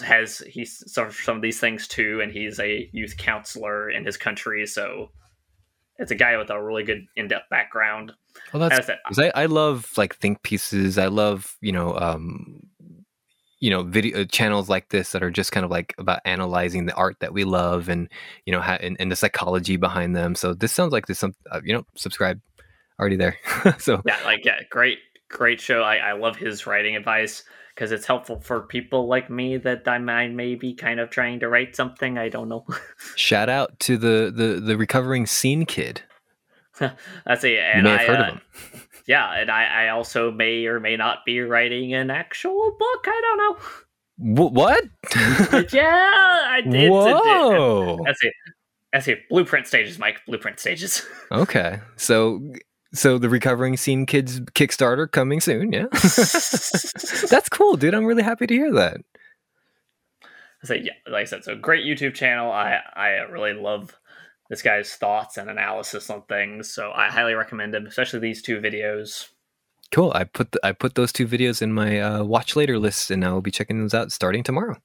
has 0.00 0.38
he 0.38 0.64
suffers 0.64 1.18
some 1.24 1.36
of 1.36 1.42
these 1.42 1.58
things 1.58 1.88
too, 1.88 2.20
and 2.22 2.30
he's 2.30 2.60
a 2.60 2.88
youth 2.92 3.16
counselor 3.16 3.90
in 3.90 4.04
his 4.04 4.16
country, 4.16 4.66
so 4.66 5.10
it's 5.98 6.10
a 6.10 6.16
guy 6.16 6.36
with 6.36 6.50
a 6.50 6.62
really 6.62 6.84
good 6.84 7.06
in-depth 7.16 7.48
background. 7.50 8.12
Well, 8.52 8.68
that's 8.68 8.90
I, 9.18 9.32
I 9.34 9.46
love 9.46 9.90
like 9.96 10.16
think 10.16 10.42
pieces. 10.42 10.98
I 10.98 11.06
love 11.06 11.56
you 11.60 11.72
know 11.72 11.96
um, 11.96 12.60
you 13.62 13.70
know 13.70 13.84
video 13.84 14.24
channels 14.24 14.68
like 14.68 14.88
this 14.88 15.12
that 15.12 15.22
are 15.22 15.30
just 15.30 15.52
kind 15.52 15.64
of 15.64 15.70
like 15.70 15.94
about 15.96 16.18
analyzing 16.24 16.86
the 16.86 16.94
art 16.94 17.16
that 17.20 17.32
we 17.32 17.44
love 17.44 17.88
and 17.88 18.08
you 18.44 18.52
know 18.52 18.60
and, 18.60 18.96
and 18.98 19.10
the 19.10 19.16
psychology 19.16 19.76
behind 19.76 20.16
them. 20.16 20.34
So 20.34 20.52
this 20.52 20.72
sounds 20.72 20.92
like 20.92 21.06
this 21.06 21.20
some 21.20 21.34
uh, 21.50 21.60
you 21.64 21.72
know 21.72 21.86
subscribe 21.94 22.40
already 22.98 23.16
there. 23.16 23.38
so 23.78 24.02
yeah, 24.04 24.18
like 24.24 24.44
yeah, 24.44 24.58
great 24.68 24.98
great 25.28 25.60
show. 25.60 25.82
I 25.82 25.96
I 25.98 26.12
love 26.12 26.36
his 26.36 26.66
writing 26.66 26.96
advice 26.96 27.44
because 27.72 27.92
it's 27.92 28.04
helpful 28.04 28.40
for 28.40 28.62
people 28.62 29.06
like 29.06 29.30
me 29.30 29.58
that 29.58 29.86
I 29.86 29.98
might 29.98 30.32
maybe 30.32 30.74
kind 30.74 30.98
of 30.98 31.10
trying 31.10 31.38
to 31.40 31.48
write 31.48 31.76
something. 31.76 32.18
I 32.18 32.30
don't 32.30 32.48
know. 32.48 32.66
Shout 33.14 33.48
out 33.48 33.78
to 33.80 33.96
the 33.96 34.32
the 34.34 34.60
the 34.60 34.76
recovering 34.76 35.24
scene 35.24 35.66
kid. 35.66 36.02
That's 36.80 37.44
it. 37.44 37.60
And 37.60 37.78
you 37.78 37.82
may 37.84 37.90
have 37.90 38.00
I, 38.00 38.06
heard 38.06 38.18
uh, 38.18 38.22
of 38.22 38.28
him. 38.28 38.40
Yeah, 39.06 39.32
and 39.32 39.50
I, 39.50 39.86
I 39.86 39.88
also 39.88 40.30
may 40.30 40.66
or 40.66 40.80
may 40.80 40.96
not 40.96 41.24
be 41.24 41.40
writing 41.40 41.94
an 41.94 42.10
actual 42.10 42.76
book. 42.78 43.04
I 43.06 43.20
don't 43.20 43.38
know. 43.38 43.54
Wh- 44.34 44.52
what? 44.52 44.84
yeah, 45.72 46.44
I 46.48 46.60
did. 46.60 46.90
Whoa. 46.90 47.98
That's 48.04 48.22
it. 48.22 48.32
That's 48.92 49.08
it. 49.08 49.28
Blueprint 49.28 49.66
stages, 49.66 49.98
Mike. 49.98 50.20
Blueprint 50.26 50.60
stages. 50.60 51.06
okay, 51.32 51.80
so 51.96 52.40
so 52.92 53.18
the 53.18 53.28
recovering 53.28 53.76
scene 53.76 54.06
kids 54.06 54.40
Kickstarter 54.40 55.10
coming 55.10 55.40
soon. 55.40 55.72
Yeah, 55.72 55.86
that's 55.92 57.48
cool, 57.50 57.76
dude. 57.76 57.94
I'm 57.94 58.04
really 58.04 58.22
happy 58.22 58.46
to 58.46 58.54
hear 58.54 58.72
that. 58.74 58.98
I 60.22 60.66
So 60.66 60.74
yeah, 60.74 60.92
like 61.10 61.22
I 61.22 61.24
said, 61.24 61.42
so 61.42 61.56
great 61.56 61.86
YouTube 61.86 62.14
channel. 62.14 62.52
I 62.52 62.80
I 62.94 63.08
really 63.30 63.54
love 63.54 63.96
this 64.52 64.60
guy's 64.60 64.92
thoughts 64.92 65.38
and 65.38 65.48
analysis 65.48 66.10
on 66.10 66.20
things. 66.28 66.70
So 66.70 66.92
I 66.94 67.08
highly 67.08 67.32
recommend 67.32 67.74
him, 67.74 67.86
especially 67.86 68.20
these 68.20 68.42
two 68.42 68.60
videos. 68.60 69.28
Cool. 69.90 70.12
I 70.14 70.24
put 70.24 70.52
the, 70.52 70.60
I 70.62 70.72
put 70.72 70.94
those 70.94 71.10
two 71.10 71.26
videos 71.26 71.62
in 71.62 71.72
my 71.72 71.98
uh, 71.98 72.22
watch 72.22 72.54
later 72.54 72.78
list, 72.78 73.10
and 73.10 73.24
I 73.24 73.32
will 73.32 73.40
be 73.40 73.50
checking 73.50 73.80
those 73.80 73.94
out 73.94 74.12
starting 74.12 74.42
tomorrow. 74.42 74.76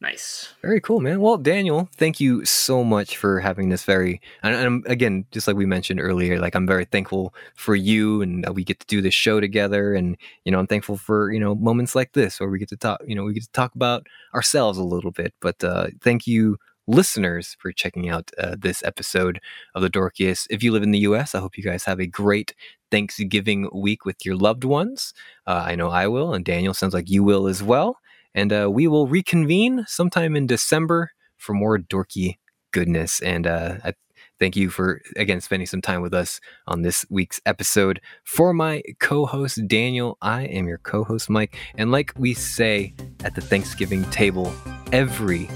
Nice. 0.00 0.52
Very 0.62 0.80
cool, 0.80 0.98
man. 0.98 1.20
Well, 1.20 1.36
Daniel, 1.36 1.88
thank 1.96 2.18
you 2.18 2.44
so 2.44 2.82
much 2.82 3.16
for 3.16 3.38
having 3.38 3.68
this 3.68 3.84
very, 3.84 4.20
and, 4.42 4.56
and 4.56 4.86
again, 4.88 5.26
just 5.30 5.46
like 5.46 5.56
we 5.56 5.64
mentioned 5.64 6.00
earlier, 6.00 6.40
like 6.40 6.56
I'm 6.56 6.66
very 6.66 6.86
thankful 6.86 7.32
for 7.54 7.76
you 7.76 8.20
and 8.20 8.42
that 8.42 8.56
we 8.56 8.64
get 8.64 8.80
to 8.80 8.86
do 8.86 9.00
this 9.00 9.14
show 9.14 9.38
together. 9.38 9.94
And, 9.94 10.16
you 10.44 10.50
know, 10.50 10.58
I'm 10.58 10.66
thankful 10.66 10.96
for, 10.96 11.30
you 11.30 11.38
know, 11.38 11.54
moments 11.54 11.94
like 11.94 12.14
this 12.14 12.40
where 12.40 12.50
we 12.50 12.58
get 12.58 12.70
to 12.70 12.76
talk, 12.76 13.00
you 13.06 13.14
know, 13.14 13.22
we 13.22 13.32
get 13.32 13.44
to 13.44 13.52
talk 13.52 13.76
about 13.76 14.08
ourselves 14.34 14.76
a 14.76 14.82
little 14.82 15.12
bit. 15.12 15.34
But 15.40 15.62
uh, 15.62 15.86
thank 16.02 16.26
you, 16.26 16.58
listeners, 16.86 17.56
for 17.58 17.72
checking 17.72 18.08
out 18.08 18.30
uh, 18.38 18.56
this 18.58 18.82
episode 18.82 19.40
of 19.74 19.82
The 19.82 19.90
Dorkiest. 19.90 20.46
If 20.50 20.62
you 20.62 20.72
live 20.72 20.82
in 20.82 20.90
the 20.90 21.00
US, 21.00 21.34
I 21.34 21.40
hope 21.40 21.56
you 21.56 21.64
guys 21.64 21.84
have 21.84 22.00
a 22.00 22.06
great 22.06 22.54
Thanksgiving 22.90 23.68
week 23.72 24.04
with 24.04 24.24
your 24.24 24.36
loved 24.36 24.64
ones. 24.64 25.12
Uh, 25.46 25.64
I 25.66 25.74
know 25.74 25.88
I 25.88 26.06
will, 26.06 26.34
and 26.34 26.44
Daniel 26.44 26.74
sounds 26.74 26.94
like 26.94 27.10
you 27.10 27.22
will 27.22 27.46
as 27.46 27.62
well. 27.62 27.98
And 28.34 28.52
uh, 28.52 28.70
we 28.70 28.86
will 28.86 29.06
reconvene 29.06 29.84
sometime 29.88 30.36
in 30.36 30.46
December 30.46 31.12
for 31.36 31.54
more 31.54 31.78
dorky 31.78 32.36
goodness. 32.70 33.20
And 33.20 33.46
uh, 33.46 33.76
I 33.82 33.94
thank 34.38 34.56
you 34.56 34.68
for, 34.68 35.00
again, 35.16 35.40
spending 35.40 35.66
some 35.66 35.80
time 35.80 36.02
with 36.02 36.12
us 36.12 36.40
on 36.66 36.82
this 36.82 37.06
week's 37.08 37.40
episode. 37.46 38.00
For 38.24 38.52
my 38.52 38.82
co 39.00 39.26
host, 39.26 39.66
Daniel, 39.66 40.18
I 40.20 40.42
am 40.42 40.68
your 40.68 40.78
co 40.78 41.04
host, 41.04 41.30
Mike. 41.30 41.56
And 41.76 41.90
like 41.90 42.12
we 42.18 42.34
say 42.34 42.94
at 43.24 43.34
the 43.34 43.40
Thanksgiving 43.40 44.04
table, 44.10 44.52
every 44.92 45.48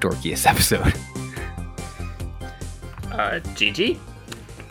dorkiest 0.00 0.46
episode. 0.50 0.94
Uh, 3.12 3.40
GG. 3.54 3.96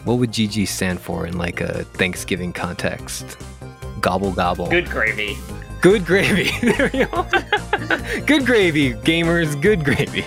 What 0.06 0.19
would 0.19 0.31
GG 0.31 0.68
stand 0.68 0.99
for 0.99 1.26
in 1.26 1.38
like 1.38 1.61
a 1.61 1.84
Thanksgiving 1.84 2.53
context? 2.53 3.38
Gobble 4.02 4.31
gobble. 4.31 4.68
Good 4.69 4.89
gravy. 4.89 5.35
Good 5.81 6.06
gravy. 6.06 6.52
there 6.61 6.89
we 6.93 7.06
go. 7.06 7.27
good 8.26 8.45
gravy, 8.45 8.93
gamers. 8.93 9.60
Good 9.60 9.84
gravy. 9.84 10.26